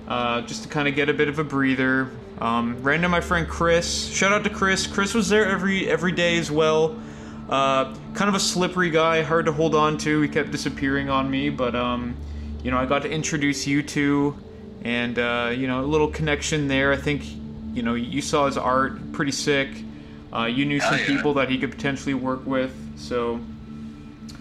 uh, 0.09 0.41
just 0.43 0.65
to 0.65 0.69
kind 0.69 0.89
of 0.89 0.97
get 0.97 1.09
a 1.09 1.15
bit 1.15 1.29
of 1.29 1.39
a 1.39 1.45
breather. 1.45 2.11
Um, 2.43 2.83
ran 2.83 2.97
into 2.97 3.09
my 3.09 3.21
friend 3.21 3.47
Chris. 3.47 4.09
Shout 4.13 4.33
out 4.33 4.43
to 4.43 4.51
Chris. 4.51 4.89
Chris 4.89 5.15
was 5.15 5.29
there 5.29 5.47
every 5.47 5.89
every 5.89 6.11
day 6.11 6.39
as 6.39 6.51
well. 6.51 7.01
Uh, 7.49 7.95
kind 8.15 8.29
of 8.29 8.35
a 8.35 8.41
slippery 8.41 8.91
guy, 8.91 9.23
hard 9.23 9.47
to 9.47 9.53
hold 9.53 9.77
on 9.77 9.97
to. 9.99 10.21
He 10.23 10.29
kept 10.29 10.51
disappearing 10.51 11.09
on 11.09 11.31
me, 11.31 11.51
but 11.51 11.77
um, 11.77 12.17
you 12.65 12.73
know, 12.73 12.79
I 12.79 12.87
got 12.87 13.03
to 13.03 13.11
introduce 13.11 13.65
you 13.69 13.81
two, 13.81 14.37
and 14.83 15.21
uh, 15.21 15.53
you 15.55 15.69
know, 15.69 15.85
a 15.85 15.87
little 15.87 16.09
connection 16.09 16.67
there. 16.67 16.93
I 16.93 16.97
think, 16.97 17.23
you 17.75 17.85
know, 17.85 17.95
you 17.95 18.21
saw 18.21 18.47
his 18.47 18.59
art, 18.59 19.13
pretty 19.13 19.33
sick. 19.33 19.69
Uh, 20.33 20.47
you 20.47 20.65
knew 20.65 20.81
some 20.81 20.99
yeah. 20.99 21.07
people 21.07 21.35
that 21.35 21.49
he 21.49 21.59
could 21.59 21.71
potentially 21.71 22.15
work 22.15 22.45
with, 22.45 22.75
so 22.99 23.39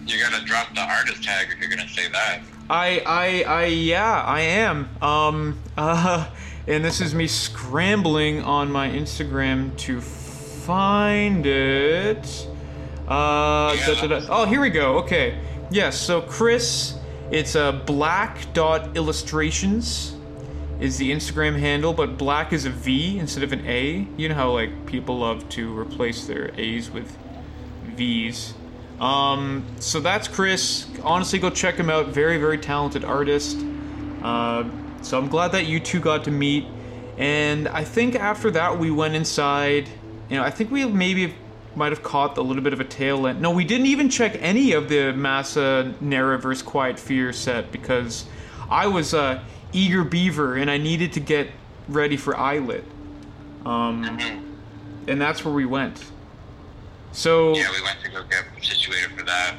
You're 0.06 0.28
gonna 0.28 0.44
drop 0.44 0.74
the 0.74 0.80
artist 0.80 1.22
tag 1.22 1.52
if 1.52 1.60
you're 1.60 1.70
gonna 1.70 1.88
say 1.88 2.08
that. 2.08 2.40
I, 2.68 3.02
I, 3.06 3.42
I, 3.42 3.64
yeah, 3.66 4.22
I 4.22 4.40
am. 4.40 4.88
Um, 5.00 5.58
uh, 5.76 6.28
and 6.68 6.84
this 6.84 7.00
is 7.00 7.14
me 7.14 7.26
scrambling 7.26 8.42
on 8.42 8.70
my 8.70 8.88
Instagram 8.88 9.76
to 9.78 10.00
find 10.00 11.46
it. 11.46 12.48
Uh, 13.08 13.74
Yeah, 13.78 13.86
da- 13.86 14.06
da- 14.06 14.20
da- 14.20 14.26
oh, 14.30 14.44
here 14.46 14.60
we 14.60 14.70
go. 14.70 14.98
Okay. 14.98 15.38
Yes. 15.70 15.98
so 16.00 16.20
Chris, 16.22 16.94
it's 17.30 17.54
a 17.54 17.82
black 17.86 18.52
dot 18.52 18.96
illustrations 18.96 20.14
is 20.80 20.98
the 20.98 21.10
Instagram 21.12 21.58
handle, 21.58 21.92
but 21.92 22.18
black 22.18 22.52
is 22.52 22.64
a 22.64 22.70
V 22.70 23.18
instead 23.18 23.42
of 23.44 23.52
an 23.52 23.64
A. 23.66 24.06
You 24.16 24.28
know 24.28 24.34
how 24.34 24.50
like 24.52 24.86
people 24.86 25.18
love 25.18 25.48
to 25.50 25.76
replace 25.78 26.26
their 26.26 26.50
A's 26.58 26.90
with 26.90 27.16
V's. 27.96 28.54
Um, 29.00 29.64
so 29.80 29.98
that's 30.00 30.28
Chris. 30.28 30.86
Honestly, 31.02 31.38
go 31.38 31.50
check 31.50 31.74
him 31.76 31.90
out. 31.90 32.08
Very, 32.08 32.38
very 32.38 32.58
talented 32.58 33.04
artist. 33.04 33.58
Uh, 34.22 34.64
so 35.02 35.18
I'm 35.18 35.28
glad 35.28 35.52
that 35.52 35.66
you 35.66 35.80
two 35.80 36.00
got 36.00 36.24
to 36.24 36.30
meet. 36.30 36.66
And 37.18 37.68
I 37.68 37.84
think 37.84 38.14
after 38.14 38.50
that 38.52 38.78
we 38.78 38.90
went 38.90 39.14
inside. 39.14 39.88
You 40.28 40.36
know, 40.38 40.44
I 40.44 40.50
think 40.50 40.70
we 40.70 40.86
maybe 40.86 41.34
might 41.74 41.92
have 41.92 42.02
caught 42.02 42.36
a 42.38 42.42
little 42.42 42.62
bit 42.62 42.72
of 42.72 42.80
a 42.80 42.84
tail 42.84 43.26
end. 43.26 43.40
No, 43.40 43.50
we 43.50 43.64
didn't 43.64 43.86
even 43.86 44.08
check 44.08 44.36
any 44.40 44.72
of 44.72 44.88
the 44.88 45.12
Massa 45.12 45.94
Nera 46.00 46.38
vs. 46.38 46.62
Quiet 46.62 46.98
Fear 46.98 47.32
set 47.32 47.70
because 47.72 48.24
I 48.70 48.86
was 48.86 49.14
a 49.14 49.44
eager 49.72 50.04
beaver, 50.04 50.56
and 50.56 50.70
I 50.70 50.78
needed 50.78 51.12
to 51.14 51.20
get 51.20 51.48
ready 51.88 52.16
for 52.16 52.36
Islet. 52.36 52.84
Um, 53.64 54.18
and 55.06 55.20
that's 55.20 55.44
where 55.44 55.54
we 55.54 55.64
went. 55.66 56.04
So 57.12 57.54
Yeah, 57.54 57.70
we 57.70 57.82
went 57.82 58.00
to 58.02 58.10
go 58.10 58.22
get 58.24 58.44
situated 58.62 59.10
for 59.12 59.24
that. 59.24 59.56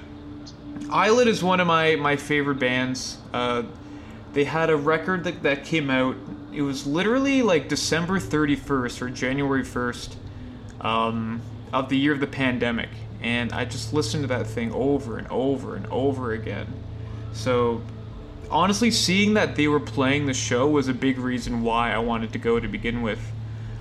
Islet 0.89 1.27
is 1.27 1.43
one 1.43 1.59
of 1.59 1.67
my, 1.67 1.95
my 1.95 2.15
favorite 2.15 2.59
bands. 2.59 3.17
Uh, 3.33 3.63
they 4.33 4.43
had 4.43 4.69
a 4.69 4.75
record 4.75 5.23
that, 5.23 5.43
that 5.43 5.63
came 5.63 5.89
out. 5.89 6.15
It 6.51 6.61
was 6.61 6.85
literally 6.85 7.41
like 7.41 7.69
December 7.69 8.19
31st 8.19 9.01
or 9.01 9.09
January 9.09 9.63
1st 9.63 10.15
um, 10.81 11.41
of 11.71 11.89
the 11.89 11.97
year 11.97 12.13
of 12.13 12.19
the 12.19 12.27
pandemic. 12.27 12.89
And 13.21 13.53
I 13.53 13.65
just 13.65 13.93
listened 13.93 14.23
to 14.23 14.27
that 14.27 14.47
thing 14.47 14.71
over 14.73 15.17
and 15.17 15.27
over 15.29 15.75
and 15.75 15.87
over 15.87 16.33
again. 16.33 16.67
So 17.31 17.81
honestly, 18.49 18.91
seeing 18.91 19.35
that 19.35 19.55
they 19.55 19.67
were 19.67 19.79
playing 19.79 20.25
the 20.25 20.33
show 20.33 20.67
was 20.67 20.87
a 20.87 20.93
big 20.93 21.17
reason 21.17 21.61
why 21.61 21.93
I 21.93 21.99
wanted 21.99 22.33
to 22.33 22.39
go 22.39 22.59
to 22.59 22.67
begin 22.67 23.01
with. 23.01 23.19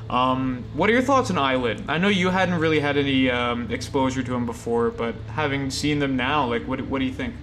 Um, 0.09 0.65
what 0.75 0.91
are 0.91 0.93
your 0.93 1.03
thoughts 1.03 1.31
on 1.31 1.39
Islet? 1.39 1.81
I 1.89 1.97
know 1.99 2.09
you 2.09 2.29
hadn't 2.29 2.59
really 2.59 2.81
had 2.81 2.99
any 2.99 3.31
um, 3.31 3.71
exposure 3.71 4.23
to 4.23 4.31
them 4.31 4.45
before, 4.45 4.91
but 4.91 5.15
having 5.29 5.71
seen 5.71 5.99
them 5.99 6.17
now, 6.17 6.47
like, 6.47 6.67
what, 6.69 6.81
what 6.83 6.99
do 6.99 7.07
you 7.07 7.13
think? 7.13 7.35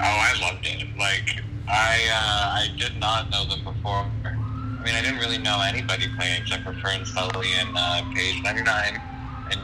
Oh, 0.00 0.04
I 0.04 0.34
loved 0.40 0.66
it. 0.66 0.84
Like, 0.98 1.44
I 1.68 1.98
uh, 2.12 2.60
I 2.62 2.76
did 2.78 2.96
not 2.98 3.30
know 3.30 3.44
them 3.44 3.64
before. 3.64 4.06
I 4.24 4.82
mean, 4.84 4.94
I 4.94 5.02
didn't 5.02 5.18
really 5.18 5.38
know 5.38 5.60
anybody 5.62 6.06
playing 6.16 6.42
except 6.42 6.62
for 6.64 6.72
Fern 6.74 7.04
Sully 7.04 7.48
and 7.58 7.70
uh, 7.76 8.02
Page 8.14 8.40
99, 8.42 9.00
and 9.50 9.60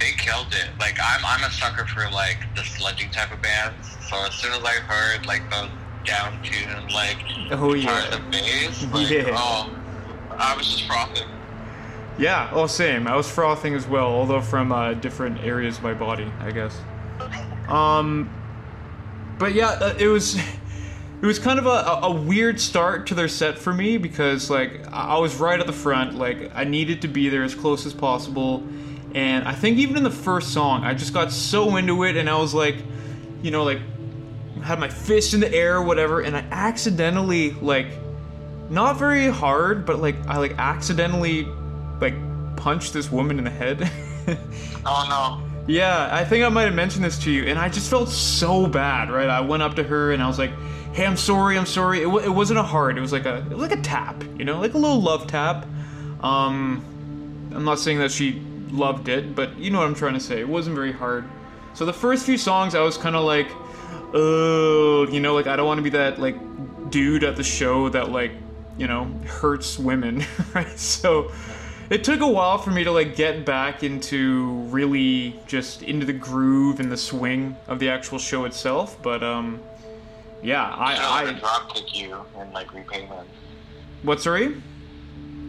they 0.00 0.10
killed 0.18 0.48
it. 0.52 0.68
Like, 0.80 0.98
I'm 1.02 1.24
I'm 1.24 1.44
a 1.44 1.50
sucker 1.52 1.86
for 1.86 2.10
like 2.10 2.38
the 2.56 2.62
sludging 2.62 3.12
type 3.12 3.32
of 3.32 3.40
bands. 3.42 3.96
So 4.10 4.16
as 4.24 4.34
soon 4.34 4.52
as 4.52 4.62
I 4.64 4.72
heard 4.74 5.26
like 5.26 5.48
those 5.50 5.68
down 6.04 6.40
tuned 6.42 6.92
like 6.92 7.18
Oh, 7.50 7.74
yeah. 7.74 8.14
and 8.14 8.30
bass, 8.30 8.84
like 8.92 9.10
Yeah. 9.10 9.34
oh, 9.36 9.70
I 10.30 10.56
was 10.56 10.68
just 10.68 10.86
frothing. 10.86 11.28
Yeah, 12.18 12.48
oh, 12.52 12.66
same. 12.66 13.06
I 13.06 13.14
was 13.14 13.28
frothing 13.30 13.74
as 13.74 13.86
well, 13.86 14.06
although 14.06 14.40
from 14.40 14.72
uh, 14.72 14.94
different 14.94 15.38
areas 15.44 15.76
of 15.78 15.82
my 15.84 15.92
body, 15.94 16.32
I 16.40 16.50
guess. 16.50 16.78
Um, 17.68 18.30
but 19.38 19.54
yeah, 19.54 19.68
uh, 19.68 19.94
it 19.98 20.08
was 20.08 20.36
it 20.36 21.26
was 21.26 21.38
kind 21.38 21.58
of 21.58 21.66
a, 21.66 22.06
a, 22.06 22.10
weird 22.10 22.60
start 22.60 23.06
to 23.06 23.14
their 23.14 23.28
set 23.28 23.58
for 23.58 23.72
me 23.72 23.96
because 23.96 24.50
like 24.50 24.86
I 24.92 25.18
was 25.18 25.36
right 25.36 25.58
at 25.58 25.66
the 25.66 25.72
front, 25.72 26.14
like 26.14 26.50
I 26.54 26.64
needed 26.64 27.02
to 27.02 27.08
be 27.08 27.28
there 27.28 27.42
as 27.42 27.54
close 27.54 27.86
as 27.86 27.94
possible, 27.94 28.66
and 29.14 29.46
I 29.46 29.52
think 29.52 29.78
even 29.78 29.96
in 29.96 30.02
the 30.02 30.10
first 30.10 30.52
song, 30.52 30.84
I 30.84 30.94
just 30.94 31.12
got 31.12 31.32
so 31.32 31.76
into 31.76 32.04
it, 32.04 32.16
and 32.16 32.28
I 32.28 32.38
was 32.38 32.54
like, 32.54 32.76
you 33.42 33.50
know, 33.50 33.64
like 33.64 33.80
had 34.62 34.78
my 34.78 34.88
fist 34.88 35.34
in 35.34 35.40
the 35.40 35.52
air 35.52 35.76
or 35.76 35.82
whatever, 35.82 36.20
and 36.20 36.36
I 36.36 36.40
accidentally 36.50 37.52
like 37.52 37.88
not 38.70 38.98
very 38.98 39.28
hard, 39.28 39.86
but 39.86 40.00
like 40.00 40.16
I 40.26 40.38
like 40.38 40.54
accidentally 40.58 41.44
like 42.00 42.14
punched 42.56 42.92
this 42.92 43.10
woman 43.10 43.38
in 43.38 43.44
the 43.44 43.50
head. 43.50 43.90
Oh 44.88 45.06
no. 45.08 45.55
Yeah, 45.66 46.08
I 46.12 46.24
think 46.24 46.44
I 46.44 46.48
might 46.48 46.64
have 46.64 46.74
mentioned 46.74 47.04
this 47.04 47.18
to 47.20 47.30
you, 47.30 47.44
and 47.44 47.58
I 47.58 47.68
just 47.68 47.90
felt 47.90 48.08
so 48.08 48.66
bad. 48.66 49.10
Right, 49.10 49.28
I 49.28 49.40
went 49.40 49.62
up 49.62 49.74
to 49.76 49.82
her 49.82 50.12
and 50.12 50.22
I 50.22 50.26
was 50.26 50.38
like, 50.38 50.52
"Hey, 50.92 51.04
I'm 51.04 51.16
sorry, 51.16 51.58
I'm 51.58 51.66
sorry." 51.66 52.02
It, 52.02 52.08
it 52.08 52.30
wasn't 52.30 52.58
a 52.58 52.62
hard. 52.62 52.96
It 52.98 53.00
was 53.00 53.12
like 53.12 53.26
a 53.26 53.44
like 53.50 53.72
a 53.72 53.80
tap, 53.80 54.22
you 54.38 54.44
know, 54.44 54.60
like 54.60 54.74
a 54.74 54.78
little 54.78 55.00
love 55.00 55.26
tap. 55.26 55.66
Um, 56.22 56.84
I'm 57.52 57.64
not 57.64 57.78
saying 57.78 57.98
that 57.98 58.10
she 58.10 58.42
loved 58.70 59.08
it, 59.08 59.34
but 59.34 59.58
you 59.58 59.70
know 59.70 59.78
what 59.78 59.86
I'm 59.86 59.94
trying 59.94 60.14
to 60.14 60.20
say. 60.20 60.40
It 60.40 60.48
wasn't 60.48 60.76
very 60.76 60.92
hard. 60.92 61.24
So 61.74 61.84
the 61.84 61.92
first 61.92 62.24
few 62.24 62.38
songs, 62.38 62.74
I 62.74 62.80
was 62.80 62.96
kind 62.96 63.16
of 63.16 63.24
like, 63.24 63.48
oh, 64.14 65.06
you 65.10 65.20
know, 65.20 65.34
like 65.34 65.46
I 65.46 65.56
don't 65.56 65.66
want 65.66 65.78
to 65.78 65.82
be 65.82 65.90
that 65.90 66.18
like 66.20 66.36
dude 66.90 67.24
at 67.24 67.36
the 67.36 67.42
show 67.44 67.88
that 67.90 68.10
like, 68.10 68.32
you 68.78 68.86
know, 68.86 69.04
hurts 69.26 69.78
women, 69.78 70.24
right? 70.54 70.78
So 70.78 71.32
it 71.90 72.04
took 72.04 72.20
a 72.20 72.28
while 72.28 72.58
for 72.58 72.70
me 72.70 72.84
to 72.84 72.90
like 72.90 73.16
get 73.16 73.44
back 73.44 73.82
into 73.82 74.50
really 74.70 75.38
just 75.46 75.82
into 75.82 76.06
the 76.06 76.12
groove 76.12 76.80
and 76.80 76.90
the 76.90 76.96
swing 76.96 77.56
of 77.68 77.78
the 77.78 77.88
actual 77.88 78.18
show 78.18 78.44
itself, 78.44 79.00
but 79.02 79.22
um, 79.22 79.60
yeah, 80.42 80.64
I, 80.64 80.94
I, 80.94 81.24
let 81.24 81.32
her 81.32 81.36
I 81.36 81.40
drop 81.40 81.74
kick 81.74 81.94
you 81.98 82.16
in 82.40 82.52
like 82.52 82.72
repayment. 82.72 83.28
what 84.02 84.20
sorry? 84.20 84.62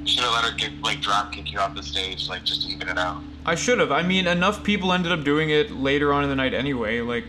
Should 0.06 0.24
have 0.24 0.32
let 0.32 0.46
her 0.46 0.56
get, 0.58 0.80
like 0.82 1.02
drop 1.02 1.34
kick 1.34 1.52
you 1.52 1.60
off 1.60 1.76
the 1.76 1.84
stage, 1.84 2.30
like 2.30 2.44
just 2.44 2.68
to 2.68 2.74
even 2.74 2.88
it 2.88 2.98
out. 2.98 3.22
I 3.46 3.56
should 3.56 3.80
have. 3.80 3.92
I 3.92 4.04
mean, 4.04 4.28
enough 4.28 4.64
people 4.64 4.94
ended 4.94 5.12
up 5.12 5.24
doing 5.24 5.50
it 5.50 5.72
later 5.72 6.14
on 6.14 6.24
in 6.24 6.30
the 6.30 6.36
night 6.36 6.54
anyway. 6.54 7.02
Like, 7.02 7.26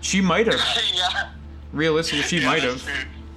she 0.00 0.20
might 0.20 0.46
have. 0.46 0.60
yeah. 0.94 1.30
Realistically, 1.72 2.22
she 2.22 2.38
Yeah, 2.38 2.46
might 2.46 2.62
have. 2.62 2.88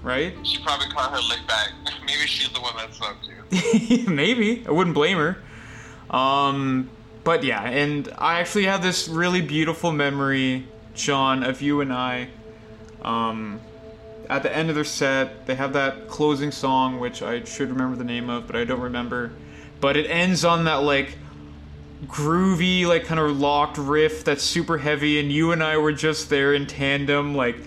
Right? 0.03 0.35
She 0.45 0.61
probably 0.61 0.87
caught 0.87 1.11
her 1.11 1.19
lick 1.29 1.47
back. 1.47 1.69
Maybe 2.05 2.27
she's 2.27 2.49
the 2.49 2.61
one 2.61 2.75
that 2.77 2.93
smoked 2.93 3.25
you. 3.25 4.07
Maybe. 4.07 4.63
I 4.67 4.71
wouldn't 4.71 4.93
blame 4.93 5.17
her. 5.17 5.37
Um, 6.15 6.89
but 7.23 7.43
yeah, 7.43 7.63
and 7.63 8.13
I 8.17 8.39
actually 8.39 8.65
have 8.65 8.83
this 8.83 9.07
really 9.07 9.41
beautiful 9.41 9.91
memory, 9.91 10.67
Sean, 10.93 11.43
of 11.43 11.61
you 11.61 11.81
and 11.81 11.91
I. 11.91 12.27
Um, 13.01 13.61
at 14.29 14.43
the 14.43 14.55
end 14.55 14.69
of 14.69 14.75
their 14.75 14.83
set, 14.83 15.45
they 15.47 15.55
have 15.55 15.73
that 15.73 16.07
closing 16.07 16.51
song, 16.51 16.99
which 16.99 17.21
I 17.21 17.43
should 17.43 17.69
remember 17.69 17.95
the 17.95 18.03
name 18.03 18.29
of, 18.29 18.47
but 18.47 18.55
I 18.55 18.65
don't 18.65 18.81
remember. 18.81 19.31
But 19.79 19.97
it 19.97 20.09
ends 20.09 20.45
on 20.45 20.65
that 20.65 20.83
like 20.83 21.17
groovy, 22.05 22.85
like 22.85 23.05
kind 23.05 23.19
of 23.19 23.39
locked 23.39 23.77
riff 23.77 24.23
that's 24.23 24.43
super 24.43 24.77
heavy, 24.77 25.19
and 25.19 25.31
you 25.31 25.51
and 25.51 25.63
I 25.63 25.77
were 25.77 25.93
just 25.93 26.29
there 26.29 26.53
in 26.53 26.67
tandem, 26.67 27.35
like 27.35 27.57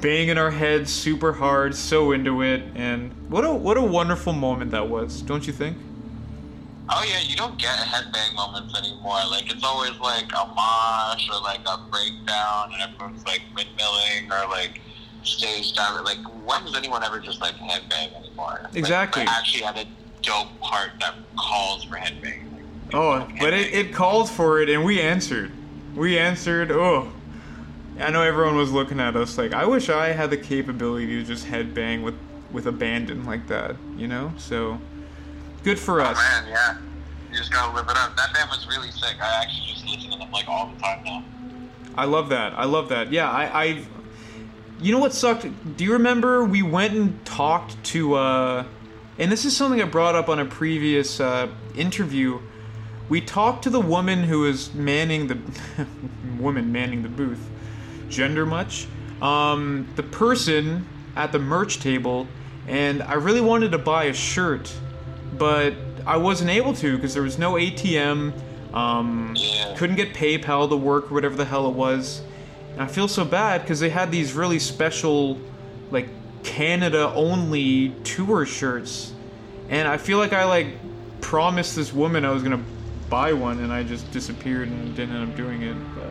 banging 0.00 0.38
our 0.38 0.50
heads 0.50 0.92
super 0.92 1.32
hard, 1.32 1.74
so 1.74 2.12
into 2.12 2.42
it, 2.42 2.62
and 2.74 3.12
what 3.28 3.44
a 3.44 3.52
what 3.52 3.76
a 3.76 3.82
wonderful 3.82 4.32
moment 4.32 4.70
that 4.72 4.88
was, 4.88 5.22
don't 5.22 5.46
you 5.46 5.52
think? 5.52 5.76
Oh 6.90 7.02
yeah, 7.08 7.20
you 7.20 7.34
don't 7.36 7.58
get 7.58 7.70
headbang 7.78 8.34
moments 8.34 8.78
anymore. 8.78 9.18
Like 9.30 9.50
it's 9.50 9.64
always 9.64 9.98
like 10.00 10.30
a 10.32 10.46
mosh 10.46 11.28
or 11.30 11.40
like 11.42 11.60
a 11.66 11.78
breakdown, 11.90 12.72
and 12.72 12.82
everyone's 12.82 13.24
like 13.26 13.40
windmilling 13.56 14.30
or 14.30 14.48
like 14.50 14.80
stage 15.22 15.72
dive. 15.74 16.04
Like 16.04 16.18
when 16.44 16.64
does 16.64 16.76
anyone 16.76 17.02
ever 17.02 17.20
just 17.20 17.40
like 17.40 17.54
headbang 17.54 18.14
anymore? 18.14 18.68
Exactly. 18.74 19.24
Like, 19.24 19.30
actually 19.30 19.62
had 19.62 19.78
a 19.78 19.86
dope 20.22 20.60
part 20.60 20.90
that 21.00 21.14
calls 21.38 21.84
for 21.84 21.96
headbang. 21.96 22.52
Like, 22.52 22.94
Oh, 22.94 23.26
but 23.40 23.54
it, 23.54 23.72
it 23.72 23.92
called 23.94 24.28
for 24.28 24.60
it, 24.60 24.68
and 24.68 24.84
we 24.84 25.00
answered. 25.00 25.50
We 25.96 26.18
answered. 26.18 26.70
Oh, 26.70 27.10
I 27.98 28.10
know 28.10 28.22
everyone 28.22 28.56
was 28.56 28.72
looking 28.72 28.98
at 28.98 29.14
us 29.16 29.38
like, 29.38 29.52
I 29.52 29.66
wish 29.66 29.88
I 29.88 30.08
had 30.08 30.30
the 30.30 30.36
capability 30.36 31.06
to 31.06 31.22
just 31.24 31.46
headbang 31.46 32.02
with 32.02 32.18
with 32.52 32.66
abandon 32.66 33.24
like 33.24 33.48
that, 33.48 33.76
you 33.96 34.06
know. 34.06 34.32
So 34.38 34.78
good 35.64 35.78
for 35.78 36.00
us. 36.00 36.16
Oh 36.16 36.20
us. 36.20 36.44
man, 36.44 36.48
yeah. 36.48 36.78
You 37.30 37.38
just 37.38 37.52
gotta 37.52 37.74
live 37.74 37.88
it 37.88 37.96
up. 37.96 38.16
That 38.16 38.32
band 38.32 38.48
was 38.48 38.66
really 38.68 38.90
sick. 38.92 39.16
I 39.20 39.42
actually 39.42 39.66
just 39.66 39.86
listen 39.86 40.10
to 40.12 40.18
them 40.18 40.30
like 40.30 40.48
all 40.48 40.68
the 40.72 40.80
time 40.80 41.02
now. 41.04 41.24
I 41.96 42.04
love 42.04 42.28
that. 42.30 42.52
I 42.54 42.64
love 42.64 42.88
that. 42.88 43.12
Yeah, 43.12 43.30
I, 43.30 43.64
I. 43.64 43.84
You 44.80 44.92
know 44.92 44.98
what 44.98 45.12
sucked? 45.12 45.46
Do 45.76 45.84
you 45.84 45.92
remember 45.92 46.44
we 46.44 46.62
went 46.62 46.94
and 46.94 47.24
talked 47.24 47.82
to? 47.84 48.14
uh 48.14 48.64
And 49.18 49.30
this 49.30 49.44
is 49.44 49.56
something 49.56 49.80
I 49.80 49.84
brought 49.84 50.14
up 50.14 50.28
on 50.28 50.38
a 50.38 50.44
previous 50.44 51.20
uh, 51.20 51.48
interview. 51.76 52.40
We 53.08 53.20
talked 53.20 53.64
to 53.64 53.70
the 53.70 53.80
woman 53.80 54.24
who 54.24 54.40
was 54.40 54.72
manning 54.74 55.26
the 55.28 55.38
woman 56.38 56.72
manning 56.72 57.02
the 57.02 57.08
booth. 57.08 57.50
Gender 58.14 58.46
much? 58.46 58.86
Um, 59.20 59.88
the 59.96 60.02
person 60.02 60.86
at 61.16 61.32
the 61.32 61.38
merch 61.38 61.80
table, 61.80 62.26
and 62.66 63.02
I 63.02 63.14
really 63.14 63.40
wanted 63.40 63.72
to 63.72 63.78
buy 63.78 64.04
a 64.04 64.14
shirt, 64.14 64.72
but 65.36 65.74
I 66.06 66.16
wasn't 66.16 66.50
able 66.50 66.74
to 66.74 66.96
because 66.96 67.14
there 67.14 67.22
was 67.22 67.38
no 67.38 67.54
ATM. 67.54 68.32
Um, 68.72 69.36
couldn't 69.76 69.96
get 69.96 70.14
PayPal 70.14 70.68
to 70.68 70.76
work 70.76 71.10
or 71.10 71.14
whatever 71.14 71.36
the 71.36 71.44
hell 71.44 71.68
it 71.68 71.74
was. 71.74 72.22
And 72.72 72.82
I 72.82 72.86
feel 72.86 73.06
so 73.06 73.24
bad 73.24 73.62
because 73.62 73.78
they 73.78 73.88
had 73.88 74.10
these 74.10 74.32
really 74.32 74.58
special, 74.58 75.38
like 75.90 76.08
Canada 76.42 77.12
only 77.14 77.90
tour 78.04 78.44
shirts, 78.44 79.12
and 79.68 79.88
I 79.88 79.96
feel 79.96 80.18
like 80.18 80.32
I 80.32 80.44
like 80.44 80.68
promised 81.20 81.76
this 81.76 81.92
woman 81.92 82.24
I 82.24 82.30
was 82.30 82.42
gonna 82.42 82.62
buy 83.08 83.32
one, 83.32 83.60
and 83.60 83.72
I 83.72 83.82
just 83.82 84.10
disappeared 84.12 84.68
and 84.68 84.94
didn't 84.94 85.16
end 85.16 85.30
up 85.30 85.36
doing 85.36 85.62
it. 85.62 85.76
But 85.94 86.10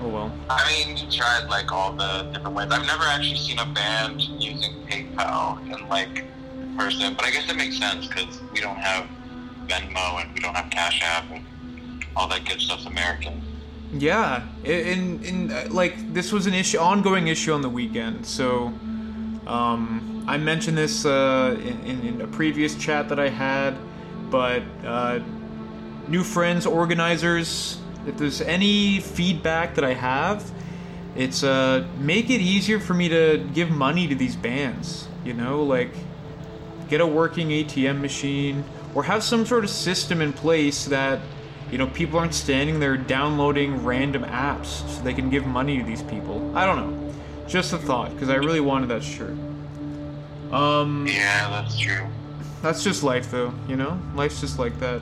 oh 0.00 0.08
well. 0.08 0.32
I 0.48 0.66
mean, 0.70 0.96
you 0.96 1.10
tried 1.10 1.48
like 1.48 1.72
all 1.72 1.92
the 1.92 2.28
different 2.32 2.56
ways. 2.56 2.68
I've 2.70 2.86
never 2.86 3.04
actually 3.04 3.36
seen 3.36 3.58
a 3.58 3.66
band 3.66 4.20
using 4.20 4.74
PayPal 4.86 5.62
in 5.64 5.88
like 5.88 6.24
person, 6.76 7.14
but 7.14 7.24
I 7.24 7.30
guess 7.30 7.50
it 7.50 7.56
makes 7.56 7.78
sense 7.78 8.06
because 8.06 8.40
we 8.52 8.60
don't 8.60 8.78
have 8.78 9.08
Venmo 9.66 10.22
and 10.22 10.32
we 10.34 10.40
don't 10.40 10.54
have 10.54 10.70
Cash 10.70 11.02
App 11.02 11.30
and 11.30 11.44
all 12.16 12.28
that 12.28 12.44
good 12.44 12.60
stuff's 12.60 12.86
American. 12.86 13.42
Yeah, 13.92 14.46
in 14.64 15.22
in 15.24 15.50
uh, 15.50 15.66
like 15.70 16.12
this 16.14 16.32
was 16.32 16.46
an 16.46 16.54
issue, 16.54 16.78
ongoing 16.78 17.28
issue 17.28 17.52
on 17.52 17.60
the 17.60 17.68
weekend. 17.68 18.24
So, 18.24 18.72
um, 19.46 20.24
I 20.28 20.36
mentioned 20.36 20.78
this 20.78 21.04
uh, 21.04 21.56
in, 21.58 21.80
in, 21.84 22.00
in 22.06 22.20
a 22.20 22.26
previous 22.28 22.76
chat 22.76 23.08
that 23.08 23.18
I 23.18 23.28
had, 23.28 23.74
but 24.30 24.62
uh, 24.84 25.18
new 26.06 26.22
friends, 26.22 26.66
organizers, 26.66 27.78
if 28.06 28.16
there's 28.18 28.40
any 28.40 29.00
feedback 29.00 29.74
that 29.74 29.84
I 29.84 29.94
have, 29.94 30.50
it's 31.16 31.42
uh 31.42 31.86
make 31.98 32.30
it 32.30 32.40
easier 32.40 32.78
for 32.80 32.94
me 32.94 33.08
to 33.08 33.46
give 33.54 33.70
money 33.70 34.06
to 34.08 34.14
these 34.14 34.36
bands. 34.36 35.08
You 35.24 35.34
know, 35.34 35.62
like 35.62 35.92
get 36.88 37.00
a 37.00 37.06
working 37.06 37.48
ATM 37.48 38.00
machine 38.00 38.64
or 38.94 39.04
have 39.04 39.22
some 39.22 39.44
sort 39.46 39.64
of 39.64 39.70
system 39.70 40.20
in 40.20 40.32
place 40.32 40.86
that 40.86 41.20
you 41.70 41.78
know 41.78 41.86
people 41.88 42.18
aren't 42.18 42.34
standing 42.34 42.80
there 42.80 42.96
downloading 42.96 43.84
random 43.84 44.24
apps 44.24 44.86
so 44.88 45.02
they 45.02 45.14
can 45.14 45.30
give 45.30 45.46
money 45.46 45.78
to 45.78 45.84
these 45.84 46.02
people. 46.02 46.56
I 46.56 46.66
don't 46.66 46.76
know. 46.76 47.12
Just 47.46 47.72
a 47.72 47.78
thought 47.78 48.12
because 48.14 48.28
I 48.30 48.36
really 48.36 48.60
wanted 48.60 48.88
that 48.90 49.02
shirt. 49.02 49.36
Um, 50.52 51.06
Yeah, 51.06 51.48
that's 51.50 51.78
true. 51.78 52.06
that's 52.62 52.82
just 52.82 53.02
life, 53.02 53.30
though. 53.30 53.52
You 53.68 53.76
know, 53.76 53.98
life's 54.14 54.40
just 54.40 54.58
like 54.58 54.78
that. 54.80 55.00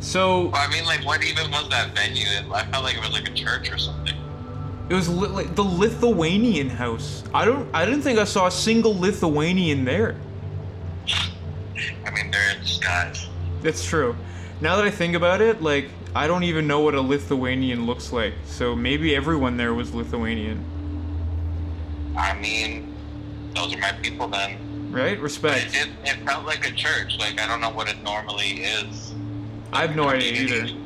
So 0.00 0.50
I 0.54 0.68
mean, 0.70 0.84
like, 0.84 1.04
what 1.04 1.22
even 1.22 1.50
was 1.50 1.68
that 1.68 1.94
venue? 1.94 2.24
I 2.52 2.64
felt 2.66 2.84
like 2.84 2.96
it 2.96 3.00
was 3.00 3.12
like 3.12 3.28
a 3.28 3.34
church 3.34 3.70
or 3.70 3.78
something. 3.78 4.14
it 4.88 4.94
was 4.94 5.08
li- 5.08 5.28
like 5.28 5.54
the 5.54 5.62
Lithuanian 5.64 6.70
house. 6.70 7.22
I 7.34 7.44
don't. 7.44 7.68
I 7.74 7.84
didn't 7.84 8.02
think 8.02 8.18
I 8.18 8.24
saw 8.24 8.46
a 8.46 8.50
single 8.50 8.98
Lithuanian 8.98 9.84
there. 9.84 10.16
I 12.06 12.10
mean, 12.10 12.30
they're 12.30 12.54
in 12.56 12.60
disguise. 12.60 13.26
That's 13.62 13.84
true. 13.84 14.16
Now 14.60 14.76
that 14.76 14.84
I 14.84 14.90
think 14.90 15.14
about 15.14 15.40
it, 15.40 15.62
like 15.62 15.88
I 16.14 16.26
don't 16.26 16.44
even 16.44 16.66
know 16.66 16.80
what 16.80 16.94
a 16.94 17.00
Lithuanian 17.00 17.86
looks 17.86 18.12
like. 18.12 18.34
So 18.46 18.74
maybe 18.74 19.14
everyone 19.14 19.56
there 19.56 19.74
was 19.74 19.92
Lithuanian, 19.94 20.64
I 22.16 22.34
mean, 22.34 22.94
those 23.54 23.74
are 23.74 23.78
my 23.78 23.92
people 23.92 24.28
then. 24.28 24.90
right? 24.92 25.18
Respect. 25.20 25.74
it, 25.74 25.88
it 26.04 26.16
felt 26.26 26.44
like 26.46 26.66
a 26.66 26.72
church. 26.72 27.16
Like, 27.18 27.40
I 27.40 27.46
don't 27.46 27.60
know 27.60 27.70
what 27.70 27.88
it 27.88 28.02
normally 28.02 28.62
is. 28.62 29.14
I 29.72 29.82
have 29.82 29.96
no 29.96 30.08
idea 30.08 30.32
either. 30.32 30.76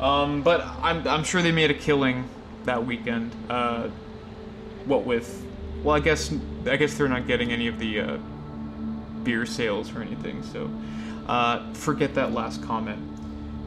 Um, 0.00 0.42
but 0.42 0.62
I'm 0.82 1.06
I'm 1.08 1.24
sure 1.24 1.42
they 1.42 1.52
made 1.52 1.70
a 1.70 1.74
killing 1.74 2.28
that 2.64 2.84
weekend. 2.84 3.32
Uh, 3.48 3.88
what 4.84 5.04
with? 5.04 5.44
Well, 5.82 5.96
I 5.96 6.00
guess 6.00 6.32
I 6.66 6.76
guess 6.76 6.94
they're 6.94 7.08
not 7.08 7.26
getting 7.26 7.52
any 7.52 7.66
of 7.66 7.78
the 7.78 8.00
uh, 8.00 8.18
beer 9.22 9.46
sales 9.46 9.94
or 9.94 10.02
anything. 10.02 10.42
So 10.42 10.70
uh, 11.28 11.72
forget 11.72 12.14
that 12.14 12.32
last 12.32 12.62
comment. 12.62 13.00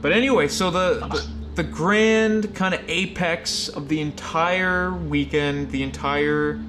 But 0.01 0.11
anyway, 0.11 0.47
so 0.47 0.69
the 0.69 1.05
the, 1.07 1.27
the 1.55 1.63
grand 1.63 2.53
kind 2.55 2.73
of 2.73 2.81
apex 2.87 3.67
of 3.67 3.89
the 3.89 3.99
entire 3.99 4.93
weekend, 4.93 5.71
the 5.71 5.83
entire 5.83 6.59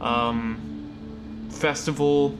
um, 0.00 1.48
festival 1.50 2.36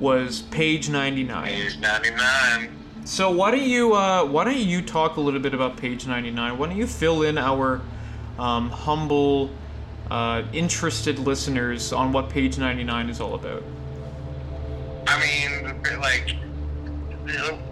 was 0.00 0.42
page 0.42 0.88
99. 0.88 1.44
Page 1.44 1.78
99. 1.78 2.75
So 3.06 3.30
why 3.30 3.52
don't 3.52 3.62
you 3.62 3.94
uh, 3.94 4.24
why 4.24 4.42
don't 4.42 4.56
you 4.56 4.82
talk 4.82 5.16
a 5.16 5.20
little 5.20 5.38
bit 5.38 5.54
about 5.54 5.76
page 5.76 6.08
99? 6.08 6.58
Why 6.58 6.66
don't 6.66 6.76
you 6.76 6.88
fill 6.88 7.22
in 7.22 7.38
our 7.38 7.80
um, 8.36 8.68
humble, 8.68 9.48
uh, 10.10 10.42
interested 10.52 11.20
listeners 11.20 11.92
on 11.92 12.12
what 12.12 12.28
page 12.30 12.58
99 12.58 13.08
is 13.08 13.20
all 13.20 13.36
about? 13.36 13.62
I 15.06 15.20
mean, 15.20 16.00
like, 16.00 16.34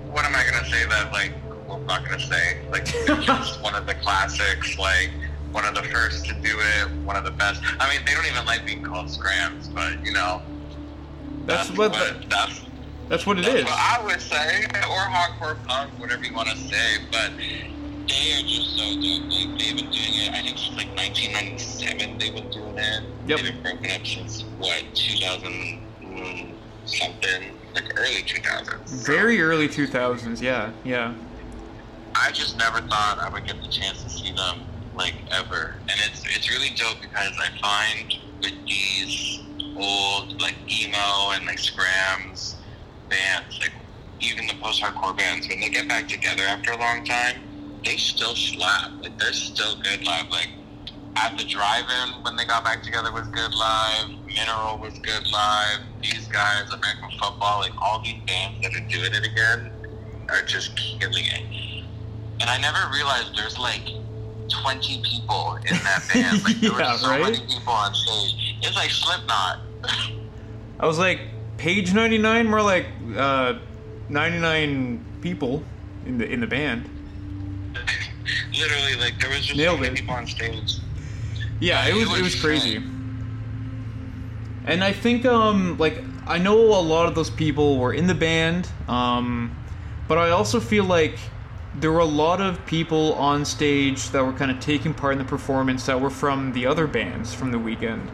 what 0.06 0.24
am 0.24 0.36
I 0.36 0.44
gonna 0.48 0.68
say 0.70 0.86
that 0.86 1.10
like 1.12 1.32
well, 1.66 1.78
I'm 1.78 1.86
not 1.86 2.04
gonna 2.04 2.20
say 2.20 2.60
like 2.70 2.82
it's 2.86 3.26
just 3.26 3.60
one 3.60 3.74
of 3.74 3.86
the 3.86 3.94
classics, 3.94 4.78
like 4.78 5.10
one 5.50 5.64
of 5.64 5.74
the 5.74 5.82
first 5.82 6.26
to 6.26 6.34
do 6.34 6.60
it, 6.60 6.90
one 7.04 7.16
of 7.16 7.24
the 7.24 7.32
best. 7.32 7.60
I 7.80 7.92
mean, 7.92 8.06
they 8.06 8.14
don't 8.14 8.26
even 8.26 8.46
like 8.46 8.64
being 8.64 8.84
called 8.84 9.06
skramz, 9.06 9.74
but 9.74 10.00
you 10.06 10.12
know, 10.12 10.42
That's 11.44 11.72
what 11.72 11.92
that's 12.30 12.63
that's 13.08 13.26
what 13.26 13.38
it 13.38 13.44
that's 13.44 13.58
is. 13.58 13.64
what 13.64 13.74
I 13.74 14.02
would 14.04 14.20
say, 14.20 14.64
or 14.64 14.98
hardcore 14.98 15.62
punk, 15.66 15.90
whatever 15.98 16.24
you 16.24 16.34
want 16.34 16.48
to 16.48 16.56
say. 16.56 16.98
But 17.10 17.32
they 17.36 18.32
are 18.34 18.42
just 18.42 18.76
so 18.76 18.84
dope. 18.94 19.30
Like 19.30 19.58
they've 19.58 19.76
been 19.76 19.90
doing 19.90 20.14
it. 20.14 20.32
I 20.32 20.42
think 20.42 20.58
since 20.58 20.76
like 20.76 20.94
1997 20.96 22.18
they've 22.18 22.34
been 22.34 22.50
doing 22.50 22.78
it. 22.78 23.02
Yep. 23.26 23.40
They've 23.40 23.52
been 23.52 23.62
broken 23.62 23.90
up 23.90 24.06
since 24.06 24.42
what 24.58 24.84
2000 24.94 25.80
mm, 26.02 26.52
something, 26.86 27.58
like 27.74 27.98
early 27.98 28.22
2000s. 28.22 28.88
So 28.88 29.12
Very 29.12 29.40
early 29.40 29.68
2000s. 29.68 30.40
Yeah, 30.40 30.70
yeah. 30.84 31.14
I 32.14 32.30
just 32.30 32.56
never 32.58 32.80
thought 32.80 33.18
I 33.20 33.28
would 33.28 33.46
get 33.46 33.60
the 33.60 33.68
chance 33.68 34.02
to 34.04 34.10
see 34.10 34.32
them 34.32 34.60
like 34.94 35.14
ever, 35.30 35.74
and 35.88 36.00
it's 36.06 36.22
it's 36.24 36.48
really 36.48 36.70
dope 36.76 37.00
because 37.00 37.32
I 37.38 37.50
find 37.60 38.14
with 38.40 38.54
these 38.66 39.40
old 39.76 40.40
like 40.40 40.54
emo 40.70 41.32
and 41.32 41.46
like 41.46 41.58
skramz 41.58 42.54
bands, 43.08 43.58
like 43.60 43.72
even 44.20 44.46
the 44.46 44.54
post-hardcore 44.60 45.16
bands, 45.16 45.48
when 45.48 45.60
they 45.60 45.68
get 45.68 45.88
back 45.88 46.08
together 46.08 46.42
after 46.44 46.72
a 46.72 46.78
long 46.78 47.04
time, 47.04 47.36
they 47.84 47.96
still 47.96 48.34
slap. 48.34 48.92
Like 49.02 49.18
they're 49.18 49.32
still 49.32 49.76
good 49.82 50.04
live. 50.04 50.30
Like 50.30 50.48
at 51.16 51.36
the 51.38 51.44
drive-in 51.44 52.22
when 52.24 52.36
they 52.36 52.44
got 52.44 52.64
back 52.64 52.82
together 52.82 53.12
was 53.12 53.26
good 53.28 53.54
live. 53.54 54.08
Mineral 54.26 54.78
was 54.78 54.98
good 55.00 55.26
live. 55.30 55.80
These 56.02 56.26
guys, 56.28 56.64
American 56.72 57.10
football, 57.20 57.60
like 57.60 57.72
all 57.80 58.00
these 58.02 58.20
bands 58.26 58.60
that 58.62 58.74
are 58.74 58.86
doing 58.88 59.12
it 59.12 59.24
again 59.26 59.70
are 60.30 60.42
just 60.42 60.76
killing 60.76 61.24
it. 61.24 61.84
And 62.40 62.50
I 62.50 62.58
never 62.58 62.78
realized 62.92 63.36
there's 63.36 63.58
like 63.58 63.82
20 64.62 65.02
people 65.02 65.56
in 65.66 65.76
that 65.84 66.02
band. 66.12 66.42
Like 66.44 66.56
there 66.60 66.72
Yeah, 66.72 66.92
were 66.92 66.98
so 66.98 67.08
right? 67.10 67.22
many 67.22 67.40
people 67.46 67.72
on 67.72 67.94
stage. 67.94 68.56
It's 68.62 68.76
like 68.76 68.90
Slipknot. 68.90 69.58
I 70.80 70.86
was 70.86 70.98
like 70.98 71.20
page 71.56 71.92
99, 71.94 72.46
more 72.46 72.62
like 72.62 72.86
uh, 73.16 73.54
99 74.08 75.04
people 75.20 75.62
in 76.06 76.18
the 76.18 76.30
in 76.30 76.40
the 76.40 76.46
band. 76.46 76.88
Literally, 78.58 78.94
like 78.96 79.18
there 79.20 79.30
was 79.30 79.40
just 79.44 79.56
Nailed 79.56 79.82
it. 79.82 79.94
people 79.94 80.14
on 80.14 80.26
stage. 80.26 80.78
Yeah, 81.60 81.86
it 81.86 81.94
was 81.94 82.04
it 82.04 82.10
was 82.10 82.34
was 82.34 82.40
crazy. 82.40 82.82
And 84.66 84.82
I 84.82 84.92
think 84.92 85.24
um 85.26 85.76
like 85.78 86.02
I 86.26 86.38
know 86.38 86.56
a 86.58 86.80
lot 86.80 87.06
of 87.06 87.14
those 87.14 87.30
people 87.30 87.78
were 87.78 87.92
in 87.92 88.06
the 88.06 88.14
band, 88.14 88.68
um, 88.88 89.54
but 90.08 90.16
I 90.18 90.30
also 90.30 90.58
feel 90.58 90.84
like 90.84 91.18
there 91.74 91.92
were 91.92 91.98
a 92.00 92.04
lot 92.06 92.40
of 92.40 92.64
people 92.66 93.12
on 93.14 93.44
stage 93.44 94.08
that 94.10 94.24
were 94.24 94.32
kind 94.32 94.50
of 94.50 94.60
taking 94.60 94.94
part 94.94 95.12
in 95.12 95.18
the 95.18 95.24
performance 95.24 95.84
that 95.86 96.00
were 96.00 96.08
from 96.10 96.52
the 96.52 96.66
other 96.66 96.86
bands 96.86 97.34
from 97.34 97.50
the 97.50 97.58
weekend. 97.58 98.10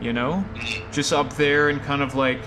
You 0.00 0.12
know, 0.12 0.44
just 0.92 1.12
up 1.12 1.34
there 1.34 1.68
and 1.68 1.82
kind 1.82 2.02
of 2.02 2.14
like 2.14 2.40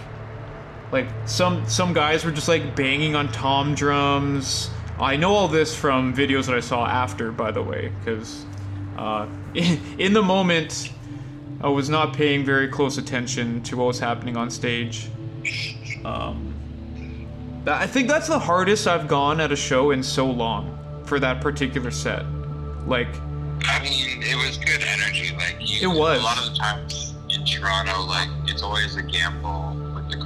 like 0.91 1.07
some 1.25 1.67
some 1.67 1.93
guys 1.93 2.25
were 2.25 2.31
just 2.31 2.47
like 2.47 2.75
banging 2.75 3.15
on 3.15 3.31
tom 3.31 3.75
drums. 3.75 4.69
I 4.99 5.15
know 5.15 5.33
all 5.33 5.47
this 5.47 5.75
from 5.75 6.13
videos 6.13 6.47
that 6.47 6.55
I 6.55 6.59
saw 6.59 6.85
after, 6.85 7.31
by 7.31 7.51
the 7.51 7.61
way, 7.61 7.91
because 7.99 8.45
uh, 8.97 9.27
in, 9.53 9.79
in 9.97 10.13
the 10.13 10.21
moment 10.21 10.91
I 11.61 11.69
was 11.69 11.89
not 11.89 12.13
paying 12.13 12.43
very 12.43 12.67
close 12.67 12.97
attention 12.97 13.61
to 13.63 13.77
what 13.77 13.85
was 13.85 13.99
happening 13.99 14.35
on 14.35 14.49
stage. 14.49 15.09
Um, 16.03 16.53
I 17.67 17.85
think 17.85 18.07
that's 18.07 18.27
the 18.27 18.39
hardest 18.39 18.87
I've 18.87 19.07
gone 19.07 19.39
at 19.39 19.51
a 19.51 19.55
show 19.55 19.91
in 19.91 20.01
so 20.01 20.25
long 20.25 20.77
for 21.05 21.19
that 21.19 21.41
particular 21.41 21.91
set. 21.91 22.25
Like, 22.87 23.07
I 23.63 23.81
mean, 23.83 24.23
it 24.23 24.35
was 24.35 24.57
good 24.57 24.81
energy. 24.81 25.35
Like 25.35 25.57
you, 25.59 25.91
It 25.91 25.95
was. 25.95 26.19
A 26.19 26.23
lot 26.23 26.39
of 26.39 26.51
the 26.51 26.57
times 26.57 27.13
in 27.29 27.45
Toronto, 27.45 28.03
like 28.05 28.29
it's 28.45 28.63
always 28.63 28.95
a 28.95 29.03
gamble 29.03 29.78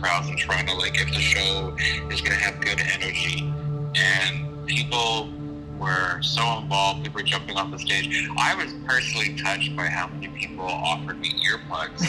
crowds 0.04 0.28
in 0.28 0.36
Toronto. 0.36 0.76
Like 0.76 1.00
if 1.00 1.08
the 1.08 1.22
show 1.22 1.76
is 2.12 2.22
gonna 2.22 2.36
have 2.36 2.60
good 2.60 2.80
energy, 2.80 3.52
and 3.96 4.68
people 4.68 5.30
were 5.80 6.22
so 6.22 6.60
involved, 6.60 7.04
people 7.04 7.22
were 7.22 7.26
jumping 7.26 7.56
off 7.56 7.72
the 7.72 7.80
stage. 7.80 8.28
I 8.38 8.54
was 8.56 8.74
personally 8.86 9.36
touched 9.36 9.76
by 9.76 9.86
how 9.86 10.08
many 10.08 10.28
people 10.28 10.66
offered 10.66 11.20
me 11.20 11.34
earplugs 11.50 12.02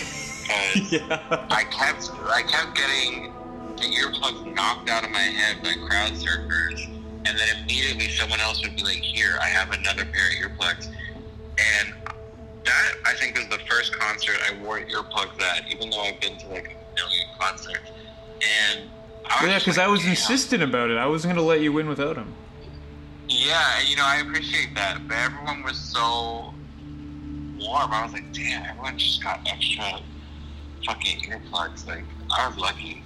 because 0.43 0.93
yeah, 0.93 1.47
I 1.51 1.65
kept 1.65 2.11
I 2.25 2.43
kept 2.43 2.77
getting 2.77 3.33
the 3.77 3.85
earplugs 3.85 4.55
knocked 4.55 4.91
out 4.91 5.05
of 5.05 5.11
my 5.11 5.19
head 5.19 5.63
by 5.63 5.75
crowd 5.87 6.13
surfers, 6.13 6.85
and 7.27 7.39
then 7.39 7.49
immediately 7.63 8.09
someone 8.09 8.41
else 8.41 8.61
would 8.63 8.75
be 8.75 8.83
like, 8.83 9.03
"Here, 9.03 9.39
I 9.41 9.47
have 9.47 9.71
another 9.71 10.05
pair 10.05 10.51
of 10.51 10.51
earplugs," 10.51 10.89
and 11.59 11.95
that 12.65 12.95
I 13.05 13.15
think 13.15 13.39
is 13.39 13.47
the 13.49 13.59
first 13.69 13.97
concert 13.97 14.37
I 14.51 14.61
wore 14.65 14.81
earplugs 14.81 15.41
at, 15.41 15.71
even 15.71 15.91
though 15.91 16.01
I've 16.01 16.21
been 16.21 16.37
to 16.39 16.49
like 16.49 16.71
a 16.73 16.84
million 16.95 17.27
concerts, 17.39 17.91
and 18.71 18.89
I 19.27 19.47
yeah, 19.47 19.59
because 19.59 19.77
like, 19.77 19.87
I 19.87 19.89
was 19.89 20.01
"Damn." 20.01 20.11
insistent 20.11 20.63
about 20.63 20.91
it. 20.91 20.97
I 20.97 21.07
wasn't 21.07 21.35
gonna 21.35 21.47
let 21.47 21.61
you 21.61 21.73
win 21.73 21.89
without 21.89 22.17
him. 22.17 22.33
Yeah, 23.29 23.81
you 23.81 23.97
know, 23.97 24.05
I 24.05 24.17
appreciate 24.17 24.75
that, 24.75 25.09
but 25.09 25.17
everyone 25.17 25.63
was 25.63 25.79
so 25.79 26.53
warm. 27.59 27.93
I 27.93 28.05
was 28.05 28.13
like, 28.13 28.33
damn, 28.33 28.65
everyone 28.65 28.99
just 28.99 29.23
got 29.23 29.41
extra 29.47 30.01
fucking 30.85 31.21
earplugs. 31.21 31.87
Like, 31.87 32.05
I 32.37 32.47
was 32.49 32.59
lucky. 32.59 33.03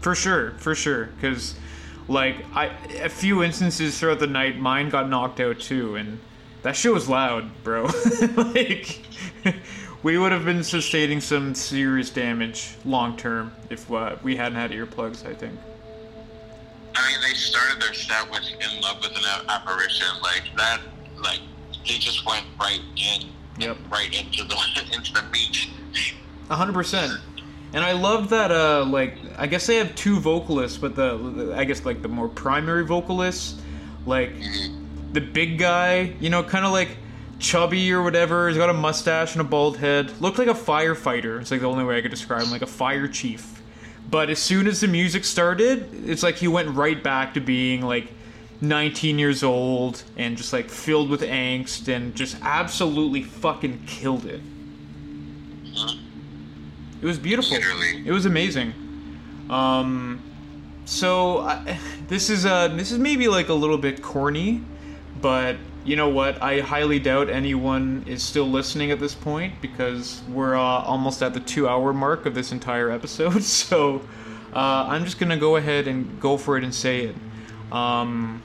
For 0.00 0.14
sure, 0.14 0.52
for 0.58 0.74
sure. 0.74 1.06
Because, 1.06 1.56
like, 2.06 2.36
I 2.54 2.66
a 3.02 3.08
few 3.08 3.42
instances 3.42 3.98
throughout 3.98 4.20
the 4.20 4.26
night, 4.26 4.58
mine 4.58 4.90
got 4.90 5.08
knocked 5.08 5.40
out 5.40 5.58
too, 5.58 5.96
and 5.96 6.20
that 6.62 6.76
shit 6.76 6.92
was 6.92 7.08
loud, 7.08 7.50
bro. 7.64 7.84
like, 8.36 9.00
we 10.02 10.18
would 10.18 10.32
have 10.32 10.44
been 10.44 10.62
sustaining 10.62 11.20
some 11.20 11.54
serious 11.54 12.10
damage 12.10 12.76
long 12.84 13.16
term 13.16 13.52
if 13.70 13.90
uh, 13.90 14.16
we 14.22 14.36
hadn't 14.36 14.58
had 14.58 14.70
earplugs. 14.70 15.26
I 15.26 15.34
think. 15.34 15.58
I 16.94 17.08
mean, 17.10 17.20
they 17.20 17.34
started 17.34 17.80
their 17.80 17.94
set 17.94 18.30
with 18.30 18.42
"In 18.44 18.80
Love 18.80 19.00
with 19.00 19.12
an 19.12 19.24
Apparition." 19.48 20.06
Like 20.22 20.44
that, 20.56 20.80
like 21.22 21.40
they 21.86 21.98
just 21.98 22.24
went 22.26 22.44
right 22.60 22.80
in. 22.96 23.28
Yep. 23.58 23.76
right 23.90 24.14
into 24.14 24.44
the 24.44 24.56
into 24.94 25.12
the 25.12 25.22
meat. 25.32 25.68
A 26.50 26.56
hundred 26.56 26.74
percent. 26.74 27.12
And 27.72 27.84
I 27.84 27.92
love 27.92 28.30
that. 28.30 28.50
Uh, 28.50 28.84
like 28.84 29.18
I 29.36 29.46
guess 29.46 29.66
they 29.66 29.76
have 29.76 29.94
two 29.94 30.20
vocalists, 30.20 30.78
but 30.78 30.94
the, 30.94 31.16
the 31.18 31.56
I 31.56 31.64
guess 31.64 31.84
like 31.84 32.02
the 32.02 32.08
more 32.08 32.28
primary 32.28 32.84
vocalists, 32.84 33.60
like 34.06 34.32
the 35.12 35.20
big 35.20 35.58
guy, 35.58 36.14
you 36.20 36.30
know, 36.30 36.42
kind 36.42 36.64
of 36.64 36.72
like 36.72 36.96
chubby 37.38 37.92
or 37.92 38.02
whatever. 38.02 38.48
He's 38.48 38.56
got 38.56 38.70
a 38.70 38.74
mustache 38.74 39.32
and 39.32 39.40
a 39.40 39.44
bald 39.44 39.78
head. 39.78 40.20
Looked 40.20 40.38
like 40.38 40.48
a 40.48 40.54
firefighter. 40.54 41.40
It's 41.40 41.50
like 41.50 41.60
the 41.60 41.68
only 41.68 41.84
way 41.84 41.98
I 41.98 42.00
could 42.00 42.10
describe 42.10 42.42
him, 42.42 42.50
like 42.50 42.62
a 42.62 42.66
fire 42.66 43.08
chief. 43.08 43.62
But 44.10 44.30
as 44.30 44.38
soon 44.38 44.66
as 44.66 44.80
the 44.80 44.88
music 44.88 45.24
started, 45.24 45.88
it's 46.06 46.22
like 46.22 46.36
he 46.36 46.48
went 46.48 46.70
right 46.70 47.02
back 47.02 47.34
to 47.34 47.40
being 47.40 47.82
like 47.82 48.12
19 48.60 49.18
years 49.18 49.42
old 49.42 50.02
and 50.16 50.36
just 50.36 50.52
like 50.52 50.68
filled 50.70 51.10
with 51.10 51.20
angst 51.20 51.88
and 51.88 52.14
just 52.14 52.36
absolutely 52.42 53.22
fucking 53.22 53.82
killed 53.86 54.24
it. 54.24 54.40
It 57.00 57.06
was 57.06 57.18
beautiful. 57.18 57.52
Literally. 57.52 58.02
It 58.04 58.10
was 58.10 58.26
amazing. 58.26 58.72
Um, 59.50 60.22
so 60.84 61.40
I, 61.40 61.78
this 62.08 62.30
is 62.30 62.46
uh 62.46 62.68
this 62.68 62.90
is 62.90 62.98
maybe 62.98 63.28
like 63.28 63.48
a 63.48 63.54
little 63.54 63.78
bit 63.78 64.02
corny, 64.02 64.62
but 65.20 65.56
you 65.88 65.96
know 65.96 66.10
what? 66.10 66.42
I 66.42 66.60
highly 66.60 66.98
doubt 66.98 67.30
anyone 67.30 68.04
is 68.06 68.22
still 68.22 68.46
listening 68.46 68.90
at 68.90 69.00
this 69.00 69.14
point 69.14 69.54
because 69.62 70.20
we're 70.28 70.54
uh, 70.54 70.60
almost 70.60 71.22
at 71.22 71.32
the 71.32 71.40
two-hour 71.40 71.94
mark 71.94 72.26
of 72.26 72.34
this 72.34 72.52
entire 72.52 72.90
episode. 72.90 73.42
So 73.48 74.02
uh, 74.52 74.86
I'm 74.88 75.04
just 75.06 75.18
gonna 75.18 75.38
go 75.38 75.56
ahead 75.56 75.88
and 75.88 76.20
go 76.20 76.36
for 76.36 76.58
it 76.58 76.64
and 76.64 76.74
say 76.74 77.04
it. 77.04 77.16
Um, 77.72 78.42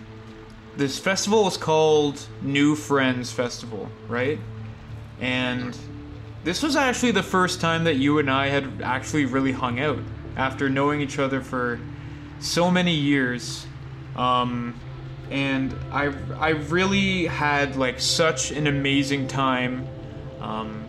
this 0.78 0.98
festival 0.98 1.44
was 1.44 1.57
called 1.57 2.26
New 2.41 2.76
Friends 2.76 3.30
Festival, 3.32 3.90
right? 4.07 4.40
And 5.20 5.78
this 6.45 6.64
was 6.64 6.78
actually 6.78 7.11
the 7.11 7.24
first 7.24 7.60
time 7.60 7.84
that 7.84 7.95
you 7.95 8.20
and 8.20 8.32
I 8.32 8.48
had 8.48 8.82
actually 8.82 9.26
really 9.26 9.52
hung 9.52 9.82
out 9.82 9.99
after 10.38 10.70
knowing 10.70 11.02
each 11.02 11.20
other 11.20 11.41
for 11.41 11.80
so 12.40 12.72
many 12.72 12.95
years. 12.95 13.68
Um, 14.15 14.80
and 15.30 15.74
I, 15.91 16.14
I 16.38 16.50
really 16.50 17.26
had 17.26 17.76
like 17.76 18.00
such 18.00 18.52
an 18.52 18.68
amazing 18.68 19.28
time, 19.28 19.88
um, 20.41 20.86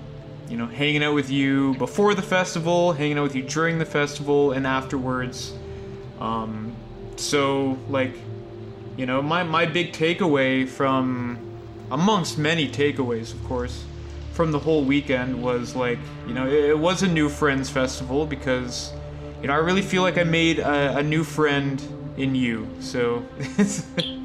you 0.49 0.57
know, 0.57 0.67
hanging 0.67 1.03
out 1.03 1.15
with 1.15 1.31
you 1.31 1.75
before 1.77 2.15
the 2.15 2.23
festival, 2.23 2.93
hanging 2.93 3.19
out 3.19 3.23
with 3.23 3.35
you 3.35 3.43
during 3.43 3.79
the 3.79 3.87
festival, 3.87 4.53
and 4.53 4.67
afterwards. 4.67 5.55
Um, 6.21 6.75
so 7.17 7.79
like, 7.89 8.15
you 8.97 9.07
know, 9.07 9.23
my 9.23 9.43
my 9.43 9.67
big 9.67 9.93
takeaway 9.93 10.69
from, 10.69 11.39
amongst 11.91 12.39
many 12.39 12.69
takeaways, 12.69 13.33
of 13.33 13.43
course, 13.45 13.85
from 14.33 14.53
the 14.53 14.59
whole 14.59 14.85
weekend 14.85 15.43
was 15.43 15.75
like, 15.75 15.99
you 16.27 16.35
know, 16.35 16.47
it, 16.47 16.71
it 16.71 16.79
was 16.79 17.03
a 17.03 17.09
new 17.09 17.29
friends 17.29 17.71
festival 17.71 18.27
because, 18.27 18.93
you 19.41 19.49
know, 19.49 19.55
I 19.55 19.59
really 19.59 19.83
feel 19.83 20.03
like 20.03 20.19
I 20.19 20.25
made 20.25 20.59
a, 20.59 20.99
a 20.99 21.03
new 21.03 21.25
friend 21.25 21.83
in 22.17 22.35
you. 22.35 22.69
So. 22.81 23.25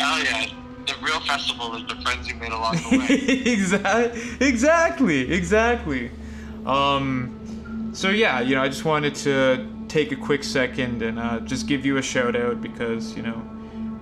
Hell 0.00 0.24
yeah! 0.24 0.46
The 0.86 0.94
real 1.02 1.20
festival 1.20 1.76
is 1.76 1.86
the 1.86 1.94
friends 1.96 2.26
you 2.26 2.34
made 2.36 2.52
along 2.52 2.76
the 2.76 2.98
way. 2.98 3.52
exactly, 3.52 4.46
exactly, 4.48 5.30
exactly. 5.32 6.10
Um, 6.64 7.90
so 7.92 8.08
yeah, 8.08 8.40
you 8.40 8.54
know, 8.54 8.62
I 8.62 8.68
just 8.68 8.86
wanted 8.86 9.14
to 9.16 9.66
take 9.88 10.10
a 10.10 10.16
quick 10.16 10.42
second 10.42 11.02
and 11.02 11.18
uh, 11.18 11.40
just 11.40 11.66
give 11.66 11.84
you 11.84 11.98
a 11.98 12.02
shout 12.02 12.34
out 12.34 12.62
because 12.62 13.14
you 13.14 13.22
know, 13.22 13.42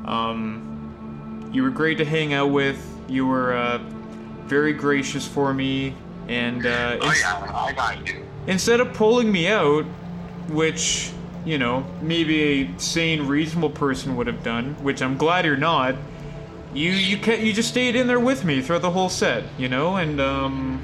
um, 0.04 1.50
you 1.52 1.64
were 1.64 1.70
great 1.70 1.98
to 1.98 2.04
hang 2.04 2.32
out 2.32 2.52
with. 2.52 2.78
You 3.08 3.26
were 3.26 3.54
uh, 3.54 3.78
very 4.46 4.72
gracious 4.72 5.26
for 5.26 5.52
me, 5.52 5.94
and 6.28 6.64
uh, 6.64 6.98
oh 7.00 7.12
yeah, 7.18 7.52
I 7.54 7.72
got 7.72 8.06
you. 8.06 8.24
instead 8.46 8.80
of 8.80 8.92
pulling 8.94 9.32
me 9.32 9.48
out, 9.48 9.84
which 10.48 11.10
you 11.48 11.56
know 11.56 11.84
maybe 12.02 12.42
a 12.42 12.78
sane, 12.78 13.26
reasonable 13.26 13.70
person 13.70 14.16
would 14.16 14.26
have 14.26 14.42
done, 14.42 14.74
which 14.82 15.00
I'm 15.00 15.16
glad 15.16 15.46
you're 15.46 15.56
not. 15.56 15.96
You 16.74 16.90
you 16.90 17.16
ca- 17.16 17.42
you 17.42 17.52
just 17.54 17.70
stayed 17.70 17.96
in 17.96 18.06
there 18.06 18.20
with 18.20 18.44
me 18.44 18.60
throughout 18.60 18.82
the 18.82 18.90
whole 18.90 19.08
set, 19.08 19.44
you 19.56 19.68
know, 19.68 19.96
and 19.96 20.20
um, 20.20 20.82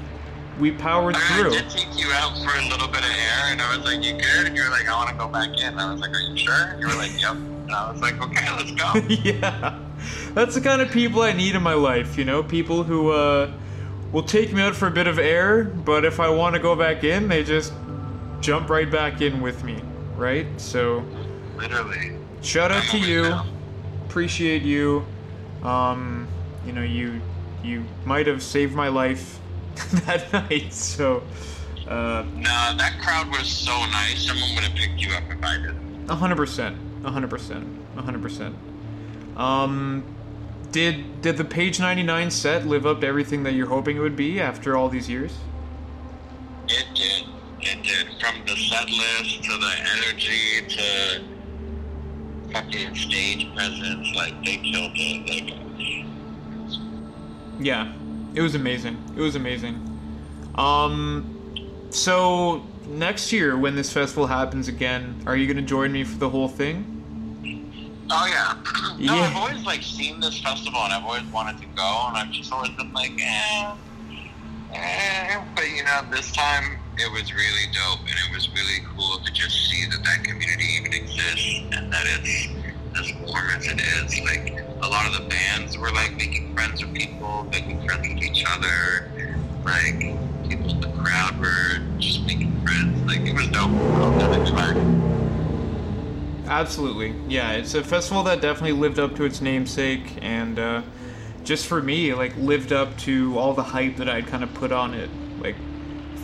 we 0.59 0.71
powered 0.71 1.15
I 1.15 1.19
through. 1.19 1.51
did 1.51 1.69
take 1.69 1.99
you 1.99 2.07
out 2.13 2.35
for 2.37 2.57
a 2.57 2.67
little 2.69 2.87
bit 2.87 3.03
of 3.03 3.11
air, 3.11 3.51
and 3.51 3.61
I 3.61 3.77
was 3.77 3.85
like, 3.85 4.03
"You 4.03 4.13
good?" 4.13 4.47
And 4.47 4.57
you 4.57 4.63
were 4.63 4.71
like, 4.71 4.89
"I 4.89 4.95
want 4.95 5.09
to 5.09 5.15
go 5.15 5.27
back 5.27 5.49
in." 5.49 5.65
And 5.65 5.79
I 5.79 5.91
was 5.91 6.01
like, 6.01 6.11
"Are 6.11 6.19
you 6.19 6.35
sure?" 6.35 6.53
And 6.53 6.81
you 6.81 6.87
were 6.87 6.95
like, 6.95 7.11
"Yep." 7.21 7.31
And 7.31 7.71
I 7.71 7.91
was 7.91 8.01
like, 8.01 8.19
"Okay, 8.19 8.51
let's 8.57 8.71
go." 8.71 8.93
yeah, 9.23 9.79
that's 10.33 10.55
the 10.55 10.61
kind 10.61 10.81
of 10.81 10.89
people 10.89 11.21
I 11.21 11.33
need 11.33 11.53
in 11.55 11.61
my 11.61 11.75
life. 11.75 12.17
You 12.17 12.25
know, 12.25 12.41
people 12.41 12.83
who 12.83 13.11
uh, 13.11 13.51
will 14.11 14.23
take 14.23 14.51
me 14.51 14.63
out 14.63 14.75
for 14.75 14.87
a 14.87 14.91
bit 14.91 15.05
of 15.05 15.19
air, 15.19 15.63
but 15.63 16.05
if 16.05 16.19
I 16.19 16.29
want 16.29 16.55
to 16.55 16.59
go 16.59 16.75
back 16.75 17.03
in, 17.03 17.27
they 17.27 17.43
just 17.43 17.71
jump 18.41 18.69
right 18.69 18.89
back 18.89 19.21
in 19.21 19.41
with 19.41 19.63
me, 19.63 19.79
right? 20.17 20.47
So, 20.57 21.03
Literally. 21.57 22.13
shout 22.41 22.71
out 22.71 22.83
to 22.85 22.97
you. 22.97 23.33
Appreciate 24.07 24.61
you. 24.63 25.05
Um, 25.63 26.27
you 26.65 26.71
know, 26.73 26.81
you 26.83 27.21
you 27.63 27.83
might 28.05 28.27
have 28.27 28.41
saved 28.43 28.73
my 28.75 28.87
life 28.87 29.39
that 30.05 30.31
night. 30.31 30.71
So, 30.73 31.23
uh, 31.87 32.23
No, 32.35 32.75
that 32.77 32.99
crowd 33.01 33.27
was 33.29 33.47
so 33.47 33.71
nice. 33.87 34.25
Someone 34.27 34.53
would 34.55 34.63
have 34.63 34.75
picked 34.75 34.99
you 35.01 35.11
up 35.13 35.23
if 35.29 35.43
I 35.43 35.57
didn't. 35.57 36.09
A 36.09 36.15
hundred 36.15 36.35
percent. 36.37 36.77
A 37.03 37.11
hundred 37.11 37.29
percent. 37.29 37.67
A 37.97 38.01
hundred 38.01 38.21
percent. 38.21 38.55
Um, 39.35 40.03
did 40.71 41.21
did 41.21 41.37
the 41.37 41.43
page 41.45 41.79
ninety 41.79 42.03
nine 42.03 42.29
set 42.31 42.65
live 42.67 42.85
up 42.85 43.01
to 43.01 43.07
everything 43.07 43.43
that 43.43 43.53
you're 43.53 43.67
hoping 43.67 43.97
it 43.97 44.01
would 44.01 44.15
be 44.15 44.39
after 44.39 44.77
all 44.77 44.87
these 44.89 45.09
years? 45.09 45.33
It 46.67 46.85
did. 46.95 47.25
It 47.65 47.81
did. 47.83 48.07
From 48.21 48.35
the 48.45 48.55
set 48.55 48.89
list 48.89 49.43
to 49.43 49.57
the 49.57 49.73
energy 49.79 50.61
to 50.69 51.23
fucking 52.53 52.95
stage 52.95 53.53
presence, 53.55 54.15
like 54.15 54.43
they 54.45 54.57
killed 54.57 54.91
it. 54.95 55.27
Like 55.27 56.85
Yeah, 57.59 57.91
it 58.35 58.41
was 58.41 58.53
amazing. 58.55 58.97
It 59.17 59.19
was 59.21 59.35
amazing. 59.35 59.81
Um, 60.55 61.87
so 61.89 62.63
next 62.87 63.33
year 63.33 63.57
when 63.57 63.75
this 63.75 63.91
festival 63.91 64.27
happens 64.27 64.67
again, 64.67 65.23
are 65.25 65.35
you 65.35 65.47
gonna 65.47 65.61
join 65.65 65.91
me 65.91 66.03
for 66.03 66.17
the 66.17 66.29
whole 66.29 66.47
thing? 66.47 66.91
Oh 68.11 68.27
yeah. 68.27 68.95
no, 68.99 69.15
Yeah. 69.15 69.21
I've 69.23 69.35
always 69.35 69.65
like 69.65 69.81
seen 69.81 70.19
this 70.19 70.39
festival 70.39 70.81
and 70.81 70.93
I've 70.93 71.03
always 71.03 71.25
wanted 71.25 71.57
to 71.61 71.65
go 71.75 72.05
and 72.07 72.17
I've 72.17 72.31
just 72.31 72.53
always 72.53 72.69
been 72.71 72.93
like, 72.93 73.19
eh, 73.19 73.75
eh. 74.73 75.43
But 75.55 75.67
you 75.69 75.83
know, 75.83 76.01
this 76.11 76.31
time 76.31 76.77
it 76.97 77.11
was 77.11 77.33
really 77.33 77.67
dope 77.73 77.99
and 77.99 78.09
it 78.09 78.33
was 78.33 78.49
really 78.49 78.79
cool 78.95 79.17
to 79.19 79.31
just 79.33 79.69
see 79.69 79.85
that 79.89 80.03
that 80.03 80.23
community 80.23 80.65
even 80.79 80.93
exists 80.93 81.61
and 81.73 81.91
that 81.91 82.05
it's 82.05 82.47
as 82.97 83.13
warm 83.27 83.49
as 83.49 83.67
it 83.67 83.81
is. 83.81 84.21
Like 84.21 84.63
a 84.81 84.87
lot 84.87 85.05
of 85.05 85.21
the 85.21 85.27
bands 85.27 85.77
were 85.77 85.91
like 85.91 86.15
making 86.15 86.53
friends 86.55 86.83
with 86.83 86.93
people, 86.93 87.43
making 87.51 87.85
friends 87.85 88.07
with 88.07 88.23
each 88.23 88.45
other. 88.47 89.11
Like 89.65 89.99
people 90.47 90.69
in 90.71 90.79
the 90.79 90.93
crowd 91.01 91.37
were 91.39 91.81
just 91.99 92.25
making 92.25 92.61
friends. 92.61 93.05
Like 93.05 93.21
it 93.21 93.33
was 93.33 93.47
dope. 93.49 93.71
Absolutely. 96.47 97.13
Yeah, 97.27 97.53
it's 97.53 97.73
a 97.73 97.83
festival 97.83 98.23
that 98.23 98.39
definitely 98.39 98.79
lived 98.79 98.99
up 98.99 99.15
to 99.15 99.25
its 99.25 99.41
namesake 99.41 100.19
and 100.21 100.59
uh, 100.59 100.81
just 101.43 101.65
for 101.67 101.81
me, 101.81 102.13
like 102.13 102.35
lived 102.37 102.71
up 102.71 102.97
to 102.99 103.37
all 103.37 103.53
the 103.53 103.63
hype 103.63 103.97
that 103.97 104.07
I'd 104.07 104.27
kind 104.27 104.43
of 104.43 104.53
put 104.53 104.71
on 104.71 104.93
it, 104.93 105.09
like 105.39 105.55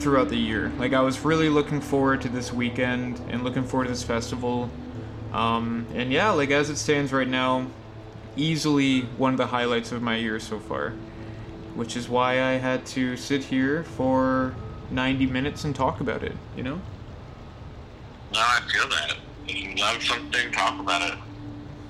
throughout 0.01 0.29
the 0.29 0.37
year. 0.37 0.71
Like 0.77 0.93
I 0.93 1.01
was 1.01 1.23
really 1.23 1.49
looking 1.49 1.79
forward 1.79 2.21
to 2.21 2.29
this 2.29 2.51
weekend 2.51 3.19
and 3.29 3.43
looking 3.43 3.63
forward 3.63 3.85
to 3.85 3.91
this 3.91 4.03
festival. 4.03 4.69
Um, 5.31 5.85
and 5.93 6.11
yeah, 6.11 6.31
like 6.31 6.51
as 6.51 6.69
it 6.69 6.77
stands 6.77 7.13
right 7.13 7.27
now, 7.27 7.67
easily 8.35 9.01
one 9.17 9.33
of 9.33 9.37
the 9.37 9.47
highlights 9.47 9.91
of 9.91 10.01
my 10.01 10.15
year 10.15 10.39
so 10.39 10.59
far. 10.59 10.93
Which 11.75 11.95
is 11.95 12.09
why 12.09 12.41
I 12.41 12.53
had 12.53 12.85
to 12.87 13.15
sit 13.15 13.45
here 13.45 13.83
for 13.83 14.53
90 14.89 15.25
minutes 15.27 15.63
and 15.63 15.73
talk 15.73 16.01
about 16.01 16.21
it, 16.21 16.33
you 16.57 16.63
know? 16.63 16.81
No, 18.33 18.39
I 18.39 18.59
feel 18.69 18.89
that. 18.89 19.17
You 19.47 19.75
love 19.75 20.03
something, 20.03 20.51
talk 20.51 20.79
about 20.79 21.13
it. 21.13 21.17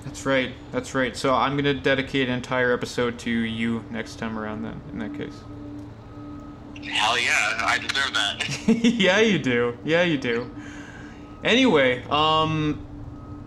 That's 0.04 0.26
right. 0.26 0.52
That's 0.72 0.94
right. 0.94 1.16
So 1.16 1.34
I'm 1.34 1.56
gonna 1.56 1.74
dedicate 1.74 2.28
an 2.28 2.34
entire 2.34 2.72
episode 2.72 3.18
to 3.20 3.30
you 3.30 3.84
next 3.90 4.16
time 4.16 4.38
around. 4.38 4.62
Then, 4.62 4.80
in 4.92 4.98
that 4.98 5.14
case. 5.14 5.34
Hell 6.84 7.18
yeah, 7.18 7.58
I 7.60 7.78
deserve 7.78 8.14
that. 8.14 8.32
yeah, 8.84 9.20
you 9.20 9.38
do. 9.38 9.76
Yeah, 9.84 10.02
you 10.02 10.18
do. 10.18 10.50
Anyway, 11.44 12.04
um, 12.08 12.86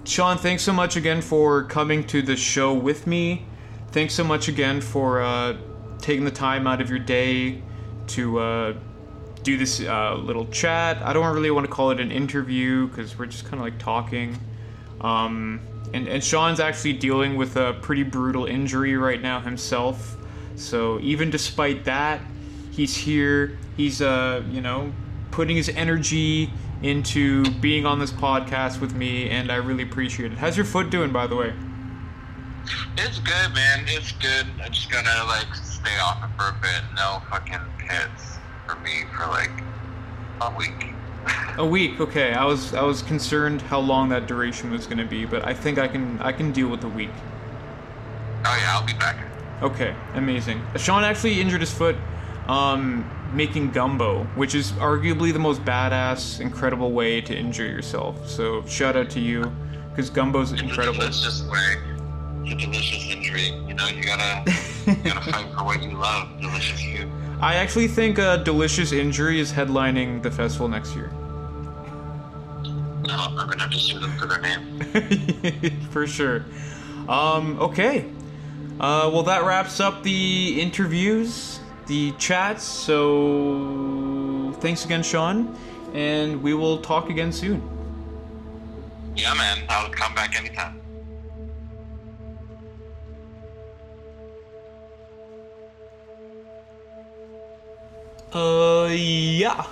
Sean, 0.03 0.37
thanks 0.37 0.63
so 0.63 0.73
much 0.73 0.95
again 0.95 1.21
for 1.21 1.63
coming 1.63 2.05
to 2.07 2.21
the 2.21 2.35
show 2.35 2.73
with 2.73 3.07
me. 3.07 3.45
Thanks 3.91 4.13
so 4.13 4.23
much 4.23 4.47
again 4.47 4.81
for 4.81 5.21
uh, 5.21 5.55
taking 5.99 6.25
the 6.25 6.31
time 6.31 6.67
out 6.67 6.81
of 6.81 6.89
your 6.89 6.99
day 6.99 7.61
to 8.07 8.39
uh, 8.39 8.73
do 9.43 9.57
this 9.57 9.79
uh, 9.79 10.15
little 10.15 10.47
chat. 10.47 11.01
I 11.01 11.13
don't 11.13 11.33
really 11.33 11.51
want 11.51 11.65
to 11.65 11.71
call 11.71 11.91
it 11.91 11.99
an 11.99 12.11
interview 12.11 12.87
because 12.87 13.17
we're 13.17 13.27
just 13.27 13.45
kind 13.45 13.55
of 13.55 13.61
like 13.61 13.79
talking. 13.79 14.37
Um, 15.01 15.61
and, 15.93 16.07
and 16.07 16.23
Sean's 16.23 16.59
actually 16.59 16.93
dealing 16.93 17.37
with 17.37 17.55
a 17.55 17.73
pretty 17.81 18.03
brutal 18.03 18.45
injury 18.45 18.97
right 18.97 19.21
now 19.21 19.39
himself. 19.39 20.17
So 20.55 20.99
even 20.99 21.29
despite 21.29 21.85
that, 21.85 22.21
He's 22.75 22.93
here. 22.93 23.57
He's 23.77 24.01
uh, 24.01 24.43
you 24.51 24.59
know, 24.59 24.91
putting 25.31 25.55
his 25.55 25.69
energy 25.69 26.51
into 26.81 27.49
being 27.61 27.85
on 27.85 27.99
this 27.99 28.11
podcast 28.11 28.81
with 28.81 28.93
me, 28.93 29.29
and 29.29 29.49
I 29.49 29.55
really 29.55 29.83
appreciate 29.83 30.33
it. 30.33 30.37
How's 30.37 30.57
your 30.57 30.65
foot 30.65 30.89
doing, 30.89 31.13
by 31.13 31.25
the 31.25 31.37
way? 31.37 31.53
It's 32.97 33.19
good, 33.19 33.53
man. 33.53 33.85
It's 33.87 34.11
good. 34.11 34.45
I'm 34.61 34.73
just 34.73 34.91
gonna 34.91 35.23
like 35.25 35.55
stay 35.55 35.97
off 35.99 36.21
it 36.23 36.35
for 36.37 36.49
a 36.49 36.61
bit. 36.61 36.81
No 36.97 37.21
fucking 37.29 37.59
hits 37.87 38.39
for 38.67 38.75
me 38.79 39.05
for 39.15 39.27
like 39.27 39.51
a 40.41 40.53
week. 40.57 40.91
A 41.57 41.65
week, 41.65 41.99
okay. 41.99 42.33
I 42.33 42.45
was 42.45 42.75
I 42.75 42.83
was 42.83 43.01
concerned 43.01 43.61
how 43.63 43.79
long 43.79 44.09
that 44.09 44.27
duration 44.27 44.69
was 44.69 44.85
going 44.85 44.99
to 44.99 45.05
be, 45.05 45.25
but 45.25 45.43
I 45.43 45.55
think 45.55 45.79
I 45.79 45.87
can 45.87 46.19
I 46.19 46.31
can 46.31 46.51
deal 46.51 46.67
with 46.67 46.83
a 46.83 46.89
week. 46.89 47.09
Oh 48.45 48.57
yeah, 48.61 48.77
I'll 48.77 48.85
be 48.85 48.93
back. 48.93 49.17
Okay, 49.63 49.95
amazing. 50.13 50.61
Sean 50.75 51.03
actually 51.03 51.41
injured 51.41 51.61
his 51.61 51.73
foot 51.73 51.95
um, 52.47 53.09
making 53.33 53.71
gumbo, 53.71 54.23
which 54.35 54.55
is 54.55 54.71
arguably 54.73 55.33
the 55.33 55.39
most 55.39 55.63
badass, 55.65 56.39
incredible 56.39 56.91
way 56.91 57.21
to 57.21 57.35
injure 57.35 57.65
yourself. 57.65 58.27
So 58.29 58.65
shout 58.65 58.95
out 58.95 59.09
to 59.11 59.19
you, 59.19 59.51
because 59.89 60.09
gumbo's 60.09 60.51
incredible. 60.51 61.01
It's 61.03 61.21
just 61.21 61.49
way. 61.49 61.77
It's 62.43 62.53
a 62.53 62.67
delicious 62.67 63.09
injury. 63.09 63.47
You 63.67 63.73
know, 63.73 63.87
you 63.87 64.03
gotta 64.03 64.51
you 64.85 64.95
gotta 64.97 65.31
fight 65.31 65.51
for 65.53 65.63
what 65.63 65.81
you 65.81 65.91
love. 65.91 66.39
Delicious 66.39 66.81
food. 66.81 67.09
I 67.41 67.55
actually 67.55 67.87
think 67.87 68.17
uh, 68.17 68.37
Delicious 68.37 68.91
Injury 68.91 69.39
is 69.39 69.51
headlining 69.51 70.23
the 70.23 70.31
festival 70.31 70.69
next 70.69 70.95
year. 70.95 71.11
No, 73.07 73.13
I'm 73.13 73.35
gonna 73.35 73.61
have 73.61 73.71
to 73.71 73.77
sue 73.77 73.99
them 73.99 74.17
for 74.17 74.25
their 74.25 74.39
name. 74.39 75.79
for 75.91 76.07
sure. 76.07 76.45
Um, 77.09 77.59
okay. 77.59 78.05
Uh, 78.79 79.09
well, 79.13 79.23
that 79.23 79.43
wraps 79.43 79.79
up 79.79 80.03
the 80.03 80.59
interviews, 80.61 81.59
the 81.87 82.11
chats. 82.13 82.63
So, 82.63 84.53
thanks 84.59 84.85
again, 84.85 85.03
Sean, 85.03 85.55
and 85.93 86.41
we 86.41 86.53
will 86.53 86.79
talk 86.79 87.09
again 87.09 87.31
soon. 87.31 87.61
Yeah, 89.15 89.33
man. 89.33 89.63
I'll 89.69 89.89
come 89.89 90.13
back 90.13 90.37
anytime. 90.37 90.81
Uh, 98.33 98.89
yeah. 98.91 99.65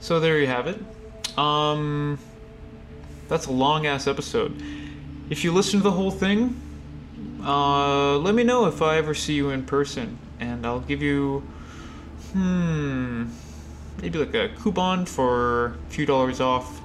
So 0.00 0.18
there 0.18 0.40
you 0.40 0.48
have 0.48 0.66
it. 0.66 0.78
Um, 1.38 2.18
that's 3.28 3.46
a 3.46 3.52
long 3.52 3.86
ass 3.86 4.08
episode. 4.08 4.60
If 5.28 5.44
you 5.44 5.52
listen 5.52 5.78
to 5.78 5.84
the 5.84 5.92
whole 5.92 6.10
thing, 6.10 6.60
uh, 7.44 8.18
let 8.18 8.34
me 8.34 8.42
know 8.42 8.66
if 8.66 8.82
I 8.82 8.96
ever 8.96 9.14
see 9.14 9.34
you 9.34 9.50
in 9.50 9.64
person, 9.64 10.18
and 10.40 10.66
I'll 10.66 10.80
give 10.80 11.02
you, 11.02 11.40
hmm, 12.32 13.26
maybe 14.02 14.18
like 14.18 14.34
a 14.34 14.48
coupon 14.58 15.06
for 15.06 15.66
a 15.66 15.90
few 15.90 16.06
dollars 16.06 16.40
off 16.40 16.80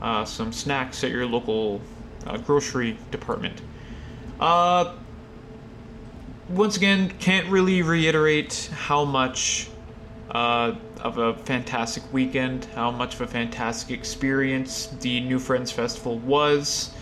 uh, 0.00 0.24
some 0.24 0.52
snacks 0.52 1.02
at 1.04 1.10
your 1.10 1.26
local 1.26 1.80
uh, 2.26 2.36
grocery 2.38 2.96
department. 3.10 3.60
Uh, 4.40 4.94
once 6.48 6.76
again, 6.76 7.10
can't 7.18 7.48
really 7.48 7.82
reiterate 7.82 8.70
how 8.72 9.04
much 9.04 9.68
uh, 10.30 10.74
of 11.00 11.18
a 11.18 11.34
fantastic 11.34 12.02
weekend, 12.12 12.66
how 12.74 12.90
much 12.90 13.14
of 13.14 13.22
a 13.22 13.26
fantastic 13.26 13.96
experience 13.96 14.88
the 15.00 15.20
New 15.20 15.38
Friends 15.38 15.70
Festival 15.70 16.18
was. 16.18 16.92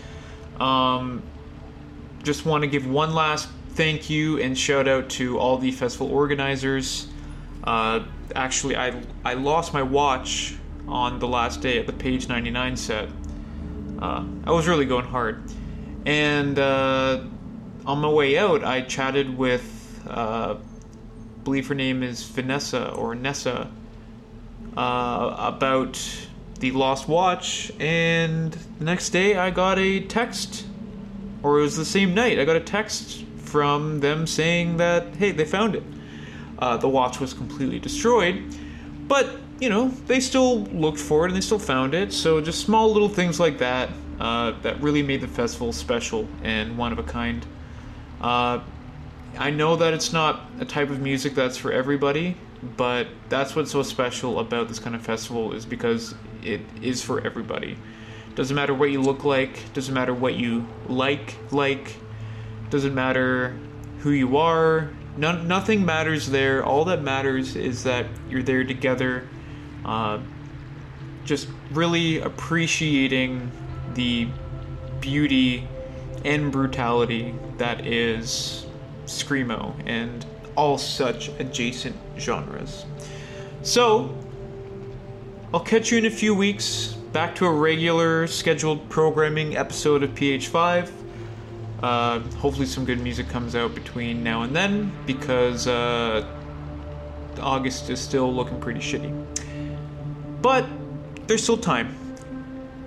Um, 0.59 1.21
just 2.23 2.45
want 2.45 2.63
to 2.63 2.67
give 2.67 2.87
one 2.87 3.13
last 3.13 3.49
thank 3.73 4.09
you 4.09 4.39
and 4.39 4.57
shout 4.57 4.87
out 4.87 5.09
to 5.09 5.39
all 5.39 5.57
the 5.57 5.71
festival 5.71 6.11
organizers. 6.11 7.07
Uh, 7.63 8.03
actually, 8.35 8.75
I 8.75 9.01
I 9.25 9.33
lost 9.33 9.73
my 9.73 9.81
watch 9.81 10.55
on 10.87 11.19
the 11.19 11.27
last 11.27 11.61
day 11.61 11.79
at 11.79 11.87
the 11.87 11.93
Page 11.93 12.27
99 12.27 12.77
set. 12.77 13.09
Uh, 13.99 14.25
I 14.45 14.51
was 14.51 14.67
really 14.67 14.85
going 14.85 15.05
hard, 15.05 15.43
and 16.05 16.59
uh, 16.59 17.23
on 17.85 17.99
my 17.99 18.09
way 18.09 18.37
out, 18.37 18.63
I 18.63 18.81
chatted 18.81 19.37
with, 19.37 20.01
uh, 20.07 20.55
I 20.55 21.43
believe 21.43 21.67
her 21.67 21.75
name 21.75 22.03
is 22.03 22.23
Vanessa 22.23 22.91
or 22.91 23.15
Nessa, 23.15 23.71
uh, 24.75 25.35
about 25.37 26.01
the 26.59 26.71
lost 26.71 27.07
watch, 27.07 27.71
and 27.79 28.51
the 28.51 28.85
next 28.85 29.11
day 29.11 29.37
I 29.37 29.51
got 29.51 29.79
a 29.79 30.01
text, 30.01 30.65
or 31.41 31.59
it 31.59 31.61
was 31.61 31.77
the 31.77 31.85
same 31.85 32.13
night, 32.13 32.39
I 32.39 32.45
got 32.45 32.57
a 32.57 32.61
text 32.61 33.22
from 33.53 33.99
them 33.99 34.25
saying 34.25 34.77
that, 34.77 35.15
hey, 35.17 35.31
they 35.31 35.45
found 35.45 35.75
it. 35.75 35.83
Uh, 36.57 36.75
the 36.75 36.89
watch 36.89 37.19
was 37.19 37.35
completely 37.35 37.77
destroyed, 37.77 38.43
but, 39.07 39.29
you 39.59 39.69
know, 39.69 39.89
they 40.07 40.19
still 40.19 40.63
looked 40.83 40.97
for 40.97 41.23
it 41.23 41.27
and 41.27 41.35
they 41.35 41.41
still 41.41 41.59
found 41.59 41.93
it, 41.93 42.11
so 42.11 42.41
just 42.41 42.65
small 42.65 42.91
little 42.91 43.07
things 43.07 43.39
like 43.39 43.59
that 43.59 43.89
uh, 44.19 44.59
that 44.63 44.81
really 44.81 45.03
made 45.03 45.21
the 45.21 45.27
festival 45.27 45.71
special 45.71 46.27
and 46.41 46.75
one 46.75 46.91
of 46.91 46.97
a 46.97 47.03
kind. 47.03 47.45
Uh, 48.21 48.59
I 49.37 49.51
know 49.51 49.75
that 49.75 49.93
it's 49.93 50.11
not 50.11 50.49
a 50.59 50.65
type 50.65 50.89
of 50.89 50.99
music 50.99 51.35
that's 51.35 51.55
for 51.55 51.71
everybody, 51.71 52.35
but 52.75 53.05
that's 53.29 53.55
what's 53.55 53.69
so 53.69 53.83
special 53.83 54.39
about 54.39 54.67
this 54.67 54.79
kind 54.79 54.95
of 54.95 55.03
festival 55.03 55.53
is 55.53 55.63
because 55.63 56.15
it 56.41 56.61
is 56.81 57.03
for 57.03 57.21
everybody. 57.21 57.77
Doesn't 58.33 58.55
matter 58.55 58.73
what 58.73 58.89
you 58.89 58.99
look 58.99 59.23
like, 59.23 59.71
doesn't 59.73 59.93
matter 59.93 60.15
what 60.15 60.33
you 60.33 60.65
like, 60.87 61.35
like, 61.51 61.97
doesn't 62.73 62.95
matter 62.95 63.55
who 63.99 64.09
you 64.09 64.35
are. 64.35 64.89
None, 65.15 65.47
nothing 65.47 65.85
matters 65.85 66.31
there. 66.31 66.65
All 66.65 66.85
that 66.85 67.03
matters 67.03 67.55
is 67.55 67.83
that 67.83 68.07
you're 68.27 68.41
there 68.41 68.63
together, 68.63 69.27
uh, 69.85 70.17
just 71.23 71.49
really 71.71 72.19
appreciating 72.21 73.51
the 73.93 74.27
beauty 75.01 75.67
and 76.25 76.51
brutality 76.51 77.35
that 77.59 77.85
is 77.85 78.65
screamo 79.05 79.75
and 79.85 80.25
all 80.55 80.79
such 80.79 81.27
adjacent 81.37 81.95
genres. 82.17 82.87
So, 83.61 84.17
I'll 85.53 85.59
catch 85.59 85.91
you 85.91 85.99
in 85.99 86.07
a 86.07 86.11
few 86.11 86.33
weeks, 86.33 86.93
back 87.11 87.35
to 87.35 87.45
a 87.45 87.51
regular 87.51 88.25
scheduled 88.25 88.89
programming 88.89 89.57
episode 89.57 90.01
of 90.01 90.09
PH5. 90.15 91.02
Uh, 91.83 92.21
hopefully, 92.37 92.65
some 92.65 92.85
good 92.85 93.01
music 93.01 93.27
comes 93.27 93.57
out 93.57 93.75
between 93.75 94.23
now 94.23 94.43
and 94.43 94.55
then 94.55 94.89
because 95.05 95.67
uh, 95.67 96.25
August 97.41 97.89
is 97.89 97.99
still 97.99 98.33
looking 98.33 98.57
pretty 98.61 98.79
shitty. 98.79 99.11
But 100.41 100.65
there's 101.27 101.43
still 101.43 101.57
time. 101.57 101.93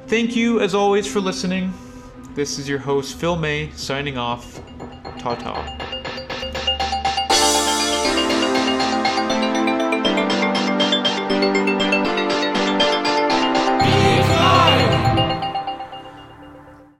Thank 0.07 0.35
you, 0.35 0.61
as 0.61 0.75
always, 0.75 1.07
for 1.07 1.21
listening. 1.21 1.75
This 2.35 2.59
is 2.59 2.69
your 2.69 2.79
host, 2.79 3.17
Phil 3.17 3.37
May, 3.37 3.71
signing 3.73 4.17
off. 4.17 4.63
Ta 5.19 5.35
ta. 5.35 6.06